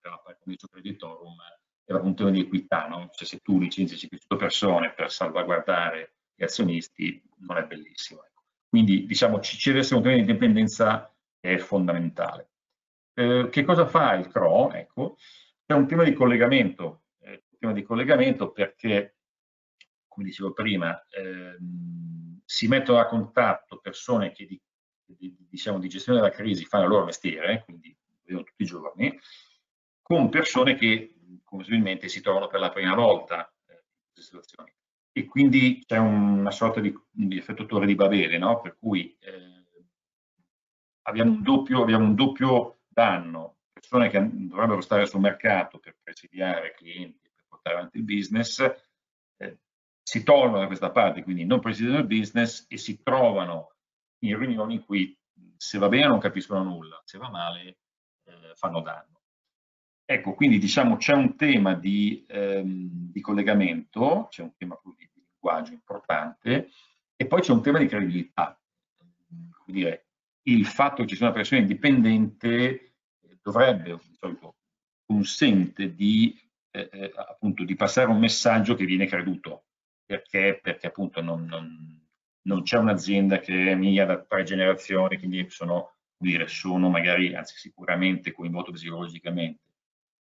per 0.00 0.10
la 0.10 0.18
parte 0.18 0.42
di 0.44 0.56
creditorum, 0.56 1.36
è 1.84 1.92
un 1.92 2.16
tema 2.16 2.30
di 2.30 2.40
equità, 2.40 2.86
no? 2.88 3.08
Cioè 3.12 3.26
se 3.26 3.38
tu 3.38 3.58
licenzi 3.58 3.96
500 3.96 4.36
persone 4.36 4.92
per 4.92 5.10
salvaguardare 5.10 6.14
gli 6.34 6.42
azionisti 6.42 7.22
non 7.38 7.56
è 7.58 7.64
bellissimo. 7.64 8.24
Ecco. 8.24 8.42
Quindi 8.68 9.06
diciamo 9.06 9.40
ci, 9.40 9.56
ci 9.56 9.68
deve 9.68 9.80
essere 9.80 9.96
un 9.96 10.02
tema 10.02 10.14
di 10.14 10.20
indipendenza 10.20 11.14
che 11.40 11.54
è 11.54 11.58
fondamentale. 11.58 12.50
Eh, 13.14 13.48
che 13.50 13.64
cosa 13.64 13.86
fa 13.86 14.14
il 14.14 14.28
CRO? 14.28 14.72
Ecco, 14.72 15.16
c'è 15.64 15.74
un 15.74 15.86
tema 15.86 16.04
di 16.04 16.12
collegamento, 16.12 17.04
eh, 17.20 17.44
un 17.50 17.58
tema 17.58 17.72
di 17.72 17.82
collegamento 17.82 18.50
perché, 18.50 19.15
come 20.16 20.28
dicevo 20.28 20.54
prima, 20.54 20.98
ehm, 21.10 22.40
si 22.42 22.68
mettono 22.68 22.98
a 22.98 23.06
contatto 23.06 23.78
persone 23.80 24.32
che 24.32 24.46
di, 24.46 24.58
di, 25.04 25.36
diciamo, 25.46 25.78
di 25.78 25.88
gestione 25.88 26.20
della 26.20 26.32
crisi 26.32 26.64
fanno 26.64 26.84
il 26.84 26.90
loro 26.90 27.04
mestiere, 27.04 27.64
quindi 27.64 27.94
vedono 28.22 28.44
tutti 28.44 28.62
i 28.62 28.66
giorni, 28.66 29.20
con 30.00 30.30
persone 30.30 30.74
che 30.74 31.14
possibilmente 31.44 32.08
si 32.08 32.22
trovano 32.22 32.46
per 32.46 32.60
la 32.60 32.70
prima 32.70 32.94
volta 32.94 33.46
eh, 33.66 33.74
in 33.74 34.12
queste 34.14 34.22
situazioni. 34.22 34.74
E 35.12 35.26
quindi 35.26 35.82
c'è 35.84 35.98
una 35.98 36.50
sorta 36.50 36.80
di, 36.80 36.94
di 37.10 37.36
effetto 37.36 37.66
torre 37.66 37.84
di 37.84 37.94
Babele, 37.94 38.38
no? 38.38 38.60
per 38.62 38.78
cui 38.78 39.14
eh, 39.20 39.66
abbiamo, 41.02 41.32
un 41.32 41.42
doppio, 41.42 41.82
abbiamo 41.82 42.04
un 42.04 42.14
doppio 42.14 42.80
danno 42.88 43.58
persone 43.70 44.08
che 44.08 44.26
dovrebbero 44.30 44.80
stare 44.80 45.04
sul 45.04 45.20
mercato 45.20 45.78
per 45.78 45.96
presidiare 46.02 46.74
clienti, 46.74 47.30
per 47.34 47.44
portare 47.46 47.76
avanti 47.76 47.98
il 47.98 48.04
business, 48.04 48.62
si 50.08 50.22
tolgono 50.22 50.60
da 50.60 50.66
questa 50.68 50.92
parte, 50.92 51.24
quindi 51.24 51.44
non 51.44 51.58
presidiano 51.58 51.98
il 51.98 52.06
business 52.06 52.64
e 52.68 52.76
si 52.76 53.02
trovano 53.02 53.72
in 54.20 54.38
riunioni 54.38 54.74
in 54.74 54.84
cui 54.84 55.18
se 55.56 55.78
va 55.78 55.88
bene 55.88 56.06
non 56.06 56.20
capiscono 56.20 56.62
nulla, 56.62 57.02
se 57.04 57.18
va 57.18 57.28
male 57.28 57.78
eh, 58.22 58.52
fanno 58.54 58.82
danno. 58.82 59.22
Ecco, 60.04 60.34
quindi 60.34 60.58
diciamo 60.58 60.96
c'è 60.96 61.12
un 61.12 61.34
tema 61.34 61.74
di, 61.74 62.24
ehm, 62.28 63.10
di 63.10 63.20
collegamento, 63.20 64.28
c'è 64.30 64.42
un 64.42 64.54
tema 64.56 64.78
di 64.84 65.10
linguaggio 65.12 65.72
importante 65.72 66.70
e 67.16 67.26
poi 67.26 67.40
c'è 67.40 67.50
un 67.50 67.62
tema 67.62 67.78
di 67.78 67.88
credibilità. 67.88 68.56
Come 69.26 69.76
dire, 69.76 70.06
il 70.42 70.66
fatto 70.66 71.02
che 71.02 71.08
ci 71.08 71.16
sia 71.16 71.26
una 71.26 71.34
persona 71.34 71.62
indipendente 71.62 72.94
dovrebbe, 73.42 73.98
di 74.04 74.16
solito 74.20 74.54
consente 75.04 75.92
di, 75.96 76.32
eh, 76.70 76.88
eh, 76.92 77.12
appunto, 77.16 77.64
di 77.64 77.74
passare 77.74 78.08
un 78.08 78.20
messaggio 78.20 78.76
che 78.76 78.84
viene 78.84 79.06
creduto, 79.06 79.65
perché, 80.06 80.58
perché 80.62 80.86
appunto 80.86 81.20
non, 81.20 81.44
non, 81.44 82.08
non 82.42 82.62
c'è 82.62 82.78
un'azienda 82.78 83.38
che 83.38 83.72
è 83.72 83.74
mia 83.74 84.06
da 84.06 84.22
tre 84.22 84.44
generazioni, 84.44 85.18
quindi 85.18 85.48
sono, 85.50 85.96
dire, 86.16 86.46
sono 86.46 86.88
magari, 86.88 87.34
anzi 87.34 87.56
sicuramente 87.56 88.32
coinvolto 88.32 88.72
psicologicamente. 88.72 89.62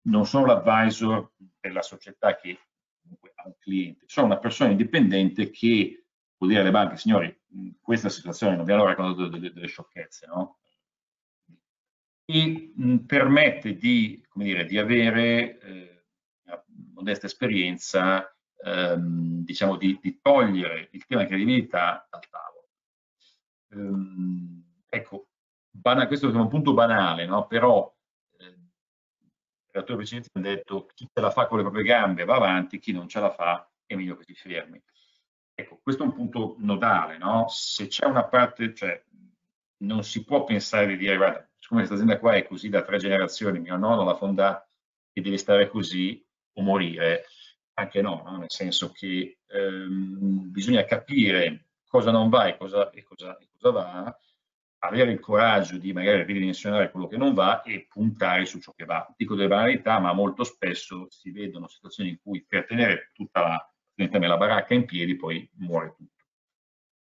Non 0.06 0.26
sono 0.26 0.46
l'advisor 0.46 1.32
della 1.60 1.82
società 1.82 2.36
che 2.36 2.58
comunque 3.00 3.32
ha 3.36 3.46
un 3.46 3.54
cliente, 3.58 4.04
sono 4.06 4.26
una 4.26 4.38
persona 4.38 4.70
indipendente 4.70 5.50
che 5.50 6.06
può 6.36 6.46
dire 6.46 6.60
alle 6.60 6.70
banche, 6.70 6.96
signori, 6.96 7.34
questa 7.80 8.08
situazione 8.08 8.56
non 8.56 8.64
vi 8.64 8.72
hanno 8.72 8.86
raccontato 8.86 9.28
delle, 9.28 9.52
delle 9.52 9.66
sciocchezze, 9.66 10.26
no? 10.26 10.58
e 12.24 12.72
mh, 12.74 12.96
permette 13.06 13.76
di, 13.76 14.22
dire, 14.34 14.64
di 14.64 14.78
avere 14.78 15.58
eh, 15.60 16.04
una 16.44 16.64
modesta 16.94 17.26
esperienza, 17.26 18.33
ehm, 18.64 19.44
diciamo, 19.44 19.76
di, 19.76 19.98
di, 20.00 20.18
togliere 20.20 20.88
il 20.92 21.04
tema 21.06 21.22
di 21.22 21.28
credibilità 21.28 22.06
dal 22.10 22.28
tavolo. 22.28 22.68
Ehm, 23.72 24.64
ecco, 24.88 25.28
questo 26.06 26.30
è 26.30 26.34
un 26.34 26.48
punto 26.48 26.72
banale, 26.72 27.26
no? 27.26 27.46
però 27.46 27.92
eh, 28.38 28.44
il 28.44 28.60
relatore 29.70 29.98
precedente 29.98 30.30
ha 30.32 30.40
detto 30.40 30.86
chi 30.94 31.08
ce 31.12 31.20
la 31.20 31.30
fa 31.30 31.46
con 31.46 31.58
le 31.58 31.64
proprie 31.64 31.84
gambe 31.84 32.24
va 32.24 32.36
avanti, 32.36 32.78
chi 32.78 32.92
non 32.92 33.08
ce 33.08 33.20
la 33.20 33.30
fa 33.30 33.70
è 33.86 33.94
meglio 33.94 34.16
che 34.16 34.24
si 34.24 34.34
fermi. 34.34 34.82
Ecco, 35.56 35.78
questo 35.82 36.02
è 36.02 36.06
un 36.06 36.14
punto 36.14 36.56
nodale, 36.58 37.16
no? 37.18 37.46
Se 37.48 37.86
c'è 37.86 38.06
una 38.06 38.24
parte, 38.24 38.74
cioè 38.74 39.00
non 39.78 40.02
si 40.02 40.24
può 40.24 40.44
pensare 40.44 40.86
di 40.86 40.96
dire 40.96 41.16
guarda, 41.16 41.48
siccome 41.58 41.80
questa 41.80 41.94
azienda 41.94 42.18
qua 42.18 42.34
è 42.34 42.44
così 42.44 42.68
da 42.68 42.82
tre 42.82 42.98
generazioni, 42.98 43.60
mio 43.60 43.76
nonno 43.76 44.04
l'ha 44.04 44.16
fondata 44.16 44.68
e 45.12 45.20
deve 45.20 45.36
stare 45.36 45.68
così 45.68 46.24
o 46.54 46.62
morire, 46.62 47.26
anche 47.74 48.00
no, 48.00 48.22
no? 48.24 48.38
nel 48.38 48.50
senso 48.50 48.90
che 48.92 49.38
ehm, 49.46 50.50
bisogna 50.50 50.84
capire 50.84 51.66
cosa 51.86 52.10
non 52.10 52.28
va 52.28 52.46
e 52.46 52.56
cosa, 52.56 52.90
e, 52.90 53.02
cosa, 53.02 53.36
e 53.38 53.48
cosa 53.52 53.70
va, 53.70 54.18
avere 54.78 55.12
il 55.12 55.20
coraggio 55.20 55.78
di 55.78 55.92
magari 55.92 56.24
ridimensionare 56.24 56.90
quello 56.90 57.06
che 57.06 57.16
non 57.16 57.34
va 57.34 57.62
e 57.62 57.86
puntare 57.88 58.44
su 58.44 58.60
ciò 58.60 58.72
che 58.72 58.84
va. 58.84 59.12
Dico 59.16 59.34
delle 59.34 59.48
banalità, 59.48 59.98
ma 59.98 60.12
molto 60.12 60.44
spesso 60.44 61.06
si 61.10 61.30
vedono 61.30 61.68
situazioni 61.68 62.10
in 62.10 62.20
cui 62.20 62.44
per 62.46 62.66
tenere 62.66 63.10
tutta 63.14 63.40
la, 63.40 63.74
la 63.94 64.36
baracca 64.36 64.74
in 64.74 64.84
piedi 64.84 65.16
poi 65.16 65.48
muore 65.54 65.94
tutto. 65.96 66.24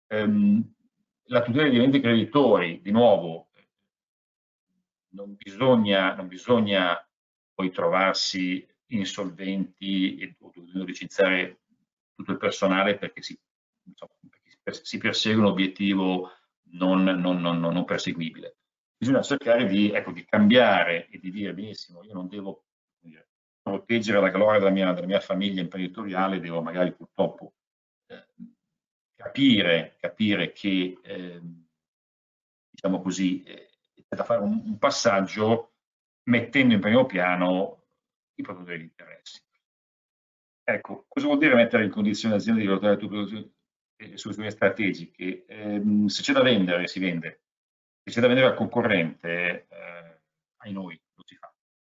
Um, 0.09 0.73
la 1.25 1.41
tutela 1.41 1.63
degli 1.63 1.77
eventi 1.77 2.01
creditori, 2.01 2.81
di 2.81 2.91
nuovo, 2.91 3.49
non 5.13 5.35
bisogna, 5.35 6.13
non 6.15 6.27
bisogna 6.27 6.97
poi 7.53 7.71
trovarsi 7.71 8.65
insolventi 8.95 10.17
e, 10.17 10.35
dovendo 10.37 10.83
licenziare 10.83 11.61
tutto 12.15 12.31
il 12.31 12.37
personale 12.37 12.97
perché 12.97 13.21
si, 13.21 13.37
insomma, 13.83 14.13
perché 14.63 14.83
si 14.83 14.97
persegue 14.97 15.41
un 15.41 15.47
obiettivo 15.47 16.29
non, 16.73 17.03
non, 17.03 17.41
non, 17.41 17.59
non, 17.59 17.85
perseguibile. 17.85 18.57
Bisogna 18.97 19.21
cercare 19.21 19.65
di, 19.65 19.91
ecco, 19.91 20.11
di 20.11 20.23
cambiare 20.25 21.07
e 21.09 21.19
di 21.19 21.31
dire 21.31 21.53
benissimo, 21.53 22.03
io 22.03 22.13
non 22.13 22.27
devo 22.27 22.65
dire, 22.99 23.29
proteggere 23.61 24.21
la 24.21 24.29
gloria 24.29 24.59
della 24.59 24.71
mia, 24.71 24.93
della 24.93 25.07
mia, 25.07 25.19
famiglia 25.19 25.61
imprenditoriale, 25.61 26.39
devo 26.39 26.61
magari 26.61 26.93
purtroppo 26.93 27.53
eh, 28.07 28.27
capire, 29.15 29.95
capire 29.99 30.51
che, 30.51 30.99
eh, 31.01 31.41
diciamo 32.69 33.01
così, 33.01 33.41
eh, 33.43 33.69
da 34.07 34.23
fare 34.23 34.41
un, 34.41 34.61
un 34.65 34.77
passaggio 34.77 35.73
mettendo 36.23 36.73
in 36.73 36.79
primo 36.79 37.05
piano 37.05 37.80
i 38.41 38.43
produttori 38.43 38.77
di 38.77 38.83
interessi. 38.83 39.41
Ecco, 40.63 41.05
cosa 41.07 41.25
vuol 41.25 41.39
dire 41.39 41.55
mettere 41.55 41.83
in 41.83 41.91
condizione 41.91 42.35
l'azienda 42.35 42.61
di 42.61 42.67
valutare 42.67 42.99
le 42.99 44.17
soluzioni 44.17 44.51
strategiche? 44.51 45.45
Eh, 45.45 45.81
se 46.07 46.21
c'è 46.21 46.33
da 46.33 46.41
vendere, 46.41 46.87
si 46.87 46.99
vende. 46.99 47.41
Se 48.03 48.11
c'è 48.13 48.21
da 48.21 48.27
vendere 48.27 48.49
al 48.49 48.55
concorrente, 48.55 49.67
eh, 49.67 50.21
ai 50.57 50.71
noi, 50.71 50.99
lo 51.15 51.23
si 51.25 51.35
fa. 51.35 51.53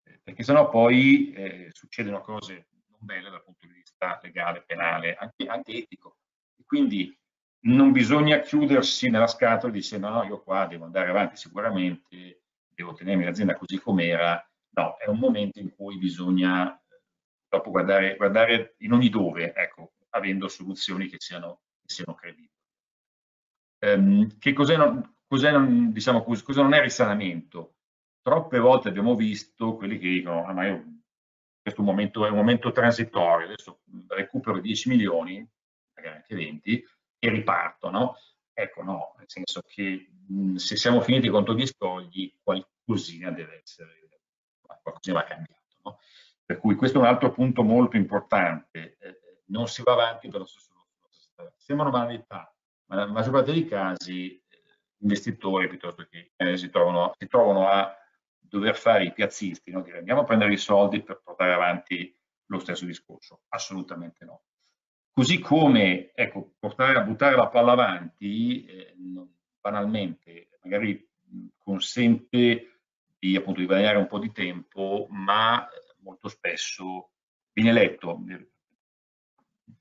Eh, 0.04 0.20
perché 0.22 0.42
sennò 0.42 0.68
poi 0.68 1.32
eh, 1.32 1.68
succedono 1.72 2.20
cose 2.20 2.68
non 2.88 2.98
belle 3.00 3.30
dal 3.30 3.42
punto 3.42 3.66
di 3.66 3.72
vista 3.72 4.18
legale, 4.22 4.62
penale, 4.62 5.14
anche, 5.16 5.46
anche 5.46 5.72
etico. 5.72 6.18
E 6.56 6.64
quindi 6.64 7.16
non 7.64 7.92
bisogna 7.92 8.40
chiudersi 8.40 9.10
nella 9.10 9.26
scatola 9.26 9.72
dire 9.72 9.98
no, 9.98 10.08
no, 10.08 10.24
io 10.24 10.42
qua 10.42 10.66
devo 10.66 10.84
andare 10.84 11.10
avanti 11.10 11.36
sicuramente, 11.36 12.42
devo 12.74 12.94
tenermi 12.94 13.24
l'azienda 13.24 13.54
così 13.54 13.78
com'era. 13.78 14.44
No, 14.74 14.96
è 14.96 15.08
un 15.08 15.18
momento 15.18 15.58
in 15.58 15.74
cui 15.74 15.98
bisogna 15.98 16.78
dopo 17.48 17.70
guardare, 17.70 18.16
guardare 18.16 18.76
in 18.78 18.92
ogni 18.92 19.10
dove, 19.10 19.52
ecco, 19.52 19.92
avendo 20.10 20.48
soluzioni 20.48 21.08
che 21.08 21.16
siano, 21.18 21.60
che 21.82 21.92
siano 21.92 22.14
credibili. 22.14 22.50
Um, 23.80 24.38
che 24.38 24.52
cos'è 24.52 24.76
non, 24.76 25.92
diciamo, 25.92 26.22
cosa 26.22 26.62
non 26.62 26.72
è 26.72 26.80
risanamento? 26.80 27.74
Troppe 28.22 28.58
volte 28.58 28.88
abbiamo 28.88 29.14
visto 29.14 29.76
quelli 29.76 29.98
che 29.98 30.08
dicono, 30.08 30.46
ah, 30.46 30.52
ma 30.52 30.66
io, 30.66 30.84
questo 31.60 31.82
momento 31.82 32.24
è 32.24 32.30
un 32.30 32.36
momento 32.36 32.72
transitorio, 32.72 33.46
adesso 33.46 33.80
recupero 34.08 34.60
10 34.60 34.88
milioni, 34.88 35.46
magari 35.94 36.16
anche 36.16 36.34
20, 36.34 36.86
e 37.18 37.28
riparto, 37.28 37.90
no? 37.90 38.16
Ecco, 38.52 38.82
no, 38.82 39.14
nel 39.18 39.28
senso 39.28 39.62
che 39.66 40.10
mh, 40.28 40.54
se 40.54 40.76
siamo 40.76 41.00
finiti 41.00 41.28
contro 41.28 41.54
gli 41.54 41.66
scogli, 41.66 42.32
qualcosina 42.42 43.30
deve 43.30 43.60
essere, 43.62 44.01
qualcosina 44.82 45.20
va 45.20 45.24
cambiato, 45.24 45.62
no? 45.84 45.98
Per 46.44 46.58
cui 46.58 46.74
questo 46.74 46.98
è 46.98 47.00
un 47.00 47.06
altro 47.06 47.30
punto 47.32 47.62
molto 47.62 47.96
importante, 47.96 48.96
eh, 48.98 49.20
non 49.46 49.68
si 49.68 49.82
va 49.82 49.92
avanti 49.92 50.28
per 50.28 50.40
lo 50.40 50.46
stesso 50.46 50.72
strada. 51.10 51.52
Sembrano 51.56 51.90
banalità, 51.90 52.54
ma 52.86 52.96
nella 52.96 53.10
maggior 53.10 53.32
parte 53.32 53.52
dei 53.52 53.66
casi 53.66 54.34
eh, 54.36 54.42
investitori 54.98 55.68
piuttosto 55.68 56.06
che 56.08 56.32
eh, 56.36 56.56
si, 56.56 56.70
trovano, 56.70 57.12
si 57.18 57.26
trovano 57.26 57.68
a 57.68 57.94
dover 58.38 58.76
fare 58.76 59.04
i 59.04 59.12
piazzisti, 59.12 59.70
no? 59.70 59.82
dire 59.82 59.98
andiamo 59.98 60.20
a 60.20 60.24
prendere 60.24 60.52
i 60.52 60.58
soldi 60.58 61.02
per 61.02 61.20
portare 61.22 61.52
avanti 61.52 62.14
lo 62.46 62.58
stesso 62.58 62.84
discorso, 62.84 63.42
assolutamente 63.48 64.24
no. 64.24 64.42
Così 65.10 65.40
come, 65.40 66.12
ecco, 66.14 66.54
portare 66.58 66.96
a 66.98 67.02
buttare 67.02 67.36
la 67.36 67.48
palla 67.48 67.72
avanti, 67.72 68.64
eh, 68.64 68.94
banalmente, 69.60 70.48
magari 70.62 71.06
consente 71.58 72.71
di, 73.22 73.36
appunto, 73.36 73.60
di 73.60 73.66
guadagnare 73.66 73.98
un 73.98 74.08
po' 74.08 74.18
di 74.18 74.32
tempo, 74.32 75.06
ma 75.10 75.68
molto 75.98 76.26
spesso 76.28 77.12
viene 77.52 77.72
letto. 77.72 78.20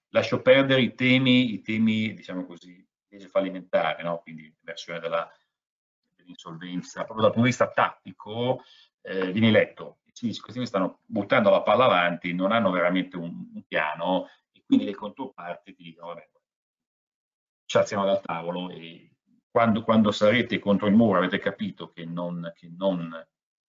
Lascio 0.09 0.43
perdere 0.43 0.81
i 0.81 0.93
temi, 0.93 1.53
i 1.53 1.61
temi 1.61 2.13
diciamo 2.13 2.45
così, 2.45 2.87
legge 3.07 3.27
fallimentare, 3.29 4.03
no? 4.03 4.19
quindi 4.19 4.55
versione 4.59 4.99
dell'insolvenza, 6.15 7.03
proprio 7.03 7.23
dal 7.23 7.31
punto 7.31 7.47
di 7.47 7.55
vista 7.55 7.71
tattico, 7.71 8.63
eh, 9.01 9.31
viene 9.31 9.49
letto. 9.49 10.01
Questi 10.13 10.59
mi 10.59 10.67
stanno 10.67 10.99
buttando 11.07 11.49
la 11.49 11.63
palla 11.63 11.85
avanti, 11.85 12.35
non 12.35 12.51
hanno 12.51 12.69
veramente 12.69 13.17
un, 13.17 13.49
un 13.55 13.63
piano 13.67 14.27
e 14.51 14.61
quindi 14.63 14.85
le 14.85 14.93
controparti 14.93 15.73
ti 15.73 15.81
dicono, 15.81 16.09
vabbè, 16.09 16.29
ci 17.65 17.77
alziamo 17.77 18.05
dal 18.05 18.21
tavolo 18.21 18.69
e 18.69 19.10
quando, 19.51 19.83
quando, 19.83 20.11
sarete 20.11 20.59
contro 20.59 20.87
il 20.87 20.95
muro 20.95 21.17
avete 21.17 21.37
capito 21.37 21.91
che, 21.91 22.05
non, 22.05 22.51
che 22.55 22.71
non, 22.75 23.13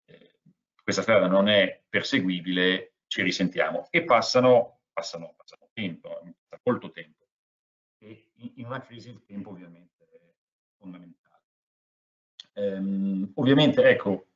eh, 0.05 0.35
questa 0.83 1.01
strada 1.01 1.27
non 1.27 1.47
è 1.47 1.81
perseguibile, 1.87 2.95
ci 3.07 3.21
risentiamo. 3.23 3.87
E 3.89 4.03
passano, 4.03 4.81
passano, 4.91 5.33
passano 5.37 5.69
tempo, 5.73 6.21
molto 6.63 6.91
tempo. 6.91 7.25
E 7.97 8.31
in 8.35 8.65
una 8.65 8.81
crisi 8.81 9.09
il 9.09 9.23
tempo 9.25 9.49
ovviamente 9.49 10.05
è 10.09 10.33
fondamentale. 10.77 11.43
Ehm, 12.53 13.31
ovviamente, 13.35 13.83
ecco, 13.83 14.27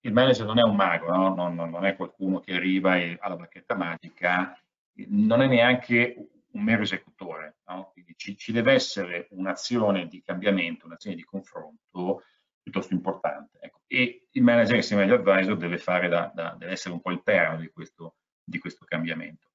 il 0.00 0.12
manager 0.12 0.44
non 0.44 0.58
è 0.58 0.62
un 0.62 0.74
mago, 0.74 1.06
no? 1.08 1.34
non, 1.34 1.54
non, 1.54 1.84
è 1.84 1.96
qualcuno 1.96 2.40
che 2.40 2.54
arriva 2.54 2.96
e 2.96 3.16
ha 3.18 3.28
la 3.28 3.36
bacchetta 3.36 3.74
magica, 3.74 4.60
non 5.08 5.40
è 5.40 5.46
neanche 5.46 6.28
un 6.54 6.62
mero 6.62 6.82
esecutore, 6.82 7.58
no? 7.66 7.90
quindi 7.92 8.14
ci, 8.16 8.36
ci, 8.36 8.52
deve 8.52 8.72
essere 8.72 9.28
un'azione 9.30 10.06
di 10.06 10.22
cambiamento, 10.22 10.86
un'azione 10.86 11.16
di 11.16 11.24
confronto 11.24 12.22
piuttosto 12.62 12.94
importante. 12.94 13.58
Ecco. 13.60 13.80
E 13.86 14.28
il 14.30 14.42
manager 14.42 14.76
insieme 14.76 15.02
agli 15.02 15.12
advisor 15.12 15.56
deve, 15.56 15.80
da, 16.08 16.32
da, 16.34 16.54
deve 16.58 16.72
essere 16.72 16.94
un 16.94 17.00
po' 17.00 17.10
il 17.10 17.22
perno 17.22 17.58
di 17.58 17.68
questo, 17.68 18.16
di 18.42 18.58
questo 18.58 18.84
cambiamento. 18.84 19.48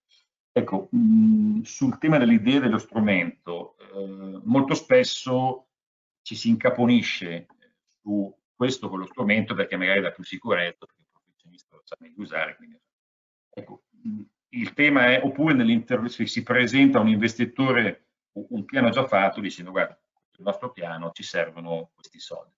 Ecco, 0.51 0.89
mh, 0.91 1.61
sul 1.61 1.97
tema 1.97 2.17
delle 2.17 2.33
idee 2.33 2.59
dello 2.59 2.77
strumento, 2.77 3.77
eh, 3.77 4.41
molto 4.43 4.73
spesso 4.75 5.67
ci 6.21 6.35
si 6.35 6.49
incaponisce 6.49 7.47
su 8.01 8.35
questo 8.53 8.85
o 8.85 8.89
quello 8.89 9.05
strumento 9.05 9.55
perché 9.55 9.77
magari 9.77 10.01
dà 10.01 10.11
più 10.11 10.23
sicurezza, 10.23 10.85
perché 10.85 11.01
il 11.01 11.07
professionista 11.11 11.75
lo 11.75 11.81
sa 11.85 11.95
meglio 11.99 12.21
usare. 12.21 12.55
Quindi, 12.55 12.79
ecco, 13.49 13.83
il 14.49 14.73
tema 14.73 15.07
è, 15.07 15.21
oppure 15.23 15.53
nell'intervista 15.53 16.25
si 16.25 16.43
presenta 16.43 16.99
un 16.99 17.07
investitore 17.07 18.05
un 18.31 18.65
piano 18.65 18.89
già 18.89 19.05
fatto 19.05 19.41
dicendo 19.41 19.71
guarda, 19.71 19.99
il 20.37 20.43
nostro 20.43 20.71
piano 20.71 21.11
ci 21.11 21.23
servono 21.23 21.91
questi 21.93 22.19
soldi. 22.19 22.53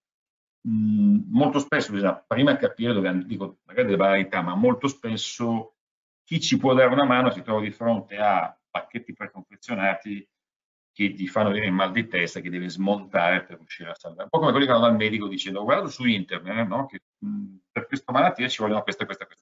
Mm, 0.68 1.22
molto 1.30 1.60
spesso 1.60 1.92
bisogna 1.92 2.16
prima 2.16 2.56
capire 2.56 2.94
dove, 2.94 3.26
dico 3.26 3.60
magari 3.64 3.88
delle 3.88 3.98
varietà, 3.98 4.42
ma 4.42 4.56
molto 4.56 4.88
spesso 4.88 5.76
chi 6.24 6.40
ci 6.40 6.58
può 6.58 6.74
dare 6.74 6.94
una 6.94 7.06
mano 7.06 7.32
si 7.32 7.42
trova 7.42 7.62
di 7.62 7.72
fronte 7.72 8.18
a 8.18 8.56
pacchetti 8.70 9.14
preconfezionati 9.14 10.28
che 10.94 11.08
gli 11.10 11.28
fanno 11.28 11.50
avere 11.50 11.66
il 11.66 11.72
mal 11.72 11.92
di 11.92 12.08
testa 12.08 12.42
che 12.42 12.50
deve 12.50 12.70
smontare 12.70 13.44
per 13.44 13.58
riuscire 13.58 13.90
a 13.90 13.96
salvare. 13.96 14.24
Un 14.24 14.30
po' 14.30 14.40
come 14.40 14.52
quelli 14.52 14.66
che 14.66 14.72
vanno 14.72 14.86
dal 14.86 14.96
medico 14.96 15.28
dicendo 15.28 15.64
guarda 15.64 15.88
su 15.88 16.06
internet 16.06 16.68
no? 16.68 16.86
che 16.86 17.02
mh, 17.18 17.56
per 17.72 17.88
questa 17.88 18.12
malattia 18.12 18.48
ci 18.48 18.62
vogliono 18.62 18.84
questa, 18.84 19.06
questa, 19.06 19.26
questa. 19.26 19.41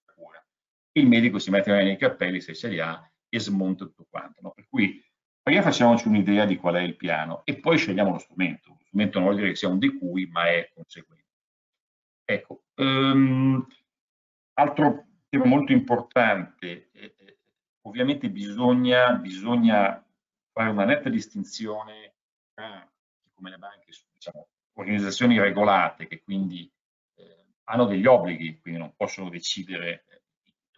Il 1.00 1.08
medico 1.08 1.40
si 1.40 1.50
mette 1.50 1.72
nei 1.72 1.98
capelli 1.98 2.42
se 2.42 2.54
ce 2.54 2.68
li 2.68 2.80
ha 2.80 3.10
e 3.30 3.40
smonta 3.40 3.86
tutto 3.86 4.06
quanto. 4.10 4.42
No? 4.42 4.52
Per 4.52 4.68
cui 4.68 5.02
prima 5.42 5.62
facciamoci 5.62 6.08
un'idea 6.08 6.46
di 6.46 6.58
qual 6.58 6.76
è 6.76 6.82
il 6.82 6.96
piano 6.96 7.44
e 7.46 7.58
poi 7.60 7.78
scegliamo 7.78 8.12
lo 8.12 8.18
strumento. 8.18 8.72
Lo 8.72 8.78
strumento 8.86 9.20
non 9.20 9.28
vuol 9.28 9.40
dire 9.40 9.52
che 9.52 9.58
sia 9.58 9.70
un 9.70 9.80
di 9.80 9.98
cui, 9.98 10.28
ma 10.28 10.50
è 10.50 10.70
conseguente. 10.74 11.28
Ecco, 12.26 12.66
um, 12.76 13.66
altro 14.54 15.06
tema 15.30 15.46
molto 15.46 15.72
importante, 15.72 16.90
eh, 16.92 17.16
eh, 17.18 17.38
ovviamente 17.88 18.30
bisogna, 18.30 19.14
bisogna 19.14 20.06
fare 20.52 20.70
una 20.70 20.86
netta 20.86 21.10
distinzione 21.10 22.16
tra, 22.54 22.88
come 23.34 23.50
le 23.50 23.58
banche, 23.58 23.94
diciamo, 24.12 24.48
organizzazioni 24.74 25.40
regolate 25.40 26.08
che 26.08 26.22
quindi 26.22 26.72
eh, 27.16 27.46
hanno 27.64 27.86
degli 27.86 28.06
obblighi, 28.06 28.60
quindi 28.60 28.80
non 28.80 28.94
possono 28.96 29.30
decidere 29.30 30.06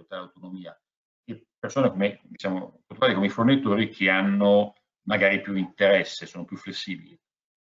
totale 0.02 0.24
autonomia, 0.24 0.80
e 1.26 1.48
persone 1.58 1.90
come, 1.90 2.22
diciamo, 2.24 2.84
come 2.88 3.26
i 3.26 3.30
fornitori 3.30 3.90
che 3.90 4.10
hanno 4.10 4.76
magari 5.04 5.42
più 5.42 5.56
interesse, 5.56 6.26
sono 6.26 6.46
più 6.46 6.58
flessibili. 6.58 7.20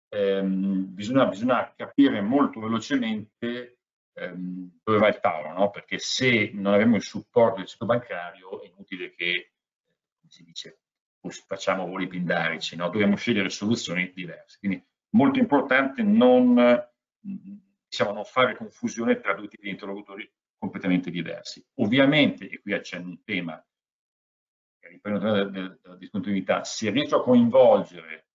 Eh, 0.08 0.42
bisogna, 0.42 1.26
bisogna, 1.26 1.72
capire 1.74 2.20
molto 2.20 2.60
velocemente 2.60 3.78
ehm, 4.14 4.78
dove 4.82 4.98
va 4.98 5.08
il 5.08 5.20
tavolo, 5.20 5.52
no? 5.52 5.70
perché 5.70 5.98
se 5.98 6.50
non 6.52 6.74
abbiamo 6.74 6.96
il 6.96 7.02
supporto 7.02 7.58
del 7.58 7.68
sito 7.68 7.86
bancario 7.86 8.62
è 8.62 8.66
inutile 8.66 9.12
che, 9.14 9.54
come 10.20 10.30
si 10.30 10.44
dice, 10.44 10.80
facciamo 11.46 11.86
voli 11.86 12.06
pindarici, 12.06 12.76
no? 12.76 12.88
dobbiamo 12.90 13.16
scegliere 13.16 13.50
soluzioni 13.50 14.12
diverse. 14.14 14.58
Quindi 14.58 14.84
molto 15.10 15.38
importante 15.38 16.02
non, 16.02 16.54
diciamo, 17.20 18.12
non 18.12 18.24
fare 18.24 18.56
confusione 18.56 19.20
tra 19.20 19.34
due 19.34 19.48
tipi 19.48 19.64
di 19.64 19.70
interlocutori 19.70 20.30
completamente 20.64 21.10
diversi. 21.10 21.64
Ovviamente, 21.74 22.48
e 22.48 22.60
qui 22.60 22.78
c'è 22.80 22.98
un 22.98 23.22
tema 23.24 23.64
che 24.78 24.88
riprende 24.88 25.20
della, 25.20 25.44
della 25.44 25.96
discontinuità, 25.96 26.64
se 26.64 26.90
riesco 26.90 27.16
a 27.16 27.22
coinvolgere 27.22 28.28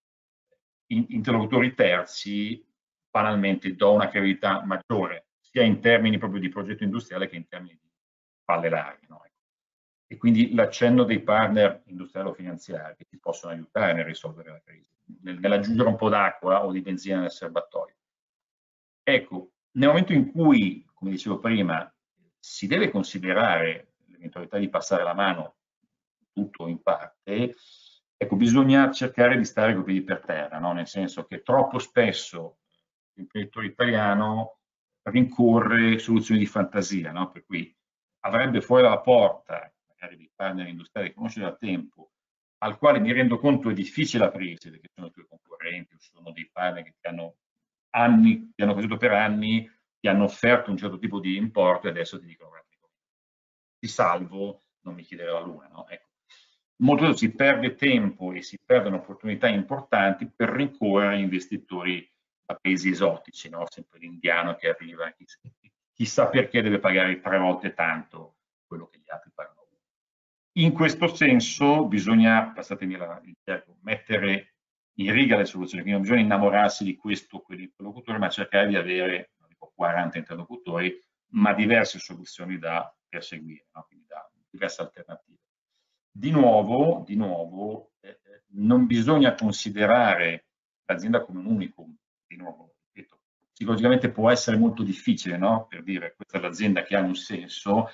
interlocutori 0.87 1.75
terzi, 1.75 2.65
banalmente 3.09 3.75
do 3.75 3.93
una 3.93 4.09
credibilità 4.09 4.63
maggiore, 4.63 5.27
sia 5.39 5.63
in 5.63 5.79
termini 5.79 6.17
proprio 6.17 6.39
di 6.39 6.49
progetto 6.49 6.83
industriale 6.83 7.27
che 7.27 7.35
in 7.35 7.47
termini 7.47 7.77
di 7.79 7.89
palle 8.43 8.69
larghe. 8.69 9.05
No? 9.07 9.19
e 10.11 10.17
quindi 10.17 10.55
l'accenno 10.55 11.03
dei 11.03 11.21
partner 11.21 11.83
industriali 11.85 12.29
o 12.29 12.33
finanziari 12.33 12.95
che 12.95 13.05
ti 13.05 13.19
possono 13.19 13.53
aiutare 13.53 13.93
nel 13.93 14.05
risolvere 14.05 14.49
la 14.49 14.61
crisi, 14.65 14.89
nell'aggiungere 15.21 15.87
un 15.87 15.95
po' 15.95 16.09
d'acqua 16.09 16.65
o 16.65 16.71
di 16.71 16.81
benzina 16.81 17.19
nel 17.19 17.29
serbatoio. 17.29 17.93
Ecco, 19.03 19.51
nel 19.73 19.89
momento 19.89 20.13
in 20.13 20.31
cui, 20.31 20.83
come 20.95 21.11
dicevo 21.11 21.37
prima, 21.37 21.93
si 22.39 22.67
deve 22.67 22.89
considerare 22.89 23.93
l'eventualità 24.07 24.57
di 24.57 24.69
passare 24.69 25.03
la 25.03 25.13
mano 25.13 25.57
tutto 26.31 26.63
o 26.63 26.67
in 26.67 26.81
parte, 26.81 27.55
ecco, 28.15 28.35
bisogna 28.35 28.91
cercare 28.91 29.37
di 29.37 29.45
stare 29.45 29.73
con 29.73 29.81
i 29.81 29.85
piedi 29.85 30.03
per 30.03 30.21
terra, 30.25 30.59
no? 30.59 30.73
nel 30.73 30.87
senso 30.87 31.25
che 31.25 31.41
troppo 31.41 31.79
spesso 31.79 32.59
l'imprenditore 33.13 33.67
italiano 33.67 34.59
rincorre 35.03 35.99
soluzioni 35.99 36.39
di 36.39 36.45
fantasia, 36.45 37.11
no? 37.11 37.31
per 37.31 37.45
cui 37.45 37.75
avrebbe 38.21 38.61
fuori 38.61 38.83
dalla 38.83 38.99
porta 38.99 39.71
magari 39.87 40.17
dei 40.17 40.31
partner 40.33 40.67
industriali 40.67 41.13
conosce 41.13 41.41
da 41.41 41.55
tempo, 41.55 42.11
al 42.59 42.77
quale 42.77 42.99
mi 42.99 43.11
rendo 43.11 43.37
conto 43.37 43.69
è 43.69 43.73
difficile 43.73 44.25
aprirsi 44.25 44.69
perché 44.69 44.89
sono 44.93 45.07
i 45.07 45.11
tuoi 45.11 45.27
concorrenti 45.27 45.95
sono 45.99 46.31
dei 46.31 46.49
partner 46.51 46.83
che 46.83 46.95
ti 46.99 47.07
hanno 47.07 47.35
anni, 47.91 48.51
ti 48.53 48.61
hanno 48.61 48.73
conosciuto 48.73 48.97
per 48.97 49.11
anni, 49.11 49.69
ti 49.99 50.07
hanno 50.07 50.23
offerto 50.23 50.71
un 50.71 50.77
certo 50.77 50.97
tipo 50.97 51.19
di 51.19 51.35
importo 51.35 51.87
e 51.87 51.91
adesso 51.91 52.19
ti 52.19 52.25
dicono 52.25 52.49
guarda, 52.49 52.67
ti 53.79 53.87
salvo, 53.87 54.63
non 54.81 54.95
mi 54.95 55.03
chiedere 55.03 55.31
la 55.31 55.39
luna. 55.39 55.67
No? 55.67 55.87
Ecco. 55.87 56.07
Molto 56.81 57.13
si 57.13 57.33
perde 57.33 57.75
tempo 57.75 58.31
e 58.31 58.41
si 58.41 58.57
perdono 58.63 58.97
opportunità 58.97 59.47
importanti 59.47 60.29
per 60.33 60.49
rincorrere 60.49 61.19
investitori 61.19 62.09
da 62.45 62.55
paesi 62.55 62.89
esotici, 62.89 63.49
no? 63.49 63.65
sempre 63.69 63.99
l'indiano 63.99 64.55
che 64.55 64.69
arriva, 64.69 65.13
chissà 65.93 66.27
perché 66.27 66.61
deve 66.61 66.79
pagare 66.79 67.19
tre 67.19 67.37
volte 67.37 67.73
tanto 67.73 68.37
quello 68.65 68.87
che 68.87 68.99
gli 68.99 69.09
altri 69.09 69.31
pagano 69.33 69.59
in 70.59 70.73
questo 70.73 71.07
senso 71.07 71.85
bisogna, 71.85 72.51
passatemi 72.51 72.93
il 72.93 73.37
termine, 73.43 73.79
mettere 73.81 74.55
in 74.99 75.13
riga 75.13 75.37
le 75.37 75.45
soluzioni, 75.45 75.83
quindi 75.83 75.99
non 75.99 76.01
bisogna 76.01 76.21
innamorarsi 76.21 76.83
di 76.83 76.97
questo 76.97 77.37
o 77.37 77.41
quell'interlocutore, 77.41 78.17
ma 78.17 78.29
cercare 78.29 78.67
di 78.67 78.75
avere, 78.75 79.31
40 79.79 80.17
interlocutori, 80.17 80.93
ma 81.31 81.53
diverse 81.53 81.99
soluzioni 81.99 82.57
da 82.57 82.93
perseguire, 83.07 83.67
no? 83.73 83.85
quindi 83.87 84.05
da 84.09 84.29
diverse 84.49 84.81
alternative. 84.81 85.37
Di 86.11 86.31
nuovo, 86.31 87.03
di 87.05 87.15
nuovo 87.15 87.91
eh, 88.01 88.09
eh 88.09 88.43
non 88.55 88.85
bisogna 88.85 89.33
considerare 89.35 90.47
l'azienda 90.85 91.23
come 91.23 91.39
un 91.39 91.45
unicum, 91.45 91.95
di 92.27 92.35
nuovo, 92.35 92.73
ripeto, 92.91 93.21
psicologicamente 93.53 94.11
può 94.11 94.29
essere 94.29 94.57
molto 94.57 94.83
difficile, 94.83 95.37
no? 95.37 95.65
per 95.67 95.81
dire 95.81 96.13
questa 96.13 96.39
è 96.39 96.41
l'azienda 96.41 96.83
che 96.83 96.97
ha 96.97 97.01
un 97.01 97.15
senso, 97.15 97.89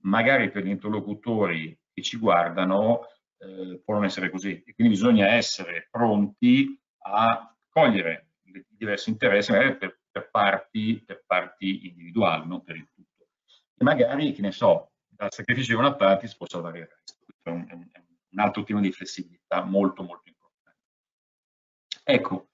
magari 0.00 0.50
per 0.50 0.64
gli 0.64 0.70
interlocutori 0.70 1.78
che 1.92 2.02
ci 2.02 2.16
guardano 2.16 3.02
eh, 3.38 3.80
può 3.84 3.94
non 3.94 4.06
essere 4.06 4.28
così 4.28 4.60
e 4.66 4.74
quindi 4.74 4.94
bisogna 4.94 5.28
essere 5.28 5.86
pronti 5.88 6.76
a 7.04 7.54
cogliere 7.68 8.30
i 8.42 8.64
diversi 8.70 9.10
interessi 9.10 9.52
magari 9.52 9.76
per, 9.76 10.00
per, 10.18 10.30
parti, 10.30 11.02
per 11.04 11.24
parti 11.26 11.86
individuali, 11.86 12.46
non 12.46 12.62
per 12.62 12.76
il 12.76 12.88
tutto. 12.92 13.28
e 13.76 13.84
magari, 13.84 14.32
che 14.32 14.42
ne 14.42 14.52
so, 14.52 14.92
dal 15.06 15.32
sacrificio 15.32 15.74
di 15.74 15.78
una 15.78 15.94
parte 15.94 16.26
si 16.26 16.36
può 16.36 16.46
salvare 16.48 16.78
il 16.80 16.86
resto. 16.86 17.26
È 17.42 17.50
un, 17.50 17.66
è 17.68 17.72
un 17.74 18.38
altro 18.40 18.62
tipo 18.64 18.80
di 18.80 18.92
flessibilità 18.92 19.64
molto 19.64 20.02
molto 20.02 20.28
importante. 20.28 20.80
Ecco, 22.02 22.50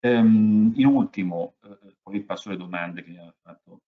um, 0.00 0.72
in 0.74 0.86
ultimo, 0.86 1.56
eh, 1.62 1.96
poi 2.02 2.22
passo 2.24 2.48
alle 2.48 2.58
domande 2.58 3.02
che 3.02 3.10
mi 3.10 3.18
hanno 3.18 3.34
fatto. 3.40 3.82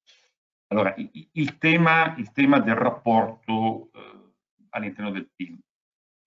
Allora, 0.69 0.95
il, 0.97 1.29
il, 1.33 1.59
tema, 1.59 2.15
il 2.17 2.31
tema, 2.33 2.61
del 2.61 2.75
rapporto 2.75 3.91
eh, 3.93 4.33
all'interno 4.71 5.11
del 5.11 5.31
team 5.35 5.59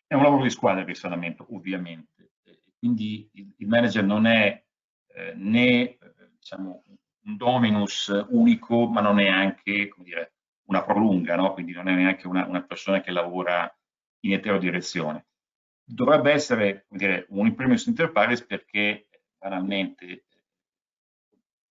è 0.08 0.16
un 0.16 0.24
lavoro 0.24 0.44
di 0.44 0.50
squadra 0.50 0.82
il 0.82 0.88
risanamento, 0.88 1.46
ovviamente. 1.52 2.32
Quindi 2.78 3.30
il, 3.34 3.54
il 3.58 3.68
manager 3.68 4.04
non 4.04 4.26
è 4.26 4.66
eh, 5.14 5.34
né 5.36 5.98
eh, 5.98 6.21
diciamo, 6.42 6.84
un 7.24 7.38
dominus 7.38 8.12
unico, 8.30 8.88
ma 8.88 9.00
non 9.00 9.20
è 9.20 9.28
anche 9.28 9.94
dire, 9.98 10.34
una 10.66 10.84
prolunga, 10.84 11.36
no? 11.36 11.54
quindi 11.54 11.72
non 11.72 11.88
è 11.88 11.94
neanche 11.94 12.28
una, 12.28 12.46
una 12.48 12.64
persona 12.64 13.00
che 13.02 13.12
lavora 13.12 13.72
in 14.22 14.34
eterodirezione. 14.34 15.28
Dovrebbe 15.84 16.32
essere 16.32 16.86
dire, 16.90 17.28
un 17.30 17.54
primus 17.54 17.86
inter 17.86 18.12
pares 18.12 18.44
perché 18.44 19.08
banalmente 19.38 20.26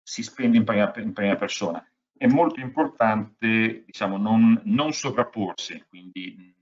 si 0.03 0.21
spende 0.23 0.57
in 0.57 0.63
prima, 0.65 0.93
in 0.97 1.13
prima 1.13 1.35
persona. 1.35 1.83
È 2.15 2.27
molto 2.27 2.59
importante 2.59 3.83
diciamo, 3.85 4.17
non, 4.17 4.61
non 4.65 4.91
sovrapporsi, 4.91 5.83
quindi 5.87 6.53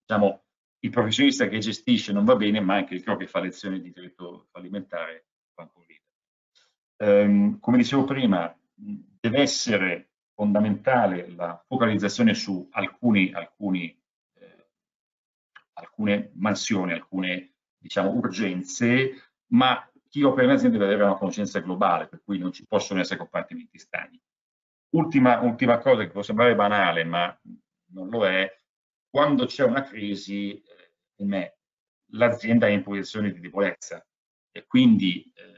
diciamo, 0.00 0.44
il 0.80 0.90
professionista 0.90 1.48
che 1.48 1.58
gestisce 1.58 2.12
non 2.12 2.24
va 2.24 2.36
bene, 2.36 2.60
ma 2.60 2.76
anche 2.76 2.94
il 2.94 3.02
che 3.02 3.26
fa 3.26 3.40
lezioni 3.40 3.80
di 3.80 3.90
diritto 3.90 4.46
fallimentare 4.52 5.26
va 5.54 5.64
ancora 5.64 5.86
Um, 6.98 7.58
come 7.60 7.76
dicevo 7.76 8.04
prima, 8.04 8.54
deve 8.74 9.40
essere 9.40 10.10
fondamentale 10.34 11.28
la 11.30 11.62
focalizzazione 11.66 12.34
su 12.34 12.68
alcuni, 12.70 13.32
alcuni, 13.32 13.98
eh, 14.34 14.68
alcune 15.74 16.30
mansioni, 16.34 16.92
alcune 16.92 17.54
diciamo, 17.78 18.10
urgenze, 18.10 19.32
ma 19.48 19.90
chi 20.08 20.22
opera 20.22 20.44
in 20.44 20.50
azienda 20.52 20.78
deve 20.78 20.92
avere 20.92 21.08
una 21.08 21.18
conoscenza 21.18 21.60
globale, 21.60 22.08
per 22.08 22.22
cui 22.24 22.38
non 22.38 22.52
ci 22.52 22.66
possono 22.66 23.00
essere 23.00 23.18
compartimenti 23.18 23.78
stagni. 23.78 24.20
Ultima, 24.90 25.40
ultima 25.40 25.78
cosa 25.78 26.02
che 26.02 26.10
può 26.10 26.22
sembrare 26.22 26.54
banale, 26.54 27.04
ma 27.04 27.38
non 27.92 28.08
lo 28.08 28.26
è, 28.26 28.50
quando 29.08 29.46
c'è 29.46 29.64
una 29.64 29.82
crisi, 29.82 30.62
eh, 30.62 31.56
l'azienda 32.10 32.66
è 32.66 32.70
in 32.70 32.82
posizione 32.82 33.32
di 33.32 33.40
debolezza 33.40 34.04
e 34.50 34.66
quindi 34.66 35.32
eh, 35.34 35.55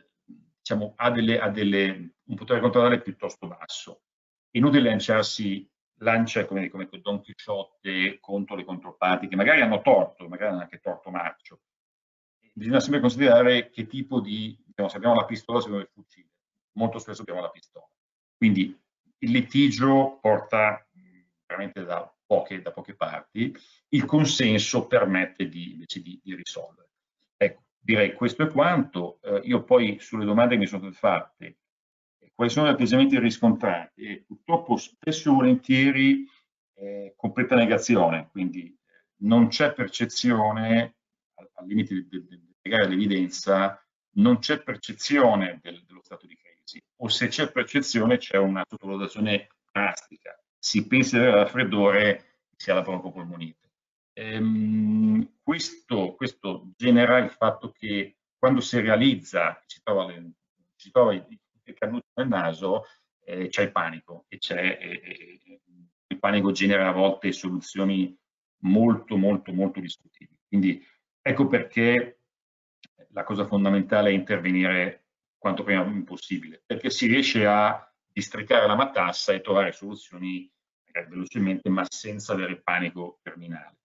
diciamo, 0.68 0.92
ha, 0.96 1.10
delle, 1.10 1.38
ha 1.38 1.48
delle, 1.48 2.14
un 2.24 2.36
potere 2.36 2.60
controllare 2.60 3.00
piuttosto 3.00 3.46
basso 3.46 4.02
inutile 4.52 4.88
lanciarsi 4.88 5.68
lancia 6.00 6.44
come, 6.44 6.68
come 6.68 6.88
Don 7.00 7.20
Chisciotte 7.20 8.18
contro 8.20 8.54
le 8.54 8.64
controparti 8.64 9.28
che 9.28 9.36
magari 9.36 9.60
hanno 9.62 9.80
torto, 9.80 10.28
magari 10.28 10.52
hanno 10.52 10.62
anche 10.62 10.78
torto 10.78 11.10
marcio. 11.10 11.62
Bisogna 12.52 12.80
sempre 12.80 13.00
considerare 13.00 13.70
che 13.70 13.86
tipo 13.86 14.20
di, 14.20 14.56
diciamo, 14.64 14.88
se 14.88 14.96
abbiamo 14.96 15.14
la 15.14 15.24
pistola, 15.24 15.60
se 15.60 15.66
abbiamo 15.66 15.84
il 15.84 15.90
fucile, 15.92 16.28
molto 16.72 16.98
spesso 16.98 17.22
abbiamo 17.22 17.40
la 17.40 17.50
pistola. 17.50 17.88
Quindi 18.36 18.76
il 19.18 19.30
litigio 19.30 20.18
porta 20.20 20.86
veramente 21.46 21.84
da 21.84 22.12
poche, 22.26 22.62
da 22.62 22.72
poche 22.72 22.94
parti, 22.94 23.54
il 23.88 24.04
consenso 24.04 24.86
permette 24.86 25.48
di, 25.48 25.72
invece 25.72 26.00
di, 26.00 26.20
di 26.22 26.34
risolvere. 26.34 26.87
Direi 27.88 28.12
questo 28.12 28.42
è 28.42 28.48
quanto. 28.48 29.18
Eh, 29.22 29.40
io 29.44 29.64
poi 29.64 29.96
sulle 29.98 30.26
domande 30.26 30.54
che 30.54 30.60
mi 30.60 30.66
sono 30.66 30.90
state 30.90 30.96
fatte 30.98 31.58
quali 32.38 32.52
sono 32.52 32.68
gli 32.68 32.70
atteggiamenti 32.70 33.18
riscontrati 33.18 34.02
e 34.02 34.24
purtroppo 34.24 34.76
spesso 34.76 35.28
e 35.28 35.34
volentieri 35.34 36.24
eh, 36.74 37.14
completa 37.16 37.56
negazione, 37.56 38.28
quindi 38.30 38.72
non 39.22 39.48
c'è 39.48 39.72
percezione, 39.72 40.98
al, 41.34 41.66
limite 41.66 41.94
di, 41.94 42.06
di, 42.08 42.26
di 42.28 42.54
spiegare 42.56 42.90
l'evidenza, 42.90 43.84
non 44.18 44.38
c'è 44.38 44.62
percezione 44.62 45.58
del, 45.60 45.82
dello 45.84 46.00
stato 46.00 46.28
di 46.28 46.36
crisi 46.36 46.80
o 46.98 47.08
se 47.08 47.26
c'è 47.26 47.50
percezione 47.50 48.18
c'è 48.18 48.36
una 48.36 48.64
sottovalutazione 48.68 49.48
drastica, 49.72 50.40
si 50.56 50.86
pensa 50.86 51.16
di 51.16 51.24
avere 51.24 51.42
raffreddore, 51.42 52.42
si 52.54 52.70
ha 52.70 52.74
la 52.74 52.82
broncopolmonite. 52.82 53.67
Ehm, 54.18 55.34
questo, 55.40 56.16
questo 56.16 56.72
genera 56.76 57.18
il 57.18 57.30
fatto 57.30 57.70
che 57.70 58.16
quando 58.36 58.60
si 58.60 58.80
realizza, 58.80 59.62
si 59.64 59.80
trova, 59.80 60.06
le, 60.06 60.32
si 60.74 60.90
trova 60.90 61.12
è 61.14 61.74
caduto 61.74 62.06
nel 62.14 62.26
naso, 62.26 62.84
eh, 63.24 63.46
c'è 63.46 63.62
il 63.62 63.70
panico 63.70 64.24
e 64.26 64.38
c'è 64.38 64.78
eh, 64.80 65.60
il 66.08 66.18
panico 66.18 66.50
genera 66.50 66.88
a 66.88 66.92
volte 66.92 67.30
soluzioni 67.30 68.16
molto 68.62 69.16
molto 69.16 69.52
molto 69.52 69.78
discutibili. 69.78 70.36
Quindi 70.48 70.84
ecco 71.22 71.46
perché 71.46 72.22
la 73.10 73.22
cosa 73.22 73.46
fondamentale 73.46 74.10
è 74.10 74.14
intervenire 74.14 75.06
quanto 75.38 75.62
prima 75.62 75.84
possibile, 76.04 76.60
perché 76.66 76.90
si 76.90 77.06
riesce 77.06 77.46
a 77.46 77.88
districare 78.08 78.66
la 78.66 78.74
matassa 78.74 79.32
e 79.32 79.40
trovare 79.42 79.70
soluzioni 79.70 80.50
velocemente 81.08 81.68
ma 81.68 81.84
senza 81.88 82.32
avere 82.32 82.60
panico 82.60 83.20
terminale. 83.22 83.76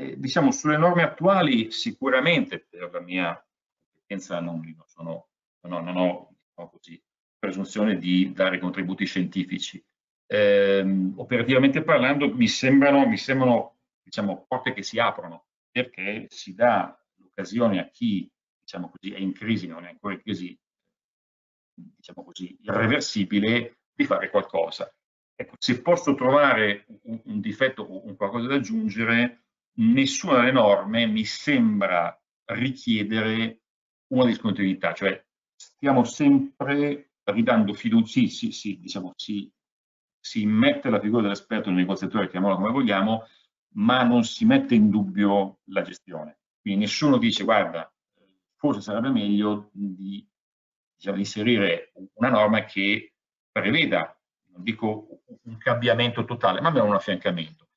Eh, 0.00 0.18
diciamo 0.18 0.50
sulle 0.50 0.78
norme 0.78 1.02
attuali 1.02 1.70
sicuramente 1.70 2.58
per 2.58 2.90
la 2.90 3.00
mia 3.00 3.46
competenza 3.92 4.40
non, 4.40 4.62
sono, 4.86 5.28
non, 5.66 5.84
non 5.84 5.96
ho 5.96 6.34
diciamo 6.48 6.70
così, 6.70 7.02
presunzione 7.38 7.98
di 7.98 8.32
dare 8.32 8.58
contributi 8.58 9.04
scientifici. 9.04 9.84
Eh, 10.26 11.12
operativamente 11.16 11.82
parlando 11.82 12.34
mi 12.34 12.48
sembrano, 12.48 13.06
mi 13.06 13.18
sembrano 13.18 13.76
diciamo, 14.02 14.46
porte 14.48 14.72
che 14.72 14.82
si 14.82 14.98
aprono 14.98 15.48
perché 15.70 16.28
si 16.30 16.54
dà 16.54 16.98
l'occasione 17.16 17.78
a 17.78 17.90
chi 17.90 18.26
diciamo 18.58 18.88
così, 18.88 19.12
è 19.12 19.18
in 19.18 19.34
crisi, 19.34 19.66
non 19.66 19.84
è 19.84 19.90
ancora 19.90 20.14
in 20.14 20.22
crisi 20.22 20.58
diciamo 21.74 22.24
così, 22.24 22.56
irreversibile, 22.62 23.80
di 23.92 24.04
fare 24.06 24.30
qualcosa. 24.30 24.90
Ecco, 25.34 25.56
se 25.58 25.82
posso 25.82 26.14
trovare 26.14 26.86
un, 27.02 27.20
un 27.24 27.40
difetto 27.40 27.82
o 27.82 28.06
un 28.06 28.16
qualcosa 28.16 28.46
da 28.46 28.54
aggiungere, 28.54 29.44
nessuna 29.74 30.36
delle 30.36 30.52
norme 30.52 31.06
mi 31.06 31.24
sembra 31.24 32.18
richiedere 32.44 33.60
una 34.08 34.26
discontinuità, 34.26 34.92
cioè 34.92 35.24
stiamo 35.54 36.04
sempre 36.04 37.12
ridando 37.24 37.72
fiducia, 37.74 38.20
sì, 38.20 38.28
sì, 38.28 38.50
sì, 38.50 38.78
diciamo, 38.80 39.12
si, 39.16 39.50
si 40.18 40.44
mette 40.46 40.90
la 40.90 41.00
figura 41.00 41.22
dell'esperto 41.22 41.68
nel 41.68 41.78
negoziatore, 41.78 42.28
chiamiamolo 42.28 42.60
come 42.60 42.72
vogliamo, 42.72 43.24
ma 43.74 44.02
non 44.02 44.24
si 44.24 44.44
mette 44.44 44.74
in 44.74 44.90
dubbio 44.90 45.60
la 45.66 45.82
gestione. 45.82 46.38
Quindi 46.60 46.80
nessuno 46.80 47.18
dice, 47.18 47.44
guarda, 47.44 47.90
forse 48.56 48.80
sarebbe 48.80 49.10
meglio 49.10 49.70
di 49.72 50.26
diciamo, 50.96 51.18
inserire 51.18 51.92
una 52.14 52.28
norma 52.28 52.64
che 52.64 53.14
preveda, 53.50 54.18
non 54.52 54.62
dico 54.62 55.22
un 55.42 55.56
cambiamento 55.58 56.24
totale, 56.24 56.60
ma 56.60 56.68
almeno 56.68 56.86
un 56.86 56.94
affiancamento. 56.94 57.68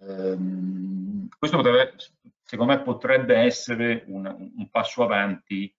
Ehm, 0.00 0.97
questo 1.38 1.56
potrebbe, 1.56 1.94
secondo 2.42 2.72
me 2.72 2.82
potrebbe 2.82 3.36
essere 3.36 4.04
un, 4.08 4.26
un 4.26 4.68
passo 4.70 5.02
avanti 5.04 5.72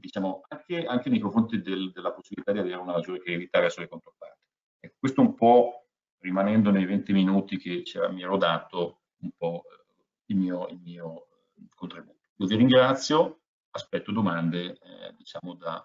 diciamo, 0.00 0.42
anche, 0.48 0.84
anche 0.84 1.08
nei 1.08 1.20
confronti 1.20 1.60
del, 1.60 1.92
della 1.92 2.12
possibilità 2.12 2.52
di 2.52 2.58
avere 2.58 2.76
una 2.76 2.92
maggiore 2.92 3.20
credibilità 3.20 3.60
verso 3.60 3.80
le 3.80 3.88
controparti. 3.88 4.40
Ecco, 4.80 4.96
questo 4.98 5.20
un 5.20 5.34
po' 5.34 5.86
rimanendo 6.18 6.70
nei 6.70 6.84
20 6.84 7.12
minuti 7.12 7.58
che 7.58 7.84
mi 8.10 8.22
ero 8.22 8.36
dato 8.36 9.02
un 9.18 9.30
po' 9.36 9.64
eh, 9.66 9.84
il 10.26 10.36
mio, 10.36 10.68
il 10.68 10.80
mio 10.82 11.28
contributo. 11.74 12.18
Io 12.36 12.46
vi 12.46 12.56
ringrazio, 12.56 13.40
aspetto 13.70 14.12
domande 14.12 14.78
eh, 14.78 15.14
diciamo 15.16 15.54
da, 15.54 15.84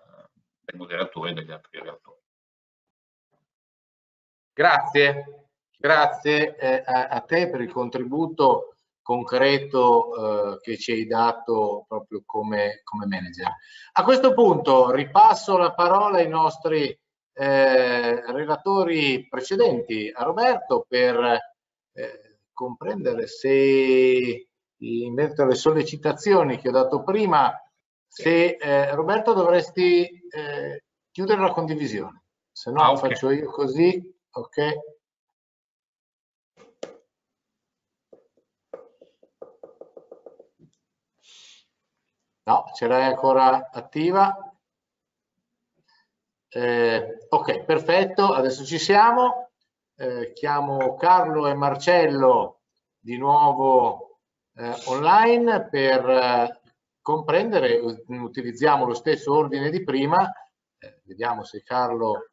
dai 0.61 0.77
moderatori 0.77 1.31
e 1.31 1.33
dagli 1.33 1.51
altri 1.51 1.79
relatori. 1.79 2.17
Grazie, 4.53 5.47
grazie 5.77 6.55
eh, 6.57 6.83
a, 6.85 7.07
a, 7.07 7.21
te 7.21 7.49
per 7.49 7.61
il 7.61 7.71
contributo 7.71 8.75
concreto 9.09 10.53
eh, 10.53 10.59
che 10.61 10.77
ci 10.77 10.91
hai 10.91 11.07
dato 11.07 11.85
proprio 11.87 12.21
come, 12.23 12.81
come, 12.83 13.07
manager. 13.07 13.51
A 13.93 14.03
questo 14.03 14.35
punto 14.35 14.91
ripasso 14.91 15.57
la 15.57 15.73
parola 15.73 16.19
ai 16.19 16.27
nostri 16.27 16.95
eh, 17.33 18.31
relatori 18.31 19.27
precedenti, 19.27 20.11
a 20.13 20.23
Roberto, 20.23 20.85
per 20.87 21.39
eh, 21.93 22.37
comprendere 22.53 23.25
se 23.25 24.47
in 24.77 25.13
merito 25.15 25.41
alle 25.41 25.55
sollecitazioni 25.55 26.59
che 26.59 26.69
ho 26.69 26.73
dato 26.73 27.01
prima, 27.01 27.51
se 28.05 28.57
eh, 28.61 28.93
Roberto 28.93 29.33
dovresti 29.33 30.03
eh, 30.29 30.83
chiudere 31.09 31.41
la 31.41 31.51
condivisione, 31.51 32.25
se 32.51 32.69
no 32.69 32.83
ah, 32.83 32.91
okay. 32.91 33.09
faccio 33.09 33.31
io 33.31 33.49
così, 33.49 33.99
ok? 34.33 34.97
No, 42.49 42.65
ce 42.73 42.87
l'hai 42.87 43.03
ancora 43.05 43.69
attiva. 43.71 44.35
Eh, 46.51 47.17
ok, 47.29 47.63
perfetto, 47.63 48.33
adesso 48.33 48.65
ci 48.65 48.79
siamo. 48.79 49.51
eh, 49.95 50.31
chiamo 50.33 50.95
Carlo 50.95 51.45
e 51.47 51.53
Marcello 51.53 52.61
di 52.97 53.17
nuovo 53.17 54.19
eh, 54.55 54.73
online 54.85 55.67
per 55.69 56.09
eh, 56.09 56.61
comprendere, 57.01 57.79
utilizziamo 58.07 58.85
lo 58.85 58.93
stesso 58.95 59.35
ordine 59.35 59.69
di 59.69 59.83
prima, 59.83 60.31
eh, 60.79 61.01
vediamo 61.05 61.43
se 61.43 61.61
Carlo 61.63 62.29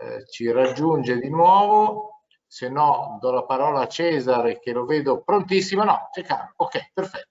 eh, 0.00 0.26
ci 0.26 0.50
raggiunge 0.50 1.18
di 1.20 1.28
nuovo, 1.30 2.22
se 2.46 2.68
no 2.68 3.18
do 3.20 3.30
la 3.32 3.44
parola 3.44 3.82
a 3.82 3.86
Cesare 3.88 4.58
che 4.58 4.72
lo 4.72 4.84
vedo 4.86 5.22
prontissimo, 5.22 5.84
no, 5.84 6.08
c'è 6.10 6.22
Carlo, 6.22 6.54
ok, 6.56 6.90
perfetto. 6.92 7.28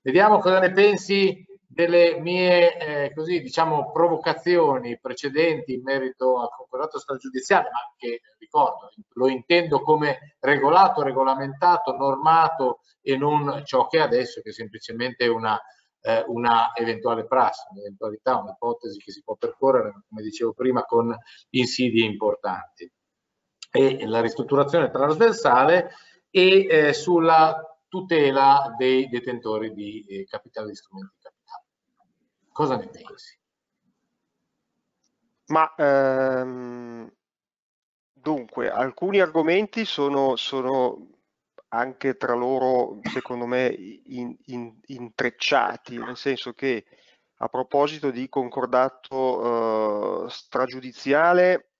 Vediamo 0.00 0.38
cosa 0.38 0.60
ne 0.60 0.70
pensi 0.70 1.44
delle 1.76 2.18
mie 2.20 2.78
eh, 2.78 3.12
così 3.12 3.42
diciamo 3.42 3.92
provocazioni 3.92 4.98
precedenti 4.98 5.74
in 5.74 5.82
merito 5.82 6.40
al 6.40 6.48
concordato 6.56 6.98
stragiudiziale, 6.98 7.68
ma 7.70 7.80
che 7.98 8.22
ricordo 8.38 8.92
lo 9.12 9.28
intendo 9.28 9.82
come 9.82 10.36
regolato, 10.40 11.02
regolamentato, 11.02 11.94
normato 11.94 12.80
e 13.02 13.18
non 13.18 13.60
ciò 13.66 13.88
che 13.88 13.98
è 13.98 14.00
adesso 14.00 14.40
che 14.40 14.48
è 14.48 14.52
semplicemente 14.54 15.26
una, 15.26 15.60
eh, 16.00 16.24
una 16.28 16.74
eventuale 16.74 17.26
prassi, 17.26 17.66
un'eventualità, 17.72 18.38
un'ipotesi 18.38 18.98
che 18.98 19.12
si 19.12 19.22
può 19.22 19.36
percorrere, 19.36 19.92
come 20.08 20.22
dicevo 20.22 20.54
prima, 20.54 20.82
con 20.84 21.14
insidie 21.50 22.06
importanti. 22.06 22.90
E 23.70 24.06
la 24.06 24.22
ristrutturazione 24.22 24.90
trasversale 24.90 25.90
e 26.30 26.66
eh, 26.70 26.92
sulla 26.94 27.60
tutela 27.86 28.74
dei 28.78 29.10
detentori 29.10 29.74
di 29.74 30.06
eh, 30.06 30.24
capitale 30.24 30.68
di 30.68 30.74
strumenti 30.74 31.25
Cosa 32.56 32.78
ne 32.78 32.88
pensi? 32.88 33.38
Ma 35.48 35.74
ehm, 35.76 37.12
dunque, 38.14 38.70
alcuni 38.70 39.20
argomenti 39.20 39.84
sono, 39.84 40.36
sono, 40.36 41.10
anche 41.68 42.16
tra 42.16 42.32
loro, 42.32 42.98
secondo 43.02 43.44
me, 43.44 43.66
in, 43.66 44.34
in, 44.46 44.74
intrecciati, 44.86 45.98
nel 45.98 46.16
senso 46.16 46.54
che 46.54 46.86
a 47.40 47.48
proposito 47.48 48.10
di 48.10 48.26
concordato 48.30 50.24
eh, 50.24 50.30
stragiudiziale, 50.30 51.72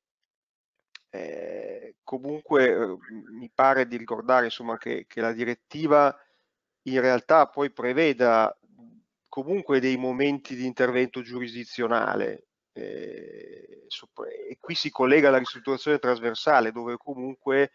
eh, 1.09 1.97
comunque 2.03 2.67
eh, 2.67 2.97
mi 3.31 3.51
pare 3.51 3.87
di 3.87 3.97
ricordare 3.97 4.45
insomma, 4.45 4.77
che, 4.77 5.07
che 5.09 5.23
la 5.23 5.33
direttiva 5.33 6.15
in 6.83 7.01
realtà 7.01 7.47
poi 7.47 7.71
preveda 7.71 8.55
comunque 9.37 9.81
dei 9.81 9.99
momenti 9.99 10.57
di 10.57 10.65
intervento 10.65 11.21
giurisdizionale 11.21 12.47
eh, 12.73 13.85
e 14.49 14.57
qui 14.59 14.75
si 14.75 14.89
collega 14.89 15.29
alla 15.29 15.37
ristrutturazione 15.37 15.99
trasversale 15.99 16.73
dove 16.73 16.97
comunque 16.97 17.73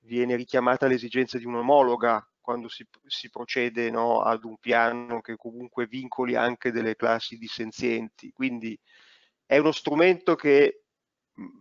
viene 0.00 0.34
richiamata 0.34 0.88
l'esigenza 0.88 1.38
di 1.38 1.44
un'omologa 1.44 2.28
quando 2.40 2.66
si, 2.68 2.84
si 3.06 3.30
procede 3.30 3.92
no, 3.92 4.22
ad 4.22 4.42
un 4.42 4.56
piano 4.58 5.20
che 5.20 5.36
comunque 5.36 5.86
vincoli 5.86 6.34
anche 6.34 6.72
delle 6.72 6.96
classi 6.96 7.38
dissenzienti. 7.38 8.32
Quindi 8.32 8.76
è 9.46 9.56
uno 9.58 9.70
strumento 9.70 10.34
che 10.34 10.82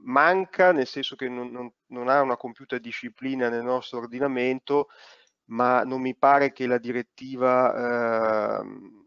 manca, 0.03 0.71
nel 0.71 0.87
senso 0.87 1.15
che 1.15 1.29
non, 1.29 1.51
non, 1.51 1.71
non 1.89 2.07
ha 2.07 2.21
una 2.21 2.37
compiuta 2.37 2.79
disciplina 2.79 3.49
nel 3.49 3.63
nostro 3.63 3.99
ordinamento, 3.99 4.87
ma 5.49 5.83
non 5.83 6.01
mi 6.01 6.15
pare 6.15 6.51
che 6.51 6.65
la 6.65 6.79
direttiva 6.79 8.61
eh, 8.61 9.01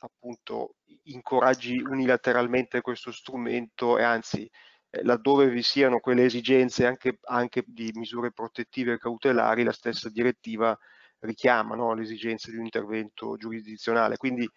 appunto 0.00 0.76
incoraggi 1.04 1.78
unilateralmente 1.80 2.80
questo 2.80 3.12
strumento 3.12 3.98
e 3.98 4.02
anzi 4.02 4.50
eh, 4.90 5.02
laddove 5.04 5.48
vi 5.48 5.62
siano 5.62 6.00
quelle 6.00 6.24
esigenze 6.24 6.86
anche, 6.86 7.18
anche, 7.22 7.64
di 7.66 7.90
misure 7.94 8.32
protettive 8.32 8.94
e 8.94 8.98
cautelari, 8.98 9.62
la 9.62 9.72
stessa 9.72 10.08
direttiva 10.10 10.76
richiama 11.20 11.74
no, 11.76 11.94
l'esigenza 11.94 12.50
di 12.50 12.56
un 12.56 12.64
intervento 12.64 13.36
giurisdizionale. 13.36 14.16
Quindi 14.16 14.48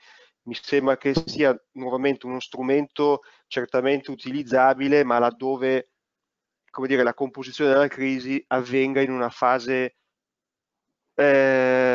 mi 0.44 0.56
sembra 0.56 0.98
che 0.98 1.14
sia 1.26 1.56
nuovamente 1.74 2.26
uno 2.26 2.40
strumento 2.40 3.22
certamente 3.48 4.12
utilizzabile, 4.12 5.04
ma 5.04 5.20
laddove 5.20 5.90
come 6.74 6.88
dire, 6.88 7.04
la 7.04 7.14
composizione 7.14 7.72
della 7.72 7.88
crisi 7.88 8.44
avvenga 8.48 9.00
in 9.00 9.12
una 9.12 9.30
fase 9.30 9.98
eh, 11.14 11.93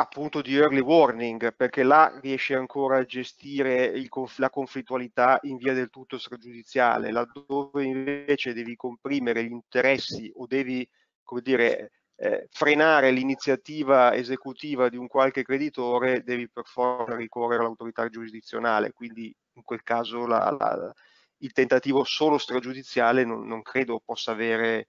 appunto 0.00 0.40
di 0.40 0.56
early 0.56 0.80
warning, 0.80 1.54
perché 1.54 1.82
là 1.82 2.18
riesce 2.20 2.54
ancora 2.54 2.98
a 2.98 3.04
gestire 3.04 3.84
il, 3.84 4.08
la 4.36 4.50
conflittualità 4.50 5.38
in 5.42 5.56
via 5.56 5.74
del 5.74 5.90
tutto 5.90 6.18
stragiudiziale, 6.18 7.12
laddove 7.12 7.84
invece 7.84 8.52
devi 8.54 8.76
comprimere 8.76 9.44
gli 9.44 9.52
interessi 9.52 10.30
o 10.36 10.46
devi, 10.46 10.88
come 11.22 11.42
dire, 11.42 11.92
eh, 12.16 12.46
frenare 12.50 13.10
l'iniziativa 13.10 14.14
esecutiva 14.14 14.88
di 14.88 14.96
un 14.96 15.06
qualche 15.06 15.42
creditore, 15.42 16.22
devi 16.22 16.48
per 16.48 16.64
forza 16.64 17.16
ricorrere 17.16 17.60
all'autorità 17.60 18.08
giurisdizionale, 18.08 18.92
quindi 18.92 19.34
in 19.54 19.62
quel 19.62 19.82
caso 19.82 20.26
la, 20.26 20.54
la, 20.58 20.92
il 21.38 21.52
tentativo 21.52 22.04
solo 22.04 22.38
stragiudiziale 22.38 23.24
non, 23.24 23.46
non 23.46 23.62
credo 23.62 24.00
possa 24.04 24.32
avere 24.32 24.88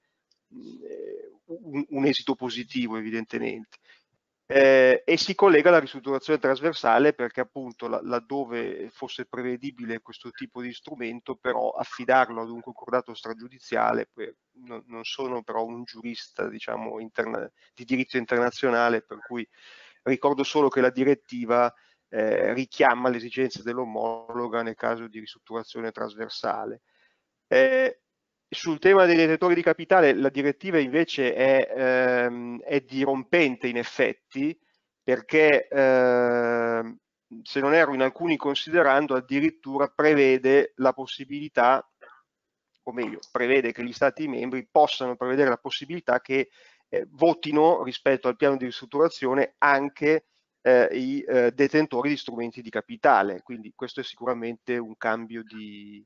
eh, 0.49 1.31
un, 1.45 1.85
un 1.89 2.05
esito 2.05 2.35
positivo 2.35 2.97
evidentemente 2.97 3.77
eh, 4.53 5.03
e 5.05 5.17
si 5.17 5.33
collega 5.33 5.69
alla 5.69 5.79
ristrutturazione 5.79 6.37
trasversale 6.37 7.13
perché 7.13 7.39
appunto 7.39 7.87
laddove 7.87 8.89
fosse 8.91 9.25
prevedibile 9.25 10.01
questo 10.01 10.29
tipo 10.31 10.61
di 10.61 10.73
strumento 10.73 11.37
però 11.37 11.69
affidarlo 11.69 12.41
ad 12.41 12.49
un 12.49 12.59
concordato 12.59 13.13
stragiudiziale 13.13 14.09
non, 14.65 14.83
non 14.87 15.05
sono 15.05 15.41
però 15.41 15.63
un 15.63 15.83
giurista 15.83 16.49
diciamo 16.49 16.99
interna, 16.99 17.49
di 17.73 17.85
diritto 17.85 18.17
internazionale 18.17 19.01
per 19.01 19.19
cui 19.25 19.47
ricordo 20.03 20.43
solo 20.43 20.67
che 20.67 20.81
la 20.81 20.89
direttiva 20.89 21.73
eh, 22.09 22.53
richiama 22.53 23.07
le 23.07 23.17
esigenze 23.17 23.63
dell'omologa 23.63 24.61
nel 24.63 24.75
caso 24.75 25.07
di 25.07 25.19
ristrutturazione 25.19 25.91
trasversale. 25.91 26.81
Eh, 27.47 28.01
sul 28.53 28.79
tema 28.79 29.05
dei 29.05 29.15
detentori 29.15 29.55
di 29.55 29.61
capitale 29.61 30.13
la 30.13 30.29
direttiva 30.29 30.77
invece 30.77 31.33
è, 31.33 31.73
ehm, 31.73 32.59
è 32.61 32.81
dirompente 32.81 33.67
in 33.67 33.77
effetti 33.77 34.57
perché 35.01 35.67
eh, 35.67 36.95
se 37.43 37.59
non 37.61 37.73
erro 37.73 37.93
in 37.93 38.01
alcuni 38.01 38.35
considerando 38.35 39.15
addirittura 39.15 39.87
prevede 39.87 40.73
la 40.75 40.91
possibilità 40.91 41.89
o 42.83 42.91
meglio 42.91 43.19
prevede 43.31 43.71
che 43.71 43.83
gli 43.85 43.93
stati 43.93 44.27
membri 44.27 44.67
possano 44.69 45.15
prevedere 45.15 45.49
la 45.49 45.57
possibilità 45.57 46.19
che 46.19 46.49
eh, 46.89 47.07
votino 47.11 47.83
rispetto 47.83 48.27
al 48.27 48.35
piano 48.35 48.57
di 48.57 48.65
ristrutturazione 48.65 49.55
anche 49.59 50.25
eh, 50.61 50.89
i 50.91 51.21
eh, 51.21 51.51
detentori 51.51 52.09
di 52.09 52.17
strumenti 52.17 52.61
di 52.61 52.69
capitale. 52.69 53.41
Quindi 53.43 53.71
questo 53.75 54.01
è 54.01 54.03
sicuramente 54.03 54.77
un 54.77 54.97
cambio 54.97 55.41
di, 55.43 56.05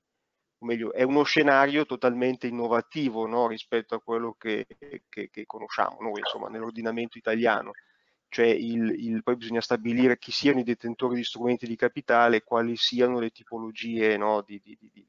o 0.58 0.66
meglio, 0.66 0.94
è 0.94 1.04
uno 1.04 1.24
scenario 1.24 1.86
totalmente 1.86 2.48
innovativo 2.48 3.26
no? 3.28 3.48
rispetto 3.48 3.96
a 3.96 4.02
quello 4.02 4.36
che, 4.38 4.66
che, 5.10 5.30
che 5.30 5.46
conosciamo 5.46 5.98
noi, 6.00 6.20
insomma, 6.20 6.48
nell'ordinamento 6.48 7.18
italiano. 7.18 7.72
Cioè 8.30 8.48
il, 8.48 8.90
il, 8.98 9.24
poi 9.24 9.38
bisogna 9.38 9.62
stabilire 9.62 10.18
chi 10.18 10.32
siano 10.32 10.60
i 10.60 10.64
detentori 10.64 11.16
di 11.16 11.24
strumenti 11.24 11.68
di 11.68 11.76
capitale, 11.76 12.44
quali 12.44 12.76
siano 12.76 13.20
le 13.20 13.30
tipologie 13.30 14.18
no? 14.18 14.42
di, 14.46 14.60
di, 14.62 14.78
di, 14.80 15.08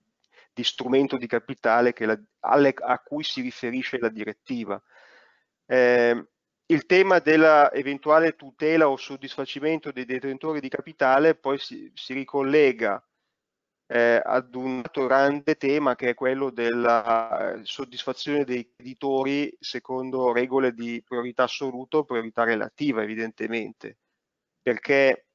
di, 0.53 0.65
strumento 0.65 1.17
di 1.17 1.27
capitale 1.27 1.95
la, 1.99 2.19
alle, 2.41 2.75
a 2.77 2.99
cui 3.01 3.25
si 3.25 3.41
riferisce 3.41 3.99
la 3.99 4.11
direttiva. 4.11 4.81
Eh, 5.67 6.27
il 6.67 6.87
tema 6.87 7.19
dell'eventuale 7.19 8.35
tutela 8.35 8.89
o 8.89 8.97
soddisfacimento 8.97 9.93
dei 9.93 10.05
detentori 10.05 10.61
di 10.61 10.69
capitale 10.69 11.35
poi 11.35 11.59
si, 11.59 11.91
si 11.95 12.13
ricollega 12.13 13.03
eh, 13.87 14.21
ad 14.25 14.55
un 14.55 14.79
altro 14.85 15.07
grande 15.07 15.57
tema 15.57 15.95
che 15.95 16.11
è 16.11 16.15
quello 16.15 16.51
della 16.51 17.55
eh, 17.55 17.65
soddisfazione 17.65 18.45
dei 18.45 18.69
creditori 18.75 19.57
secondo 19.61 20.33
regole 20.33 20.73
di 20.73 21.03
priorità 21.05 21.45
assoluta 21.45 21.99
o 21.99 22.05
priorità 22.05 22.45
relativa 22.45 23.03
evidentemente. 23.03 23.99
Perché 24.61 25.27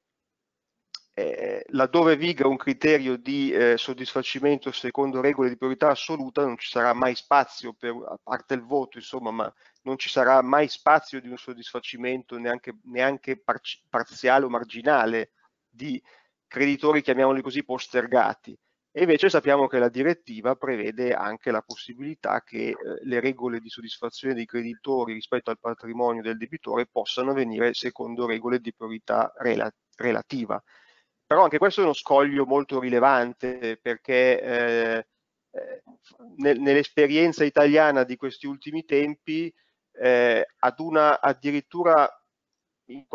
eh, 1.14 1.64
laddove 1.68 2.16
viga 2.16 2.46
un 2.46 2.56
criterio 2.56 3.16
di 3.16 3.52
eh, 3.52 3.76
soddisfacimento 3.76 4.72
secondo 4.72 5.20
regole 5.20 5.50
di 5.50 5.58
priorità 5.58 5.90
assoluta 5.90 6.42
non 6.42 6.56
ci 6.56 6.70
sarà 6.70 6.94
mai 6.94 7.14
spazio 7.14 7.74
per, 7.74 7.90
a 7.90 8.18
parte 8.22 8.54
il 8.54 8.62
voto 8.62 8.96
insomma 8.96 9.30
ma 9.30 9.54
non 9.82 9.98
ci 9.98 10.08
sarà 10.08 10.40
mai 10.40 10.68
spazio 10.68 11.20
di 11.20 11.28
un 11.28 11.36
soddisfacimento 11.36 12.38
neanche, 12.38 12.78
neanche 12.84 13.38
par 13.38 13.60
parziale 13.90 14.46
o 14.46 14.48
marginale 14.48 15.32
di 15.68 16.02
creditori, 16.52 17.00
chiamiamoli 17.00 17.40
così, 17.40 17.64
postergati. 17.64 18.56
E 18.94 19.00
invece 19.00 19.30
sappiamo 19.30 19.66
che 19.68 19.78
la 19.78 19.88
direttiva 19.88 20.54
prevede 20.54 21.14
anche 21.14 21.50
la 21.50 21.62
possibilità 21.62 22.42
che 22.42 22.68
eh, 22.68 22.76
le 23.04 23.20
regole 23.20 23.58
di 23.58 23.70
soddisfazione 23.70 24.34
dei 24.34 24.44
creditori 24.44 25.14
rispetto 25.14 25.48
al 25.48 25.58
patrimonio 25.58 26.20
del 26.20 26.36
debitore 26.36 26.86
possano 26.86 27.30
avvenire 27.30 27.72
secondo 27.72 28.26
regole 28.26 28.58
di 28.60 28.74
priorità 28.74 29.32
rela 29.38 29.72
relativa. 29.96 30.62
Però 31.26 31.42
anche 31.42 31.56
questo 31.56 31.80
è 31.80 31.84
uno 31.84 31.94
scoglio 31.94 32.44
molto 32.44 32.80
rilevante 32.80 33.78
perché 33.80 34.42
eh, 34.42 35.06
eh, 35.52 35.82
nell'esperienza 36.36 37.44
italiana 37.44 38.04
di 38.04 38.16
questi 38.16 38.46
ultimi 38.46 38.84
tempi 38.84 39.50
eh, 39.92 40.46
ad 40.58 40.78
una 40.80 41.18
addirittura 41.18 42.06
in, 42.88 43.06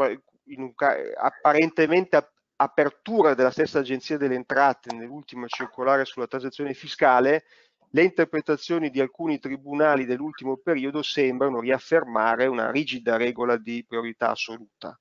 in 0.45 0.61
un, 0.61 0.73
apparentemente 1.17 2.15
apertura 2.57 3.33
della 3.33 3.51
stessa 3.51 3.79
Agenzia 3.79 4.17
delle 4.17 4.35
Entrate 4.35 4.93
nell'ultima 4.93 5.47
circolare 5.47 6.05
sulla 6.05 6.27
transazione 6.27 6.73
fiscale, 6.73 7.45
le 7.91 8.03
interpretazioni 8.03 8.89
di 8.89 8.99
alcuni 8.99 9.39
tribunali 9.39 10.05
dell'ultimo 10.05 10.57
periodo 10.57 11.01
sembrano 11.01 11.59
riaffermare 11.59 12.45
una 12.47 12.69
rigida 12.69 13.15
regola 13.15 13.57
di 13.57 13.85
priorità 13.87 14.31
assoluta. 14.31 14.99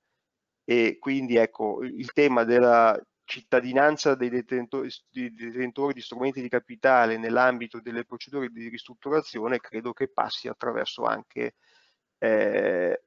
E 0.63 0.97
quindi 0.99 1.35
ecco, 1.35 1.83
il 1.83 2.11
tema 2.13 2.43
della 2.43 2.99
cittadinanza 3.23 4.15
dei 4.15 4.29
detentori, 4.29 4.89
dei 5.09 5.33
detentori 5.33 5.93
di 5.93 6.01
strumenti 6.01 6.41
di 6.41 6.47
capitale 6.47 7.17
nell'ambito 7.17 7.81
delle 7.81 8.05
procedure 8.05 8.49
di 8.49 8.69
ristrutturazione 8.69 9.59
credo 9.59 9.91
che 9.91 10.07
passi 10.09 10.47
attraverso 10.47 11.03
anche 11.03 11.55
eh, 12.19 13.03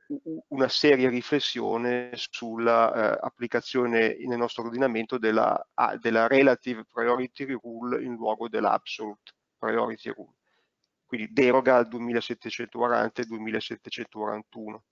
una 0.48 0.68
seria 0.68 1.08
riflessione 1.08 2.10
sull'applicazione 2.14 4.14
eh, 4.14 4.26
nel 4.26 4.38
nostro 4.38 4.64
ordinamento 4.64 5.18
della, 5.18 5.64
della, 6.00 6.26
Relative 6.26 6.84
Priority 6.90 7.58
Rule 7.60 8.02
in 8.02 8.14
luogo 8.14 8.48
dell'Absolute 8.48 9.32
Priority 9.58 10.10
Rule. 10.10 10.34
Quindi 11.06 11.32
deroga 11.32 11.76
al 11.76 11.88
2740 11.88 13.22
e 13.22 13.24
2741. 13.24 14.84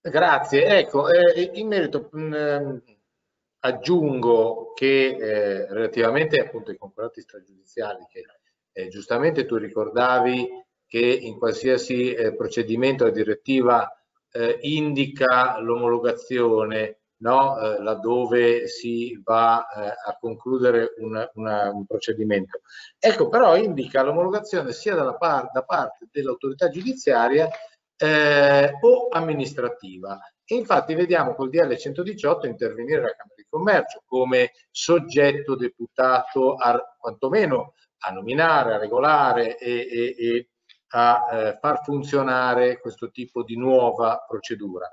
Grazie. 0.00 0.78
Ecco, 0.78 1.10
eh, 1.10 1.50
in 1.54 1.68
merito 1.68 2.08
mh, 2.12 2.20
mm, 2.20 2.76
aggiungo 3.60 4.72
che 4.74 5.16
eh, 5.16 5.72
relativamente 5.72 6.40
appunto 6.40 6.70
ai 6.70 6.76
concorrenti 6.76 7.22
stragiudiziali 7.22 8.06
che 8.08 8.24
eh, 8.72 8.88
giustamente 8.88 9.46
tu 9.46 9.56
ricordavi 9.56 10.66
che 10.88 10.98
in 10.98 11.38
qualsiasi 11.38 12.12
eh, 12.14 12.34
procedimento 12.34 13.04
la 13.04 13.10
direttiva 13.10 13.88
eh, 14.32 14.58
indica 14.62 15.58
l'omologazione 15.60 16.98
no? 17.18 17.58
eh, 17.58 17.82
laddove 17.82 18.66
si 18.66 19.20
va 19.22 19.66
eh, 19.68 19.88
a 19.88 20.16
concludere 20.18 20.94
un, 20.98 21.28
una, 21.34 21.70
un, 21.70 21.86
procedimento. 21.86 22.60
Ecco, 22.98 23.28
però 23.28 23.56
indica 23.56 24.02
l'omologazione 24.02 24.72
sia 24.72 24.96
par 25.14 25.50
da 25.52 25.62
parte 25.62 26.08
dell'autorità 26.10 26.68
giudiziaria 26.68 27.48
eh, 27.96 28.72
o 28.80 29.08
amministrativa. 29.10 30.18
E 30.44 30.54
infatti 30.54 30.94
vediamo 30.94 31.34
col 31.34 31.50
DL 31.50 31.76
118 31.76 32.46
intervenire 32.46 33.02
la 33.02 33.14
Camera 33.14 33.34
di 33.36 33.46
Commercio 33.48 34.02
come 34.06 34.52
soggetto 34.70 35.56
deputato 35.56 36.54
a, 36.54 36.80
quantomeno 36.98 37.74
a 37.98 38.12
nominare, 38.12 38.74
a 38.74 38.78
regolare 38.78 39.58
e, 39.58 39.86
e, 39.90 40.16
e 40.16 40.48
a 40.90 41.28
eh, 41.30 41.58
far 41.60 41.82
funzionare 41.82 42.80
questo 42.80 43.10
tipo 43.10 43.42
di 43.42 43.56
nuova 43.56 44.24
procedura. 44.26 44.88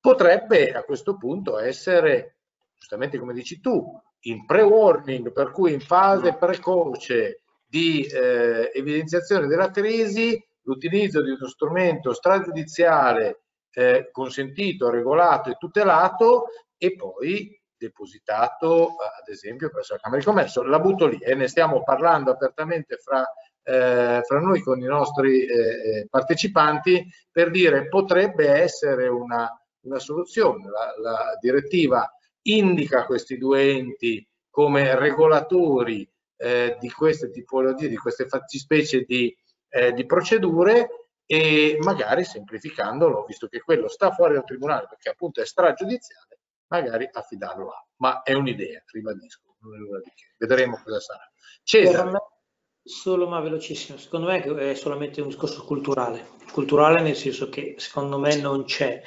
Potrebbe 0.00 0.72
a 0.72 0.82
questo 0.82 1.16
punto 1.16 1.58
essere, 1.58 2.38
giustamente 2.78 3.18
come 3.18 3.34
dici 3.34 3.60
tu, 3.60 4.00
in 4.24 4.44
pre-warning, 4.44 5.32
per 5.32 5.50
cui 5.50 5.72
in 5.72 5.80
fase 5.80 6.36
precoce 6.36 7.42
di 7.66 8.04
eh, 8.04 8.70
evidenziazione 8.74 9.46
della 9.46 9.70
crisi, 9.70 10.42
l'utilizzo 10.62 11.22
di 11.22 11.30
uno 11.30 11.46
strumento 11.46 12.12
stragiudiziale 12.12 13.42
eh, 13.72 14.08
consentito, 14.10 14.90
regolato 14.90 15.50
e 15.50 15.56
tutelato 15.58 16.46
e 16.76 16.94
poi 16.96 17.58
depositato 17.76 18.96
ad 18.96 19.28
esempio 19.28 19.70
presso 19.70 19.94
la 19.94 20.00
Camera 20.00 20.20
di 20.20 20.26
Commercio. 20.26 20.62
La 20.62 20.80
butto 20.80 21.06
lì 21.06 21.18
e 21.18 21.34
ne 21.34 21.48
stiamo 21.48 21.82
parlando 21.82 22.30
apertamente 22.30 22.96
fra 22.96 23.24
eh, 23.62 24.20
fra 24.22 24.40
noi 24.40 24.60
con 24.60 24.80
i 24.80 24.86
nostri 24.86 25.44
eh, 25.44 25.54
eh, 25.54 26.06
partecipanti 26.08 27.06
per 27.30 27.50
dire 27.50 27.88
potrebbe 27.88 28.48
essere 28.48 29.08
una, 29.08 29.48
una 29.82 29.98
soluzione. 29.98 30.68
La, 30.68 30.94
la, 31.00 31.38
direttiva 31.40 32.10
indica 32.42 33.04
questi 33.04 33.36
due 33.36 33.70
enti 33.70 34.26
come 34.48 34.98
regolatori 34.98 36.10
eh, 36.36 36.76
di 36.80 36.90
queste 36.90 37.30
tipologie, 37.30 37.88
di 37.88 37.96
queste 37.96 38.26
fattispecie 38.26 39.02
di, 39.02 39.34
eh, 39.68 39.92
di 39.92 40.06
procedure 40.06 41.08
e 41.26 41.76
magari 41.80 42.24
semplificandolo, 42.24 43.24
visto 43.24 43.46
che 43.46 43.60
quello 43.60 43.86
sta 43.88 44.10
fuori 44.10 44.34
dal 44.34 44.44
tribunale 44.44 44.86
perché 44.88 45.10
appunto 45.10 45.40
è 45.40 45.46
stragiudiziale, 45.46 46.40
magari 46.68 47.08
affidarlo 47.12 47.66
là. 47.66 47.86
Ma 47.98 48.22
è 48.22 48.32
un'idea, 48.32 48.82
ribadisco, 48.86 49.54
non 49.60 49.74
è 49.74 49.78
nulla 49.78 50.00
di 50.00 50.10
che. 50.14 50.34
Vedremo 50.38 50.80
cosa 50.82 50.98
sarà. 50.98 51.30
Cesare. 51.62 52.10
Solo 52.82 53.28
ma 53.28 53.40
velocissimo, 53.40 53.98
secondo 53.98 54.26
me 54.26 54.42
è 54.42 54.74
solamente 54.74 55.20
un 55.20 55.28
discorso 55.28 55.62
culturale, 55.64 56.30
culturale 56.50 57.02
nel 57.02 57.14
senso 57.14 57.48
che 57.50 57.74
secondo 57.76 58.18
me 58.18 58.36
non 58.36 58.64
c'è 58.64 59.02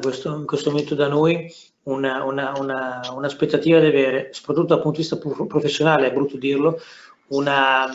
questo, 0.00 0.34
in 0.34 0.46
questo 0.46 0.70
momento 0.70 0.96
da 0.96 1.06
noi 1.06 1.48
un'aspettativa 1.84 2.24
una, 2.24 2.52
una, 2.58 3.78
di 3.80 3.88
avere, 3.88 4.32
soprattutto 4.32 4.74
dal 4.74 4.82
punto 4.82 5.00
di 5.00 5.06
vista 5.06 5.44
professionale, 5.46 6.08
è 6.08 6.12
brutto 6.12 6.36
dirlo, 6.36 6.80
una, 7.28 7.86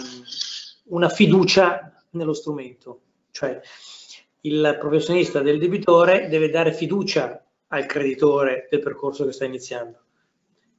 una 0.86 1.10
fiducia 1.10 2.06
nello 2.12 2.34
strumento, 2.34 3.02
cioè 3.32 3.60
il 4.42 4.78
professionista 4.80 5.42
del 5.42 5.60
debitore 5.60 6.30
deve 6.30 6.50
dare 6.50 6.74
fiducia 6.74 7.46
al 7.68 7.86
creditore 7.86 8.68
del 8.70 8.80
percorso 8.80 9.26
che 9.26 9.34
sta 9.34 9.44
iniziando 9.44 10.04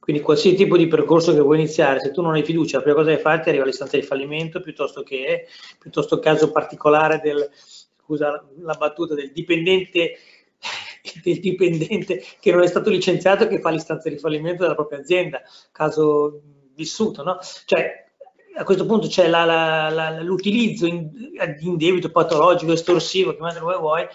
quindi 0.01 0.23
qualsiasi 0.23 0.57
tipo 0.57 0.77
di 0.77 0.87
percorso 0.87 1.31
che 1.31 1.41
vuoi 1.41 1.59
iniziare, 1.59 1.99
se 1.99 2.09
tu 2.09 2.23
non 2.23 2.33
hai 2.33 2.43
fiducia, 2.43 2.77
la 2.77 2.81
prima 2.81 2.97
cosa 2.97 3.11
che 3.11 3.21
fai 3.21 3.39
ti 3.39 3.49
arriva 3.49 3.63
all'istanza 3.63 3.97
di 3.97 4.01
fallimento 4.01 4.59
piuttosto 4.59 5.03
che 5.03 5.45
piuttosto 5.77 6.17
caso 6.17 6.49
particolare 6.49 7.19
del, 7.23 7.47
scusa 7.53 8.43
la 8.61 8.73
battuta, 8.73 9.13
del 9.13 9.31
dipendente, 9.31 10.17
del 11.23 11.39
dipendente 11.39 12.23
che 12.39 12.51
non 12.51 12.63
è 12.63 12.67
stato 12.67 12.89
licenziato 12.89 13.43
e 13.43 13.47
che 13.47 13.59
fa 13.59 13.69
l'istanza 13.69 14.09
di 14.09 14.17
fallimento 14.17 14.63
della 14.63 14.73
propria 14.73 14.97
azienda, 14.97 15.39
caso 15.71 16.41
vissuto, 16.73 17.21
no? 17.21 17.37
Cioè, 17.65 18.05
a 18.55 18.63
questo 18.63 18.87
punto 18.87 19.07
c'è 19.07 19.29
l'utilizzo 20.23 20.87
in, 20.87 21.11
in, 21.59 21.77
debito 21.77 22.09
patologico, 22.09 22.71
estorsivo, 22.71 23.33
chiamatelo 23.35 23.65
come 23.65 23.77
vuoi, 23.77 24.07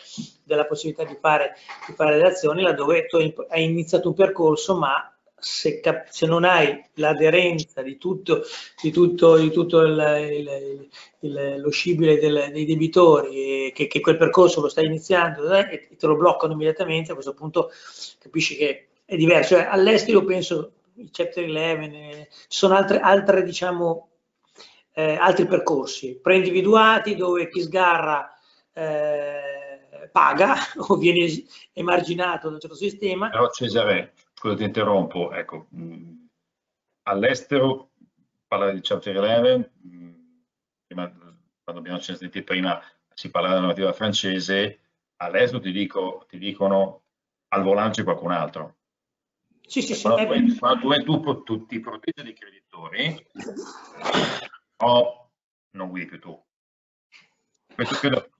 della 0.43 0.67
possibilità 0.67 1.05
di 1.05 1.17
fare, 1.21 1.55
di 1.87 1.95
fare 1.95 2.19
le 2.19 2.27
azioni 2.27 2.63
laddove 2.63 3.07
hai 3.51 3.65
iniziato 3.65 4.09
un 4.09 4.15
percorso 4.15 4.77
ma 4.77 5.16
se, 5.39 5.81
se, 6.09 6.27
non 6.27 6.45
hai 6.45 6.83
l'aderenza 6.95 7.83
di 7.83 7.99
tutto, 7.99 8.43
di 8.83 8.91
tutto, 8.91 9.37
di 9.37 9.51
tutto 9.51 9.81
il, 9.81 10.29
il, 10.31 10.89
il, 11.21 11.61
lo 11.61 11.71
scibile 11.71 12.19
del, 12.19 12.51
dei 12.53 12.65
debitori, 12.65 13.73
che, 13.75 13.87
che, 13.87 14.01
quel 14.01 14.17
percorso 14.17 14.61
lo 14.61 14.69
stai 14.69 14.87
iniziando 14.87 15.53
eh, 15.53 15.89
e 15.91 15.97
te 15.97 16.07
lo 16.07 16.17
bloccano 16.17 16.55
immediatamente, 16.55 17.11
a 17.11 17.15
questo 17.15 17.35
punto 17.35 17.71
capisci 18.19 18.57
che 18.57 18.89
è 19.05 19.17
diverso. 19.17 19.55
Cioè, 19.55 19.67
all'estero 19.71 20.25
penso, 20.25 20.73
il 20.95 21.11
Chapter 21.13 21.45
11, 21.45 21.95
eh, 21.95 22.29
ci 22.49 22.59
sono 22.59 22.75
altre, 22.75 23.01
altre 23.01 23.43
diciamo, 23.43 24.09
eh, 24.95 25.17
altri 25.17 25.47
percorsi 25.47 26.19
preindividuati 26.21 27.15
dove 27.15 27.49
chi 27.51 27.61
sgarra 27.61 28.35
eh, 28.73 30.09
paga 30.11 30.55
o 30.89 30.97
viene 30.97 31.27
emarginato 31.75 32.49
da 32.49 32.55
un 32.55 32.61
certo 32.61 32.77
sistema. 32.77 33.29
Però 33.29 33.51
Cesare, 33.51 34.15
scusa 34.47 34.55
ti 34.55 34.65
interrompo, 34.65 35.33
ecco, 35.33 35.67
all'estero, 37.03 37.91
parla 38.47 38.71
di 38.71 38.81
Chapter 38.81 39.17
11, 39.17 39.71
prima, 40.87 41.11
quando 41.65 41.81
abbiamo 41.81 41.99
sentito 41.99 42.45
prima 42.45 42.81
si 43.13 43.31
parla 43.31 43.49
della 43.49 43.61
normativa 43.61 43.93
francese, 43.93 44.81
all'estero 45.17 45.61
ti, 45.61 45.73
dico, 45.73 46.27
ti 46.29 46.39
dicono 46.39 47.03
al 47.49 47.63
volante 47.63 48.05
qualcun 48.05 48.31
altro. 48.31 48.77
Sì, 49.67 49.83
sì, 49.83 49.95
sì. 49.95 50.03
Quando, 50.03 51.03
tu, 51.03 51.21
tu, 51.21 51.43
tu, 51.43 51.67
ti 51.67 51.81
proteggi 51.81 52.23
dei 52.23 52.35
creditori, 52.35 53.27
o 54.77 55.31
non 55.71 55.89
guidi 55.89 56.07
più 56.07 56.21
tu. 56.21 56.45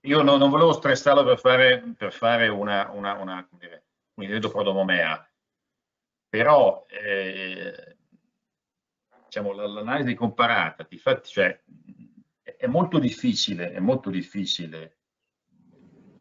Io 0.01 0.21
non, 0.21 0.39
non, 0.39 0.49
volevo 0.49 0.71
stressarlo 0.71 1.23
per 1.23 1.37
fare, 1.37 1.93
per 1.97 2.13
fare 2.13 2.47
una, 2.47 2.89
una, 2.91 3.13
una, 3.15 3.47
un 3.51 4.23
intervento 4.23 4.49
prodomomea, 4.49 5.26
però 6.29 6.85
eh, 6.89 7.97
diciamo, 9.25 9.53
l'analisi 9.53 10.13
comparata 10.13 10.83
ti 10.83 10.97
fa, 10.97 11.21
cioè, 11.21 11.61
è 12.43 12.67
molto 12.67 12.99
difficile, 12.99 13.71
è 13.71 13.79
molto 13.79 14.09
difficile. 14.09 14.95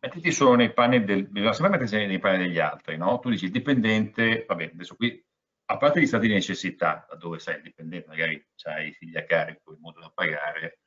Mettiti 0.00 0.30
solo 0.30 0.54
nei 0.54 0.72
panni 0.72 1.04
del, 1.04 1.26
bisogna 1.26 1.52
sempre 1.52 1.78
mettersi 1.78 2.06
nei 2.06 2.18
panni 2.18 2.38
degli 2.38 2.58
altri, 2.58 2.96
no? 2.96 3.18
Tu 3.18 3.30
dici 3.30 3.50
dipendente, 3.50 4.44
vabbè, 4.46 4.70
adesso 4.74 4.94
qui, 4.94 5.24
a 5.68 5.76
parte 5.78 6.00
gli 6.00 6.06
stati 6.06 6.28
di 6.28 6.34
necessità, 6.34 7.06
dove 7.18 7.38
sei 7.38 7.60
dipendente, 7.60 8.06
magari 8.06 8.46
hai 8.64 8.88
i 8.88 8.92
figli 8.92 9.16
a 9.16 9.24
carico, 9.24 9.72
il 9.72 9.78
modo 9.80 10.00
da 10.00 10.12
pagare, 10.14 10.80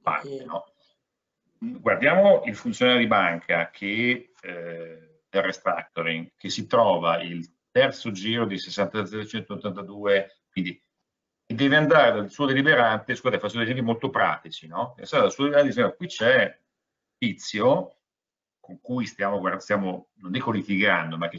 parte, 0.00 0.44
no? 0.44 0.66
Guardiamo 1.58 2.42
il 2.44 2.54
funzionario 2.54 3.00
di 3.00 3.06
banca 3.06 3.70
che, 3.70 4.32
eh, 4.40 5.20
del 5.28 5.42
restructuring, 5.42 6.32
che 6.36 6.50
si 6.50 6.66
trova 6.66 7.22
il 7.22 7.50
terzo 7.74 8.12
giro 8.12 8.46
di 8.46 8.54
60.182, 8.54 10.26
quindi 10.48 10.80
e 11.46 11.54
deve 11.54 11.76
andare 11.76 12.12
dal 12.12 12.30
suo 12.30 12.46
deliberante, 12.46 13.16
scusate, 13.16 13.40
faccio 13.40 13.56
degli 13.56 13.64
esempi 13.64 13.82
molto 13.82 14.10
pratici, 14.10 14.68
no? 14.68 14.94
Deve 14.96 15.08
dal 15.10 15.32
suo 15.32 15.44
deliberante 15.44 15.72
e 15.72 15.82
dire, 15.82 15.96
qui 15.96 16.06
c'è 16.06 16.58
Tizio, 17.18 17.96
con 18.60 18.80
cui 18.80 19.06
stiamo, 19.06 19.58
stiamo, 19.58 20.10
non 20.14 20.30
dico 20.30 20.52
litigando, 20.52 21.18
ma 21.18 21.28
che, 21.28 21.38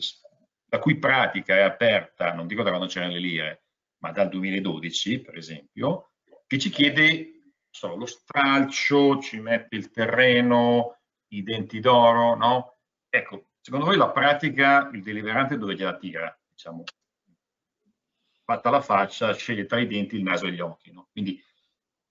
la 0.68 0.80
cui 0.80 1.00
pratica 1.00 1.56
è 1.56 1.62
aperta, 1.62 2.34
non 2.34 2.48
dico 2.48 2.64
da 2.64 2.70
quando 2.70 2.88
c'erano 2.88 3.14
le 3.14 3.20
lire, 3.20 3.64
ma 4.00 4.12
dal 4.12 4.28
2012, 4.28 5.22
per 5.22 5.38
esempio, 5.38 6.12
che 6.46 6.60
ci 6.60 6.70
chiede 6.70 7.54
so, 7.70 7.96
lo 7.96 8.06
stralcio, 8.06 9.20
ci 9.20 9.40
mette 9.40 9.76
il 9.78 9.90
terreno, 9.90 11.00
i 11.30 11.44
denti 11.44 11.80
d'oro, 11.80 12.36
no? 12.36 12.78
Ecco, 13.10 13.45
secondo 13.66 13.88
voi 13.88 13.98
la 13.98 14.12
pratica, 14.12 14.92
il 14.94 15.02
deliberante 15.02 15.58
dove 15.58 15.74
gliela 15.74 15.98
tira? 15.98 16.38
Diciamo, 16.48 16.84
fatta 18.44 18.70
la 18.70 18.80
faccia, 18.80 19.34
sceglie 19.34 19.66
tra 19.66 19.80
i 19.80 19.88
denti 19.88 20.18
il 20.18 20.22
naso 20.22 20.46
e 20.46 20.52
gli 20.52 20.60
occhi, 20.60 20.92
no? 20.92 21.08
Quindi, 21.12 21.44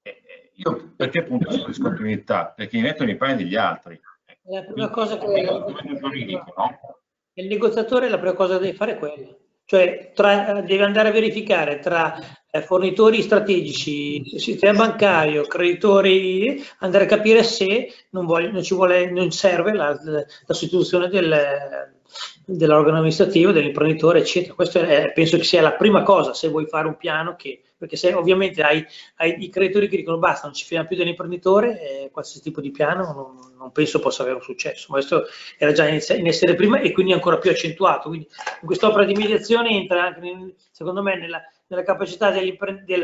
eh, 0.02 0.20
eh 0.26 0.50
io, 0.52 0.94
perché 0.96 1.20
appunto 1.20 1.48
c'è 1.48 1.64
discontinuità? 1.64 2.46
Perché 2.46 2.76
mi 2.76 2.82
mettono 2.82 3.06
nei 3.06 3.16
panni 3.16 3.36
degli 3.36 3.54
altri. 3.54 4.00
La 4.46 4.64
prima 4.64 4.90
cosa 4.90 5.16
che... 5.16 5.26
Il, 5.26 5.98
giuridico, 6.00 6.54
no? 6.56 6.98
il 7.34 7.46
negoziatore 7.46 8.08
la 8.08 8.18
prima 8.18 8.34
cosa 8.34 8.54
che 8.54 8.64
deve 8.64 8.76
fare 8.76 8.92
è 8.94 8.98
quella. 8.98 9.36
Cioè, 9.64 10.10
tra, 10.12 10.60
deve 10.60 10.82
andare 10.82 11.10
a 11.10 11.12
verificare 11.12 11.78
tra 11.78 12.18
fornitori 12.62 13.22
strategici, 13.22 14.38
sistema 14.38 14.86
bancario, 14.86 15.46
creditori, 15.46 16.64
andare 16.78 17.04
a 17.04 17.08
capire 17.08 17.42
se 17.42 17.92
non, 18.10 18.26
voglio, 18.26 18.50
non 18.52 18.62
ci 18.62 18.74
vuole, 18.74 19.10
non 19.10 19.30
serve 19.32 19.72
la, 19.72 19.98
la 20.02 20.24
sostituzione 20.54 21.08
del, 21.08 21.34
dell'organo 22.46 22.96
amministrativo, 22.96 23.52
dell'imprenditore, 23.52 24.20
eccetera. 24.20 24.54
Questo 24.54 24.80
è, 24.80 25.12
penso 25.12 25.36
che 25.36 25.44
sia 25.44 25.62
la 25.62 25.72
prima 25.72 26.02
cosa 26.02 26.34
se 26.34 26.48
vuoi 26.48 26.66
fare 26.66 26.86
un 26.86 26.96
piano 26.96 27.34
che, 27.36 27.62
perché 27.76 27.96
se 27.96 28.12
ovviamente 28.12 28.62
hai, 28.62 28.84
hai 29.16 29.42
i 29.42 29.48
creditori 29.48 29.88
che 29.88 29.96
dicono 29.96 30.18
basta, 30.18 30.46
non 30.46 30.54
ci 30.54 30.64
fidiamo 30.64 30.86
più 30.86 30.96
dell'imprenditore, 30.96 31.80
eh, 31.80 32.10
qualsiasi 32.10 32.42
tipo 32.42 32.60
di 32.60 32.70
piano 32.70 33.12
non, 33.12 33.56
non, 33.56 33.72
penso 33.72 33.98
possa 33.98 34.22
avere 34.22 34.36
un 34.36 34.42
successo. 34.42 34.86
Ma 34.88 34.96
questo 34.96 35.24
era 35.58 35.72
già 35.72 35.88
in, 35.88 36.00
in, 36.16 36.26
essere 36.26 36.54
prima 36.54 36.80
e 36.80 36.92
quindi 36.92 37.12
ancora 37.12 37.38
più 37.38 37.50
accentuato. 37.50 38.08
Quindi 38.08 38.28
in 38.60 38.66
quest'opera 38.66 39.04
di 39.04 39.14
mediazione 39.14 39.70
entra 39.70 40.04
anche, 40.04 40.54
secondo 40.70 41.02
me, 41.02 41.18
nella 41.18 41.42
nella 41.74 41.86
capacità 41.86 42.30
del, 42.30 42.56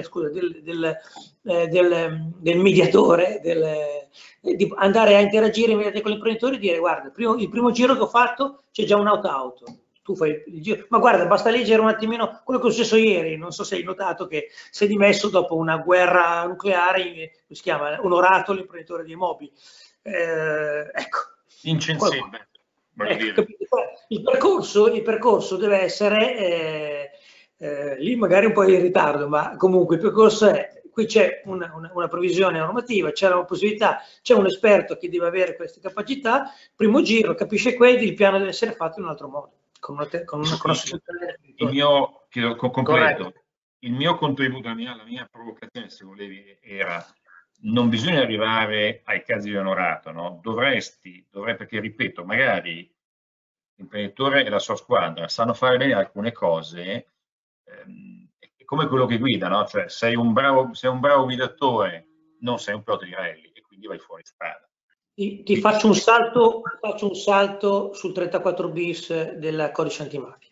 scusa, 0.04 0.30
del, 0.30 0.62
del, 0.62 0.96
eh, 1.42 1.68
del 1.68 2.58
mediatore 2.58 3.40
eh, 3.42 4.08
di 4.40 4.72
andare 4.76 5.16
a 5.16 5.20
interagire 5.20 5.72
immediatamente 5.72 6.02
con 6.02 6.12
l'imprenditore 6.12 6.56
e 6.56 6.58
dire 6.58 6.78
guarda, 6.78 7.06
il 7.06 7.12
primo, 7.12 7.34
il 7.34 7.48
primo 7.48 7.70
giro 7.70 7.94
che 7.94 8.00
ho 8.00 8.08
fatto 8.08 8.62
c'è 8.70 8.84
già 8.84 8.96
un'auto-auto, 8.96 9.64
tu 10.02 10.16
fai 10.16 10.42
il 10.46 10.62
giro, 10.62 10.86
ma 10.88 10.98
guarda, 10.98 11.26
basta 11.26 11.50
leggere 11.50 11.80
un 11.80 11.88
attimino 11.88 12.40
quello 12.44 12.60
che 12.60 12.68
è 12.68 12.70
successo 12.70 12.96
ieri, 12.96 13.36
non 13.36 13.52
so 13.52 13.64
se 13.64 13.76
hai 13.76 13.82
notato 13.82 14.26
che 14.26 14.48
si 14.70 14.84
è 14.84 14.86
dimesso 14.86 15.28
dopo 15.28 15.56
una 15.56 15.76
guerra 15.78 16.44
nucleare, 16.46 17.42
si 17.50 17.62
chiama, 17.62 17.98
onorato 18.00 18.52
l'imprenditore 18.52 19.04
di 19.04 19.12
immobili. 19.12 19.52
Eh, 20.02 20.90
ecco. 20.92 21.18
Incensibile. 21.62 22.48
Ecco, 23.02 23.44
il, 24.08 24.22
percorso, 24.22 24.88
il 24.88 25.02
percorso 25.02 25.56
deve 25.56 25.80
essere 25.80 26.36
eh, 26.36 27.09
eh, 27.62 27.96
lì 27.98 28.16
magari 28.16 28.46
un 28.46 28.52
po' 28.52 28.66
in 28.66 28.80
ritardo, 28.80 29.28
ma 29.28 29.54
comunque 29.56 29.96
il 29.96 30.00
percorso 30.00 30.48
è, 30.48 30.80
qui 30.90 31.04
c'è 31.04 31.42
una, 31.44 31.70
una, 31.76 31.90
una 31.94 32.08
provvisione 32.08 32.58
normativa, 32.58 33.12
c'è 33.12 33.28
la 33.28 33.44
possibilità, 33.44 34.00
c'è 34.22 34.34
un 34.34 34.46
esperto 34.46 34.96
che 34.96 35.10
deve 35.10 35.26
avere 35.26 35.56
queste 35.56 35.78
capacità, 35.78 36.52
primo 36.74 37.02
giro, 37.02 37.34
capisce 37.34 37.74
quelli, 37.74 38.06
il 38.06 38.14
piano 38.14 38.38
deve 38.38 38.50
essere 38.50 38.72
fatto 38.72 38.98
in 38.98 39.04
un 39.04 39.10
altro 39.10 39.28
modo, 39.28 39.52
con 39.78 39.96
una, 39.96 40.08
con 40.24 40.40
una, 40.40 40.56
con 40.56 40.70
una 40.70 41.36
il 41.56 41.68
mio, 41.68 42.26
chiedo, 42.30 42.56
completo, 42.56 43.34
il 43.80 43.92
mio 43.92 44.16
contributo, 44.16 44.68
la 44.68 44.74
mia, 44.74 44.96
la 44.96 45.04
mia 45.04 45.28
provocazione, 45.30 45.90
se 45.90 46.06
volevi, 46.06 46.58
era 46.62 47.04
non 47.62 47.90
bisogna 47.90 48.22
arrivare 48.22 49.02
ai 49.04 49.22
casi 49.22 49.50
di 49.50 49.56
onorato, 49.56 50.12
no? 50.12 50.38
Dovresti, 50.42 51.26
dovrei, 51.30 51.56
perché 51.56 51.78
ripeto, 51.78 52.24
magari 52.24 52.90
l'imprenditore 53.74 54.46
e 54.46 54.48
la 54.48 54.58
sua 54.58 54.76
squadra 54.76 55.28
sanno 55.28 55.52
fare 55.52 55.76
bene 55.76 55.92
alcune 55.92 56.32
cose, 56.32 57.09
è 58.56 58.64
come 58.64 58.86
quello 58.86 59.06
che 59.06 59.18
guida, 59.18 59.48
no? 59.48 59.66
Cioè 59.66 59.88
sei 59.88 60.14
un 60.14 60.32
bravo, 60.32 60.74
sei 60.74 60.90
un 60.90 61.00
bravo 61.00 61.24
guidatore, 61.24 62.06
non 62.40 62.58
sei 62.58 62.74
un 62.74 62.82
pilota 62.82 63.04
di 63.04 63.14
rally 63.14 63.50
e 63.54 63.62
quindi 63.62 63.86
vai 63.86 63.98
fuori 63.98 64.22
strada. 64.24 64.68
Ti, 65.14 65.42
ti 65.42 65.56
faccio, 65.56 65.86
un 65.86 65.94
salto, 65.94 66.62
faccio 66.80 67.08
un 67.08 67.14
salto 67.14 67.92
sul 67.92 68.12
34 68.12 68.68
bis 68.70 69.32
del 69.32 69.70
codice 69.72 70.02
antimafia. 70.02 70.48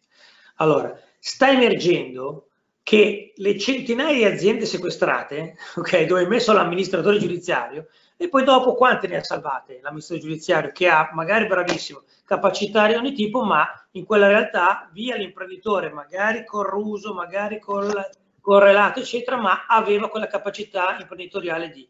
Allora, 0.56 0.98
sta 1.18 1.50
emergendo 1.50 2.48
che 2.82 3.32
le 3.36 3.58
centinaia 3.58 4.14
di 4.14 4.24
aziende 4.24 4.66
sequestrate, 4.66 5.56
ok, 5.76 6.04
dove 6.04 6.22
è 6.22 6.26
messo 6.26 6.52
l'amministratore 6.52 7.18
giudiziario, 7.18 7.88
e 8.20 8.28
poi 8.28 8.42
dopo 8.42 8.74
quante 8.74 9.06
ne 9.06 9.18
ha 9.18 9.22
salvate 9.22 9.78
l'amministratore 9.80 10.26
giudiziario 10.26 10.72
che 10.72 10.88
ha 10.88 11.08
magari 11.14 11.46
bravissimo 11.46 12.02
capacità 12.24 12.88
di 12.88 12.94
ogni 12.94 13.12
tipo 13.12 13.44
ma 13.44 13.64
in 13.92 14.04
quella 14.04 14.26
realtà 14.26 14.90
via 14.92 15.14
l'imprenditore 15.14 15.90
magari 15.90 16.44
corruso 16.44 17.14
magari 17.14 17.60
col, 17.60 17.94
correlato 18.40 18.98
eccetera 18.98 19.36
ma 19.36 19.66
aveva 19.68 20.08
quella 20.08 20.26
capacità 20.26 20.96
imprenditoriale 20.98 21.70
di 21.70 21.88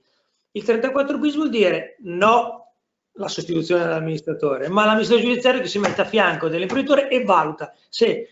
il 0.52 0.62
34 0.62 1.18
bis 1.18 1.34
vuol 1.34 1.48
dire 1.48 1.96
no 2.00 2.74
la 3.12 3.28
sostituzione 3.28 3.84
dell'amministratore 3.84 4.68
ma 4.68 4.84
l'amministratore 4.84 5.26
giudiziario 5.26 5.62
che 5.62 5.68
si 5.68 5.78
mette 5.78 6.02
a 6.02 6.04
fianco 6.04 6.48
dell'imprenditore 6.48 7.08
e 7.08 7.24
valuta 7.24 7.72
se 7.88 8.28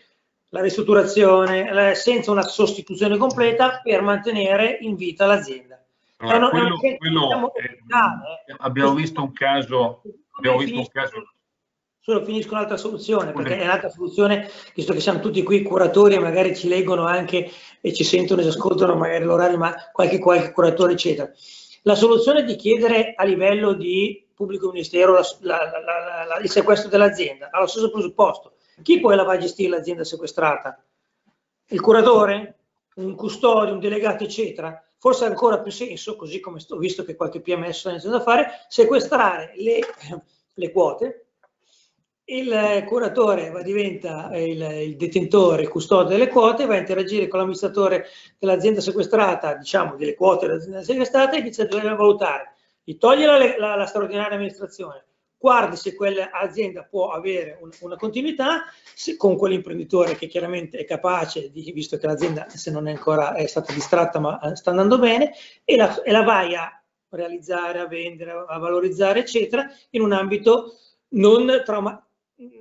la 0.51 0.60
ristrutturazione 0.60 1.94
senza 1.94 2.31
una 2.31 2.43
sostituzione 2.43 3.16
completa 3.16 3.81
per 3.82 4.02
mantenere 4.02 4.77
in 4.82 4.97
vita 4.97 5.24
l'azienda 5.24 5.81
allora, 6.18 6.48
quello, 6.48 6.76
quello 6.76 7.55
eh, 7.55 8.55
abbiamo 8.59 8.94
visto 8.94 9.22
un 9.22 9.32
caso, 9.32 10.02
abbiamo 10.38 10.59
visto 10.59 10.78
un 10.78 10.88
caso 10.88 11.22
solo 12.06 12.24
finisco 12.24 12.55
un'altra 12.55 12.76
soluzione, 12.76 13.32
perché 13.32 13.59
è 13.59 13.64
un'altra 13.64 13.88
soluzione, 13.88 14.48
visto 14.76 14.93
che 14.93 15.01
siamo 15.01 15.18
tutti 15.18 15.43
qui 15.43 15.64
curatori 15.64 16.14
e 16.14 16.20
magari 16.20 16.55
ci 16.55 16.68
leggono 16.68 17.05
anche 17.05 17.51
e 17.80 17.93
ci 17.93 18.05
sentono 18.05 18.40
e 18.40 18.44
ci 18.44 18.51
ascoltano 18.51 18.94
magari 18.94 19.24
l'orario, 19.24 19.59
ma 19.59 19.74
qualche, 19.90 20.20
qualche 20.20 20.52
curatore, 20.52 20.93
eccetera. 20.93 21.28
La 21.82 21.97
soluzione 21.97 22.40
è 22.40 22.44
di 22.44 22.55
chiedere 22.55 23.14
a 23.16 23.24
livello 23.24 23.72
di 23.72 24.24
pubblico 24.32 24.70
ministero 24.70 25.14
la, 25.14 25.24
la, 25.40 25.56
la, 26.28 26.38
il 26.40 26.48
sequestro 26.48 26.88
dell'azienda, 26.88 27.48
allo 27.51 27.66
stesso 27.66 27.90
presupposto. 27.90 28.52
Chi 28.84 29.01
poi 29.01 29.16
la 29.16 29.24
va 29.24 29.32
a 29.32 29.38
gestire 29.38 29.70
l'azienda 29.70 30.05
sequestrata? 30.05 30.80
Il 31.70 31.80
curatore? 31.80 32.59
Un 32.97 33.16
custode, 33.16 33.72
un 33.72 33.80
delegato, 33.80 34.22
eccetera? 34.22 34.80
Forse 34.98 35.24
ancora 35.24 35.60
più 35.60 35.70
senso, 35.70 36.16
così 36.16 36.40
come 36.40 36.60
ho 36.68 36.77
visto 36.77 37.05
che 37.05 37.16
qualche 37.16 37.40
PMS 37.40 37.78
sta 37.78 37.90
iniziando 37.90 38.18
a 38.18 38.23
fare, 38.23 38.64
sequestrare 38.68 39.52
le, 39.56 39.81
le 40.55 40.73
quote, 40.73 41.27
il 42.28 42.85
curatore 42.89 43.51
va, 43.51 43.62
diventa 43.62 44.31
il, 44.36 44.60
il, 44.60 44.97
detentore, 44.97 45.62
il 45.62 45.68
custode 45.68 46.09
delle 46.09 46.28
quote, 46.28 46.66
va 46.66 46.74
a 46.74 46.78
interagire 46.78 47.28
con 47.28 47.39
l'amministratore 47.39 48.06
dell'azienda 48.39 48.81
sequestrata, 48.81 49.55
diciamo 49.55 49.97
delle 49.97 50.14
quote 50.14 50.47
dell'azienda 50.47 50.82
sequestrata 50.82 51.36
e 51.36 51.40
inizia 51.40 51.64
a 51.64 51.94
valutare. 51.94 52.55
Gli 52.82 52.97
toglie 52.98 53.27
la, 53.27 53.59
la, 53.59 53.74
la 53.77 53.86
straordinaria 53.86 54.36
amministrazione, 54.36 55.06
guardi 55.38 55.76
se 55.76 55.94
quell'azienda 55.94 56.82
può 56.82 57.10
avere 57.10 57.58
una, 57.60 57.72
una 57.80 57.96
continuità 57.96 58.64
se, 58.94 59.16
con 59.16 59.36
quell'imprenditore 59.36 60.16
che 60.16 60.26
chiaramente 60.26 60.78
è 60.78 60.84
capace, 60.84 61.50
di, 61.50 61.70
visto 61.72 61.98
che 61.98 62.06
l'azienda 62.06 62.48
se 62.48 62.70
non 62.70 62.88
è 62.88 62.92
ancora 62.92 63.34
è 63.34 63.46
stata 63.46 63.72
distratta 63.72 64.18
ma 64.18 64.40
eh, 64.40 64.56
sta 64.56 64.70
andando 64.70 64.98
bene, 64.98 65.32
e 65.64 65.76
la, 65.76 66.02
e 66.02 66.10
la 66.10 66.22
vai 66.22 66.54
a 66.54 66.70
realizzare, 67.08 67.78
a 67.78 67.86
vendere, 67.86 68.44
a 68.46 68.58
valorizzare, 68.58 69.20
eccetera, 69.20 69.66
in 69.90 70.02
un 70.02 70.12
ambito 70.12 70.74
non 71.10 71.62
trauma, 71.64 72.06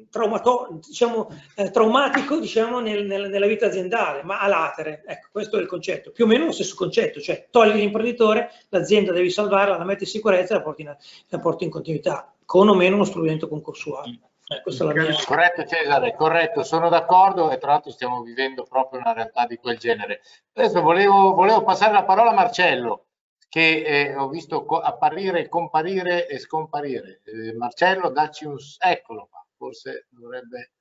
traumato, 0.10 0.80
diciamo, 0.86 1.30
eh, 1.56 1.70
traumatico 1.72 2.40
diciamo, 2.40 2.80
nel, 2.80 3.06
nel, 3.06 3.30
nella 3.30 3.48
vita 3.48 3.66
aziendale, 3.68 4.24
ma 4.24 4.40
a 4.40 4.48
latere. 4.48 5.04
Ecco, 5.06 5.30
questo 5.32 5.58
è 5.58 5.62
il 5.62 5.68
concetto. 5.68 6.12
Più 6.12 6.26
o 6.26 6.28
meno 6.28 6.46
lo 6.46 6.52
stesso 6.52 6.76
concetto, 6.76 7.20
cioè 7.20 7.48
togli 7.50 7.74
l'imprenditore, 7.74 8.52
l'azienda 8.70 9.12
devi 9.12 9.30
salvarla, 9.30 9.78
la 9.78 9.84
metti 9.84 10.04
in 10.04 10.10
sicurezza 10.10 10.56
e 10.56 10.64
la 10.64 10.98
la 11.30 11.40
porti 11.40 11.64
in 11.64 11.70
continuità 11.70 12.35
con 12.46 12.70
o 12.70 12.76
meno 12.76 12.96
uno 12.96 13.04
strumento 13.04 13.48
concorsuale. 13.48 14.20
Eh, 14.48 14.62
mia... 14.94 15.16
Corretto 15.26 15.66
Cesare, 15.66 16.16
corretto, 16.16 16.64
sono 16.64 16.88
d'accordo 16.90 17.50
e 17.50 17.58
tra 17.58 17.72
l'altro 17.72 17.92
stiamo 17.92 18.22
vivendo 18.22 18.64
proprio 18.64 19.00
una 19.00 19.14
realtà 19.14 19.48
di 19.48 19.58
quel 19.58 19.78
genere. 19.78 20.22
Adesso 20.54 20.82
volevo, 20.82 21.34
volevo 21.34 21.64
passare 21.64 21.94
la 21.94 22.04
parola 22.04 22.30
a 22.30 22.36
Marcello, 22.36 23.08
che 23.50 23.82
eh, 23.84 24.16
ho 24.16 24.28
visto 24.30 24.66
apparire, 24.66 25.50
comparire 25.50 26.28
e 26.28 26.38
scomparire. 26.38 27.22
Eh, 27.24 27.54
Marcello, 27.56 28.10
dacci 28.10 28.46
un... 28.46 28.58
eccolo 28.78 29.28
qua, 29.32 29.44
forse 29.58 30.08
dovrebbe 30.10 30.74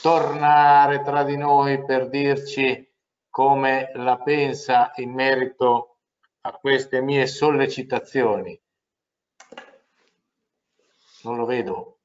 tornare 0.00 1.02
tra 1.02 1.24
di 1.24 1.36
noi 1.36 1.84
per 1.84 2.08
dirci 2.08 2.88
come 3.28 3.90
la 3.94 4.18
pensa 4.18 4.92
in 4.96 5.12
merito 5.12 5.96
a 6.42 6.52
queste 6.52 7.00
mie 7.00 7.26
sollecitazioni 7.26 8.60
non 11.24 11.36
lo 11.36 11.44
vedo. 11.44 11.98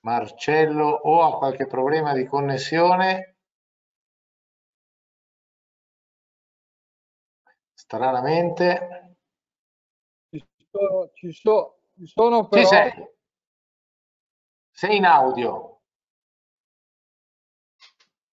Marcello 0.00 0.86
o 0.86 1.22
ha 1.22 1.36
qualche 1.36 1.66
problema 1.66 2.14
di 2.14 2.24
connessione 2.24 3.30
Stranamente. 7.90 9.16
Ci 10.30 10.46
sono, 10.70 11.10
ci 11.12 11.32
so, 11.32 11.80
ci 11.96 12.06
sono 12.06 12.46
però... 12.46 12.62
Ci 12.62 12.68
sei. 12.68 12.92
Sei 14.70 14.96
in 14.96 15.04
audio. 15.06 15.80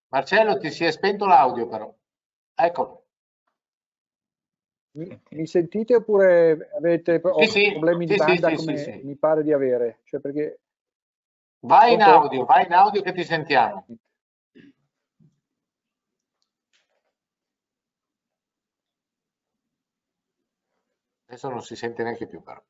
Marcello, 0.10 0.60
ti 0.60 0.70
si 0.70 0.86
è 0.86 0.92
spento 0.92 1.26
l'audio 1.26 1.68
però. 1.68 1.92
Eccolo. 2.54 2.97
Mi, 4.98 5.22
mi, 5.30 5.45
sentite 5.45 5.94
oppure 5.94 6.72
avete 6.76 7.22
sì, 7.41 7.48
sì, 7.48 7.72
problemi 7.72 8.07
sì, 8.07 8.14
di 8.14 8.18
banda 8.18 8.56
come 8.56 9.02
mi 9.03 9.15
pare 9.15 9.44
di 9.44 9.53
avere? 9.53 9.99
Cioè 10.06 10.19
perché... 10.19 10.60
Vai 11.60 11.94
in 11.94 12.02
audio, 12.02 12.45
vai 12.45 12.65
in 12.65 12.74
audio 12.74 13.03
che 13.03 13.14
ti 13.14 13.24
sentiamo. 13.24 13.86
Adesso 21.28 21.49
non 21.49 21.61
si 21.61 21.76
sente 21.76 22.02
neanche 22.02 22.26
più 22.26 22.41
però. 22.41 22.64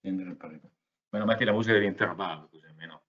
Meno 0.00 1.24
metti 1.24 1.44
la 1.44 1.52
musica 1.52 1.74
dell'intervallo 1.74 2.48
così 2.48 2.64
almeno. 2.64 3.02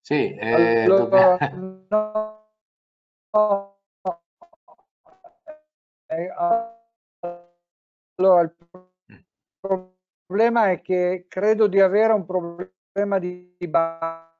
Sì, 0.00 0.34
eh, 0.34 0.82
allora, 0.84 1.36
dobbiamo... 1.38 1.86
no, 1.88 2.48
no, 3.30 3.78
eh, 6.06 6.30
allora, 8.16 8.40
il 8.42 8.54
problema 10.26 10.70
è 10.70 10.80
che 10.80 11.26
credo 11.28 11.66
di 11.66 11.80
avere 11.80 12.12
un 12.12 12.24
problema 12.24 13.18
di 13.18 13.56
banda 13.68 14.30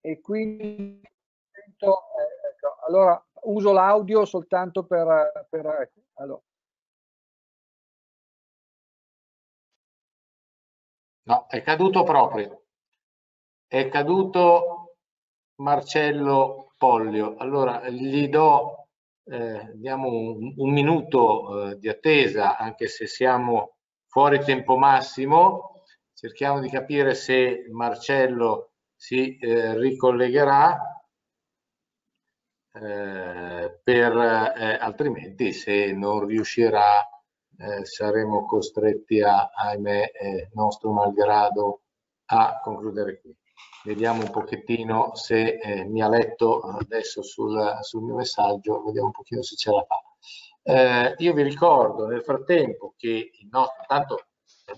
e 0.00 0.20
quindi 0.20 1.00
eh, 1.00 1.90
ecco, 2.50 2.76
allora 2.86 3.24
uso 3.44 3.72
l'audio 3.72 4.24
soltanto 4.24 4.84
per, 4.84 5.46
per 5.48 5.66
ecco, 5.66 6.00
allora. 6.14 6.42
No, 11.24 11.46
è 11.48 11.62
caduto 11.62 12.02
proprio. 12.02 12.64
È 13.66 13.88
caduto 13.88 14.96
Marcello 15.60 16.72
Pollio. 16.76 17.36
Allora 17.36 17.88
gli 17.88 18.28
do 18.28 18.81
eh, 19.24 19.70
diamo 19.74 20.08
un, 20.08 20.54
un 20.56 20.72
minuto 20.72 21.70
eh, 21.70 21.78
di 21.78 21.88
attesa, 21.88 22.56
anche 22.56 22.88
se 22.88 23.06
siamo 23.06 23.76
fuori 24.06 24.40
tempo 24.40 24.76
massimo, 24.76 25.82
cerchiamo 26.14 26.60
di 26.60 26.68
capire 26.68 27.14
se 27.14 27.66
Marcello 27.70 28.72
si 28.94 29.36
eh, 29.38 29.76
ricollegherà, 29.78 30.78
eh, 32.74 33.80
per, 33.82 34.16
eh, 34.16 34.78
altrimenti 34.80 35.52
se 35.52 35.92
non 35.92 36.26
riuscirà 36.26 37.06
eh, 37.58 37.84
saremo 37.84 38.46
costretti 38.46 39.20
a, 39.20 39.50
ahimè, 39.54 40.50
nostro 40.54 40.92
malgrado, 40.92 41.82
a 42.26 42.60
concludere 42.62 43.20
qui 43.20 43.36
vediamo 43.84 44.22
un 44.22 44.30
pochettino 44.30 45.14
se 45.14 45.58
eh, 45.58 45.84
mi 45.84 46.02
ha 46.02 46.08
letto 46.08 46.60
adesso 46.60 47.22
sul, 47.22 47.78
sul, 47.82 48.02
mio 48.02 48.14
messaggio, 48.14 48.82
vediamo 48.84 49.06
un 49.06 49.12
pochino 49.12 49.42
se 49.42 49.56
ce 49.56 49.70
la 49.70 49.84
fa. 49.84 50.00
Eh, 50.64 51.14
io 51.18 51.32
vi 51.32 51.42
ricordo 51.42 52.06
nel 52.06 52.22
frattempo 52.22 52.94
che 52.96 53.30
il 53.32 53.48
nostro, 53.50 53.84
tanto 53.86 54.26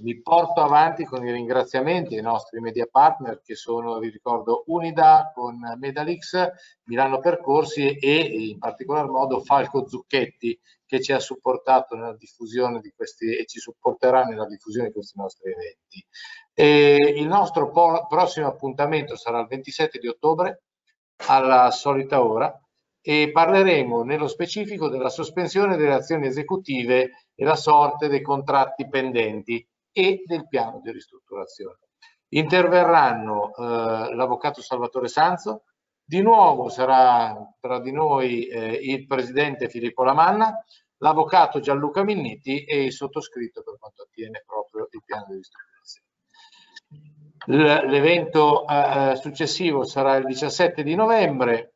mi 0.01 0.21
porto 0.21 0.61
avanti 0.61 1.05
con 1.05 1.27
i 1.27 1.33
ringraziamenti 1.33 2.17
ai 2.17 2.23
nostri 2.23 2.61
media 2.61 2.87
partner 2.91 3.41
che 3.43 3.55
sono, 3.55 3.99
vi 3.99 4.11
ricordo, 4.11 4.65
Unida 4.67 5.31
con 5.35 5.59
Medalix, 5.79 6.51
Milano 6.85 7.19
Percorsi 7.21 7.97
e 7.97 8.17
in 8.17 8.59
particolar 8.59 9.07
modo 9.09 9.41
Falco 9.41 9.87
Zucchetti 9.87 10.59
che 10.87 11.01
ci 11.01 11.13
ha 11.13 11.19
supportato 11.19 11.97
nella 11.97 12.15
diffusione 12.15 12.81
di 12.81 12.93
questi 12.95 13.37
e 13.37 13.47
ci 13.47 13.59
supporterà 13.59 14.25
nella 14.25 14.47
diffusione 14.47 14.89
di 14.89 14.95
questi 14.95 15.19
nostri 15.19 15.51
eventi. 15.51 16.05
E 16.53 17.15
il 17.17 17.27
nostro 17.27 17.71
prossimo 17.71 18.47
appuntamento 18.47 19.17
sarà 19.17 19.41
il 19.41 19.47
27 19.47 19.99
di 19.99 20.09
ottobre 20.09 20.63
alla 21.27 21.71
solita 21.71 22.23
ora 22.23 22.57
e 23.01 23.31
parleremo 23.31 24.03
nello 24.03 24.29
specifico 24.29 24.89
della 24.89 25.11
sospensione 25.11 25.77
delle 25.77 25.95
azioni 25.95 26.27
esecutive 26.27 27.27
e 27.35 27.45
la 27.45 27.57
sorte 27.57 28.09
dei 28.09 28.23
contratti 28.23 28.89
pendenti 28.89 29.67
e 29.95 30.25
del 30.27 30.49
piano 30.49 30.81
di 30.83 30.91
ristrutturazione. 30.91 31.79
Interverranno 32.31 33.55
eh, 33.55 34.15
l'avvocato 34.15 34.61
Salvatore 34.61 35.07
Sanzo, 35.07 35.63
di 36.05 36.21
nuovo 36.21 36.69
sarà 36.69 37.35
tra 37.61 37.81
di 37.81 37.93
noi 37.93 38.47
eh, 38.47 38.73
il 38.73 39.07
presidente 39.07 39.69
Filippo 39.69 40.03
Lamanna, 40.03 40.53
l'avvocato 40.99 41.61
Gianluca 41.61 42.03
Minniti 42.03 42.65
e 42.65 42.85
il 42.85 42.93
sottoscritto 42.93 43.63
per 43.63 43.79
quanto 43.79 44.03
attiene 44.03 44.43
proprio 44.45 44.89
il 44.91 45.03
piano 45.05 45.27
di 45.29 45.37
ristrutturazione. 45.37 46.09
L'evento 47.47 48.67
eh, 48.67 49.13
eh, 49.13 49.17
successivo 49.17 49.85
sarà 49.85 50.17
il 50.17 50.25
17 50.25 50.83
di 50.83 50.95
novembre, 50.95 51.75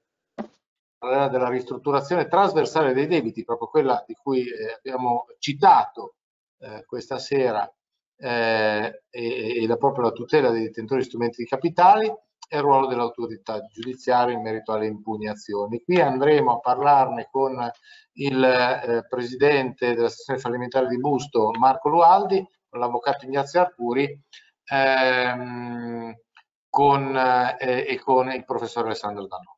parlerà 0.99 1.29
della 1.29 1.49
ristrutturazione 1.49 2.27
trasversale 2.27 2.93
dei 2.93 3.07
debiti, 3.07 3.45
proprio 3.45 3.69
quella 3.69 4.03
di 4.07 4.15
cui 4.15 4.47
eh, 4.49 4.73
abbiamo 4.77 5.27
citato 5.39 6.17
eh, 6.59 6.85
questa 6.85 7.19
sera, 7.19 7.71
eh, 8.19 9.03
e, 9.11 9.63
e 9.63 9.67
la, 9.67 9.77
proprio 9.77 10.05
la 10.05 10.13
tutela 10.13 10.51
dei 10.51 10.65
detentori 10.65 11.01
di 11.01 11.07
strumenti 11.07 11.43
di 11.43 11.49
capitali 11.49 12.07
e 12.51 12.57
il 12.57 12.63
ruolo 12.63 12.87
dell'autorità 12.87 13.61
giudiziaria 13.67 14.35
in 14.35 14.43
merito 14.43 14.73
alle 14.73 14.87
impugnazioni. 14.87 15.83
Qui 15.83 16.01
andremo 16.01 16.53
a 16.53 16.61
parlarne 16.61 17.29
con 17.31 17.71
il 18.15 18.43
eh, 18.43 19.07
presidente 19.09 19.95
della 19.95 20.09
sezione 20.09 20.41
fallimentare 20.41 20.89
di 20.89 20.99
Busto, 20.99 21.51
Marco 21.59 21.91
Lualdi, 21.91 22.45
con 22.69 22.81
l'avvocato 22.81 23.27
Ignazio 23.27 23.61
Arcuri, 23.61 24.21
ehm, 24.65 26.15
con, 26.71 27.17
eh, 27.17 27.87
e 27.87 27.99
con 28.01 28.31
il 28.33 28.45
professor 28.45 28.87
Alessandro 28.87 29.27
Danò. 29.27 29.57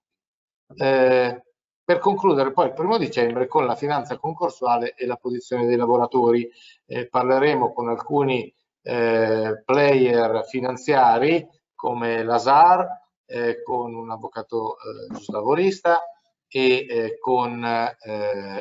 Eh, 0.74 1.43
per 1.91 1.99
concludere 1.99 2.53
poi 2.53 2.67
il 2.67 2.73
primo 2.73 2.99
dicembre 2.99 3.49
con 3.49 3.67
la 3.67 3.75
finanza 3.75 4.17
concorsuale 4.17 4.95
e 4.95 5.07
la 5.07 5.17
posizione 5.17 5.67
dei 5.67 5.75
lavoratori 5.75 6.49
eh, 6.87 7.09
parleremo 7.09 7.73
con 7.73 7.89
alcuni 7.89 8.55
eh, 8.83 9.61
player 9.65 10.45
finanziari 10.47 11.45
come 11.75 12.23
Lazar, 12.23 12.87
eh, 13.27 13.61
con 13.65 13.93
un 13.93 14.09
avvocato 14.09 14.77
eh, 14.77 15.12
giuslavorista 15.15 16.01
e 16.47 17.19
con 17.21 17.65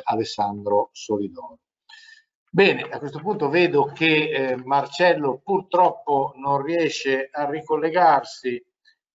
Alessandro 0.03 0.89
Solidoro. 0.91 1.59
Bene, 2.49 2.81
a 2.81 2.97
questo 2.97 3.19
punto 3.19 3.49
vedo 3.49 3.91
che 3.93 4.29
eh, 4.31 4.55
Marcello 4.57 5.39
purtroppo 5.43 6.33
non 6.37 6.63
riesce 6.63 7.29
a 7.31 7.47
ricollegarsi 7.47 8.63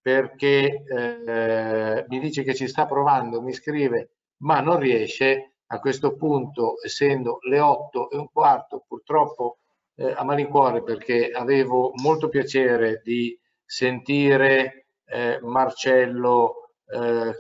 perché 0.05 0.85
eh, 0.85 2.05
mi 2.09 2.18
dice 2.20 2.43
che 2.43 2.55
ci 2.55 2.68
sta 2.68 2.85
provando, 2.85 3.40
mi 3.40 3.55
scrive, 3.55 4.10
ma 4.43 4.60
non 4.60 4.78
riesce. 4.78 5.55
A 5.68 5.81
questo 5.81 6.14
punto, 6.14 6.74
essendo 6.85 7.39
le 7.48 7.59
8 7.59 8.10
e 8.10 8.18
un 8.18 8.28
quarto, 8.31 8.85
purtroppo 8.86 9.60
eh, 9.94 10.12
a 10.14 10.22
malincuore 10.22 10.82
perché 10.82 11.31
avevo 11.31 11.93
molto 12.02 12.28
piacere 12.28 13.01
di 13.02 13.36
sentire 13.64 14.89
eh, 15.06 15.39
Marcello 15.40 16.74
eh, 16.86 17.35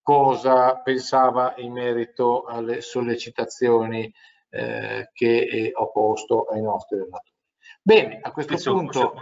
cosa 0.00 0.78
pensava 0.78 1.52
in 1.58 1.72
merito 1.72 2.44
alle 2.44 2.80
sollecitazioni 2.80 4.10
eh, 4.48 5.10
che 5.12 5.36
eh, 5.40 5.72
ho 5.74 5.92
posto 5.92 6.44
ai 6.46 6.62
nostri 6.62 6.96
relatori. 6.96 7.34
Bene, 7.82 8.18
a 8.22 8.32
questo 8.32 8.54
Penso 8.54 8.72
punto... 8.72 9.14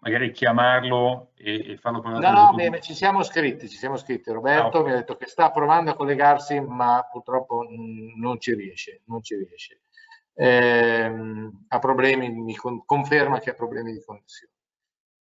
Magari 0.00 0.32
chiamarlo 0.32 1.32
e, 1.36 1.72
e 1.72 1.76
farlo 1.76 2.00
parlare. 2.00 2.26
No, 2.26 2.44
no, 2.44 2.54
bene, 2.54 2.80
ci 2.80 2.94
siamo 2.94 3.22
scritti, 3.22 3.68
ci 3.68 3.76
siamo 3.76 3.96
scritti. 3.96 4.30
Roberto 4.30 4.78
ah, 4.78 4.80
okay. 4.80 4.82
mi 4.82 4.90
ha 4.92 4.96
detto 4.96 5.16
che 5.16 5.26
sta 5.26 5.50
provando 5.50 5.90
a 5.90 5.94
collegarsi, 5.94 6.58
ma 6.60 7.06
purtroppo 7.10 7.66
non 8.16 8.40
ci 8.40 8.54
riesce, 8.54 9.02
non 9.06 9.22
ci 9.22 9.36
riesce. 9.36 9.82
Eh, 10.34 11.50
ha 11.68 11.78
problemi, 11.78 12.30
mi 12.30 12.54
con, 12.54 12.84
conferma 12.84 13.40
che 13.40 13.50
ha 13.50 13.54
problemi 13.54 13.92
di 13.92 14.02
connessione. 14.02 14.54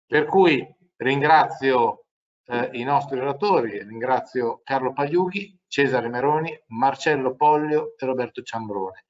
Per 0.06 0.26
cui 0.26 0.66
ringrazio 0.96 2.04
eh, 2.46 2.70
i 2.72 2.84
nostri 2.84 3.18
relatori, 3.18 3.82
ringrazio 3.82 4.60
Carlo 4.62 4.92
Pagliughi, 4.92 5.58
Cesare 5.66 6.08
Meroni, 6.08 6.56
Marcello 6.68 7.34
Poglio 7.34 7.94
e 7.98 8.06
Roberto 8.06 8.42
Ciambrone 8.42 9.06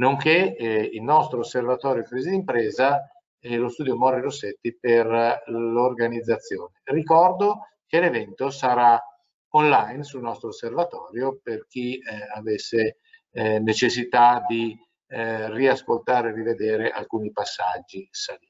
nonché 0.00 0.56
eh, 0.56 0.90
il 0.92 1.02
nostro 1.02 1.40
osservatorio 1.40 2.02
crisi 2.02 2.30
d'impresa 2.30 3.08
e 3.40 3.56
lo 3.56 3.68
studio 3.68 3.96
Mori 3.96 4.20
Rossetti 4.20 4.76
per 4.78 5.42
l'organizzazione. 5.46 6.80
Ricordo 6.84 7.68
che 7.86 8.00
l'evento 8.00 8.50
sarà 8.50 9.02
online 9.52 10.04
sul 10.04 10.20
nostro 10.20 10.48
osservatorio 10.48 11.40
per 11.42 11.66
chi 11.66 11.96
eh, 11.96 12.02
avesse 12.34 12.98
eh, 13.32 13.58
necessità 13.58 14.44
di 14.46 14.78
eh, 15.08 15.50
riascoltare 15.52 16.28
e 16.28 16.34
rivedere 16.34 16.90
alcuni 16.90 17.32
passaggi 17.32 18.06
salienti. 18.10 18.48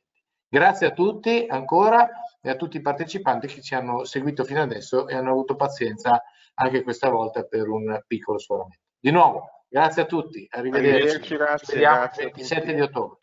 Grazie 0.48 0.88
a 0.88 0.90
tutti 0.90 1.46
ancora 1.48 2.08
e 2.40 2.50
a 2.50 2.56
tutti 2.56 2.76
i 2.76 2.82
partecipanti 2.82 3.46
che 3.46 3.62
ci 3.62 3.74
hanno 3.74 4.04
seguito 4.04 4.44
fino 4.44 4.60
adesso 4.60 5.06
e 5.06 5.14
hanno 5.14 5.30
avuto 5.30 5.54
pazienza 5.54 6.22
anche 6.54 6.82
questa 6.82 7.08
volta 7.08 7.44
per 7.44 7.68
un 7.68 8.02
piccolo 8.06 8.38
sforamento. 8.38 8.82
Di 8.98 9.10
nuovo, 9.10 9.64
grazie 9.68 10.02
a 10.02 10.06
tutti, 10.06 10.46
arrivederci. 10.50 10.96
arrivederci 10.96 11.36
grazie, 11.36 11.66
Ci 11.66 11.72
vediamo 11.74 12.02
il 12.02 12.10
27 12.16 12.74
di 12.74 12.80
ottobre. 12.80 13.19